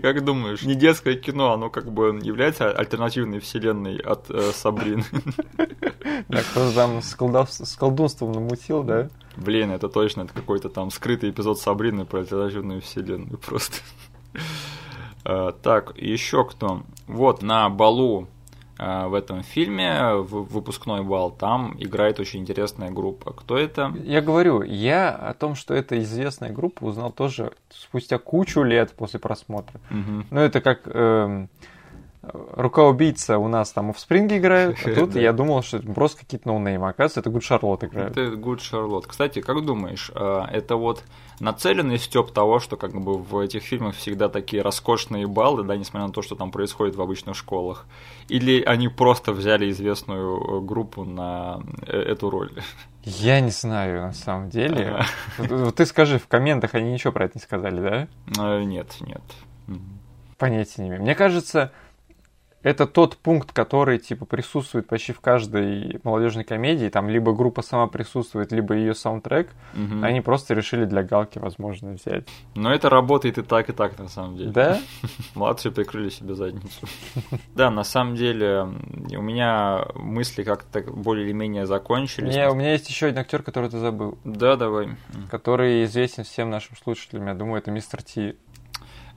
Как 0.00 0.24
думаешь, 0.24 0.62
не 0.62 0.74
детское 0.74 1.16
кино, 1.16 1.52
оно 1.52 1.70
как 1.70 1.92
бы 1.92 2.18
является 2.22 2.70
альтернативной 2.70 3.40
вселенной 3.40 3.98
от 3.98 4.30
э, 4.30 4.52
Сабрины? 4.52 5.04
Да, 6.28 6.40
кто 6.40 6.72
там 6.72 7.02
с, 7.02 7.14
колдов... 7.14 7.52
с 7.52 7.76
колдунством 7.76 8.32
намутил, 8.32 8.82
да? 8.82 9.10
Блин, 9.36 9.70
это 9.70 9.88
точно, 9.88 10.22
это 10.22 10.32
какой-то 10.32 10.68
там 10.68 10.90
скрытый 10.90 11.30
эпизод 11.30 11.60
Сабрины 11.60 12.04
про 12.04 12.20
альтернативную 12.20 12.80
вселенную 12.80 13.38
просто. 13.38 13.76
Uh, 15.24 15.52
так, 15.60 15.96
еще 15.96 16.44
кто? 16.44 16.84
Вот, 17.08 17.42
на 17.42 17.68
балу 17.68 18.28
Э, 18.28 18.35
в 18.78 19.14
этом 19.14 19.42
фильме, 19.42 20.14
в 20.14 20.44
выпускной 20.52 21.02
бал, 21.02 21.30
там 21.30 21.74
играет 21.78 22.20
очень 22.20 22.40
интересная 22.40 22.90
группа. 22.90 23.32
Кто 23.32 23.56
это? 23.56 23.92
Я 24.04 24.20
говорю, 24.20 24.62
я 24.62 25.10
о 25.10 25.32
том, 25.34 25.54
что 25.54 25.74
это 25.74 25.98
известная 26.02 26.52
группа, 26.52 26.84
узнал 26.84 27.10
тоже 27.10 27.52
спустя 27.70 28.18
кучу 28.18 28.62
лет 28.62 28.92
после 28.92 29.18
просмотра. 29.18 29.80
Угу. 29.90 30.26
Ну, 30.30 30.40
это 30.40 30.60
как... 30.60 30.82
Э, 30.84 31.46
рука-убийца 32.32 33.38
у 33.38 33.48
нас 33.48 33.72
там 33.72 33.92
в 33.92 33.98
Спринге 33.98 34.38
играют, 34.38 34.78
а 34.84 34.90
тут 34.94 35.14
я 35.16 35.32
думал, 35.32 35.62
что 35.62 35.78
это 35.78 35.92
просто 35.92 36.20
какие-то 36.20 36.48
ноунеймы. 36.48 36.88
Оказывается, 36.88 37.20
это 37.20 37.30
Good 37.30 37.42
Charlotte 37.42 37.86
играет. 37.86 38.12
Это 38.12 38.34
Good 38.34 38.58
Charlotte. 38.58 39.04
Кстати, 39.06 39.40
как 39.40 39.64
думаешь, 39.64 40.10
э, 40.14 40.42
это 40.52 40.76
вот 40.76 41.04
нацеленный 41.40 41.98
степ 41.98 42.30
того, 42.32 42.60
что 42.60 42.76
как 42.76 42.92
бы 42.92 43.18
в 43.18 43.38
этих 43.38 43.62
фильмах 43.62 43.96
всегда 43.96 44.28
такие 44.28 44.62
роскошные 44.62 45.26
баллы, 45.26 45.64
да, 45.64 45.76
несмотря 45.76 46.06
на 46.06 46.12
то, 46.12 46.22
что 46.22 46.34
там 46.34 46.50
происходит 46.50 46.96
в 46.96 47.02
обычных 47.02 47.36
школах? 47.36 47.86
Или 48.28 48.62
они 48.62 48.88
просто 48.88 49.32
взяли 49.32 49.70
известную 49.70 50.36
э, 50.36 50.60
группу 50.60 51.04
на 51.04 51.60
э, 51.86 51.98
эту 51.98 52.30
роль? 52.30 52.50
Я 53.02 53.40
не 53.40 53.50
знаю, 53.50 54.02
на 54.02 54.12
самом 54.12 54.50
деле. 54.50 55.04
Ты 55.76 55.86
скажи, 55.86 56.18
в 56.18 56.26
комментах 56.26 56.74
они 56.74 56.92
ничего 56.92 57.12
про 57.12 57.26
это 57.26 57.38
не 57.38 57.42
сказали, 57.42 57.80
да? 57.80 58.58
Нет, 58.64 58.96
нет. 59.00 59.22
Понятия 60.38 60.82
не 60.82 60.88
имею. 60.88 61.02
Мне 61.02 61.14
кажется, 61.14 61.72
это 62.62 62.86
тот 62.86 63.16
пункт, 63.16 63.52
который 63.52 63.98
типа 63.98 64.24
присутствует 64.24 64.88
почти 64.88 65.12
в 65.12 65.20
каждой 65.20 66.00
молодежной 66.02 66.44
комедии. 66.44 66.88
Там 66.88 67.08
либо 67.08 67.32
группа 67.32 67.62
сама 67.62 67.86
присутствует, 67.86 68.50
либо 68.50 68.74
ее 68.74 68.94
саундтрек. 68.94 69.50
Угу. 69.74 70.04
Они 70.04 70.20
просто 70.20 70.54
решили 70.54 70.84
для 70.84 71.02
галки, 71.02 71.38
возможно, 71.38 71.92
взять. 71.92 72.26
Но 72.54 72.72
это 72.74 72.90
работает 72.90 73.38
и 73.38 73.42
так, 73.42 73.68
и 73.68 73.72
так, 73.72 73.98
на 73.98 74.08
самом 74.08 74.36
деле. 74.36 74.50
Да? 74.50 74.80
Молодцы, 75.34 75.70
прикрыли 75.70 76.08
себе 76.08 76.34
задницу. 76.34 76.86
Да, 77.54 77.70
на 77.70 77.84
самом 77.84 78.16
деле, 78.16 78.62
у 79.16 79.22
меня 79.22 79.86
мысли 79.94 80.42
как-то 80.42 80.82
более 80.82 81.24
или 81.26 81.32
менее 81.32 81.66
закончились. 81.66 82.34
Не, 82.34 82.48
у 82.50 82.54
меня 82.54 82.72
есть 82.72 82.88
еще 82.88 83.06
один 83.06 83.20
актер, 83.20 83.42
который 83.42 83.70
ты 83.70 83.78
забыл. 83.78 84.18
Да, 84.24 84.56
давай. 84.56 84.90
Который 85.30 85.84
известен 85.84 86.24
всем 86.24 86.50
нашим 86.50 86.76
слушателям. 86.76 87.26
Я 87.28 87.34
думаю, 87.34 87.58
это 87.58 87.70
мистер 87.70 88.02
Ти. 88.02 88.36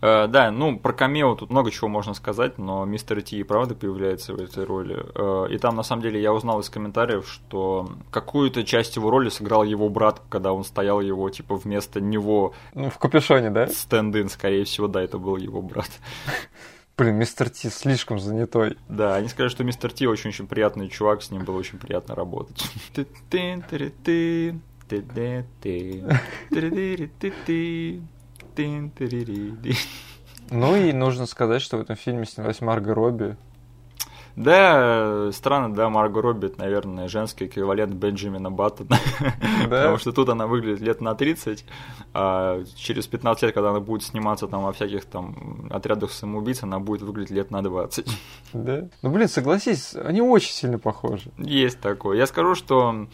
Э, 0.02 0.28
да, 0.28 0.52
ну, 0.52 0.78
про 0.78 0.94
камео 0.94 1.36
тут 1.36 1.50
много 1.50 1.72
чего 1.72 1.88
можно 1.88 2.14
сказать, 2.14 2.58
но 2.58 2.86
мистер 2.86 3.22
Ти 3.22 3.40
и 3.40 3.44
правда 3.44 3.76
появляется 3.76 4.34
в 4.34 4.42
этой 4.42 4.64
роли. 4.64 5.06
Э, 5.16 5.48
и 5.50 5.58
там, 5.58 5.76
на 5.76 5.84
самом 5.84 6.02
деле, 6.02 6.22
я 6.22 6.34
узнал 6.34 6.60
из 6.62 6.70
комментариев, 6.70 7.28
что 7.28 7.90
какую-то 8.12 8.64
часть 8.64 8.96
его 8.96 9.10
роли 9.10 9.30
сыграл 9.30 9.64
его 9.64 9.90
брат, 9.90 10.22
когда 10.30 10.54
он 10.54 10.64
стоял 10.64 11.02
его, 11.02 11.30
типа, 11.30 11.56
вместо 11.56 12.00
него... 12.02 12.54
Ну, 12.74 12.90
в 12.90 12.98
капюшоне, 12.98 13.50
да? 13.50 13.68
Стенд-ин, 13.68 14.30
скорее 14.30 14.64
всего, 14.64 14.88
да, 14.88 15.02
это 15.02 15.18
был 15.18 15.38
его 15.38 15.62
брат. 15.62 15.90
Блин, 16.98 17.16
мистер 17.16 17.50
Ти 17.50 17.70
слишком 17.70 18.20
занятой. 18.20 18.78
Да, 18.90 19.16
они 19.16 19.30
сказали, 19.30 19.50
что 19.50 19.64
мистер 19.64 19.92
Ти 19.92 20.06
очень-очень 20.08 20.48
приятный 20.48 20.90
чувак, 20.90 21.24
с 21.24 21.32
ним 21.32 21.46
было 21.46 21.58
очень 21.58 21.80
приятно 21.80 22.16
работать. 22.16 22.62
Ну 30.52 30.76
и 30.76 30.91
нужно 30.94 31.26
сказать, 31.26 31.61
что 31.61 31.77
в 31.77 31.81
этом 31.81 31.95
фильме 31.95 32.26
снялась 32.26 32.61
Марго 32.61 32.94
Робби. 32.94 33.38
Да, 34.36 35.31
странно, 35.34 35.76
да, 35.76 35.90
Марго 35.90 36.22
Робби, 36.22 36.45
это, 36.45 36.60
наверное, 36.60 37.10
женский 37.10 37.48
эквивалент 37.48 37.94
Бенджамина 37.94 38.49
Баттона. 38.49 38.98
Да? 39.19 39.64
Потому 39.64 39.98
что 39.98 40.14
тут 40.14 40.30
она 40.30 40.48
выглядит 40.48 40.80
лет 40.80 41.02
на 41.02 41.14
30, 41.14 41.65
а 42.14 42.64
через 42.76 43.06
15 43.07 43.44
лет, 43.44 43.53
когда 43.53 43.72
она 43.72 43.81
будет 43.81 44.03
сниматься 44.03 44.48
там 44.48 44.64
во 44.64 44.72
всяких 44.72 45.03
там 45.06 45.68
отрядах 45.69 46.11
самоубийц, 46.11 46.64
она 46.64 46.80
будет 46.80 47.02
выглядеть 47.02 47.31
лет 47.31 47.52
на 47.52 47.61
20. 47.61 48.07
Да? 48.53 48.88
Ну, 49.02 49.10
блин, 49.10 49.27
согласись, 49.27 49.94
они 49.94 50.22
очень 50.22 50.53
сильно 50.53 50.80
похожи. 50.80 51.31
Есть 51.38 51.81
такое. 51.81 52.18
Я 52.18 52.26
скажу, 52.26 52.56
что 52.56 53.07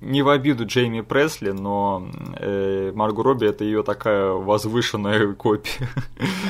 не 0.00 0.22
в 0.22 0.28
обиду 0.28 0.66
Джейми 0.66 1.00
Пресли, 1.00 1.50
но 1.50 2.08
э, 2.38 2.92
Марго 2.94 3.22
Робби 3.22 3.46
это 3.46 3.64
ее 3.64 3.82
такая 3.82 4.30
возвышенная 4.30 5.32
копия. 5.34 5.88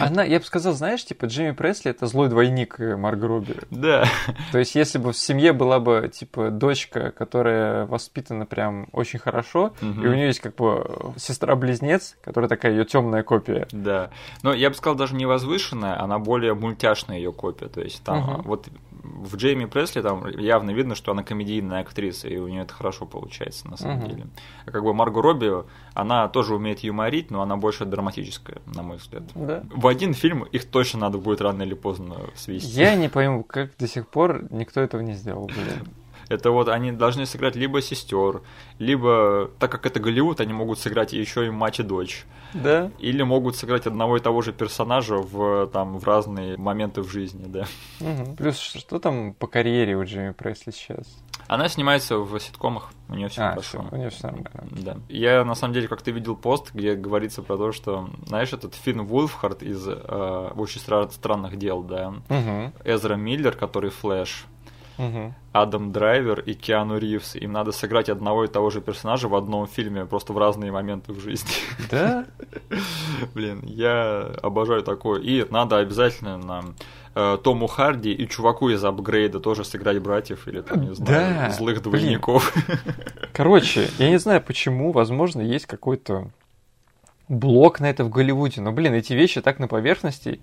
Она, 0.00 0.22
я 0.24 0.38
бы 0.38 0.44
сказал, 0.44 0.72
знаешь, 0.72 1.04
типа 1.04 1.26
Джейми 1.26 1.52
Пресли 1.52 1.90
это 1.90 2.06
злой 2.06 2.28
двойник 2.28 2.78
Марго 2.78 3.26
Робби. 3.26 3.56
Да. 3.70 4.04
То 4.52 4.58
есть, 4.58 4.74
если 4.74 4.98
бы 4.98 5.12
в 5.12 5.16
семье 5.16 5.52
была 5.52 5.80
бы, 5.80 6.10
типа, 6.12 6.50
дочка, 6.50 7.10
которая 7.10 7.86
воспитана 7.86 8.46
прям 8.46 8.88
очень 8.92 9.18
хорошо, 9.18 9.72
угу. 9.80 10.02
и 10.02 10.06
у 10.06 10.14
нее 10.14 10.26
есть, 10.26 10.40
как 10.40 10.54
бы, 10.56 11.14
сестра-близнец, 11.16 12.16
которая 12.22 12.48
такая 12.48 12.72
ее 12.72 12.84
темная 12.84 13.22
копия. 13.22 13.66
Да. 13.72 14.10
Но 14.42 14.52
я 14.52 14.70
бы 14.70 14.76
сказал, 14.76 14.96
даже 14.96 15.14
не 15.14 15.26
возвышенная, 15.26 16.00
она 16.00 16.18
более 16.18 16.54
мультяшная 16.54 17.18
ее 17.18 17.32
копия. 17.32 17.68
То 17.68 17.80
есть, 17.80 18.02
там, 18.02 18.28
угу. 18.28 18.42
вот 18.44 18.68
в 19.04 19.36
Джейми 19.36 19.66
Пресли 19.66 20.00
там 20.00 20.26
явно 20.28 20.70
видно, 20.70 20.94
что 20.94 21.12
она 21.12 21.22
комедийная 21.22 21.80
актриса, 21.80 22.28
и 22.28 22.36
у 22.38 22.48
нее 22.48 22.62
это 22.62 22.74
хорошо 22.84 23.06
получается, 23.06 23.68
на 23.68 23.76
самом 23.76 24.00
угу. 24.00 24.08
деле. 24.08 24.26
А 24.66 24.70
как 24.70 24.82
бы 24.82 24.92
Марго 24.92 25.22
Робби, 25.22 25.50
она 25.94 26.28
тоже 26.28 26.54
умеет 26.54 26.80
юморить, 26.80 27.30
но 27.30 27.40
она 27.40 27.56
больше 27.56 27.86
драматическая, 27.86 28.58
на 28.66 28.82
мой 28.82 28.98
взгляд. 28.98 29.22
Да. 29.34 29.62
В 29.74 29.86
один 29.86 30.12
фильм 30.12 30.42
их 30.42 30.66
точно 30.66 31.00
надо 31.00 31.18
будет 31.18 31.40
рано 31.40 31.62
или 31.62 31.74
поздно 31.74 32.16
свести. 32.34 32.80
Я 32.80 32.94
не 32.94 33.08
пойму, 33.16 33.42
как 33.42 33.70
до 33.78 33.88
сих 33.88 34.06
пор 34.08 34.44
никто 34.50 34.80
этого 34.80 35.00
не 35.00 35.14
сделал, 35.14 35.46
блин. 35.46 35.88
Это 36.28 36.50
вот 36.50 36.68
они 36.68 36.92
должны 36.92 37.26
сыграть 37.26 37.56
либо 37.56 37.80
сестер, 37.82 38.42
либо, 38.78 39.50
так 39.58 39.70
как 39.70 39.86
это 39.86 40.00
Голливуд, 40.00 40.40
они 40.40 40.52
могут 40.52 40.78
сыграть 40.78 41.12
еще 41.12 41.46
и 41.46 41.50
мать 41.50 41.80
и 41.80 41.82
дочь. 41.82 42.24
Да. 42.54 42.90
Или 42.98 43.22
могут 43.22 43.56
сыграть 43.56 43.86
одного 43.86 44.16
и 44.16 44.20
того 44.20 44.42
же 44.42 44.52
персонажа 44.52 45.16
в, 45.16 45.66
там, 45.66 45.98
в 45.98 46.04
разные 46.04 46.56
моменты 46.56 47.02
в 47.02 47.10
жизни, 47.10 47.44
да. 47.46 47.66
Угу. 48.00 48.36
Плюс, 48.36 48.58
что 48.58 48.98
там 48.98 49.34
по 49.34 49.46
карьере 49.46 49.96
у 49.96 50.04
Джимми 50.04 50.32
Пресли 50.32 50.70
сейчас? 50.70 51.06
Она 51.46 51.68
снимается 51.68 52.18
в 52.18 52.38
ситкомах, 52.38 52.90
у 53.08 53.14
нее 53.14 53.28
все 53.28 53.42
а, 53.42 53.50
хорошо. 53.50 53.86
У 53.90 53.96
нее 53.96 54.10
все 54.10 54.28
нормально. 54.28 54.50
Да. 54.70 54.96
Я 55.08 55.44
на 55.44 55.54
самом 55.54 55.74
деле 55.74 55.88
как-то 55.88 56.10
видел 56.10 56.36
пост, 56.36 56.72
где 56.72 56.94
говорится 56.94 57.42
про 57.42 57.56
то, 57.56 57.72
что, 57.72 58.08
знаешь, 58.26 58.52
этот 58.52 58.74
Финн 58.74 59.04
Вулфхард 59.04 59.62
из 59.62 59.86
э, 59.86 60.50
очень 60.56 60.80
странных 60.80 61.56
дел, 61.56 61.82
да, 61.82 62.14
угу. 62.28 62.72
Эзра 62.84 63.14
Миллер, 63.14 63.54
который 63.54 63.90
Флэш, 63.90 64.46
угу. 64.98 65.34
Адам 65.52 65.92
Драйвер 65.92 66.40
и 66.40 66.54
Киану 66.54 66.98
Ривз. 66.98 67.36
Им 67.36 67.52
надо 67.52 67.72
сыграть 67.72 68.08
одного 68.08 68.44
и 68.44 68.48
того 68.48 68.70
же 68.70 68.80
персонажа 68.80 69.28
в 69.28 69.34
одном 69.34 69.66
фильме, 69.66 70.06
просто 70.06 70.32
в 70.32 70.38
разные 70.38 70.72
моменты 70.72 71.12
в 71.12 71.20
жизни. 71.20 71.50
Да? 71.90 72.26
Блин, 73.34 73.62
я 73.64 74.32
обожаю 74.42 74.82
такое. 74.82 75.20
И 75.20 75.46
надо 75.50 75.78
обязательно 75.78 76.38
нам 76.38 76.74
э, 77.14 77.38
Тому 77.42 77.66
Харди 77.66 78.12
и 78.12 78.28
чуваку 78.28 78.70
из 78.70 78.84
апгрейда 78.84 79.40
тоже 79.40 79.64
сыграть 79.64 79.98
братьев 80.00 80.46
или 80.48 80.60
там, 80.60 80.82
не 80.82 80.94
знаю, 80.94 81.48
да, 81.48 81.50
злых 81.50 81.82
двойников. 81.82 82.52
Блин. 82.54 82.78
Короче, 83.32 83.88
я 83.98 84.10
не 84.10 84.18
знаю 84.18 84.42
почему, 84.42 84.92
возможно, 84.92 85.40
есть 85.40 85.66
какой-то 85.66 86.30
блок 87.28 87.80
на 87.80 87.86
это 87.86 88.04
в 88.04 88.10
Голливуде. 88.10 88.60
Но, 88.60 88.72
блин, 88.72 88.94
эти 88.94 89.12
вещи 89.12 89.40
так 89.40 89.58
на 89.58 89.68
поверхности. 89.68 90.40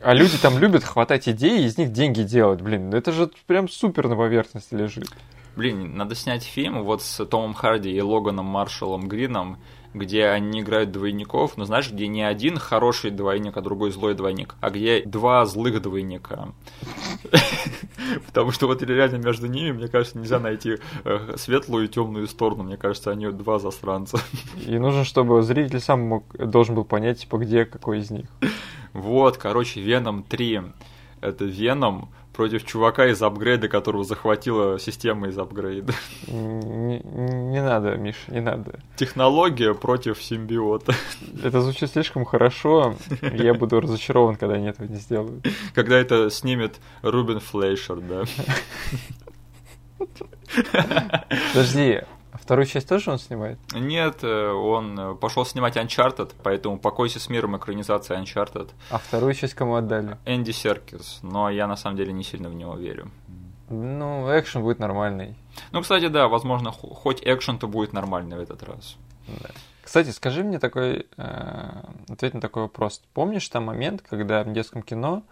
А 0.00 0.12
люди 0.12 0.36
там 0.36 0.58
любят 0.58 0.84
хватать 0.84 1.28
идеи 1.28 1.62
и 1.62 1.64
из 1.64 1.78
них 1.78 1.90
деньги 1.90 2.22
делать. 2.22 2.60
Блин, 2.60 2.92
это 2.92 3.10
же 3.10 3.30
прям 3.46 3.68
супер 3.68 4.08
на 4.08 4.16
поверхности 4.16 4.74
лежит. 4.74 5.08
Блин, 5.56 5.96
надо 5.96 6.14
снять 6.14 6.42
фильм 6.42 6.82
вот 6.82 7.02
с 7.02 7.24
Томом 7.24 7.54
Харди 7.54 7.90
и 7.90 8.00
Логаном 8.00 8.46
Маршалом 8.46 9.08
Грином, 9.08 9.58
где 9.94 10.26
они 10.26 10.60
играют 10.60 10.90
двойников, 10.90 11.56
но 11.56 11.64
знаешь, 11.64 11.90
где 11.90 12.08
не 12.08 12.22
один 12.22 12.58
хороший 12.58 13.10
двойник, 13.10 13.56
а 13.56 13.62
другой 13.62 13.92
злой 13.92 14.14
двойник, 14.14 14.56
а 14.60 14.70
где 14.70 15.02
два 15.04 15.46
злых 15.46 15.80
двойника. 15.80 16.48
Потому 18.26 18.50
что 18.50 18.66
вот 18.66 18.82
реально 18.82 19.16
между 19.16 19.46
ними, 19.46 19.72
мне 19.72 19.88
кажется, 19.88 20.18
нельзя 20.18 20.38
найти 20.40 20.78
э, 21.04 21.34
светлую 21.36 21.86
и 21.86 21.88
темную 21.88 22.26
сторону. 22.26 22.64
Мне 22.64 22.76
кажется, 22.76 23.10
они 23.10 23.28
два 23.28 23.58
засранца. 23.58 24.18
И 24.66 24.78
нужно, 24.78 25.04
чтобы 25.04 25.42
зритель 25.42 25.80
сам 25.80 26.00
мог, 26.00 26.36
должен 26.36 26.74
был 26.74 26.84
понять, 26.84 27.20
типа, 27.20 27.38
где 27.38 27.64
какой 27.64 28.00
из 28.00 28.10
них. 28.10 28.26
Вот, 28.92 29.38
короче, 29.38 29.80
Веном 29.80 30.24
3. 30.24 30.62
Это 31.20 31.44
Веном, 31.44 32.10
против 32.34 32.64
чувака 32.64 33.06
из 33.06 33.22
апгрейда, 33.22 33.68
которого 33.68 34.04
захватила 34.04 34.78
система 34.78 35.28
из 35.28 35.38
апгрейда. 35.38 35.94
Не, 36.28 36.98
не 37.00 37.62
надо, 37.62 37.96
Миш, 37.96 38.16
не 38.28 38.40
надо. 38.40 38.80
Технология 38.96 39.72
против 39.72 40.22
симбиота. 40.22 40.94
Это 41.42 41.60
звучит 41.60 41.90
слишком 41.90 42.24
хорошо. 42.24 42.96
Я 43.22 43.54
буду 43.54 43.80
разочарован, 43.80 44.36
когда 44.36 44.56
они 44.56 44.66
этого 44.66 44.86
не 44.86 44.96
сделают. 44.96 45.46
Когда 45.74 45.96
это 45.96 46.28
снимет 46.30 46.80
Рубин 47.02 47.40
Флейшер, 47.40 48.00
да. 48.00 48.24
Подожди, 51.52 52.02
Вторую 52.44 52.66
часть 52.66 52.86
тоже 52.86 53.10
он 53.10 53.18
снимает? 53.18 53.58
Нет, 53.72 54.18
э, 54.22 54.50
он 54.50 54.98
э, 55.00 55.14
пошел 55.14 55.46
снимать 55.46 55.78
Uncharted, 55.78 56.32
поэтому 56.42 56.78
«Покойся 56.78 57.18
с 57.18 57.30
миром» 57.30 57.56
экранизация 57.56 58.20
Uncharted. 58.20 58.68
А 58.90 58.98
вторую 58.98 59.32
часть 59.32 59.54
кому 59.54 59.76
отдали? 59.76 60.18
Энди 60.26 60.50
Серкис, 60.50 61.20
но 61.22 61.48
я 61.48 61.66
на 61.66 61.76
самом 61.76 61.96
деле 61.96 62.12
не 62.12 62.22
сильно 62.22 62.50
в 62.50 62.54
него 62.54 62.76
верю. 62.76 63.10
Ну, 63.70 64.28
экшен 64.38 64.60
будет 64.60 64.78
нормальный. 64.78 65.36
Ну, 65.72 65.80
кстати, 65.80 66.08
да, 66.08 66.28
возможно, 66.28 66.70
хоть 66.70 67.22
экшен-то 67.24 67.66
будет 67.66 67.94
нормальный 67.94 68.36
в 68.36 68.40
этот 68.40 68.62
раз. 68.62 68.96
Да. 69.26 69.48
Кстати, 69.82 70.10
скажи 70.10 70.44
мне 70.44 70.58
такой, 70.58 71.06
э, 71.16 71.82
ответь 72.10 72.34
на 72.34 72.42
такой 72.42 72.64
вопрос. 72.64 73.00
Помнишь 73.14 73.48
там 73.48 73.64
момент, 73.64 74.02
когда 74.02 74.44
в 74.44 74.52
детском 74.52 74.82
кино 74.82 75.22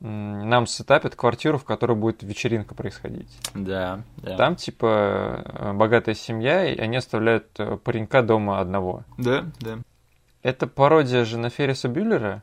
нам 0.00 0.66
сетапят 0.66 1.14
квартиру, 1.14 1.58
в 1.58 1.64
которой 1.64 1.96
будет 1.96 2.22
вечеринка 2.22 2.74
происходить. 2.74 3.30
Да, 3.54 4.00
да. 4.16 4.36
Там, 4.36 4.56
типа, 4.56 5.44
э, 5.44 5.72
богатая 5.74 6.14
семья, 6.14 6.64
и 6.64 6.78
они 6.78 6.96
оставляют 6.96 7.48
э, 7.58 7.76
паренька 7.76 8.22
дома 8.22 8.60
одного. 8.60 9.04
Да, 9.18 9.46
да. 9.60 9.78
Это 10.42 10.66
пародия 10.66 11.24
же 11.24 11.36
на 11.36 11.50
Ферриса 11.50 11.88
Бюллера? 11.88 12.42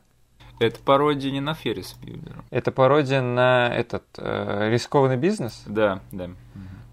Это 0.59 0.79
пародия 0.79 1.31
не 1.31 1.41
на 1.41 1.55
Ферриса 1.55 1.95
Бюллера. 1.99 2.43
Это 2.51 2.71
пародия 2.71 3.21
на 3.21 3.73
этот 3.75 4.05
э, 4.17 4.69
рискованный 4.69 5.17
бизнес? 5.17 5.63
Да, 5.65 6.01
да. 6.11 6.29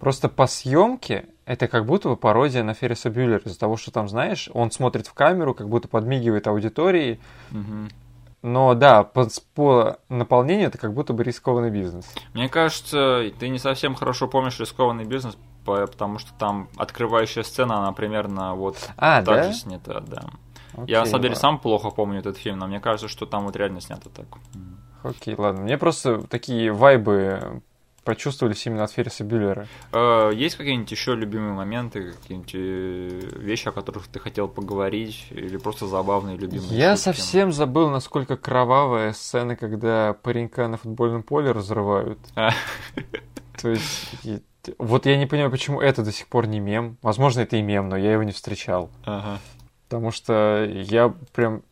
Просто 0.00 0.28
по 0.28 0.46
съемке 0.46 1.26
это 1.46 1.68
как 1.68 1.84
будто 1.84 2.08
бы 2.08 2.16
пародия 2.16 2.62
на 2.62 2.74
Ферриса 2.74 3.10
Бюллера 3.10 3.42
из-за 3.44 3.58
того, 3.58 3.76
что 3.76 3.90
там, 3.90 4.08
знаешь, 4.08 4.50
он 4.54 4.70
смотрит 4.70 5.06
в 5.06 5.14
камеру, 5.14 5.54
как 5.54 5.68
будто 5.68 5.88
подмигивает 5.88 6.46
аудитории. 6.46 7.20
Угу. 7.52 7.88
Но 8.44 8.74
да, 8.74 9.04
по, 9.04 9.26
по 9.54 9.96
наполнению 10.10 10.68
это 10.68 10.76
как 10.76 10.92
будто 10.92 11.14
бы 11.14 11.24
рискованный 11.24 11.70
бизнес. 11.70 12.04
Мне 12.34 12.50
кажется, 12.50 13.22
ты 13.38 13.48
не 13.48 13.58
совсем 13.58 13.94
хорошо 13.94 14.28
помнишь 14.28 14.60
рискованный 14.60 15.06
бизнес, 15.06 15.38
потому 15.64 16.18
что 16.18 16.30
там 16.34 16.68
открывающая 16.76 17.42
сцена, 17.42 17.78
она 17.78 17.92
примерно 17.92 18.54
вот 18.54 18.76
а, 18.98 19.22
так 19.22 19.34
да? 19.34 19.42
же 19.44 19.54
снята, 19.54 20.00
да. 20.00 20.24
Окей, 20.74 20.92
Я 20.92 21.00
на 21.00 21.06
самом 21.06 21.22
деле 21.22 21.36
сам 21.36 21.58
плохо 21.58 21.88
помню 21.88 22.18
этот 22.18 22.36
фильм, 22.36 22.58
но 22.58 22.66
мне 22.66 22.80
кажется, 22.80 23.08
что 23.08 23.24
там 23.24 23.46
вот 23.46 23.56
реально 23.56 23.80
снято 23.80 24.10
так. 24.10 24.26
Окей, 25.02 25.34
ладно. 25.38 25.62
Мне 25.62 25.78
просто 25.78 26.18
такие 26.26 26.70
вайбы 26.70 27.62
почувствовались 28.04 28.64
именно 28.66 28.84
от 28.84 28.92
Ферриса 28.92 29.24
Бюллера. 29.24 29.66
Э, 29.92 30.30
есть 30.34 30.56
какие-нибудь 30.56 30.90
еще 30.90 31.14
любимые 31.14 31.54
моменты, 31.54 32.12
какие-нибудь 32.12 32.54
э, 32.54 33.38
вещи, 33.40 33.68
о 33.68 33.72
которых 33.72 34.06
ты 34.08 34.20
хотел 34.20 34.48
поговорить, 34.48 35.26
или 35.30 35.56
просто 35.56 35.86
забавные 35.86 36.36
любимые? 36.36 36.68
Я 36.70 36.96
шутки? 36.96 37.04
совсем 37.04 37.52
забыл, 37.52 37.90
насколько 37.90 38.36
кровавая 38.36 39.12
сцена, 39.12 39.56
когда 39.56 40.14
паренька 40.22 40.68
на 40.68 40.76
футбольном 40.76 41.22
поле 41.22 41.50
разрывают. 41.52 42.18
А. 42.36 42.50
То 43.60 43.70
есть, 43.70 44.10
вот 44.78 45.06
я 45.06 45.16
не 45.16 45.26
понимаю, 45.26 45.50
почему 45.50 45.80
это 45.80 46.02
до 46.02 46.12
сих 46.12 46.28
пор 46.28 46.46
не 46.46 46.60
мем. 46.60 46.98
Возможно, 47.00 47.40
это 47.40 47.56
и 47.56 47.62
мем, 47.62 47.88
но 47.88 47.96
я 47.96 48.12
его 48.12 48.22
не 48.24 48.32
встречал. 48.32 48.90
Ага. 49.04 49.38
Потому 49.88 50.10
что 50.10 50.64
я 50.64 51.14
прям 51.32 51.62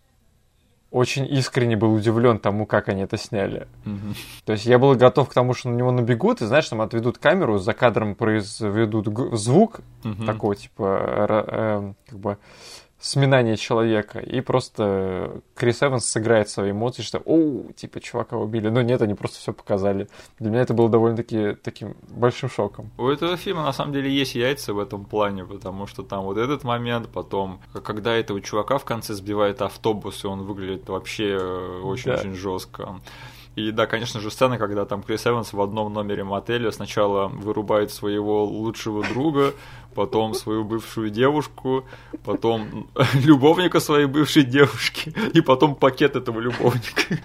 очень 0.93 1.27
искренне 1.27 1.77
был 1.77 1.94
удивлен 1.94 2.39
тому, 2.39 2.66
как 2.66 2.89
они 2.89 3.02
это 3.02 3.16
сняли. 3.16 3.66
Mm-hmm. 3.86 4.16
То 4.44 4.52
есть 4.52 4.66
я 4.66 4.78
был 4.78 4.94
готов 4.94 5.28
к 5.28 5.35
тому, 5.35 5.55
что 5.55 5.70
на 5.70 5.74
него 5.74 5.90
набегут, 5.90 6.43
и 6.43 6.47
знаешь, 6.47 6.69
там 6.69 6.82
отведут 6.82 7.16
камеру, 7.16 7.59
за 7.59 7.73
кадром 7.73 8.14
произведут 8.14 9.09
звук 9.39 9.81
mm-hmm. 10.05 10.27
такого 10.27 10.55
типа, 10.55 11.47
э, 11.48 11.93
как 12.09 12.19
бы 12.19 12.39
сминание 13.03 13.57
человека, 13.57 14.20
и 14.20 14.41
просто 14.41 15.43
Крис 15.57 15.83
Эванс 15.83 16.07
сыграет 16.07 16.49
свои 16.49 16.70
эмоции, 16.70 17.03
что 17.03 17.19
«Оу, 17.19 17.73
типа, 17.73 18.01
чувака 18.01 18.37
убили». 18.37 18.69
Но 18.69 18.81
нет, 18.81 19.03
они 19.03 19.15
просто 19.15 19.39
все 19.39 19.53
показали. 19.53 20.09
Для 20.39 20.51
меня 20.51 20.61
это 20.61 20.73
было 20.73 20.89
довольно-таки 20.89 21.55
таким 21.55 21.97
большим 22.09 22.49
шоком. 22.49 22.91
У 22.99 23.09
этого 23.09 23.37
фильма, 23.37 23.65
на 23.65 23.73
самом 23.73 23.93
деле, 23.93 24.09
есть 24.09 24.37
яйца 24.37 24.73
в 24.73 24.79
этом 24.79 25.05
плане, 25.05 25.45
потому 25.45 25.89
что 25.89 26.05
там 26.05 26.23
вот 26.23 26.39
этот 26.39 26.62
момент, 26.62 27.09
потом, 27.09 27.61
когда 27.85 28.15
этого 28.15 28.41
чувака 28.41 28.79
в 28.79 28.85
конце 28.85 29.15
сбивает 29.15 29.62
автобус, 29.62 30.23
и 30.23 30.29
он 30.29 30.43
выглядит 30.43 30.89
вообще 30.89 31.37
очень-очень 31.83 32.31
да. 32.31 32.37
жестко. 32.37 33.01
И 33.55 33.70
да, 33.70 33.87
конечно 33.87 34.20
же, 34.20 34.31
сцена, 34.31 34.57
когда 34.57 34.87
там 34.87 35.03
Крис 35.03 35.27
Эванс 35.27 35.53
в 35.53 35.61
одном 35.61 35.93
номере 35.93 36.24
мотеля 36.24 36.70
сначала 36.70 37.29
вырубает 37.29 37.91
своего 37.91 38.45
лучшего 38.45 39.05
друга, 39.05 39.53
потом 39.95 40.35
свою 40.35 40.65
бывшую 40.65 41.11
девушку, 41.11 41.85
потом 42.24 42.89
любовника 43.15 43.81
своей 43.81 44.07
бывшей 44.07 44.45
девушки, 44.45 45.15
и 45.35 45.41
потом 45.43 45.74
пакет 45.74 46.16
этого 46.16 46.41
любовника. 46.41 47.19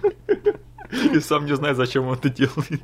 И 1.14 1.20
сам 1.20 1.46
не 1.46 1.56
знает, 1.56 1.76
зачем 1.76 2.08
он 2.08 2.14
это 2.14 2.30
делает. 2.30 2.82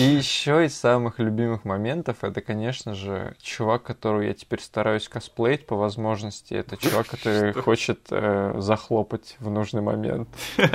И 0.00 0.14
еще 0.14 0.64
из 0.64 0.78
самых 0.78 1.18
любимых 1.18 1.66
моментов 1.66 2.24
это, 2.24 2.40
конечно 2.40 2.94
же, 2.94 3.36
чувак, 3.42 3.82
которого 3.82 4.22
я 4.22 4.32
теперь 4.32 4.60
стараюсь 4.62 5.06
косплеить 5.08 5.66
по 5.66 5.76
возможности. 5.76 6.54
Это 6.54 6.78
чувак, 6.78 7.06
который 7.10 7.52
хочет 7.52 8.00
э, 8.10 8.54
захлопать 8.60 9.36
в 9.40 9.50
нужный 9.50 9.82
момент. 9.82 10.26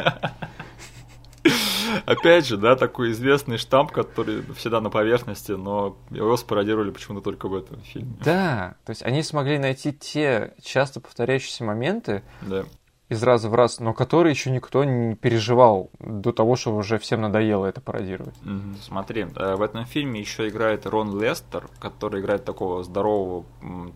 Опять 2.06 2.46
же, 2.46 2.58
да, 2.58 2.76
такой 2.76 3.14
известный 3.14 3.58
штамп, 3.58 3.92
который 3.92 4.44
всегда 4.54 4.80
на 4.80 4.92
поверхности, 4.92 5.54
но 5.54 5.98
его 6.12 6.38
спародировали 6.38 6.92
почему-то 6.92 7.24
только 7.24 7.48
в 7.48 7.56
этом 7.56 7.82
фильме. 7.82 8.14
Да, 8.24 8.76
то 8.86 8.92
есть 8.92 9.02
они 9.02 9.24
смогли 9.24 9.58
найти 9.58 9.92
те 9.92 10.54
часто 10.62 11.00
повторяющиеся 11.00 11.64
моменты, 11.64 12.22
да 12.42 12.66
из 13.08 13.22
раза 13.22 13.50
в 13.50 13.56
раз, 13.56 13.80
но 13.80 13.94
которые 13.94 14.32
еще 14.32 14.50
никто 14.50 14.84
не 14.84 15.16
переживал 15.16 15.92
до 16.00 16.32
того, 16.32 16.56
что 16.56 16.76
уже 16.76 16.98
всем 16.98 17.22
надоело 17.22 17.68
это 17.68 17.80
пародировать. 17.80 18.34
Mm-hmm. 18.44 18.76
Смотри, 18.82 19.28
э, 19.36 19.56
в 19.56 19.62
этом 19.62 19.86
фильме 19.86 20.20
еще 20.20 20.48
играет 20.48 20.88
Рон 20.88 21.20
Лестер, 21.22 21.70
который 21.80 22.22
играет 22.22 22.46
такого 22.46 22.84
здорового 22.84 23.46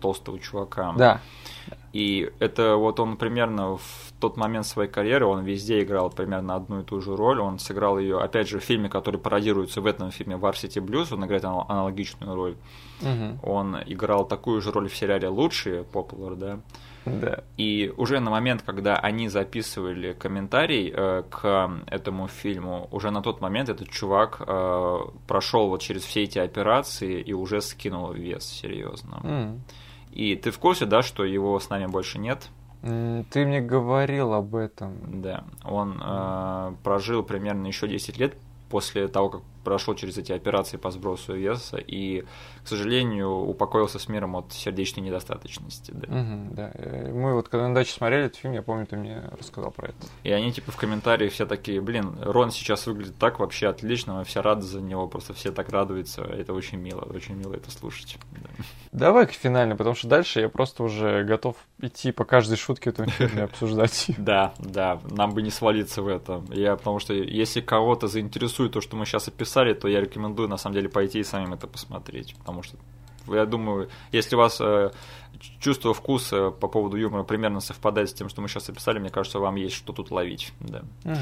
толстого 0.00 0.38
чувака. 0.38 0.92
Да. 0.96 1.20
И 1.92 2.30
это 2.38 2.76
вот 2.76 3.00
он 3.00 3.16
примерно 3.16 3.78
в 3.78 4.12
тот 4.20 4.36
момент 4.36 4.64
своей 4.64 4.88
карьеры, 4.88 5.26
он 5.26 5.44
везде 5.44 5.82
играл 5.82 6.08
примерно 6.10 6.54
одну 6.54 6.80
и 6.80 6.84
ту 6.84 7.00
же 7.00 7.16
роль. 7.16 7.40
Он 7.40 7.58
сыграл 7.58 7.98
ее, 7.98 8.20
опять 8.20 8.48
же, 8.48 8.60
в 8.60 8.64
фильме, 8.64 8.88
который 8.88 9.18
пародируется 9.18 9.80
в 9.80 9.86
этом 9.86 10.12
фильме 10.12 10.36
Varsity 10.36 10.80
Blues, 10.80 11.12
он 11.12 11.24
играет 11.24 11.44
аналогичную 11.44 12.34
роль. 12.34 12.56
Угу. 13.00 13.50
Он 13.50 13.76
играл 13.86 14.24
такую 14.24 14.60
же 14.60 14.70
роль 14.70 14.88
в 14.88 14.96
сериале 14.96 15.26
«Лучшие», 15.28 15.82
Popular, 15.82 16.36
да. 16.36 16.60
Да. 17.06 17.44
И 17.56 17.92
уже 17.96 18.20
на 18.20 18.30
момент, 18.30 18.62
когда 18.62 18.96
они 18.96 19.28
записывали 19.28 20.12
комментарий 20.12 20.92
э, 20.94 21.22
к 21.30 21.70
этому 21.86 22.28
фильму, 22.28 22.88
уже 22.90 23.10
на 23.10 23.22
тот 23.22 23.40
момент 23.40 23.68
этот 23.68 23.88
чувак 23.90 24.42
э, 24.46 24.98
прошел 25.26 25.68
вот 25.68 25.80
через 25.80 26.04
все 26.04 26.24
эти 26.24 26.38
операции 26.38 27.20
и 27.20 27.32
уже 27.32 27.60
скинул 27.60 28.12
вес 28.12 28.44
серьезно. 28.44 29.20
Mm. 29.22 29.58
И 30.12 30.36
ты 30.36 30.50
в 30.50 30.58
курсе, 30.58 30.86
да, 30.86 31.02
что 31.02 31.24
его 31.24 31.58
с 31.58 31.70
нами 31.70 31.86
больше 31.86 32.18
нет? 32.18 32.48
Ты 32.82 33.46
мне 33.46 33.60
говорил 33.60 34.32
об 34.32 34.54
этом. 34.54 35.20
Да, 35.22 35.44
он 35.64 36.00
э, 36.02 36.74
прожил 36.82 37.22
примерно 37.22 37.66
еще 37.66 37.86
10 37.86 38.18
лет 38.18 38.34
после 38.70 39.08
того, 39.08 39.28
как 39.28 39.42
прошел 39.64 39.94
через 39.94 40.16
эти 40.16 40.32
операции 40.32 40.78
по 40.78 40.90
сбросу 40.90 41.34
веса 41.34 41.76
и, 41.76 42.24
к 42.64 42.68
сожалению, 42.68 43.30
упокоился 43.30 43.98
с 43.98 44.08
миром 44.08 44.36
от 44.36 44.52
сердечной 44.52 45.04
недостаточности. 45.04 45.92
Да. 45.92 46.08
Угу, 46.08 46.54
да. 46.54 46.70
Э, 46.74 47.12
мы 47.12 47.34
вот 47.34 47.48
когда 47.48 47.68
на 47.68 47.74
даче 47.74 47.92
смотрели 47.92 48.26
этот 48.26 48.38
фильм, 48.38 48.54
я 48.54 48.62
помню, 48.62 48.86
ты 48.86 48.96
мне 48.96 49.22
рассказал 49.38 49.70
про 49.70 49.88
это. 49.88 50.06
И 50.24 50.30
они 50.30 50.52
типа 50.52 50.72
в 50.72 50.76
комментариях 50.76 51.32
все 51.32 51.46
такие, 51.46 51.80
блин, 51.80 52.16
Рон 52.22 52.50
сейчас 52.50 52.86
выглядит 52.86 53.16
так 53.18 53.38
вообще 53.38 53.68
отлично, 53.68 54.14
мы 54.14 54.24
все 54.24 54.40
рады 54.40 54.62
за 54.62 54.80
него, 54.80 55.06
просто 55.06 55.34
все 55.34 55.52
так 55.52 55.68
радуются, 55.68 56.22
это 56.22 56.52
очень 56.52 56.78
мило, 56.78 57.02
очень 57.02 57.36
мило 57.36 57.54
это 57.54 57.70
слушать. 57.70 58.18
Да. 58.32 58.64
Давай-ка 58.92 59.32
финально, 59.32 59.76
потому 59.76 59.94
что 59.94 60.08
дальше 60.08 60.40
я 60.40 60.48
просто 60.48 60.82
уже 60.82 61.24
готов 61.24 61.56
идти 61.80 62.12
по 62.12 62.24
каждой 62.24 62.56
шутке 62.56 62.90
этого 62.90 63.08
фильма 63.08 63.44
обсуждать. 63.44 64.06
Да, 64.30 64.54
да, 64.58 65.00
нам 65.10 65.32
бы 65.32 65.42
не 65.42 65.50
свалиться 65.50 66.02
в 66.02 66.08
этом. 66.08 66.44
Я 66.52 66.76
потому 66.76 66.98
что 66.98 67.14
если 67.14 67.60
кого-то 67.60 68.06
заинтересует 68.06 68.72
то, 68.72 68.80
что 68.80 68.96
мы 68.96 69.06
сейчас 69.06 69.28
описали, 69.28 69.50
писали, 69.50 69.74
то 69.74 69.88
я 69.88 70.00
рекомендую 70.00 70.48
на 70.48 70.56
самом 70.56 70.74
деле 70.74 70.88
пойти 70.88 71.20
и 71.20 71.24
самим 71.24 71.52
это 71.52 71.66
посмотреть, 71.66 72.34
потому 72.50 72.62
что 72.62 72.76
я 73.34 73.46
думаю, 73.46 73.88
если 74.12 74.34
у 74.34 74.38
вас 74.38 74.60
э, 74.60 74.90
чувство 75.60 75.94
вкуса 75.94 76.50
по 76.50 76.68
поводу 76.68 76.96
юмора 76.96 77.22
примерно 77.22 77.60
совпадает 77.60 78.10
с 78.10 78.14
тем, 78.14 78.28
что 78.28 78.40
мы 78.40 78.48
сейчас 78.48 78.68
описали, 78.68 78.98
мне 78.98 79.10
кажется, 79.10 79.38
вам 79.38 79.56
есть 79.56 79.76
что 79.76 79.92
тут 79.92 80.10
ловить. 80.10 80.52
Да. 80.60 80.82
Угу. 81.04 81.18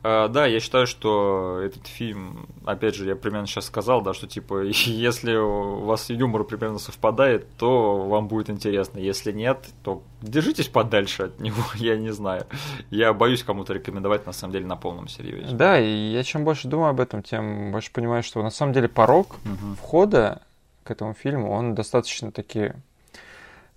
Uh, 0.00 0.28
да, 0.28 0.46
я 0.46 0.60
считаю, 0.60 0.86
что 0.86 1.58
этот 1.60 1.88
фильм, 1.88 2.46
опять 2.64 2.94
же, 2.94 3.04
я 3.04 3.16
примерно 3.16 3.48
сейчас 3.48 3.66
сказал, 3.66 4.00
да, 4.00 4.14
что 4.14 4.28
типа, 4.28 4.62
если 4.62 5.34
у 5.34 5.80
вас 5.80 6.08
юмор 6.08 6.44
примерно 6.44 6.78
совпадает, 6.78 7.48
то 7.56 8.06
вам 8.06 8.28
будет 8.28 8.48
интересно. 8.48 9.00
Если 9.00 9.32
нет, 9.32 9.66
то 9.82 10.02
держитесь 10.22 10.68
подальше 10.68 11.24
от 11.24 11.40
него, 11.40 11.64
я 11.74 11.96
не 11.96 12.12
знаю. 12.12 12.46
Я 12.90 13.12
боюсь 13.12 13.42
кому-то 13.42 13.72
рекомендовать, 13.72 14.24
на 14.24 14.32
самом 14.32 14.52
деле, 14.52 14.66
на 14.66 14.76
полном 14.76 15.08
серьезе. 15.08 15.52
Да, 15.52 15.80
и 15.80 16.12
я 16.12 16.22
чем 16.22 16.44
больше 16.44 16.68
думаю 16.68 16.90
об 16.90 17.00
этом, 17.00 17.24
тем 17.24 17.72
больше 17.72 17.90
понимаю, 17.90 18.22
что 18.22 18.40
на 18.40 18.50
самом 18.50 18.72
деле 18.74 18.88
порог 18.88 19.34
угу. 19.44 19.74
входа 19.82 20.42
к 20.88 20.90
этому 20.90 21.12
фильму, 21.12 21.50
он 21.50 21.74
достаточно 21.74 22.32
таки 22.32 22.72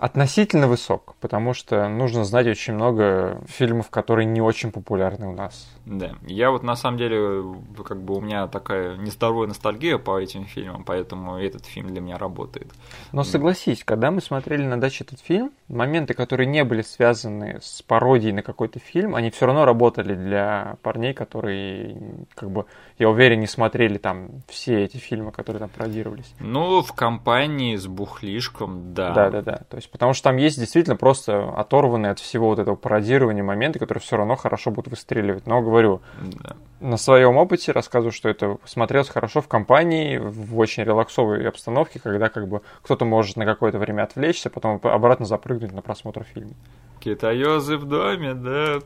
относительно 0.01 0.67
высок, 0.67 1.13
потому 1.21 1.53
что 1.53 1.87
нужно 1.87 2.25
знать 2.25 2.47
очень 2.47 2.73
много 2.73 3.39
фильмов, 3.47 3.91
которые 3.91 4.25
не 4.25 4.41
очень 4.41 4.71
популярны 4.71 5.27
у 5.27 5.33
нас. 5.33 5.69
Да, 5.85 6.13
я 6.25 6.49
вот 6.49 6.63
на 6.63 6.75
самом 6.75 6.97
деле, 6.97 7.43
как 7.85 8.01
бы 8.01 8.15
у 8.15 8.19
меня 8.19 8.47
такая 8.47 8.97
нездоровая 8.97 9.47
ностальгия 9.47 9.99
по 9.99 10.19
этим 10.19 10.45
фильмам, 10.45 10.83
поэтому 10.83 11.37
этот 11.37 11.67
фильм 11.67 11.89
для 11.89 12.01
меня 12.01 12.17
работает. 12.17 12.71
Но 13.11 13.23
согласись, 13.23 13.83
когда 13.83 14.09
мы 14.09 14.21
смотрели 14.21 14.63
на 14.63 14.81
даче 14.81 15.03
этот 15.03 15.19
фильм, 15.19 15.51
моменты, 15.67 16.15
которые 16.15 16.47
не 16.47 16.63
были 16.63 16.81
связаны 16.81 17.59
с 17.61 17.83
пародией 17.83 18.33
на 18.33 18.41
какой-то 18.41 18.79
фильм, 18.79 19.13
они 19.13 19.29
все 19.29 19.45
равно 19.45 19.65
работали 19.65 20.15
для 20.15 20.77
парней, 20.81 21.13
которые, 21.13 22.25
как 22.33 22.49
бы, 22.49 22.65
я 22.97 23.07
уверен, 23.07 23.39
не 23.39 23.47
смотрели 23.47 23.99
там 23.99 24.41
все 24.47 24.83
эти 24.83 24.97
фильмы, 24.97 25.31
которые 25.31 25.59
там 25.59 25.69
пародировались. 25.69 26.33
Ну, 26.39 26.81
в 26.81 26.91
компании 26.93 27.75
с 27.75 27.85
бухлишком, 27.85 28.95
да. 28.95 29.13
Да, 29.13 29.29
да, 29.29 29.41
да. 29.43 29.61
То 29.69 29.75
есть 29.77 29.90
потому 29.91 30.13
что 30.13 30.25
там 30.25 30.37
есть 30.37 30.59
действительно 30.59 30.95
просто 30.95 31.49
оторванные 31.49 32.11
от 32.11 32.19
всего 32.19 32.47
вот 32.47 32.59
этого 32.59 32.75
пародирования 32.75 33.43
моменты, 33.43 33.79
которые 33.79 34.01
все 34.01 34.17
равно 34.17 34.35
хорошо 34.35 34.71
будут 34.71 34.91
выстреливать. 34.91 35.45
Но 35.47 35.61
говорю, 35.61 36.01
да. 36.21 36.55
на 36.79 36.97
своем 36.97 37.37
опыте 37.37 37.71
рассказываю, 37.71 38.11
что 38.11 38.29
это 38.29 38.57
смотрелось 38.65 39.09
хорошо 39.09 39.41
в 39.41 39.47
компании, 39.47 40.17
в 40.17 40.57
очень 40.57 40.83
релаксовой 40.83 41.47
обстановке, 41.47 41.99
когда 41.99 42.29
как 42.29 42.47
бы 42.47 42.61
кто-то 42.81 43.05
может 43.05 43.35
на 43.35 43.45
какое-то 43.45 43.77
время 43.77 44.03
отвлечься, 44.03 44.49
потом 44.49 44.79
обратно 44.83 45.25
запрыгнуть 45.25 45.73
на 45.73 45.81
просмотр 45.81 46.23
фильма. 46.23 46.53
Китаёзы 47.01 47.77
в 47.77 47.85
доме, 47.85 48.35
да. 48.35 48.79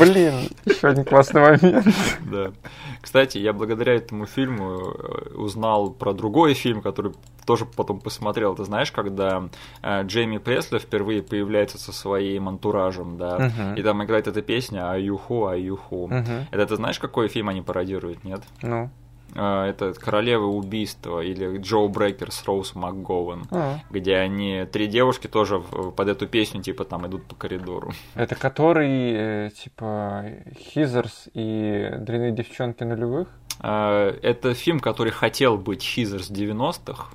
Блин, 0.00 0.48
еще 0.64 0.88
один 0.88 1.04
классный 1.04 1.40
момент. 1.40 1.86
Да. 2.20 2.52
Кстати, 3.00 3.38
я 3.38 3.52
благодаря 3.52 3.94
этому 3.94 4.26
фильму 4.26 4.80
э, 4.80 5.34
узнал 5.34 5.90
про 5.90 6.12
другой 6.12 6.54
фильм, 6.54 6.82
который 6.82 7.12
тоже 7.44 7.64
потом 7.64 8.00
посмотрел. 8.00 8.54
Ты 8.54 8.64
знаешь, 8.64 8.92
когда 8.92 9.48
э, 9.82 10.02
Джейми 10.04 10.38
Пресли 10.38 10.78
впервые 10.78 11.22
появляется 11.22 11.78
со 11.78 11.92
своим 11.92 12.48
антуражем, 12.48 13.16
да, 13.16 13.38
uh-huh. 13.38 13.78
и 13.78 13.82
там 13.82 14.02
играет 14.04 14.28
эта 14.28 14.42
песня 14.42 14.90
«Аюху, 14.90 15.46
аюху». 15.46 16.08
Uh-huh. 16.08 16.44
Это 16.50 16.66
ты 16.66 16.76
знаешь, 16.76 16.98
какой 16.98 17.28
фильм 17.28 17.48
они 17.48 17.62
пародируют, 17.62 18.24
нет? 18.24 18.42
Ну. 18.62 18.90
Uh. 19.34 19.64
это 19.64 19.94
«Королева 19.94 20.44
убийства» 20.44 21.20
или 21.20 21.58
«Джо 21.58 21.88
Брейкер» 21.88 22.30
с 22.30 22.44
Роуз 22.44 22.74
МакГоуэн, 22.74 23.46
uh-huh. 23.50 23.76
где 23.90 24.16
они, 24.16 24.66
три 24.70 24.86
девушки 24.86 25.26
тоже 25.26 25.60
под 25.60 26.08
эту 26.08 26.26
песню, 26.26 26.62
типа, 26.62 26.84
там 26.84 27.06
идут 27.06 27.24
по 27.24 27.34
коридору. 27.34 27.92
Это 28.14 28.34
который, 28.34 29.46
э, 29.46 29.50
типа, 29.50 30.24
Хизерс 30.58 31.28
и 31.32 31.94
«Дрянные 31.98 32.32
девчонки 32.32 32.84
нулевых»? 32.84 33.28
Это 33.62 34.54
фильм, 34.54 34.80
который 34.80 35.12
хотел 35.12 35.56
быть 35.56 35.82
Хизерс 35.82 36.30
90-х, 36.30 37.14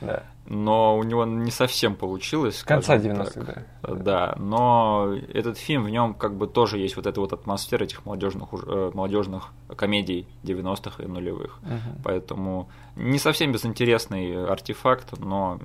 да. 0.00 0.22
Но 0.46 0.96
у 0.96 1.02
него 1.02 1.26
не 1.26 1.50
совсем 1.50 1.94
получилось. 1.94 2.62
Конца 2.62 2.96
90-х, 2.96 3.64
да. 3.82 3.94
Да, 3.94 4.34
но 4.38 5.14
этот 5.34 5.58
фильм, 5.58 5.84
в 5.84 5.90
нем 5.90 6.14
как 6.14 6.36
бы 6.36 6.46
тоже 6.46 6.78
есть 6.78 6.96
вот 6.96 7.06
эта 7.06 7.20
вот 7.20 7.34
атмосфера 7.34 7.84
этих 7.84 8.06
молодежных, 8.06 8.48
э, 8.52 8.90
молодежных 8.94 9.50
комедий 9.76 10.26
90-х 10.44 11.02
и 11.02 11.06
нулевых. 11.06 11.58
Угу. 11.62 12.02
Поэтому 12.02 12.70
не 12.96 13.18
совсем 13.18 13.52
безинтересный 13.52 14.46
артефакт, 14.46 15.18
но 15.18 15.60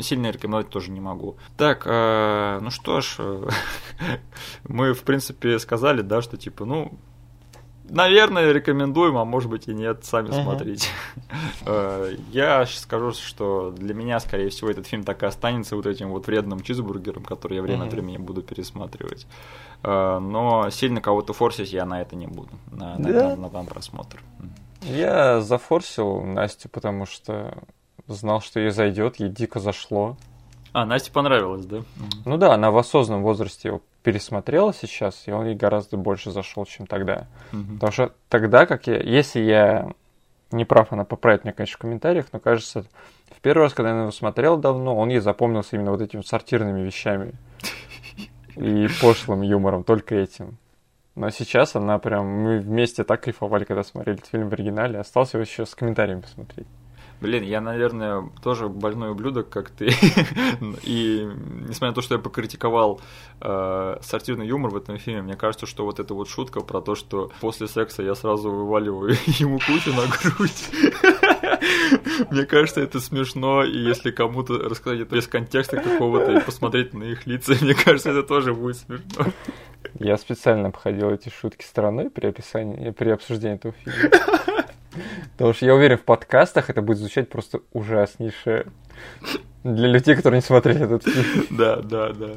сильно 0.00 0.30
рекомендовать 0.30 0.70
тоже 0.70 0.90
не 0.90 1.00
могу. 1.00 1.36
Так, 1.58 1.82
э, 1.84 2.60
ну 2.62 2.70
что 2.70 3.02
ж, 3.02 3.18
мы, 4.64 4.94
в 4.94 5.02
принципе, 5.02 5.58
сказали, 5.58 6.00
да, 6.00 6.22
что 6.22 6.38
типа, 6.38 6.64
ну, 6.64 6.98
Наверное, 7.88 8.50
рекомендуем, 8.50 9.18
а 9.18 9.24
может 9.24 9.50
быть 9.50 9.68
и 9.68 9.74
нет, 9.74 10.04
сами 10.04 10.28
uh-huh. 10.28 10.42
смотрите. 10.42 10.88
Э, 11.66 12.14
я 12.30 12.66
скажу, 12.66 13.12
что 13.12 13.70
для 13.70 13.94
меня, 13.94 14.20
скорее 14.20 14.50
всего, 14.50 14.70
этот 14.70 14.86
фильм 14.86 15.02
так 15.02 15.22
и 15.22 15.26
останется 15.26 15.76
вот 15.76 15.86
этим 15.86 16.10
вот 16.10 16.26
вредным 16.26 16.60
чизбургером, 16.60 17.24
который 17.24 17.56
я 17.56 17.62
время 17.62 17.84
uh-huh. 17.84 17.86
от 17.86 17.92
времени 17.92 18.16
буду 18.18 18.42
пересматривать. 18.42 19.26
Э, 19.82 20.18
но 20.18 20.68
сильно 20.70 21.00
кого-то 21.00 21.32
форсить 21.32 21.72
я 21.72 21.86
на 21.86 22.02
это 22.02 22.16
не 22.16 22.26
буду, 22.26 22.50
на, 22.70 22.96
да? 22.96 23.36
на, 23.36 23.48
на, 23.48 23.48
на 23.48 23.64
просмотр. 23.64 24.22
Я 24.82 25.40
зафорсил 25.40 26.20
Настю, 26.22 26.68
потому 26.68 27.06
что 27.06 27.56
знал, 28.06 28.40
что 28.40 28.60
ей 28.60 28.70
зайдет, 28.70 29.16
ей 29.16 29.30
дико 29.30 29.60
зашло. 29.60 30.16
А, 30.74 30.84
Насте 30.84 31.12
понравилось, 31.12 31.64
да? 31.66 31.82
Ну 32.24 32.36
да, 32.36 32.52
она 32.52 32.72
в 32.72 32.76
осознанном 32.76 33.22
возрасте 33.22 33.68
его 33.68 33.80
пересмотрела 34.02 34.74
сейчас, 34.74 35.22
и 35.26 35.30
он 35.30 35.46
ей 35.46 35.54
гораздо 35.54 35.96
больше 35.96 36.32
зашел, 36.32 36.66
чем 36.66 36.88
тогда. 36.88 37.28
Угу. 37.52 37.74
Потому 37.74 37.92
что 37.92 38.12
тогда, 38.28 38.66
как 38.66 38.88
я, 38.88 38.98
если 38.98 39.38
я 39.38 39.92
не 40.50 40.64
прав, 40.64 40.92
она 40.92 41.04
поправит 41.04 41.44
меня, 41.44 41.52
конечно, 41.52 41.76
в 41.76 41.78
комментариях, 41.78 42.26
но 42.32 42.40
кажется, 42.40 42.84
в 43.30 43.40
первый 43.40 43.62
раз, 43.62 43.72
когда 43.72 43.92
я 43.92 44.00
его 44.00 44.10
смотрел 44.10 44.56
давно, 44.56 44.96
он 44.96 45.10
ей 45.10 45.20
запомнился 45.20 45.76
именно 45.76 45.92
вот 45.92 46.00
этими 46.00 46.22
сортирными 46.22 46.80
вещами 46.80 47.34
и 48.56 48.88
пошлым 49.00 49.42
юмором, 49.42 49.84
только 49.84 50.16
этим. 50.16 50.58
Но 51.14 51.30
сейчас 51.30 51.76
она 51.76 52.00
прям, 52.00 52.26
мы 52.26 52.58
вместе 52.58 53.04
так 53.04 53.20
кайфовали, 53.20 53.62
когда 53.62 53.84
смотрели 53.84 54.18
этот 54.18 54.28
фильм 54.28 54.48
в 54.48 54.52
оригинале, 54.52 54.98
остался 54.98 55.36
его 55.38 55.44
еще 55.44 55.66
с 55.66 55.74
комментариями 55.76 56.22
посмотреть. 56.22 56.66
Блин, 57.20 57.42
я, 57.42 57.60
наверное, 57.60 58.28
тоже 58.42 58.68
больной 58.68 59.10
ублюдок, 59.10 59.48
как 59.48 59.70
ты. 59.70 59.90
И 60.82 61.28
несмотря 61.68 61.88
на 61.88 61.94
то, 61.94 62.02
что 62.02 62.14
я 62.14 62.20
покритиковал 62.20 63.00
э, 63.40 63.96
сортирный 64.02 64.46
юмор 64.46 64.70
в 64.70 64.76
этом 64.76 64.98
фильме, 64.98 65.22
мне 65.22 65.36
кажется, 65.36 65.66
что 65.66 65.84
вот 65.84 66.00
эта 66.00 66.12
вот 66.14 66.28
шутка 66.28 66.60
про 66.60 66.80
то, 66.80 66.94
что 66.94 67.30
после 67.40 67.66
секса 67.66 68.02
я 68.02 68.14
сразу 68.14 68.50
вываливаю 68.50 69.14
ему 69.26 69.58
кучу 69.58 69.92
на 69.92 70.06
грудь. 70.06 70.70
Мне 72.30 72.44
кажется, 72.44 72.80
это 72.80 73.00
смешно, 73.00 73.64
и 73.64 73.76
если 73.76 74.10
кому-то 74.10 74.58
рассказать 74.58 75.00
это 75.00 75.16
без 75.16 75.26
контекста 75.26 75.78
какого-то 75.78 76.32
и 76.32 76.40
посмотреть 76.40 76.94
на 76.94 77.04
их 77.04 77.26
лица, 77.26 77.54
мне 77.60 77.74
кажется, 77.74 78.10
это 78.10 78.22
тоже 78.22 78.54
будет 78.54 78.76
смешно. 78.76 79.32
Я 79.98 80.16
специально 80.16 80.68
обходил 80.68 81.10
эти 81.10 81.28
шутки 81.28 81.64
стороной 81.64 82.10
при 82.10 82.26
описании, 82.26 82.90
при 82.90 83.10
обсуждении 83.10 83.56
этого 83.56 83.74
фильма. 83.84 84.10
Потому 85.32 85.52
что 85.54 85.66
я 85.66 85.74
уверен, 85.74 85.98
в 85.98 86.02
подкастах 86.02 86.70
это 86.70 86.82
будет 86.82 86.98
звучать 86.98 87.28
просто 87.28 87.60
ужаснейшее. 87.72 88.66
Для 89.64 89.88
людей, 89.88 90.14
которые 90.14 90.40
не 90.40 90.46
смотрели 90.46 90.84
этот 90.84 91.04
фильм. 91.04 91.46
Да, 91.50 91.76
да, 91.76 92.12
да. 92.12 92.32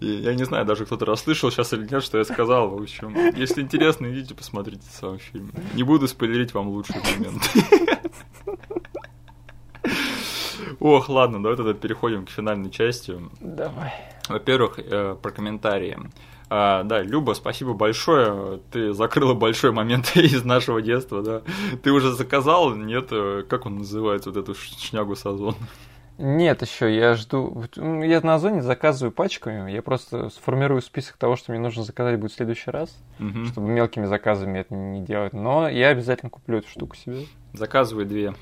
И 0.00 0.06
я 0.06 0.34
не 0.34 0.44
знаю, 0.44 0.66
даже 0.66 0.84
кто-то 0.84 1.06
расслышал 1.06 1.50
сейчас 1.50 1.72
или 1.72 1.88
нет, 1.90 2.02
что 2.02 2.18
я 2.18 2.24
сказал. 2.24 2.68
В 2.68 2.82
общем, 2.82 3.16
если 3.34 3.62
интересно, 3.62 4.06
идите 4.12 4.34
посмотрите 4.34 4.84
сам 4.90 5.18
фильм. 5.18 5.52
Не 5.74 5.84
буду 5.84 6.06
спойлерить 6.06 6.52
вам 6.52 6.68
лучший 6.68 6.96
момент. 7.00 7.42
Ох, 10.80 11.08
ладно, 11.08 11.42
давай 11.42 11.56
тогда 11.56 11.72
переходим 11.72 12.26
к 12.26 12.30
финальной 12.30 12.70
части. 12.70 13.18
Давай. 13.40 13.94
Во-первых, 14.28 14.78
э, 14.78 15.16
про 15.20 15.30
комментарии. 15.30 15.96
А, 16.48 16.84
да, 16.84 17.02
Люба, 17.02 17.32
спасибо 17.32 17.74
большое. 17.74 18.60
Ты 18.70 18.92
закрыла 18.92 19.34
большой 19.34 19.72
момент 19.72 20.12
из 20.16 20.44
нашего 20.44 20.80
детства, 20.80 21.22
да. 21.22 21.42
Ты 21.82 21.90
уже 21.90 22.12
заказал? 22.12 22.74
Нет, 22.74 23.08
э, 23.10 23.42
как 23.48 23.66
он 23.66 23.78
называется, 23.78 24.30
вот 24.30 24.38
эту 24.38 24.54
шнягу 24.54 25.16
с 25.16 25.26
Озон? 25.26 25.56
Нет, 26.18 26.62
еще 26.62 26.94
я 26.94 27.14
жду. 27.14 27.64
Я 27.76 28.20
на 28.22 28.36
Озоне 28.36 28.62
заказываю 28.62 29.12
пачками. 29.12 29.70
Я 29.70 29.82
просто 29.82 30.30
сформирую 30.30 30.80
список 30.80 31.16
того, 31.18 31.36
что 31.36 31.52
мне 31.52 31.60
нужно 31.60 31.82
заказать 31.82 32.18
будет 32.18 32.32
в 32.32 32.36
следующий 32.36 32.70
раз, 32.70 32.96
угу. 33.18 33.44
чтобы 33.46 33.68
мелкими 33.68 34.06
заказами 34.06 34.60
это 34.60 34.74
не 34.74 35.02
делать. 35.02 35.34
Но 35.34 35.68
я 35.68 35.88
обязательно 35.88 36.30
куплю 36.30 36.58
эту 36.58 36.68
штуку 36.68 36.96
себе. 36.96 37.26
Заказывай 37.52 38.06
две. 38.06 38.34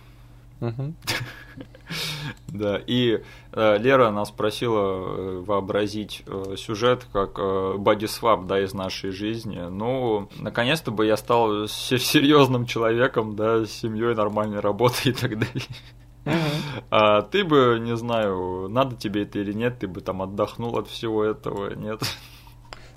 Да, 2.48 2.80
и 2.86 3.20
э, 3.52 3.78
Лера 3.78 4.10
нас 4.10 4.30
просила 4.30 4.78
э, 4.80 5.42
вообразить 5.44 6.22
э, 6.26 6.54
сюжет 6.56 7.06
как 7.12 7.38
бодисвап, 7.78 8.46
да, 8.46 8.60
из 8.62 8.72
нашей 8.72 9.10
жизни. 9.10 9.60
Ну, 9.60 10.28
наконец-то 10.38 10.90
бы 10.90 11.04
я 11.04 11.16
стал 11.16 11.68
серьезным 11.68 12.66
человеком, 12.66 13.36
да, 13.36 13.64
с 13.64 13.70
семьей, 13.70 14.14
нормальной 14.14 14.60
работой 14.60 15.08
и 15.10 15.12
так 15.12 15.38
далее. 15.38 15.66
А 16.90 17.22
ты 17.22 17.44
бы, 17.44 17.78
не 17.80 17.96
знаю, 17.96 18.68
надо 18.70 18.96
тебе 18.96 19.24
это 19.24 19.40
или 19.40 19.52
нет, 19.52 19.80
ты 19.80 19.86
бы 19.86 20.00
там 20.00 20.22
отдохнул 20.22 20.78
от 20.78 20.88
всего 20.88 21.22
этого, 21.22 21.74
нет? 21.74 22.00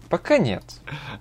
Пока 0.10 0.38
нет. 0.38 0.64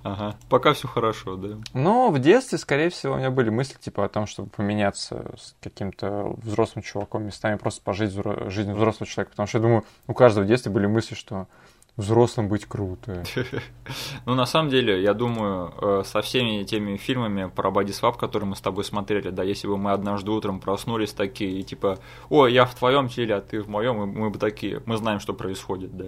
Ага. 0.02 0.36
Пока 0.48 0.72
все 0.72 0.88
хорошо, 0.88 1.36
да. 1.36 1.56
Но 1.74 2.10
в 2.10 2.18
детстве, 2.18 2.58
скорее 2.58 2.90
всего, 2.90 3.14
у 3.14 3.16
меня 3.18 3.30
были 3.30 3.50
мысли 3.50 3.76
типа 3.78 4.04
о 4.04 4.08
том, 4.08 4.26
чтобы 4.26 4.48
поменяться 4.50 5.34
с 5.36 5.54
каким-то 5.60 6.34
взрослым 6.42 6.82
чуваком 6.82 7.24
местами, 7.24 7.56
просто 7.56 7.82
пожить 7.82 8.10
взро... 8.10 8.50
жизнь 8.50 8.72
взрослого 8.72 9.06
человека. 9.06 9.30
Потому 9.30 9.46
что 9.46 9.58
я 9.58 9.62
думаю, 9.62 9.84
у 10.06 10.14
каждого 10.14 10.44
в 10.44 10.46
детстве 10.46 10.72
были 10.72 10.86
мысли, 10.86 11.14
что 11.14 11.46
взрослым 11.96 12.48
быть 12.48 12.66
круто. 12.66 13.24
Ну, 14.26 14.34
на 14.34 14.46
самом 14.46 14.70
деле, 14.70 15.02
я 15.02 15.14
думаю, 15.14 15.72
э, 15.80 16.02
со 16.04 16.20
всеми 16.20 16.64
теми 16.64 16.96
фильмами 16.96 17.50
про 17.54 17.70
бодисвап, 17.70 18.16
которые 18.16 18.48
мы 18.48 18.56
с 18.56 18.60
тобой 18.60 18.84
смотрели, 18.84 19.30
да, 19.30 19.42
если 19.42 19.68
бы 19.68 19.76
мы 19.78 19.92
однажды 19.92 20.30
утром 20.30 20.60
проснулись 20.60 21.12
такие, 21.12 21.60
и 21.60 21.62
типа, 21.62 21.98
о, 22.28 22.46
я 22.46 22.64
в 22.64 22.74
твоем 22.74 23.08
теле, 23.08 23.36
а 23.36 23.40
ты 23.40 23.60
в 23.60 23.68
моем, 23.68 23.96
мы 23.96 24.30
бы 24.30 24.38
такие, 24.38 24.82
мы 24.84 24.96
знаем, 24.96 25.20
что 25.20 25.32
происходит, 25.32 25.96
да. 25.96 26.06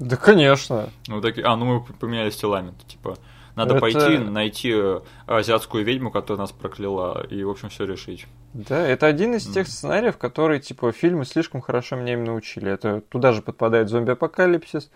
Да, 0.00 0.16
конечно. 0.16 0.88
Ну, 1.08 1.20
такие, 1.20 1.46
а, 1.46 1.56
ну 1.56 1.66
мы 1.66 1.80
поменялись 1.82 2.34
телами, 2.34 2.72
типа, 2.88 3.18
надо 3.54 3.74
это... 3.74 3.80
пойти 3.80 4.16
найти 4.16 4.72
э, 4.72 5.00
азиатскую 5.26 5.84
ведьму, 5.84 6.10
которая 6.10 6.40
нас 6.40 6.52
прокляла, 6.52 7.22
и, 7.26 7.44
в 7.44 7.50
общем, 7.50 7.68
все 7.68 7.84
решить. 7.84 8.26
Да, 8.54 8.80
это 8.80 9.06
один 9.06 9.34
из 9.34 9.46
тех 9.46 9.68
сценариев, 9.68 10.16
которые, 10.16 10.60
типа, 10.60 10.90
фильмы 10.92 11.26
слишком 11.26 11.60
хорошо 11.60 11.96
меня 11.96 12.14
им 12.14 12.24
научили. 12.24 12.72
Это 12.72 13.02
туда 13.02 13.32
же 13.32 13.42
подпадает 13.42 13.90
зомби-апокалипсис, 13.90 14.90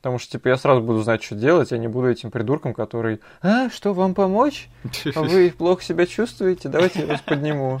Потому 0.00 0.18
что, 0.18 0.32
типа, 0.32 0.48
я 0.48 0.56
сразу 0.56 0.80
буду 0.80 1.02
знать, 1.02 1.22
что 1.22 1.34
делать, 1.34 1.72
я 1.72 1.78
не 1.78 1.86
буду 1.86 2.08
этим 2.08 2.30
придурком, 2.30 2.72
который, 2.72 3.20
а, 3.42 3.68
что, 3.68 3.92
вам 3.92 4.14
помочь? 4.14 4.70
А 5.14 5.20
вы 5.20 5.50
плохо 5.58 5.82
себя 5.82 6.06
чувствуете? 6.06 6.70
Давайте 6.70 7.00
я 7.00 7.06
вас 7.06 7.20
подниму. 7.20 7.80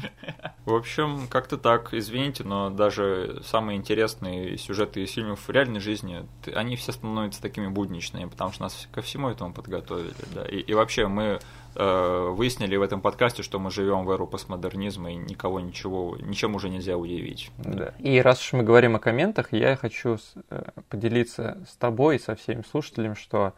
В 0.66 0.74
общем, 0.74 1.28
как-то 1.30 1.56
так, 1.56 1.94
извините, 1.94 2.44
но 2.44 2.68
даже 2.68 3.40
самые 3.42 3.78
интересные 3.78 4.58
сюжеты 4.58 5.02
из 5.02 5.12
фильмов 5.12 5.48
в 5.48 5.50
реальной 5.50 5.80
жизни, 5.80 6.26
они 6.54 6.76
все 6.76 6.92
становятся 6.92 7.40
такими 7.40 7.68
будничными, 7.68 8.26
потому 8.28 8.52
что 8.52 8.64
нас 8.64 8.86
ко 8.92 9.00
всему 9.00 9.30
этому 9.30 9.54
подготовили, 9.54 10.12
да. 10.34 10.44
И, 10.44 10.58
и 10.58 10.74
вообще 10.74 11.06
мы 11.06 11.40
выяснили 11.74 12.76
в 12.76 12.82
этом 12.82 13.00
подкасте, 13.00 13.42
что 13.42 13.58
мы 13.58 13.70
живем 13.70 14.04
в 14.04 14.10
эру 14.10 14.26
постмодернизма 14.26 15.12
и 15.12 15.16
никого 15.16 15.60
ничего, 15.60 16.16
ничем 16.20 16.54
уже 16.54 16.68
нельзя 16.68 16.96
удивить. 16.96 17.50
Да. 17.58 17.94
И 17.98 18.20
раз 18.20 18.40
уж 18.40 18.54
мы 18.54 18.62
говорим 18.62 18.96
о 18.96 18.98
комментах, 18.98 19.52
я 19.52 19.76
хочу 19.76 20.18
э, 20.50 20.62
поделиться 20.88 21.64
с 21.70 21.76
тобой 21.76 22.16
и 22.16 22.18
со 22.18 22.34
всеми 22.34 22.62
слушателями, 22.68 23.14
что 23.14 23.54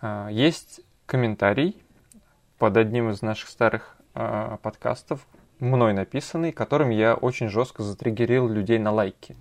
э, 0.00 0.28
есть 0.30 0.80
комментарий 1.06 1.76
под 2.58 2.76
одним 2.76 3.10
из 3.10 3.22
наших 3.22 3.48
старых 3.48 3.96
подкастов, 4.12 5.26
мной 5.60 5.92
написанный, 5.92 6.52
которым 6.52 6.90
я 6.90 7.14
очень 7.14 7.48
жестко 7.48 7.82
затриггерил 7.82 8.48
людей 8.48 8.78
на 8.78 8.90
лайки. 8.90 9.36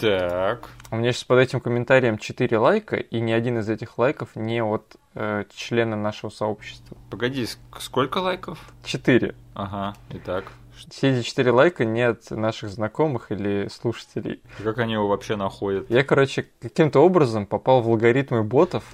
Так. 0.00 0.68
У 0.90 0.96
меня 0.96 1.12
сейчас 1.12 1.24
под 1.24 1.38
этим 1.38 1.60
комментарием 1.60 2.18
4 2.18 2.58
лайка, 2.58 2.96
и 2.96 3.20
ни 3.20 3.32
один 3.32 3.58
из 3.58 3.68
этих 3.68 3.96
лайков 3.98 4.34
не 4.34 4.62
от 4.62 4.96
э, 5.14 5.44
члена 5.54 5.96
нашего 5.96 6.30
сообщества. 6.30 6.96
Погоди, 7.10 7.46
сколько 7.78 8.18
лайков? 8.18 8.58
4. 8.84 9.34
Ага, 9.54 9.96
итак. 10.10 10.52
Все 10.90 11.12
эти 11.12 11.24
4 11.24 11.50
лайка 11.50 11.84
не 11.84 12.02
от 12.02 12.30
наших 12.30 12.70
знакомых 12.70 13.30
или 13.30 13.68
слушателей. 13.68 14.42
Как 14.62 14.78
они 14.78 14.94
его 14.94 15.08
вообще 15.08 15.36
находят? 15.36 15.88
Я, 15.88 16.04
короче, 16.04 16.46
каким-то 16.60 17.00
образом 17.00 17.46
попал 17.46 17.80
в 17.80 17.88
алгоритмы 17.88 18.42
ботов. 18.42 18.84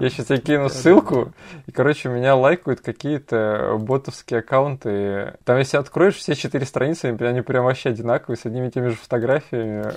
Я 0.00 0.08
сейчас 0.08 0.26
тебе 0.26 0.38
кину 0.38 0.68
ссылку, 0.70 1.32
и, 1.66 1.72
короче, 1.72 2.08
меня 2.08 2.34
лайкают 2.34 2.80
какие-то 2.80 3.76
ботовские 3.78 4.40
аккаунты. 4.40 5.34
Там, 5.44 5.58
если 5.58 5.76
откроешь 5.76 6.14
все 6.14 6.34
четыре 6.34 6.64
страницы, 6.64 7.06
они 7.06 7.42
прям 7.42 7.64
вообще 7.64 7.90
одинаковые, 7.90 8.38
с 8.38 8.46
одними 8.46 8.68
и 8.68 8.70
теми 8.70 8.88
же 8.88 8.96
фотографиями. 8.96 9.94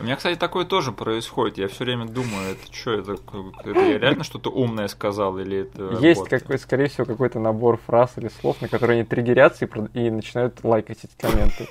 У 0.00 0.04
меня, 0.04 0.14
кстати, 0.14 0.38
такое 0.38 0.64
тоже 0.64 0.92
происходит. 0.92 1.58
Я 1.58 1.68
все 1.68 1.84
время 1.84 2.06
думаю, 2.06 2.52
это 2.52 2.72
что, 2.72 2.92
это, 2.92 3.16
это 3.64 3.80
я 3.80 3.98
реально 3.98 4.22
что-то 4.22 4.50
умное 4.50 4.86
сказал 4.86 5.38
или 5.38 5.62
это 5.62 5.98
Есть, 6.00 6.28
какой, 6.28 6.58
скорее 6.58 6.88
всего, 6.88 7.04
какой-то 7.04 7.40
набор 7.40 7.80
фраз 7.84 8.12
или 8.16 8.28
слов, 8.28 8.62
на 8.62 8.68
которые 8.68 9.00
они 9.00 9.04
триггерятся 9.04 9.64
и, 9.64 9.68
и 9.94 10.10
начинают 10.10 10.62
лайкать 10.62 10.98
эти 11.02 11.16
комменты. 11.18 11.68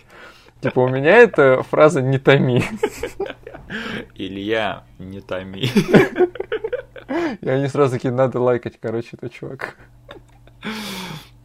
Типа 0.60 0.80
у 0.80 0.90
меня 0.90 1.16
это 1.16 1.64
фраза 1.64 2.02
«не 2.02 2.18
томи». 2.18 2.64
Илья, 4.16 4.84
не 5.00 5.22
томи. 5.22 5.72
И 7.42 7.50
они 7.50 7.68
сразу 7.68 7.94
такие, 7.94 8.14
надо 8.14 8.42
лайкать, 8.42 8.78
короче, 8.82 9.10
это 9.14 9.30
чувак. 9.30 9.78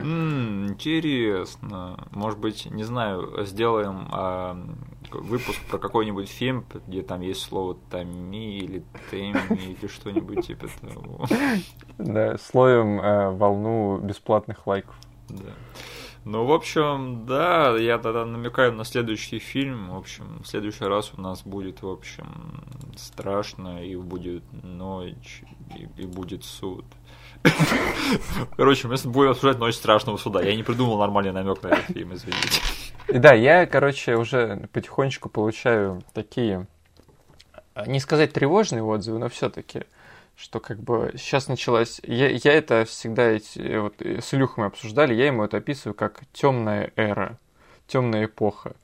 интересно. 0.01 2.09
Может 2.11 2.41
быть, 2.41 2.67
не 2.67 2.85
знаю, 2.85 3.45
сделаем 3.45 4.09
э, 4.13 4.57
выпуск 5.15 5.59
про 5.71 5.79
какой-нибудь 5.79 6.29
фильм, 6.29 6.65
где 6.87 7.03
там 7.03 7.21
есть 7.21 7.43
слово 7.43 7.77
«тами» 7.91 8.59
или 8.59 8.85
«теми» 9.11 9.77
или 9.81 9.87
что-нибудь 9.87 10.47
типа 10.47 10.69
того. 10.81 11.27
Да, 11.99 12.39
словим 12.39 13.01
э, 13.01 13.31
волну 13.31 13.99
бесплатных 13.99 14.67
лайков. 14.67 14.95
Да. 15.29 15.53
Ну, 16.25 16.45
в 16.45 16.53
общем, 16.53 17.27
да, 17.27 17.77
я 17.77 17.99
тогда 17.99 18.25
намекаю 18.25 18.73
на 18.73 18.85
следующий 18.85 19.41
фильм. 19.41 19.91
В 19.91 19.97
общем, 19.97 20.41
в 20.43 20.47
следующий 20.47 20.85
раз 20.85 21.13
у 21.17 21.21
нас 21.21 21.43
будет, 21.43 21.83
в 21.83 21.89
общем, 21.89 22.63
страшно, 22.97 23.85
и 23.85 23.97
будет 23.97 24.45
ночь, 24.63 25.43
и, 25.77 26.03
и 26.03 26.07
будет 26.07 26.45
суд. 26.45 26.85
Короче, 28.57 28.89
мы 28.89 28.97
будем 29.05 29.31
обсуждать 29.31 29.59
Ночь 29.59 29.75
страшного 29.75 30.17
суда. 30.17 30.43
Я 30.43 30.55
не 30.55 30.63
придумал 30.63 30.99
нормальный 30.99 31.33
намек 31.33 31.63
на 31.63 31.69
этот 31.69 31.87
фильм, 31.87 32.15
извините. 32.15 32.61
И 33.09 33.19
да, 33.19 33.33
я, 33.35 33.67
короче, 33.67 34.17
уже 34.17 34.69
потихонечку 34.73 35.29
получаю 35.29 36.03
такие, 36.15 36.67
не 37.87 38.01
сказать 38.01 38.33
тревожные 38.33 38.83
отзывы, 38.83 39.19
но 39.19 39.29
все-таки 39.29 39.85
что 40.37 40.61
как 40.61 40.81
бы 40.83 41.13
сейчас 41.17 41.49
началась... 41.49 42.01
Я, 42.05 42.29
я 42.29 42.53
это 42.53 42.85
всегда 42.85 43.31
эти, 43.31 43.77
вот, 43.79 44.01
с 44.01 44.35
Илюхом 44.35 44.65
обсуждали, 44.65 45.15
я 45.15 45.27
ему 45.27 45.45
это 45.45 45.59
описываю 45.59 45.95
как 45.95 46.23
темная 46.33 46.91
эра, 46.97 47.39
темная 47.87 48.25
эпоха. 48.25 48.75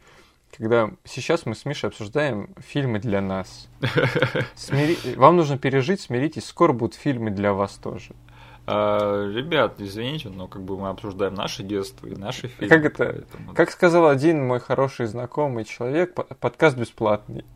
Когда 0.57 0.91
сейчас 1.05 1.47
мы 1.47 1.55
с 1.55 1.65
Мишей 1.65 1.89
обсуждаем 1.89 2.55
фильмы 2.59 2.99
для 2.99 3.21
нас. 3.21 3.69
Смири... 4.55 4.97
Вам 5.17 5.37
нужно 5.37 5.59
пережить, 5.59 6.01
смиритесь, 6.01 6.47
скоро 6.47 6.73
будут 6.73 6.95
фильмы 6.95 7.31
для 7.31 7.53
вас 7.53 7.75
тоже. 7.75 8.15
А, 8.71 9.27
ребят, 9.33 9.77
извините, 9.79 10.29
но 10.29 10.47
как 10.47 10.63
бы 10.63 10.77
мы 10.77 10.91
обсуждаем 10.91 11.33
наше 11.33 11.63
детство 11.63 12.07
и 12.07 12.15
наши 12.15 12.49
фильмы. 12.49 12.69
Как 12.69 12.85
это? 12.85 13.05
Поэтому... 13.05 13.55
Как 13.55 13.71
сказал 13.71 14.07
один 14.07 14.47
мой 14.47 14.61
хороший 14.61 15.07
знакомый 15.07 15.65
человек, 15.65 16.15
подкаст 16.15 16.77
бесплатный. 16.77 17.47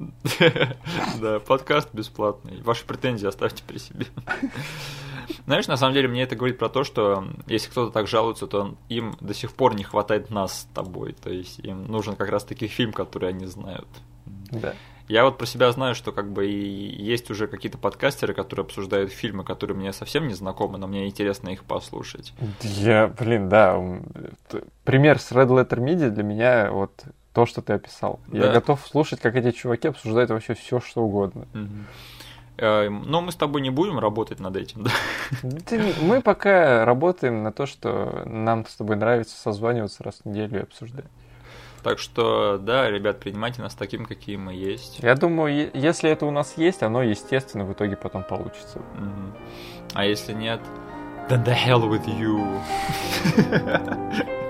Да, 1.20 1.39
подкаст 1.40 1.90
бесплатный. 1.93 2.62
Ваши 2.62 2.86
претензии 2.86 3.26
оставьте 3.26 3.62
при 3.62 3.76
себе. 3.76 4.06
Знаешь, 5.44 5.66
на 5.66 5.76
самом 5.76 5.93
деле 5.93 6.09
мне 6.09 6.22
это 6.22 6.34
говорит 6.34 6.59
про 6.59 6.70
то, 6.70 6.82
что 6.82 7.26
если 7.47 7.68
кто-то 7.68 7.93
так 7.93 8.09
жалуется, 8.09 8.47
то 8.47 8.74
им 8.89 9.14
до 9.20 9.34
сих 9.34 9.52
пор 9.52 9.74
не 9.74 9.84
хватает 9.84 10.30
нас 10.30 10.62
с 10.62 10.64
тобой. 10.74 11.12
То 11.12 11.28
есть 11.28 11.59
им 11.59 11.84
нужен 11.89 12.16
как 12.16 12.30
раз 12.30 12.44
таки 12.44 12.68
фильм, 12.68 12.94
который 12.94 13.28
они 13.28 13.44
знают. 13.44 13.89
Да. 14.51 14.74
Я 15.12 15.24
вот 15.24 15.36
про 15.36 15.44
себя 15.44 15.70
знаю, 15.72 15.94
что 15.94 16.10
как 16.10 16.32
бы 16.32 16.47
и 16.47 17.02
есть 17.02 17.30
уже 17.30 17.47
какие-то 17.47 17.76
подкастеры, 17.76 18.32
которые 18.32 18.64
обсуждают 18.64 19.12
фильмы, 19.12 19.44
которые 19.44 19.76
мне 19.76 19.93
совсем 19.93 20.26
не 20.26 20.32
знакомы, 20.32 20.78
но 20.78 20.86
мне 20.86 21.06
интересно 21.06 21.51
их 21.51 21.64
послушать. 21.64 22.32
Я, 22.62 23.09
блин, 23.09 23.51
да. 23.51 23.78
Пример 24.84 25.18
с 25.18 25.30
Red 25.30 25.48
Letter 25.48 25.78
Media 25.80 26.09
для 26.09 26.22
меня 26.22 26.70
вот 26.72 27.05
то, 27.34 27.44
что 27.44 27.60
ты 27.60 27.74
описал. 27.74 28.20
Да. 28.28 28.47
Я 28.47 28.52
готов 28.55 28.86
слушать, 28.86 29.20
как 29.20 29.36
эти 29.36 29.51
чуваки 29.51 29.89
обсуждают 29.89 30.30
вообще 30.30 30.55
все, 30.55 30.80
что 30.80 31.02
угодно. 31.02 31.47
Угу. 31.52 31.68
Но 33.06 33.20
мы 33.20 33.32
с 33.32 33.36
тобой 33.36 33.60
не 33.60 33.68
будем 33.68 33.98
работать 33.98 34.40
над 34.40 34.56
этим, 34.56 34.84
да? 34.84 34.90
Мы 36.01 36.22
пока 36.22 36.86
работаем 36.86 37.43
на 37.43 37.52
то, 37.52 37.66
что 37.66 38.22
нам 38.24 38.64
с 38.66 38.76
тобой 38.76 38.97
нравится 38.97 39.36
созваниваться 39.36 40.05
раз 40.05 40.20
в 40.24 40.28
неделю 40.28 40.60
и 40.60 40.62
обсуждать. 40.62 41.05
Так 41.82 41.98
что, 41.98 42.59
да, 42.59 42.88
ребят, 42.90 43.18
принимайте 43.18 43.60
нас 43.60 43.74
таким, 43.74 44.06
какие 44.06 44.36
мы 44.36 44.54
есть. 44.54 45.00
Я 45.00 45.14
думаю, 45.16 45.70
если 45.74 46.10
это 46.10 46.26
у 46.26 46.30
нас 46.30 46.56
есть, 46.56 46.82
оно, 46.82 47.02
естественно, 47.02 47.64
в 47.64 47.72
итоге 47.72 47.96
потом 47.96 48.22
получится. 48.22 48.80
А 49.94 50.04
если 50.04 50.32
нет, 50.32 50.60
then 51.28 51.44
the 51.44 51.54
hell 51.54 51.88
with 51.88 52.06
you. 52.06 52.60